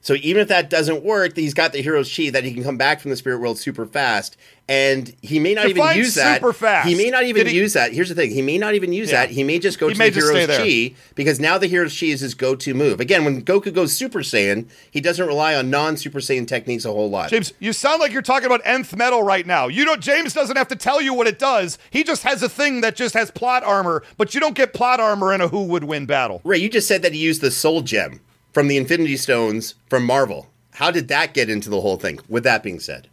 So 0.01 0.15
even 0.15 0.41
if 0.41 0.47
that 0.47 0.69
doesn't 0.69 1.03
work, 1.03 1.35
he's 1.35 1.53
got 1.53 1.73
the 1.73 1.81
hero's 1.81 2.13
chi 2.13 2.29
that 2.31 2.43
he 2.43 2.53
can 2.53 2.63
come 2.63 2.77
back 2.77 2.99
from 2.99 3.11
the 3.11 3.17
spirit 3.17 3.39
world 3.39 3.59
super 3.59 3.85
fast 3.85 4.35
and 4.71 5.13
he 5.21 5.37
may 5.37 5.53
not 5.53 5.67
Define 5.67 5.91
even 5.91 5.97
use 5.97 6.15
that. 6.15 6.35
Super 6.35 6.53
Fast. 6.53 6.87
He 6.87 6.95
may 6.95 7.09
not 7.09 7.25
even 7.25 7.45
he, 7.45 7.57
use 7.57 7.73
that. 7.73 7.91
Here's 7.91 8.07
the 8.07 8.15
thing: 8.15 8.31
he 8.31 8.41
may 8.41 8.57
not 8.57 8.73
even 8.73 8.93
use 8.93 9.11
yeah. 9.11 9.25
that. 9.25 9.31
He 9.31 9.43
may 9.43 9.59
just 9.59 9.79
go 9.79 9.89
he 9.89 9.93
to 9.93 9.99
the 9.99 10.09
hero's 10.09 10.47
chi 10.47 10.95
because 11.13 11.41
now 11.41 11.57
the 11.57 11.67
hero's 11.67 11.99
chi 11.99 12.05
is 12.05 12.21
his 12.21 12.33
go-to 12.33 12.73
move. 12.73 13.01
Again, 13.01 13.25
when 13.25 13.41
Goku 13.41 13.73
goes 13.73 13.91
Super 13.91 14.19
Saiyan, 14.19 14.69
he 14.89 15.01
doesn't 15.01 15.27
rely 15.27 15.55
on 15.55 15.69
non-Super 15.69 16.19
Saiyan 16.19 16.47
techniques 16.47 16.85
a 16.85 16.91
whole 16.91 17.09
lot. 17.09 17.31
James, 17.31 17.51
you 17.59 17.73
sound 17.73 17.99
like 17.99 18.13
you're 18.13 18.21
talking 18.21 18.45
about 18.45 18.61
nth 18.63 18.95
metal 18.95 19.23
right 19.23 19.45
now. 19.45 19.67
You 19.67 19.83
know, 19.83 19.97
James 19.97 20.33
doesn't 20.33 20.55
have 20.55 20.69
to 20.69 20.77
tell 20.77 21.01
you 21.01 21.13
what 21.13 21.27
it 21.27 21.37
does. 21.37 21.77
He 21.89 22.05
just 22.05 22.23
has 22.23 22.41
a 22.41 22.47
thing 22.47 22.79
that 22.79 22.95
just 22.95 23.13
has 23.13 23.29
plot 23.29 23.65
armor, 23.65 24.03
but 24.15 24.33
you 24.33 24.39
don't 24.39 24.55
get 24.55 24.73
plot 24.73 25.01
armor 25.01 25.33
in 25.33 25.41
a 25.41 25.49
who 25.49 25.65
would 25.65 25.83
win 25.83 26.05
battle. 26.05 26.39
Right? 26.45 26.61
You 26.61 26.69
just 26.69 26.87
said 26.87 27.01
that 27.01 27.11
he 27.11 27.19
used 27.19 27.41
the 27.41 27.51
Soul 27.51 27.81
Gem 27.81 28.21
from 28.51 28.67
the 28.67 28.77
Infinity 28.77 29.17
Stones 29.17 29.75
from 29.89 30.05
Marvel. 30.05 30.47
How 30.75 30.91
did 30.91 31.07
that 31.09 31.33
get 31.33 31.49
into 31.49 31.69
the 31.69 31.81
whole 31.81 31.97
thing? 31.97 32.19
With 32.27 32.43
that 32.43 32.63
being 32.63 32.79
said. 32.79 33.07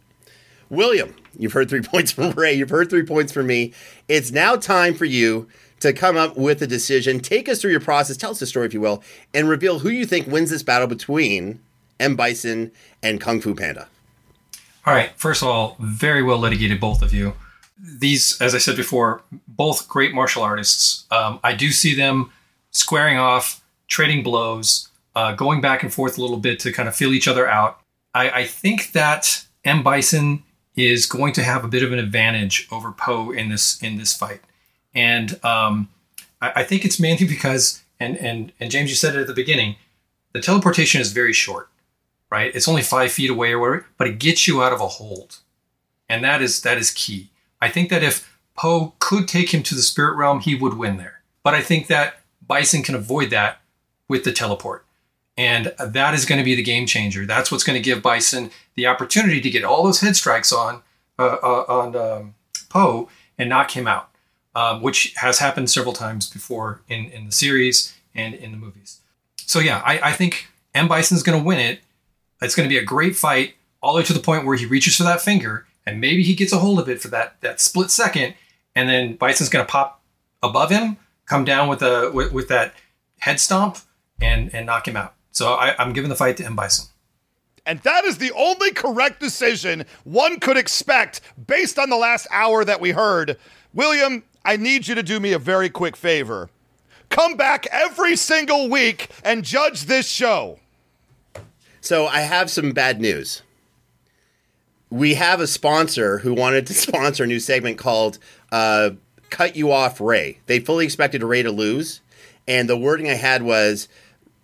William, 0.69 1.15
you've 1.37 1.53
heard 1.53 1.69
three 1.69 1.81
points 1.83 2.11
from 2.11 2.31
Ray. 2.31 2.53
You've 2.53 2.69
heard 2.69 2.89
three 2.89 3.05
points 3.05 3.31
from 3.31 3.47
me. 3.47 3.73
It's 4.07 4.31
now 4.31 4.55
time 4.55 4.93
for 4.93 5.05
you 5.05 5.47
to 5.79 5.93
come 5.93 6.17
up 6.17 6.37
with 6.37 6.61
a 6.61 6.67
decision. 6.67 7.19
Take 7.19 7.49
us 7.49 7.61
through 7.61 7.71
your 7.71 7.79
process. 7.79 8.17
Tell 8.17 8.31
us 8.31 8.39
the 8.39 8.45
story, 8.45 8.65
if 8.65 8.73
you 8.73 8.81
will, 8.81 9.03
and 9.33 9.49
reveal 9.49 9.79
who 9.79 9.89
you 9.89 10.05
think 10.05 10.27
wins 10.27 10.49
this 10.49 10.63
battle 10.63 10.87
between 10.87 11.59
M. 11.99 12.15
Bison 12.15 12.71
and 13.01 13.19
Kung 13.21 13.41
Fu 13.41 13.55
Panda. 13.55 13.87
All 14.85 14.93
right. 14.93 15.11
First 15.15 15.41
of 15.41 15.47
all, 15.47 15.75
very 15.79 16.23
well 16.23 16.37
litigated, 16.37 16.79
both 16.79 17.01
of 17.01 17.13
you. 17.13 17.33
These, 17.77 18.39
as 18.41 18.53
I 18.53 18.57
said 18.57 18.75
before, 18.75 19.21
both 19.47 19.87
great 19.87 20.13
martial 20.13 20.43
artists. 20.43 21.05
Um, 21.11 21.39
I 21.43 21.53
do 21.53 21.71
see 21.71 21.95
them 21.95 22.31
squaring 22.71 23.17
off, 23.17 23.63
trading 23.87 24.21
blows, 24.21 24.88
uh, 25.15 25.33
going 25.33 25.61
back 25.61 25.83
and 25.83 25.93
forth 25.93 26.17
a 26.17 26.21
little 26.21 26.37
bit 26.37 26.59
to 26.61 26.71
kind 26.71 26.87
of 26.87 26.95
feel 26.95 27.13
each 27.13 27.27
other 27.27 27.47
out. 27.47 27.81
I, 28.13 28.29
I 28.29 28.45
think 28.45 28.91
that 28.93 29.45
M. 29.65 29.83
Bison 29.83 30.43
is 30.75 31.05
going 31.05 31.33
to 31.33 31.43
have 31.43 31.63
a 31.63 31.67
bit 31.67 31.83
of 31.83 31.91
an 31.91 31.99
advantage 31.99 32.67
over 32.71 32.91
Po 32.91 33.31
in 33.31 33.49
this 33.49 33.81
in 33.81 33.97
this 33.97 34.15
fight, 34.15 34.41
and 34.93 35.43
um, 35.43 35.89
I, 36.41 36.53
I, 36.57 36.63
think 36.63 36.85
it's 36.85 36.99
mainly 36.99 37.27
because 37.27 37.83
and 37.99 38.17
and 38.17 38.51
and 38.59 38.71
James, 38.71 38.89
you 38.89 38.95
said 38.95 39.15
it 39.15 39.21
at 39.21 39.27
the 39.27 39.33
beginning, 39.33 39.75
the 40.33 40.41
teleportation 40.41 41.01
is 41.01 41.11
very 41.11 41.33
short, 41.33 41.69
right? 42.31 42.55
It's 42.55 42.67
only 42.67 42.81
five 42.81 43.11
feet 43.11 43.29
away 43.29 43.51
or 43.51 43.59
whatever, 43.59 43.85
but 43.97 44.07
it 44.07 44.19
gets 44.19 44.47
you 44.47 44.63
out 44.63 44.73
of 44.73 44.81
a 44.81 44.87
hold, 44.87 45.39
and 46.07 46.23
that 46.23 46.41
is 46.41 46.61
that 46.61 46.77
is 46.77 46.91
key. 46.91 47.29
I 47.61 47.69
think 47.69 47.89
that 47.89 48.03
if 48.03 48.37
Po 48.55 48.93
could 48.99 49.27
take 49.27 49.53
him 49.53 49.63
to 49.63 49.75
the 49.75 49.81
spirit 49.81 50.15
realm, 50.15 50.39
he 50.39 50.55
would 50.55 50.77
win 50.77 50.97
there, 50.97 51.21
but 51.43 51.53
I 51.53 51.61
think 51.61 51.87
that 51.87 52.21
Bison 52.45 52.83
can 52.83 52.95
avoid 52.95 53.29
that 53.31 53.61
with 54.07 54.23
the 54.23 54.31
teleport. 54.31 54.85
And 55.39 55.73
that 55.79 56.13
is 56.13 56.25
going 56.25 56.39
to 56.39 56.43
be 56.43 56.53
the 56.53 56.61
game 56.61 56.85
changer. 56.85 57.25
That's 57.25 57.49
what's 57.49 57.63
going 57.63 57.81
to 57.81 57.81
give 57.81 58.01
Bison 58.01 58.51
the 58.75 58.87
opportunity 58.87 59.39
to 59.39 59.49
get 59.49 59.63
all 59.63 59.83
those 59.83 60.01
head 60.01 60.17
strikes 60.17 60.51
on 60.51 60.81
uh, 61.17 61.37
uh, 61.41 61.65
on 61.69 61.95
um, 61.95 62.35
Po 62.67 63.07
and 63.37 63.47
knock 63.47 63.71
him 63.71 63.87
out, 63.87 64.09
um, 64.53 64.81
which 64.81 65.13
has 65.15 65.39
happened 65.39 65.69
several 65.69 65.93
times 65.93 66.29
before 66.29 66.81
in, 66.89 67.05
in 67.05 67.25
the 67.25 67.31
series 67.31 67.95
and 68.13 68.35
in 68.35 68.51
the 68.51 68.57
movies. 68.57 68.99
So 69.37 69.59
yeah, 69.59 69.81
I, 69.85 70.09
I 70.09 70.11
think 70.11 70.47
M 70.75 70.89
Bison's 70.89 71.23
going 71.23 71.39
to 71.39 71.45
win 71.45 71.59
it. 71.59 71.79
It's 72.41 72.53
going 72.53 72.67
to 72.67 72.73
be 72.73 72.77
a 72.77 72.83
great 72.83 73.15
fight, 73.15 73.55
all 73.81 73.93
the 73.93 73.99
way 73.99 74.05
to 74.07 74.13
the 74.13 74.19
point 74.19 74.45
where 74.45 74.57
he 74.57 74.65
reaches 74.65 74.97
for 74.97 75.03
that 75.03 75.21
finger, 75.21 75.65
and 75.85 76.01
maybe 76.01 76.21
he 76.21 76.35
gets 76.35 76.51
a 76.51 76.59
hold 76.59 76.79
of 76.79 76.89
it 76.89 76.99
for 76.99 77.07
that 77.07 77.39
that 77.39 77.61
split 77.61 77.91
second, 77.91 78.33
and 78.75 78.89
then 78.89 79.15
Bison's 79.15 79.47
going 79.47 79.65
to 79.65 79.71
pop 79.71 80.01
above 80.43 80.69
him, 80.69 80.97
come 81.25 81.45
down 81.45 81.69
with 81.69 81.81
a 81.81 82.11
with, 82.13 82.33
with 82.33 82.49
that 82.49 82.73
head 83.19 83.39
stomp, 83.39 83.77
and 84.19 84.53
and 84.53 84.65
knock 84.65 84.85
him 84.85 84.97
out. 84.97 85.13
So 85.31 85.53
I, 85.53 85.81
am 85.81 85.93
giving 85.93 86.09
the 86.09 86.15
fight 86.15 86.37
to 86.37 86.45
M. 86.45 86.55
Bison. 86.55 86.87
And 87.65 87.79
that 87.81 88.03
is 88.05 88.17
the 88.17 88.31
only 88.31 88.71
correct 88.71 89.19
decision 89.19 89.85
one 90.03 90.39
could 90.39 90.57
expect 90.57 91.21
based 91.45 91.77
on 91.77 91.89
the 91.89 91.97
last 91.97 92.27
hour 92.31 92.65
that 92.65 92.81
we 92.81 92.91
heard. 92.91 93.37
William, 93.73 94.23
I 94.43 94.57
need 94.57 94.87
you 94.87 94.95
to 94.95 95.03
do 95.03 95.19
me 95.19 95.33
a 95.33 95.39
very 95.39 95.69
quick 95.69 95.95
favor. 95.95 96.49
Come 97.09 97.35
back 97.35 97.67
every 97.71 98.15
single 98.15 98.69
week 98.69 99.09
and 99.23 99.43
judge 99.43 99.83
this 99.83 100.07
show. 100.07 100.59
So 101.81 102.07
I 102.07 102.21
have 102.21 102.49
some 102.49 102.71
bad 102.71 102.99
news. 102.99 103.41
We 104.89 105.15
have 105.15 105.39
a 105.39 105.47
sponsor 105.47 106.19
who 106.19 106.33
wanted 106.33 106.67
to 106.67 106.73
sponsor 106.87 107.23
a 107.23 107.27
new 107.27 107.39
segment 107.39 107.77
called 107.77 108.19
uh, 108.51 108.91
cut 109.29 109.55
you 109.55 109.71
off 109.71 110.01
Ray. 110.01 110.39
They 110.47 110.59
fully 110.59 110.85
expected 110.85 111.23
Ray 111.23 111.43
to 111.43 111.51
lose, 111.51 112.01
and 112.47 112.67
the 112.67 112.77
wording 112.77 113.09
I 113.09 113.15
had 113.15 113.43
was. 113.43 113.87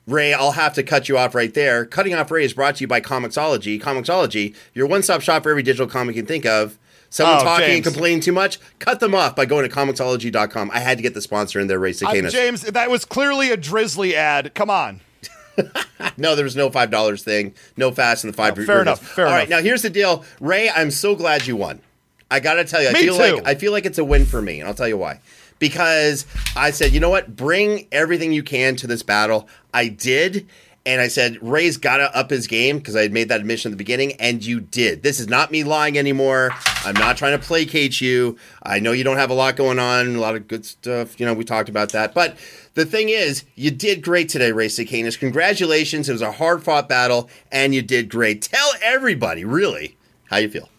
Ray, 0.08 0.34
I'll 0.34 0.52
have 0.52 0.74
to 0.76 0.84
cut 0.84 1.10
you 1.10 1.18
off 1.18 1.34
right 1.34 1.54
there. 1.54 1.86
Cutting 1.86 2.14
off 2.14 2.30
Ray 2.30 2.46
is 2.46 2.54
brought 2.54 2.76
to 2.76 2.82
you 2.82 2.88
by 2.88 3.02
Comixology. 3.02 3.82
Comixology, 3.82 4.56
your 4.74 4.86
one 4.88 5.02
stop 5.02 5.22
shop 5.22 5.44
for 5.44 5.50
every 5.50 5.64
digital 5.64 5.88
comic 5.88 6.16
you 6.16 6.22
can 6.22 6.28
think 6.28 6.46
of. 6.46 6.78
Someone 7.10 7.38
Oh, 7.42 7.44
talking 7.44 7.76
and 7.76 7.84
complaining 7.84 8.20
too 8.20 8.32
much, 8.34 8.60
cut 8.80 9.00
them 9.00 9.16
off 9.16 9.36
by 9.36 9.46
going 9.46 9.68
to 9.68 9.74
Comixology.com. 9.74 10.70
I 10.72 10.80
had 10.80 10.98
to 10.98 11.02
get 11.02 11.14
the 11.14 11.22
sponsor 11.22 11.60
in 11.60 11.68
there, 11.68 11.80
Ray 11.80 11.94
Uh, 12.06 12.30
James, 12.30 12.62
that 12.64 12.90
was 12.90 13.06
clearly 13.06 13.52
a 13.52 13.58
Drizzly 13.58 14.16
ad. 14.16 14.54
Come 14.54 14.70
on. 14.70 15.02
No, 16.18 16.36
there 16.36 16.44
was 16.44 16.56
no 16.58 16.70
five 16.70 16.92
dollars 16.92 17.24
thing. 17.24 17.54
No 17.78 17.90
fast 17.92 18.24
and 18.26 18.32
the 18.34 18.36
five. 18.38 18.58
Oh, 18.60 18.64
fair 18.66 18.82
enough, 18.82 19.00
fair 19.00 19.26
All 19.26 19.32
right, 19.32 19.48
enough. 19.48 19.60
now 19.60 19.64
here's 19.64 19.82
the 19.82 19.90
deal, 19.90 20.24
Ray. 20.42 20.70
I'm 20.70 20.92
so 20.92 21.16
glad 21.16 21.48
you 21.48 21.56
won. 21.56 21.80
I 22.30 22.40
got 22.42 22.56
to 22.56 22.66
tell 22.66 22.82
you, 22.82 22.90
I 22.90 22.94
Me 22.94 23.00
feel 23.02 23.16
too. 23.18 23.36
like 23.38 23.48
I 23.48 23.56
feel 23.56 23.72
like 23.72 23.86
it's 23.86 23.98
a 23.98 24.04
win 24.04 24.26
for 24.26 24.42
me, 24.42 24.60
and 24.60 24.68
I'll 24.68 24.76
tell 24.76 24.88
you 24.88 24.98
why. 24.98 25.20
Because 25.60 26.26
I 26.56 26.72
said, 26.72 26.92
you 26.92 27.00
know 27.00 27.10
what, 27.10 27.36
bring 27.36 27.88
everything 27.92 28.34
you 28.34 28.44
can 28.44 28.76
to 28.78 28.88
this 28.88 29.04
battle. 29.04 29.48
I 29.74 29.88
did. 29.88 30.48
And 30.88 31.02
I 31.02 31.08
said, 31.08 31.40
Ray's 31.42 31.78
got 31.78 31.98
to 31.98 32.16
up 32.16 32.30
his 32.30 32.46
game 32.46 32.78
because 32.78 32.96
I 32.96 33.02
had 33.02 33.12
made 33.12 33.30
that 33.30 33.40
admission 33.40 33.72
at 33.72 33.74
the 33.74 33.78
beginning, 33.78 34.14
and 34.14 34.46
you 34.46 34.60
did. 34.60 35.02
This 35.02 35.20
is 35.20 35.28
not 35.28 35.50
me 35.52 35.64
lying 35.64 35.98
anymore. 35.98 36.52
I'm 36.84 36.94
not 36.94 37.18
trying 37.18 37.40
to 37.40 37.44
placate 37.44 38.00
you. 38.00 38.38
I 38.62 38.78
know 38.78 38.92
you 38.92 39.04
don't 39.04 39.18
have 39.18 39.32
a 39.32 39.34
lot 39.34 39.56
going 39.56 39.80
on, 39.80 40.16
a 40.16 40.20
lot 40.20 40.36
of 40.36 40.48
good 40.48 40.64
stuff. 40.64 41.20
You 41.20 41.26
know, 41.26 41.34
we 41.34 41.44
talked 41.44 41.70
about 41.70 41.92
that. 41.94 42.14
But 42.14 42.38
the 42.76 42.86
thing 42.86 43.10
is, 43.10 43.46
you 43.56 43.72
did 43.72 44.04
great 44.04 44.30
today, 44.30 44.52
Ray 44.52 44.68
Stakenas. 44.68 45.18
Congratulations. 45.18 46.08
It 46.08 46.12
was 46.12 46.22
a 46.22 46.34
hard 46.34 46.62
fought 46.62 46.88
battle, 46.88 47.32
and 47.52 47.74
you 47.74 47.82
did 47.82 48.08
great. 48.08 48.44
Tell 48.44 48.70
everybody, 48.84 49.44
really, 49.44 49.98
how 50.30 50.38
you 50.38 50.50
feel. 50.50 50.70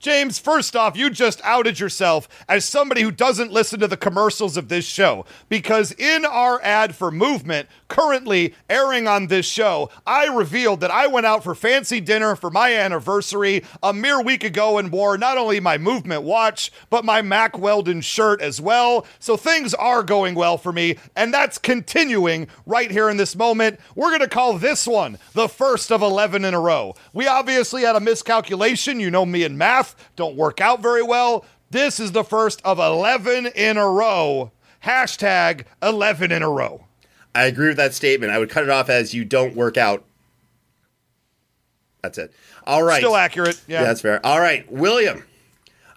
James, 0.00 0.38
first 0.38 0.74
off, 0.74 0.96
you 0.96 1.10
just 1.10 1.42
outed 1.44 1.78
yourself 1.78 2.26
as 2.48 2.64
somebody 2.64 3.02
who 3.02 3.10
doesn't 3.10 3.52
listen 3.52 3.78
to 3.78 3.86
the 3.86 3.98
commercials 3.98 4.56
of 4.56 4.68
this 4.68 4.86
show. 4.86 5.26
Because 5.50 5.92
in 5.92 6.24
our 6.24 6.58
ad 6.62 6.94
for 6.94 7.10
Movement, 7.10 7.68
currently 7.88 8.54
airing 8.70 9.06
on 9.06 9.26
this 9.26 9.44
show, 9.44 9.90
I 10.06 10.24
revealed 10.28 10.80
that 10.80 10.90
I 10.90 11.06
went 11.06 11.26
out 11.26 11.44
for 11.44 11.54
fancy 11.54 12.00
dinner 12.00 12.34
for 12.34 12.48
my 12.48 12.74
anniversary 12.74 13.62
a 13.82 13.92
mere 13.92 14.22
week 14.22 14.42
ago 14.42 14.78
and 14.78 14.90
wore 14.90 15.18
not 15.18 15.36
only 15.36 15.60
my 15.60 15.76
Movement 15.76 16.22
watch, 16.22 16.72
but 16.88 17.04
my 17.04 17.20
Mack 17.20 17.58
Weldon 17.58 18.00
shirt 18.00 18.40
as 18.40 18.58
well. 18.58 19.06
So 19.18 19.36
things 19.36 19.74
are 19.74 20.02
going 20.02 20.34
well 20.34 20.56
for 20.56 20.72
me, 20.72 20.96
and 21.14 21.34
that's 21.34 21.58
continuing 21.58 22.48
right 22.64 22.90
here 22.90 23.10
in 23.10 23.18
this 23.18 23.36
moment. 23.36 23.78
We're 23.94 24.08
going 24.08 24.20
to 24.20 24.28
call 24.28 24.56
this 24.56 24.86
one 24.86 25.18
the 25.34 25.48
first 25.48 25.92
of 25.92 26.00
11 26.00 26.46
in 26.46 26.54
a 26.54 26.60
row. 26.60 26.94
We 27.12 27.26
obviously 27.26 27.82
had 27.82 27.96
a 27.96 28.00
miscalculation. 28.00 28.98
You 28.98 29.10
know 29.10 29.26
me 29.26 29.44
and 29.44 29.58
math 29.58 29.89
don't 30.16 30.36
work 30.36 30.60
out 30.60 30.80
very 30.80 31.02
well. 31.02 31.44
This 31.70 32.00
is 32.00 32.12
the 32.12 32.24
first 32.24 32.60
of 32.64 32.78
11 32.78 33.46
in 33.46 33.76
a 33.76 33.88
row. 33.88 34.50
Hashtag 34.84 35.64
11 35.82 36.32
in 36.32 36.42
a 36.42 36.50
row. 36.50 36.86
I 37.34 37.44
agree 37.44 37.68
with 37.68 37.76
that 37.76 37.94
statement. 37.94 38.32
I 38.32 38.38
would 38.38 38.50
cut 38.50 38.64
it 38.64 38.70
off 38.70 38.88
as 38.88 39.14
you 39.14 39.24
don't 39.24 39.54
work 39.54 39.76
out. 39.76 40.04
That's 42.02 42.18
it. 42.18 42.32
All 42.66 42.82
right. 42.82 42.98
Still 42.98 43.16
accurate. 43.16 43.60
Yeah. 43.68 43.80
Yeah, 43.80 43.86
that's 43.86 44.00
fair. 44.00 44.24
All 44.24 44.40
right, 44.40 44.70
William. 44.70 45.24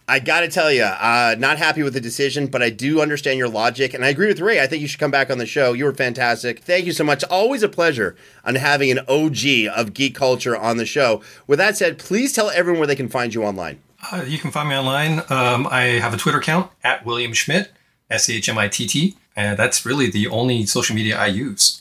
I 0.05 0.19
got 0.19 0.41
to 0.41 0.49
tell 0.49 0.69
you, 0.69 0.83
uh, 0.83 1.35
not 1.39 1.57
happy 1.57 1.81
with 1.81 1.93
the 1.93 2.01
decision, 2.01 2.47
but 2.47 2.61
I 2.61 2.69
do 2.69 3.01
understand 3.01 3.37
your 3.37 3.47
logic, 3.47 3.93
and 3.93 4.03
I 4.03 4.09
agree 4.09 4.27
with 4.27 4.41
Ray. 4.41 4.59
I 4.59 4.67
think 4.67 4.81
you 4.81 4.87
should 4.87 4.99
come 4.99 5.11
back 5.11 5.29
on 5.29 5.37
the 5.37 5.45
show. 5.45 5.71
You 5.71 5.85
were 5.85 5.93
fantastic. 5.93 6.59
Thank 6.59 6.85
you 6.85 6.91
so 6.91 7.05
much. 7.05 7.23
Always 7.25 7.63
a 7.63 7.69
pleasure 7.69 8.15
on 8.43 8.55
having 8.55 8.91
an 8.91 8.99
OG 9.07 9.73
of 9.73 9.93
geek 9.93 10.13
culture 10.13 10.57
on 10.57 10.75
the 10.75 10.85
show. 10.85 11.21
With 11.47 11.57
that 11.59 11.77
said, 11.77 11.97
please 11.97 12.33
tell 12.33 12.49
everyone 12.49 12.79
where 12.79 12.87
they 12.87 12.97
can 12.97 13.07
find 13.07 13.33
you 13.33 13.43
online. 13.43 13.79
Uh, 14.11 14.25
you 14.27 14.37
can 14.37 14.51
find 14.51 14.67
me 14.67 14.75
online. 14.75 15.19
Um, 15.29 15.67
I 15.71 15.99
have 16.01 16.13
a 16.13 16.17
Twitter 16.17 16.39
account 16.39 16.69
at 16.83 17.05
William 17.05 17.31
Schmidt, 17.31 17.71
S 18.09 18.29
H 18.29 18.49
M 18.49 18.57
I 18.57 18.67
T 18.67 18.85
T, 18.85 19.15
and 19.37 19.57
that's 19.57 19.85
really 19.85 20.09
the 20.09 20.27
only 20.27 20.65
social 20.65 20.95
media 20.95 21.17
I 21.17 21.27
use. 21.27 21.79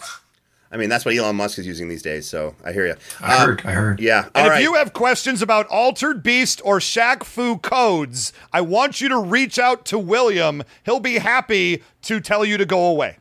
I 0.73 0.79
mean, 0.79 0.89
that's 0.89 1.05
what 1.05 1.15
Elon 1.15 1.37
Musk 1.37 1.59
is 1.59 1.67
using 1.67 1.89
these 1.89 2.01
days, 2.01 2.27
so 2.27 2.55
I 2.65 2.73
hear 2.73 2.87
you. 2.87 2.95
I 3.21 3.37
heard. 3.37 3.61
Uh, 3.65 3.69
I 3.69 3.73
heard. 3.73 4.01
Yeah. 4.01 4.25
And 4.25 4.37
All 4.37 4.47
if 4.47 4.51
right. 4.53 4.63
you 4.63 4.75
have 4.75 4.95
questions 4.95 5.43
about 5.43 5.67
Altered 5.67 6.23
Beast 6.23 6.63
or 6.65 6.79
Shaq 6.79 7.25
Fu 7.25 7.59
codes, 7.59 8.33
I 8.55 8.63
want 8.63 9.03
you 9.03 9.11
to 9.11 9.19
reach 9.19 9.59
out 9.59 9.85
to 9.87 9.99
William. 9.99 10.63
He'll 10.85 10.99
be 11.01 11.19
happy 11.19 11.83
to 12.03 12.21
tell 12.21 12.43
you 12.43 12.57
to 12.57 12.65
go 12.65 12.87
away. 12.87 13.19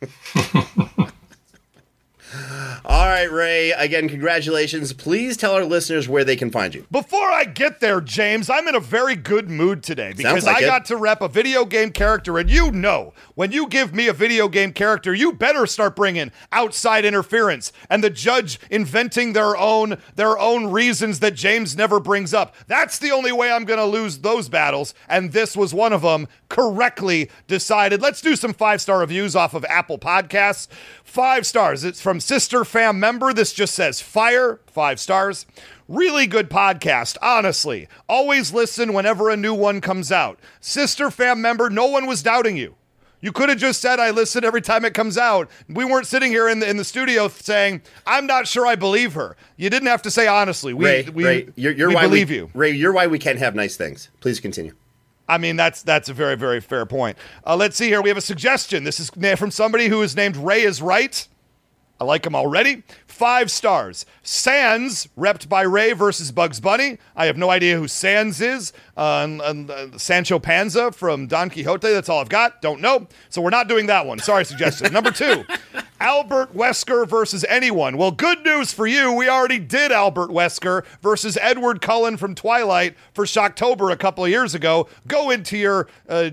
All 2.86 3.06
right, 3.06 3.30
Ray. 3.30 3.70
Again, 3.72 4.08
congratulations. 4.08 4.92
Please 4.92 5.36
tell 5.36 5.54
our 5.54 5.64
listeners 5.64 6.08
where 6.08 6.22
they 6.24 6.36
can 6.36 6.50
find 6.50 6.74
you. 6.74 6.86
Before 6.90 7.30
I 7.30 7.44
get 7.44 7.80
there, 7.80 8.00
James, 8.00 8.50
I'm 8.50 8.68
in 8.68 8.74
a 8.74 8.80
very 8.80 9.16
good 9.16 9.48
mood 9.48 9.82
today 9.82 10.12
because 10.14 10.44
like 10.44 10.56
I 10.56 10.64
it. 10.64 10.66
got 10.66 10.84
to 10.86 10.96
rep 10.96 11.22
a 11.22 11.28
video 11.28 11.64
game 11.64 11.92
character, 11.92 12.38
and 12.38 12.50
you 12.50 12.70
know, 12.70 13.14
when 13.34 13.52
you 13.52 13.68
give 13.68 13.94
me 13.94 14.08
a 14.08 14.12
video 14.12 14.48
game 14.48 14.72
character, 14.72 15.14
you 15.14 15.32
better 15.32 15.66
start 15.66 15.96
bringing 15.96 16.30
outside 16.52 17.04
interference 17.04 17.72
and 17.88 18.04
the 18.04 18.10
judge 18.10 18.60
inventing 18.70 19.32
their 19.32 19.56
own 19.56 19.96
their 20.16 20.38
own 20.38 20.70
reasons 20.70 21.20
that 21.20 21.34
James 21.34 21.76
never 21.76 22.00
brings 22.00 22.34
up. 22.34 22.54
That's 22.66 22.98
the 22.98 23.12
only 23.12 23.32
way 23.32 23.50
I'm 23.50 23.64
going 23.64 23.80
to 23.80 23.86
lose 23.86 24.18
those 24.18 24.48
battles, 24.48 24.94
and 25.08 25.32
this 25.32 25.56
was 25.56 25.72
one 25.72 25.92
of 25.92 26.02
them. 26.02 26.28
Correctly 26.48 27.30
decided. 27.48 28.00
Let's 28.00 28.20
do 28.20 28.36
some 28.36 28.52
five 28.52 28.80
star 28.80 29.00
reviews 29.00 29.34
off 29.34 29.54
of 29.54 29.64
Apple 29.64 29.98
Podcasts. 29.98 30.68
Five 31.04 31.46
stars. 31.46 31.84
It's 31.84 32.00
from 32.00 32.18
Sister 32.18 32.64
Fam 32.64 32.98
member. 32.98 33.32
This 33.32 33.52
just 33.52 33.74
says 33.74 34.00
fire. 34.00 34.60
Five 34.66 34.98
stars. 34.98 35.46
Really 35.86 36.26
good 36.26 36.50
podcast, 36.50 37.16
honestly. 37.22 37.88
Always 38.08 38.52
listen 38.52 38.94
whenever 38.94 39.30
a 39.30 39.36
new 39.36 39.54
one 39.54 39.80
comes 39.80 40.10
out. 40.10 40.40
Sister 40.60 41.10
Fam 41.10 41.40
member, 41.40 41.70
no 41.70 41.86
one 41.86 42.06
was 42.06 42.22
doubting 42.22 42.56
you. 42.56 42.74
You 43.20 43.32
could 43.32 43.48
have 43.48 43.58
just 43.58 43.80
said 43.80 44.00
I 44.00 44.10
listen 44.10 44.44
every 44.44 44.60
time 44.60 44.84
it 44.84 44.92
comes 44.92 45.16
out. 45.16 45.48
We 45.68 45.84
weren't 45.84 46.06
sitting 46.06 46.30
here 46.32 46.48
in 46.48 46.58
the 46.58 46.68
in 46.68 46.78
the 46.78 46.84
studio 46.84 47.28
saying 47.28 47.82
I'm 48.06 48.26
not 48.26 48.46
sure 48.48 48.66
I 48.66 48.74
believe 48.74 49.14
her. 49.14 49.36
You 49.56 49.70
didn't 49.70 49.88
have 49.88 50.02
to 50.02 50.10
say 50.10 50.26
honestly. 50.26 50.74
We 50.74 50.84
Ray, 50.84 51.08
we, 51.10 51.24
Ray, 51.24 51.48
you're, 51.54 51.72
you're 51.72 51.88
we 51.88 51.94
why 51.94 52.02
believe 52.02 52.28
we, 52.30 52.36
you. 52.36 52.50
Ray, 52.54 52.72
you're 52.72 52.92
why 52.92 53.06
we 53.06 53.18
can't 53.18 53.38
have 53.38 53.54
nice 53.54 53.76
things. 53.76 54.10
Please 54.20 54.40
continue. 54.40 54.74
I 55.28 55.38
mean, 55.38 55.56
that's 55.56 55.82
that's 55.82 56.08
a 56.08 56.14
very 56.14 56.36
very 56.36 56.60
fair 56.60 56.86
point. 56.86 57.16
Uh, 57.46 57.56
let's 57.56 57.76
see 57.76 57.86
here. 57.86 58.02
We 58.02 58.10
have 58.10 58.18
a 58.18 58.22
suggestion. 58.22 58.84
This 58.84 59.00
is 59.00 59.10
from 59.36 59.50
somebody 59.50 59.88
who 59.88 60.02
is 60.02 60.14
named 60.16 60.36
Ray 60.36 60.62
is 60.62 60.82
right. 60.82 61.26
I 62.04 62.06
like 62.06 62.26
him 62.26 62.34
already. 62.36 62.82
Five 63.06 63.50
stars. 63.50 64.04
Sans, 64.22 65.08
repped 65.16 65.48
by 65.48 65.62
Ray 65.62 65.92
versus 65.92 66.30
Bugs 66.32 66.60
Bunny. 66.60 66.98
I 67.16 67.24
have 67.26 67.38
no 67.38 67.48
idea 67.48 67.78
who 67.78 67.88
Sans 67.88 68.40
is. 68.42 68.72
Uh, 68.96 69.20
and- 69.24 69.40
and, 69.40 69.70
uh, 69.70 69.98
Sancho 69.98 70.38
Panza 70.38 70.92
from 70.92 71.26
Don 71.26 71.48
Quixote. 71.48 71.92
That's 71.92 72.08
all 72.10 72.20
I've 72.20 72.28
got. 72.28 72.60
Don't 72.60 72.80
know. 72.80 73.06
So 73.30 73.40
we're 73.40 73.50
not 73.50 73.68
doing 73.68 73.86
that 73.86 74.04
one. 74.06 74.18
Sorry, 74.18 74.44
suggestion. 74.44 74.92
Number 74.92 75.10
two, 75.10 75.44
Albert 76.00 76.54
Wesker 76.54 77.08
versus 77.08 77.44
anyone. 77.48 77.96
Well, 77.96 78.10
good 78.10 78.44
news 78.44 78.72
for 78.74 78.86
you. 78.86 79.12
We 79.12 79.28
already 79.28 79.58
did 79.58 79.90
Albert 79.92 80.28
Wesker 80.30 80.84
versus 81.00 81.38
Edward 81.40 81.80
Cullen 81.80 82.16
from 82.18 82.34
Twilight 82.34 82.96
for 83.14 83.24
Shocktober 83.24 83.90
a 83.90 83.96
couple 83.96 84.24
of 84.24 84.30
years 84.30 84.54
ago. 84.54 84.88
Go 85.08 85.30
into 85.30 85.56
your 85.56 85.88
uh, 86.08 86.28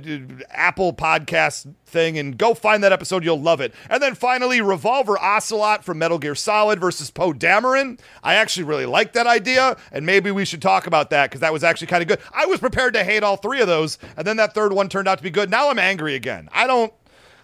Apple 0.50 0.94
podcast 0.94 1.74
thing 1.92 2.18
and 2.18 2.38
go 2.38 2.54
find 2.54 2.84
that 2.84 2.92
episode. 2.92 3.24
You'll 3.24 3.42
love 3.42 3.62
it. 3.62 3.74
And 3.90 4.02
then 4.02 4.16
finally, 4.16 4.62
Revolver 4.62 5.18
Ocelot 5.20 5.84
from 5.84 6.00
Metal 6.00 6.18
Gear 6.18 6.36
Solid 6.36 6.80
versus 6.80 7.12
Poe 7.12 7.34
Dameron. 7.34 8.00
I 8.24 8.36
actually 8.36 8.64
really 8.64 8.86
like 8.86 9.14
that 9.14 9.28
idea, 9.28 9.78
and 9.92 10.06
maybe 10.06 10.32
we 10.32 10.46
should 10.46 10.62
talk 10.62 10.88
about 10.88 11.10
that 11.12 11.30
because 11.30 11.42
that 11.42 11.54
was 11.54 11.64
actually 11.64 11.88
kind 11.88 12.02
of 12.02 12.08
good. 12.08 12.20
I 12.34 12.46
was 12.46 12.60
prepared 12.60 12.94
to 12.96 13.04
hate 13.04 13.24
all 13.24 13.38
three 13.38 13.62
of 13.62 13.68
those, 13.68 13.98
and 14.18 14.26
then 14.26 14.38
that 14.38 14.54
third 14.54 14.74
one 14.74 14.90
turned 14.90 15.08
out 15.08 15.18
to 15.20 15.24
be 15.24 15.30
good. 15.30 15.50
Now 15.50 15.70
I'm 15.70 15.80
angry 15.80 16.16
again. 16.16 16.50
I 16.52 16.68
don't. 16.68 16.94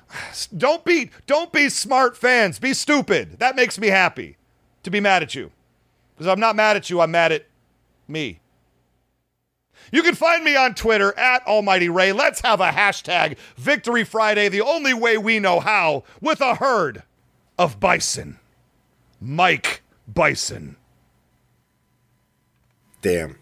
Don't 0.57 0.85
be 0.85 1.11
don't 1.25 1.51
be 1.51 1.67
smart 1.67 2.15
fans. 2.15 2.59
Be 2.59 2.73
stupid. 2.73 3.39
That 3.39 3.57
makes 3.57 3.77
me 3.77 3.87
happy 3.87 4.37
to 4.83 4.89
be 4.89 5.01
mad 5.01 5.21
at 5.21 5.35
you. 5.35 5.51
Because 6.15 6.27
I'm 6.27 6.39
not 6.39 6.55
mad 6.55 6.77
at 6.77 6.89
you, 6.89 7.01
I'm 7.01 7.11
mad 7.11 7.33
at 7.33 7.45
me. 8.07 8.39
You 9.91 10.03
can 10.03 10.15
find 10.15 10.43
me 10.43 10.55
on 10.55 10.75
Twitter 10.75 11.17
at 11.17 11.45
Almighty 11.47 11.89
Ray. 11.89 12.11
Let's 12.11 12.41
have 12.41 12.59
a 12.61 12.71
hashtag 12.71 13.37
Victory 13.55 14.03
Friday, 14.03 14.49
the 14.49 14.61
only 14.61 14.93
way 14.93 15.17
we 15.17 15.39
know 15.39 15.59
how, 15.59 16.03
with 16.21 16.41
a 16.41 16.55
herd 16.55 17.03
of 17.57 17.79
bison. 17.79 18.39
Mike 19.19 19.81
Bison. 20.07 20.77
Damn. 23.01 23.37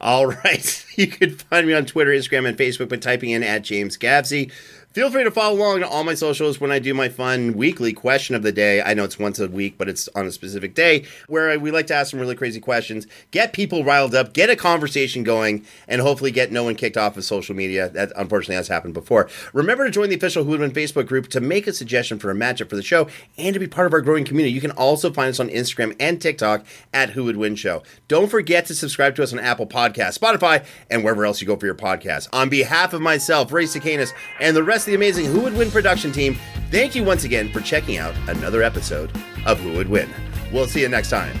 All 0.00 0.26
right. 0.44 0.86
You 0.96 1.08
can 1.08 1.36
find 1.36 1.66
me 1.66 1.74
on 1.74 1.86
Twitter, 1.86 2.10
Instagram, 2.10 2.48
and 2.48 2.58
Facebook 2.58 2.88
by 2.88 2.96
typing 2.96 3.30
in 3.30 3.42
at 3.42 3.62
James 3.62 3.96
Gavsie. 3.96 4.52
Feel 4.92 5.08
free 5.08 5.22
to 5.22 5.30
follow 5.30 5.56
along 5.56 5.78
to 5.78 5.88
all 5.88 6.02
my 6.02 6.14
socials 6.14 6.60
when 6.60 6.72
I 6.72 6.80
do 6.80 6.92
my 6.92 7.08
fun 7.08 7.52
weekly 7.52 7.92
question 7.92 8.34
of 8.34 8.42
the 8.42 8.50
day. 8.50 8.82
I 8.82 8.92
know 8.92 9.04
it's 9.04 9.20
once 9.20 9.38
a 9.38 9.46
week, 9.46 9.78
but 9.78 9.88
it's 9.88 10.08
on 10.16 10.26
a 10.26 10.32
specific 10.32 10.74
day 10.74 11.04
where 11.28 11.56
we 11.60 11.70
like 11.70 11.86
to 11.86 11.94
ask 11.94 12.10
some 12.10 12.18
really 12.18 12.34
crazy 12.34 12.58
questions, 12.58 13.06
get 13.30 13.52
people 13.52 13.84
riled 13.84 14.16
up, 14.16 14.32
get 14.32 14.50
a 14.50 14.56
conversation 14.56 15.22
going, 15.22 15.64
and 15.86 16.00
hopefully 16.00 16.32
get 16.32 16.50
no 16.50 16.64
one 16.64 16.74
kicked 16.74 16.96
off 16.96 17.16
of 17.16 17.22
social 17.22 17.54
media. 17.54 17.88
That 17.88 18.10
unfortunately 18.16 18.56
has 18.56 18.66
happened 18.66 18.94
before. 18.94 19.28
Remember 19.52 19.84
to 19.84 19.92
join 19.92 20.08
the 20.08 20.16
official 20.16 20.42
Who 20.42 20.50
Would 20.50 20.60
Win 20.60 20.72
Facebook 20.72 21.06
group 21.06 21.28
to 21.28 21.40
make 21.40 21.68
a 21.68 21.72
suggestion 21.72 22.18
for 22.18 22.32
a 22.32 22.34
matchup 22.34 22.68
for 22.68 22.74
the 22.74 22.82
show 22.82 23.06
and 23.38 23.54
to 23.54 23.60
be 23.60 23.68
part 23.68 23.86
of 23.86 23.92
our 23.92 24.00
growing 24.00 24.24
community. 24.24 24.52
You 24.52 24.60
can 24.60 24.72
also 24.72 25.12
find 25.12 25.30
us 25.30 25.38
on 25.38 25.50
Instagram 25.50 25.94
and 26.00 26.20
TikTok 26.20 26.66
at 26.92 27.10
Who 27.10 27.22
Would 27.26 27.36
Win 27.36 27.54
Show. 27.54 27.84
Don't 28.08 28.28
forget 28.28 28.66
to 28.66 28.74
subscribe 28.74 29.14
to 29.14 29.22
us 29.22 29.32
on 29.32 29.38
Apple 29.38 29.68
Podcasts, 29.68 30.18
Spotify, 30.18 30.66
and 30.90 31.04
wherever 31.04 31.24
else 31.24 31.40
you 31.40 31.46
go 31.46 31.54
for 31.54 31.66
your 31.66 31.76
podcasts. 31.76 32.28
On 32.32 32.48
behalf 32.48 32.92
of 32.92 33.00
myself, 33.00 33.52
Ray 33.52 33.66
Stakenas, 33.66 34.10
and 34.40 34.56
the 34.56 34.64
rest 34.64 34.79
the 34.84 34.94
amazing 34.94 35.26
Who 35.26 35.40
Would 35.40 35.54
Win 35.54 35.70
production 35.70 36.12
team, 36.12 36.38
thank 36.70 36.94
you 36.94 37.04
once 37.04 37.24
again 37.24 37.52
for 37.52 37.60
checking 37.60 37.98
out 37.98 38.14
another 38.28 38.62
episode 38.62 39.10
of 39.46 39.58
Who 39.60 39.72
Would 39.74 39.88
Win. 39.88 40.08
We'll 40.52 40.66
see 40.66 40.80
you 40.80 40.88
next 40.88 41.10
time. 41.10 41.36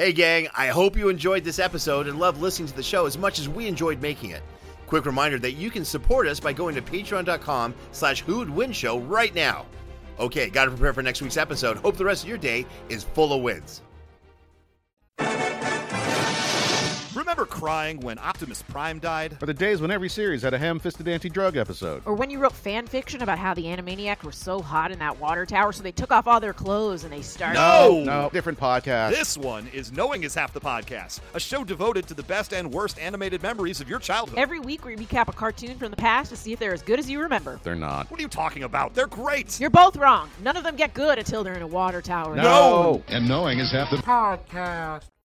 Hey, 0.00 0.14
gang, 0.14 0.48
I 0.56 0.68
hope 0.68 0.96
you 0.96 1.10
enjoyed 1.10 1.44
this 1.44 1.58
episode 1.58 2.06
and 2.06 2.18
love 2.18 2.40
listening 2.40 2.68
to 2.68 2.74
the 2.74 2.82
show 2.82 3.04
as 3.04 3.18
much 3.18 3.38
as 3.38 3.50
we 3.50 3.66
enjoyed 3.66 4.00
making 4.00 4.30
it. 4.30 4.42
Quick 4.90 5.06
reminder 5.06 5.38
that 5.38 5.52
you 5.52 5.70
can 5.70 5.84
support 5.84 6.26
us 6.26 6.40
by 6.40 6.52
going 6.52 6.74
to 6.74 6.82
patreon.com 6.82 7.76
slash 7.92 8.22
win 8.50 8.72
show 8.72 8.98
right 8.98 9.32
now. 9.32 9.66
Okay, 10.18 10.50
gotta 10.50 10.72
prepare 10.72 10.92
for 10.92 11.00
next 11.00 11.22
week's 11.22 11.36
episode. 11.36 11.76
Hope 11.76 11.96
the 11.96 12.04
rest 12.04 12.24
of 12.24 12.28
your 12.28 12.38
day 12.38 12.66
is 12.88 13.04
full 13.04 13.32
of 13.32 13.40
wins. 13.40 13.82
Crying 17.60 18.00
when 18.00 18.18
Optimus 18.18 18.62
Prime 18.62 18.98
died? 18.98 19.36
Or 19.42 19.46
the 19.46 19.52
days 19.52 19.82
when 19.82 19.90
every 19.90 20.08
series 20.08 20.40
had 20.40 20.54
a 20.54 20.58
ham-fisted 20.58 21.06
anti-drug 21.06 21.58
episode. 21.58 22.00
Or 22.06 22.14
when 22.14 22.30
you 22.30 22.38
wrote 22.38 22.54
fan 22.54 22.86
fiction 22.86 23.22
about 23.22 23.38
how 23.38 23.52
the 23.52 23.64
Animaniacs 23.64 24.22
were 24.24 24.32
so 24.32 24.62
hot 24.62 24.90
in 24.90 24.98
that 25.00 25.20
water 25.20 25.44
tower, 25.44 25.70
so 25.70 25.82
they 25.82 25.92
took 25.92 26.10
off 26.10 26.26
all 26.26 26.40
their 26.40 26.54
clothes 26.54 27.04
and 27.04 27.12
they 27.12 27.20
started. 27.20 27.58
No! 27.58 28.02
No, 28.02 28.30
different 28.32 28.58
podcast. 28.58 29.10
This 29.10 29.36
one 29.36 29.68
is 29.74 29.92
Knowing 29.92 30.22
is 30.22 30.34
Half 30.34 30.54
the 30.54 30.60
Podcast, 30.60 31.20
a 31.34 31.40
show 31.40 31.62
devoted 31.62 32.06
to 32.08 32.14
the 32.14 32.22
best 32.22 32.54
and 32.54 32.72
worst 32.72 32.98
animated 32.98 33.42
memories 33.42 33.82
of 33.82 33.90
your 33.90 33.98
childhood. 33.98 34.38
Every 34.38 34.58
week 34.58 34.86
we 34.86 34.96
recap 34.96 35.28
a 35.28 35.32
cartoon 35.32 35.76
from 35.76 35.90
the 35.90 35.96
past 35.98 36.30
to 36.30 36.36
see 36.36 36.54
if 36.54 36.58
they're 36.58 36.72
as 36.72 36.80
good 36.82 36.98
as 36.98 37.10
you 37.10 37.20
remember. 37.20 37.60
They're 37.62 37.74
not. 37.74 38.10
what 38.10 38.18
are 38.18 38.22
you 38.22 38.28
talking 38.28 38.62
about? 38.62 38.94
They're 38.94 39.06
great! 39.06 39.60
You're 39.60 39.68
both 39.68 39.96
wrong. 39.96 40.30
None 40.42 40.56
of 40.56 40.64
them 40.64 40.76
get 40.76 40.94
good 40.94 41.18
until 41.18 41.44
they're 41.44 41.54
in 41.54 41.62
a 41.62 41.66
water 41.66 42.00
tower. 42.00 42.36
No! 42.36 43.02
And 43.08 43.28
knowing 43.28 43.58
is 43.58 43.70
half 43.70 43.90
the 43.90 43.98